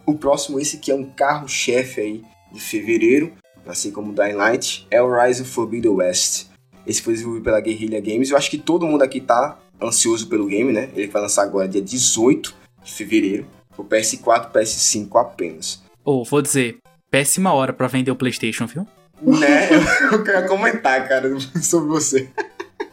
O 0.06 0.14
próximo, 0.14 0.60
esse 0.60 0.78
que 0.78 0.92
é 0.92 0.96
um 0.96 1.06
carro-chefe 1.06 2.02
aí 2.02 2.24
de 2.52 2.60
fevereiro, 2.60 3.32
assim 3.66 3.92
como 3.92 4.12
o 4.12 4.16
Dying 4.16 4.34
Light, 4.34 4.88
é 4.90 5.02
o 5.02 5.14
Rise 5.14 5.42
of 5.42 5.52
Forbidden 5.52 5.92
West. 5.92 6.48
Esse 6.86 7.02
foi 7.02 7.14
desenvolvido 7.14 7.44
pela 7.44 7.62
Guerrilla 7.62 8.00
Games. 8.00 8.32
Eu 8.32 8.38
acho 8.38 8.50
que 8.50 8.58
todo 8.58 8.88
mundo 8.88 9.04
aqui 9.04 9.22
tá 9.22 9.58
ansioso 9.82 10.28
pelo 10.28 10.48
game, 10.48 10.72
né? 10.72 10.90
Ele 10.96 11.08
vai 11.08 11.22
lançar 11.22 11.44
agora 11.44 11.68
dia 11.68 11.82
18 11.82 12.54
de 12.84 12.92
fevereiro, 12.92 13.46
pro 13.76 13.84
PS4 13.86 14.50
e 14.50 14.54
PS5 14.54 15.20
apenas. 15.20 15.82
Ou, 16.04 16.22
oh, 16.22 16.24
vou 16.24 16.42
dizer, 16.42 16.78
péssima 17.10 17.54
hora 17.54 17.74
para 17.74 17.88
vender 17.88 18.12
o 18.12 18.16
PlayStation, 18.16 18.66
viu? 18.66 18.88
Né? 19.22 19.70
Eu, 19.72 19.82
eu 20.18 20.24
queria 20.24 20.48
comentar, 20.48 21.08
cara, 21.08 21.30
sobre 21.62 21.90
você. 21.90 22.30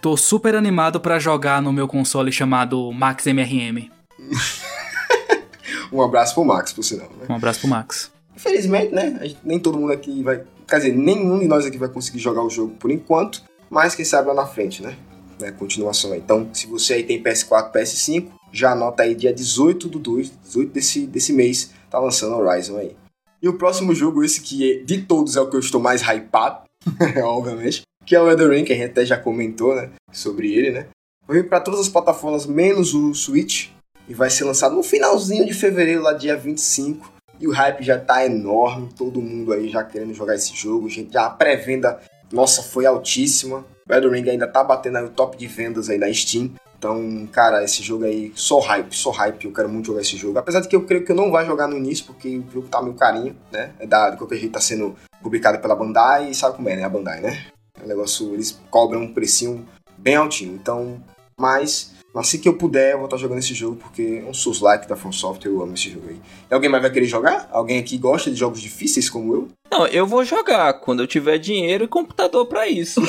Tô 0.00 0.16
super 0.16 0.54
animado 0.54 1.00
para 1.00 1.18
jogar 1.18 1.60
no 1.62 1.72
meu 1.72 1.88
console 1.88 2.30
chamado 2.30 2.92
Max 2.92 3.26
MRM. 3.26 3.90
um 5.92 6.02
abraço 6.02 6.34
pro 6.34 6.44
Max, 6.44 6.72
por 6.72 6.82
sinal. 6.82 7.10
Né? 7.18 7.26
Um 7.28 7.34
abraço 7.34 7.60
pro 7.60 7.68
Max. 7.68 8.12
Infelizmente, 8.36 8.94
né? 8.94 9.34
Nem 9.42 9.58
todo 9.58 9.78
mundo 9.78 9.92
aqui 9.92 10.22
vai. 10.22 10.42
Quer 10.68 10.76
dizer, 10.76 10.94
nenhum 10.94 11.38
de 11.38 11.46
nós 11.46 11.64
aqui 11.64 11.78
vai 11.78 11.88
conseguir 11.88 12.18
jogar 12.18 12.42
o 12.42 12.50
jogo 12.50 12.74
por 12.78 12.90
enquanto. 12.90 13.42
Mas 13.70 13.94
quem 13.94 14.04
sabe 14.04 14.28
lá 14.28 14.34
na 14.34 14.46
frente, 14.46 14.82
né? 14.82 14.96
né? 15.40 15.52
Continuação 15.52 16.12
aí. 16.12 16.18
Então, 16.18 16.48
se 16.52 16.66
você 16.66 16.94
aí 16.94 17.02
tem 17.02 17.22
PS4, 17.22 17.72
PS5, 17.72 18.28
já 18.52 18.72
anota 18.72 19.02
aí 19.02 19.14
dia 19.14 19.32
18 19.32 19.88
do 19.88 19.98
2, 19.98 20.32
18 20.44 20.72
desse, 20.72 21.06
desse 21.06 21.32
mês, 21.32 21.70
tá 21.90 21.98
lançando 21.98 22.36
Horizon 22.36 22.76
aí. 22.76 22.96
E 23.40 23.48
o 23.48 23.56
próximo 23.56 23.94
jogo, 23.94 24.24
esse 24.24 24.40
que 24.40 24.72
é, 24.72 24.82
de 24.82 25.02
todos 25.02 25.36
é 25.36 25.40
o 25.40 25.48
que 25.48 25.56
eu 25.56 25.60
estou 25.60 25.80
mais 25.80 26.02
hypado, 26.02 26.64
obviamente, 27.22 27.82
que 28.04 28.16
é 28.16 28.20
o 28.20 28.28
Elden 28.28 28.48
Ring, 28.48 28.64
que 28.64 28.72
a 28.72 28.76
gente 28.76 28.90
até 28.90 29.06
já 29.06 29.16
comentou, 29.16 29.74
né, 29.76 29.90
sobre 30.12 30.52
ele, 30.52 30.70
né. 30.70 30.86
Vai 31.26 31.42
para 31.42 31.60
todas 31.60 31.80
as 31.80 31.88
plataformas, 31.88 32.46
menos 32.46 32.94
o 32.94 33.14
Switch, 33.14 33.68
e 34.08 34.14
vai 34.14 34.30
ser 34.30 34.44
lançado 34.44 34.74
no 34.74 34.82
finalzinho 34.82 35.46
de 35.46 35.52
fevereiro, 35.52 36.02
lá 36.02 36.14
dia 36.14 36.36
25. 36.36 37.17
E 37.40 37.46
o 37.46 37.52
hype 37.52 37.82
já 37.82 37.98
tá 37.98 38.24
enorme, 38.24 38.88
todo 38.96 39.20
mundo 39.20 39.52
aí 39.52 39.68
já 39.68 39.84
querendo 39.84 40.12
jogar 40.12 40.34
esse 40.34 40.54
jogo, 40.54 40.88
gente, 40.88 41.12
já 41.12 41.26
a 41.26 41.30
pré-venda, 41.30 42.00
nossa, 42.32 42.62
foi 42.62 42.84
altíssima. 42.84 43.64
O 43.88 43.92
Elden 43.92 44.12
Ring 44.12 44.30
ainda 44.30 44.46
tá 44.46 44.62
batendo 44.62 44.98
aí 44.98 45.04
o 45.04 45.10
top 45.10 45.36
de 45.36 45.46
vendas 45.46 45.88
aí 45.88 45.98
da 45.98 46.12
Steam. 46.12 46.52
Então, 46.78 47.28
cara, 47.32 47.64
esse 47.64 47.82
jogo 47.82 48.04
aí, 48.04 48.32
só 48.36 48.60
hype, 48.60 48.94
só 48.94 49.10
hype, 49.10 49.44
eu 49.44 49.52
quero 49.52 49.68
muito 49.68 49.86
jogar 49.86 50.00
esse 50.00 50.16
jogo. 50.16 50.38
Apesar 50.38 50.60
de 50.60 50.68
que 50.68 50.76
eu 50.76 50.84
creio 50.84 51.04
que 51.04 51.10
eu 51.10 51.16
não 51.16 51.30
vai 51.30 51.44
jogar 51.44 51.66
no 51.66 51.76
início, 51.76 52.04
porque 52.06 52.38
o 52.38 52.50
jogo 52.52 52.68
tá 52.68 52.80
meio 52.80 52.94
carinho, 52.94 53.36
né? 53.50 53.72
É 53.80 53.86
da, 53.86 54.10
de 54.10 54.16
qualquer 54.16 54.36
jeito 54.36 54.52
tá 54.52 54.60
sendo 54.60 54.94
publicado 55.20 55.58
pela 55.58 55.74
Bandai, 55.74 56.30
e 56.30 56.34
sabe 56.34 56.54
como 56.54 56.68
é, 56.68 56.76
né? 56.76 56.84
A 56.84 56.88
Bandai, 56.88 57.20
né? 57.20 57.46
O 57.82 57.86
negócio, 57.86 58.32
eles 58.32 58.60
cobram 58.70 59.00
um 59.02 59.12
precinho 59.12 59.66
bem 59.96 60.14
altinho. 60.14 60.54
Então, 60.54 61.02
mas 61.36 61.94
assim 62.14 62.38
que 62.38 62.48
eu 62.48 62.54
puder, 62.54 62.92
eu 62.92 62.98
vou 62.98 63.06
estar 63.06 63.16
jogando 63.16 63.38
esse 63.38 63.54
jogo, 63.54 63.76
porque 63.76 64.22
é 64.24 64.28
um 64.28 64.34
Souls 64.34 64.60
like 64.60 64.88
da 64.88 64.96
From 64.96 65.12
Software, 65.12 65.50
eu 65.50 65.62
amo 65.62 65.74
esse 65.74 65.90
jogo 65.90 66.06
aí. 66.08 66.20
E 66.50 66.54
alguém 66.54 66.70
mais 66.70 66.82
vai 66.82 66.90
querer 66.90 67.06
jogar? 67.06 67.48
Alguém 67.52 67.78
aqui 67.78 67.96
gosta 67.98 68.30
de 68.30 68.36
jogos 68.36 68.60
difíceis 68.60 69.08
como 69.10 69.34
eu? 69.34 69.48
Não, 69.70 69.86
eu 69.86 70.06
vou 70.06 70.24
jogar 70.24 70.72
quando 70.74 71.02
eu 71.02 71.06
tiver 71.06 71.38
dinheiro 71.38 71.84
e 71.84 71.88
computador 71.88 72.46
para 72.46 72.66
isso. 72.66 73.00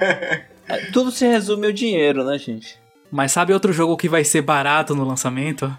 Tudo 0.92 1.10
se 1.10 1.26
resume 1.26 1.66
ao 1.66 1.72
dinheiro, 1.72 2.24
né, 2.24 2.38
gente? 2.38 2.80
Mas 3.10 3.32
sabe 3.32 3.52
outro 3.52 3.72
jogo 3.72 3.96
que 3.96 4.08
vai 4.08 4.24
ser 4.24 4.40
barato 4.40 4.94
no 4.94 5.04
lançamento? 5.04 5.70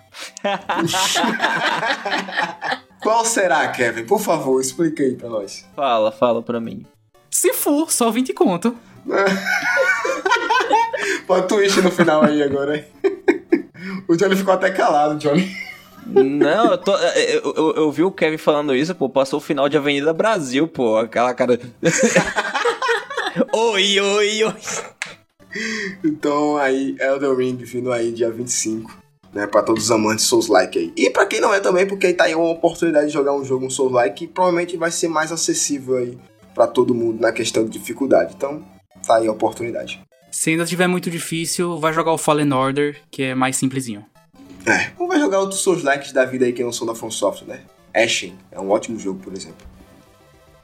Qual 3.02 3.26
será, 3.26 3.68
Kevin? 3.70 4.06
Por 4.06 4.20
favor, 4.20 4.62
explica 4.62 5.02
aí 5.02 5.16
pra 5.16 5.30
nós. 5.30 5.66
Fala, 5.76 6.12
fala 6.12 6.44
pra 6.44 6.62
mim. 6.62 6.86
Se 7.32 7.52
for, 7.54 7.92
só 7.92 8.12
20 8.12 8.34
conto. 8.34 8.78
Pode 11.28 11.48
twist 11.48 11.82
no 11.82 11.92
final 11.92 12.24
aí 12.24 12.42
agora. 12.42 12.86
o 14.08 14.16
Johnny 14.16 14.36
ficou 14.36 14.54
até 14.54 14.72
calado, 14.72 15.18
Johnny. 15.18 15.52
Não, 16.06 16.72
eu, 16.72 16.78
tô, 16.78 16.96
eu, 16.98 17.54
eu, 17.56 17.76
eu, 17.76 17.92
vi 17.92 18.04
o 18.04 18.12
Kevin 18.12 18.38
falando 18.38 18.76
isso, 18.76 18.94
pô, 18.94 19.10
passou 19.10 19.40
o 19.40 19.42
final 19.42 19.70
de 19.70 19.78
Avenida 19.78 20.14
Brasil, 20.14 20.68
pô, 20.68 20.98
aquela 20.98 21.34
cara. 21.34 21.60
oi, 23.54 24.00
oi, 24.00 24.44
oi. 24.44 24.54
Então 26.04 26.58
aí, 26.58 26.96
Elden 27.00 27.36
Ring 27.36 27.58
vindo 27.58 27.92
aí 27.92 28.12
dia 28.12 28.30
25, 28.30 28.92
né, 29.34 29.48
para 29.48 29.64
todos 29.64 29.86
os 29.86 29.92
amantes 29.92 30.26
Souls-like 30.26 30.78
aí. 30.78 30.94
E 30.98 31.10
para 31.10 31.26
quem 31.26 31.40
não 31.40 31.54
é 31.54 31.60
também, 31.60 31.88
porque 31.88 32.08
aí 32.08 32.14
tá 32.14 32.26
aí 32.26 32.36
uma 32.36 32.50
oportunidade 32.50 33.08
de 33.08 33.14
jogar 33.14 33.34
um 33.34 33.46
jogo 33.46 33.66
um 33.66 33.70
Souls-like 33.70 34.16
que 34.16 34.28
provavelmente 34.28 34.76
vai 34.76 34.92
ser 34.92 35.08
mais 35.08 35.32
acessível 35.32 35.98
aí 35.98 36.18
para 36.54 36.68
todo 36.68 36.94
mundo 36.94 37.22
na 37.22 37.32
questão 37.32 37.64
de 37.64 37.72
dificuldade. 37.72 38.34
Então, 38.36 38.64
tá 39.06 39.18
aí 39.18 39.28
a 39.28 39.32
oportunidade. 39.32 40.02
Se 40.44 40.50
ainda 40.50 40.66
tiver 40.66 40.88
muito 40.88 41.10
difícil, 41.10 41.80
vai 41.80 41.94
jogar 41.94 42.12
o 42.12 42.18
Fallen 42.18 42.52
Order, 42.52 43.00
que 43.10 43.24
é 43.24 43.34
mais 43.34 43.56
simplesinho. 43.56 44.06
É, 44.66 44.92
ou 45.00 45.08
vai 45.08 45.18
jogar 45.18 45.40
outros 45.40 45.62
Souls 45.62 45.84
likes 45.84 46.12
da 46.12 46.26
vida 46.26 46.44
aí 46.44 46.52
que 46.52 46.62
não 46.62 46.74
são 46.74 46.86
da 46.86 46.94
From 46.94 47.10
Software, 47.10 47.48
né? 47.48 47.62
Ashen 47.96 48.36
é 48.52 48.60
um 48.60 48.70
ótimo 48.70 49.00
jogo, 49.00 49.22
por 49.24 49.32
exemplo. 49.32 49.66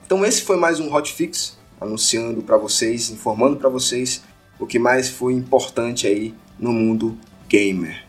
Então 0.06 0.26
esse 0.26 0.42
foi 0.42 0.58
mais 0.58 0.82
um 0.82 0.94
Hotfix, 0.94 1.58
anunciando 1.80 2.42
para 2.42 2.58
vocês, 2.58 3.10
informando 3.10 3.56
para 3.56 3.70
vocês 3.70 4.22
o 4.60 4.68
que 4.68 4.78
mais 4.78 5.08
foi 5.08 5.32
importante 5.32 6.06
aí 6.06 6.36
no 6.60 6.74
mundo 6.74 7.18
gamer. 7.48 8.04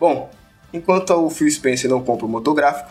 Bom, 0.00 0.30
enquanto 0.72 1.10
o 1.10 1.28
Phil 1.28 1.50
Spencer 1.50 1.90
não 1.90 2.02
compra 2.02 2.24
o 2.24 2.30
motográfico, 2.30 2.90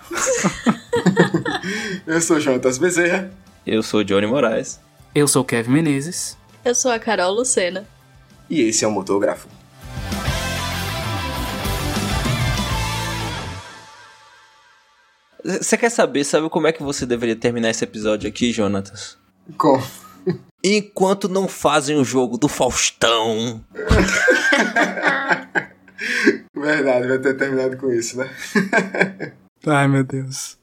eu 2.06 2.22
sou 2.22 2.40
Jonatas 2.40 2.78
Bezerra. 2.78 3.34
Eu 3.66 3.82
sou 3.82 4.04
Johnny 4.04 4.28
Moraes. 4.28 4.80
Eu 5.16 5.28
sou 5.28 5.44
Kevin 5.44 5.72
Menezes. 5.72 6.38
Eu 6.64 6.76
sou 6.76 6.92
a 6.92 7.00
Carol 7.00 7.34
Lucena. 7.34 7.92
E 8.54 8.62
esse 8.62 8.86
é 8.86 8.88
o 8.88 8.92
Motográfico. 8.92 9.52
Você 15.44 15.76
quer 15.76 15.90
saber, 15.90 16.24
sabe 16.24 16.48
como 16.52 16.68
é 16.68 16.72
que 16.72 16.84
você 16.84 17.04
deveria 17.04 17.36
terminar 17.36 17.72
esse 17.72 17.84
episódio 17.84 18.30
aqui, 18.30 18.52
Jonatas? 18.52 19.18
Como? 19.58 19.84
Enquanto 20.64 21.28
não 21.28 21.48
fazem 21.48 21.98
o 21.98 22.06
jogo 22.06 22.38
do 22.38 22.48
Faustão. 22.48 23.66
Verdade, 26.56 27.08
vai 27.08 27.18
ter 27.18 27.36
terminado 27.36 27.76
com 27.78 27.92
isso, 27.92 28.20
né? 28.20 28.30
Ai, 29.66 29.88
meu 29.88 30.04
Deus. 30.04 30.60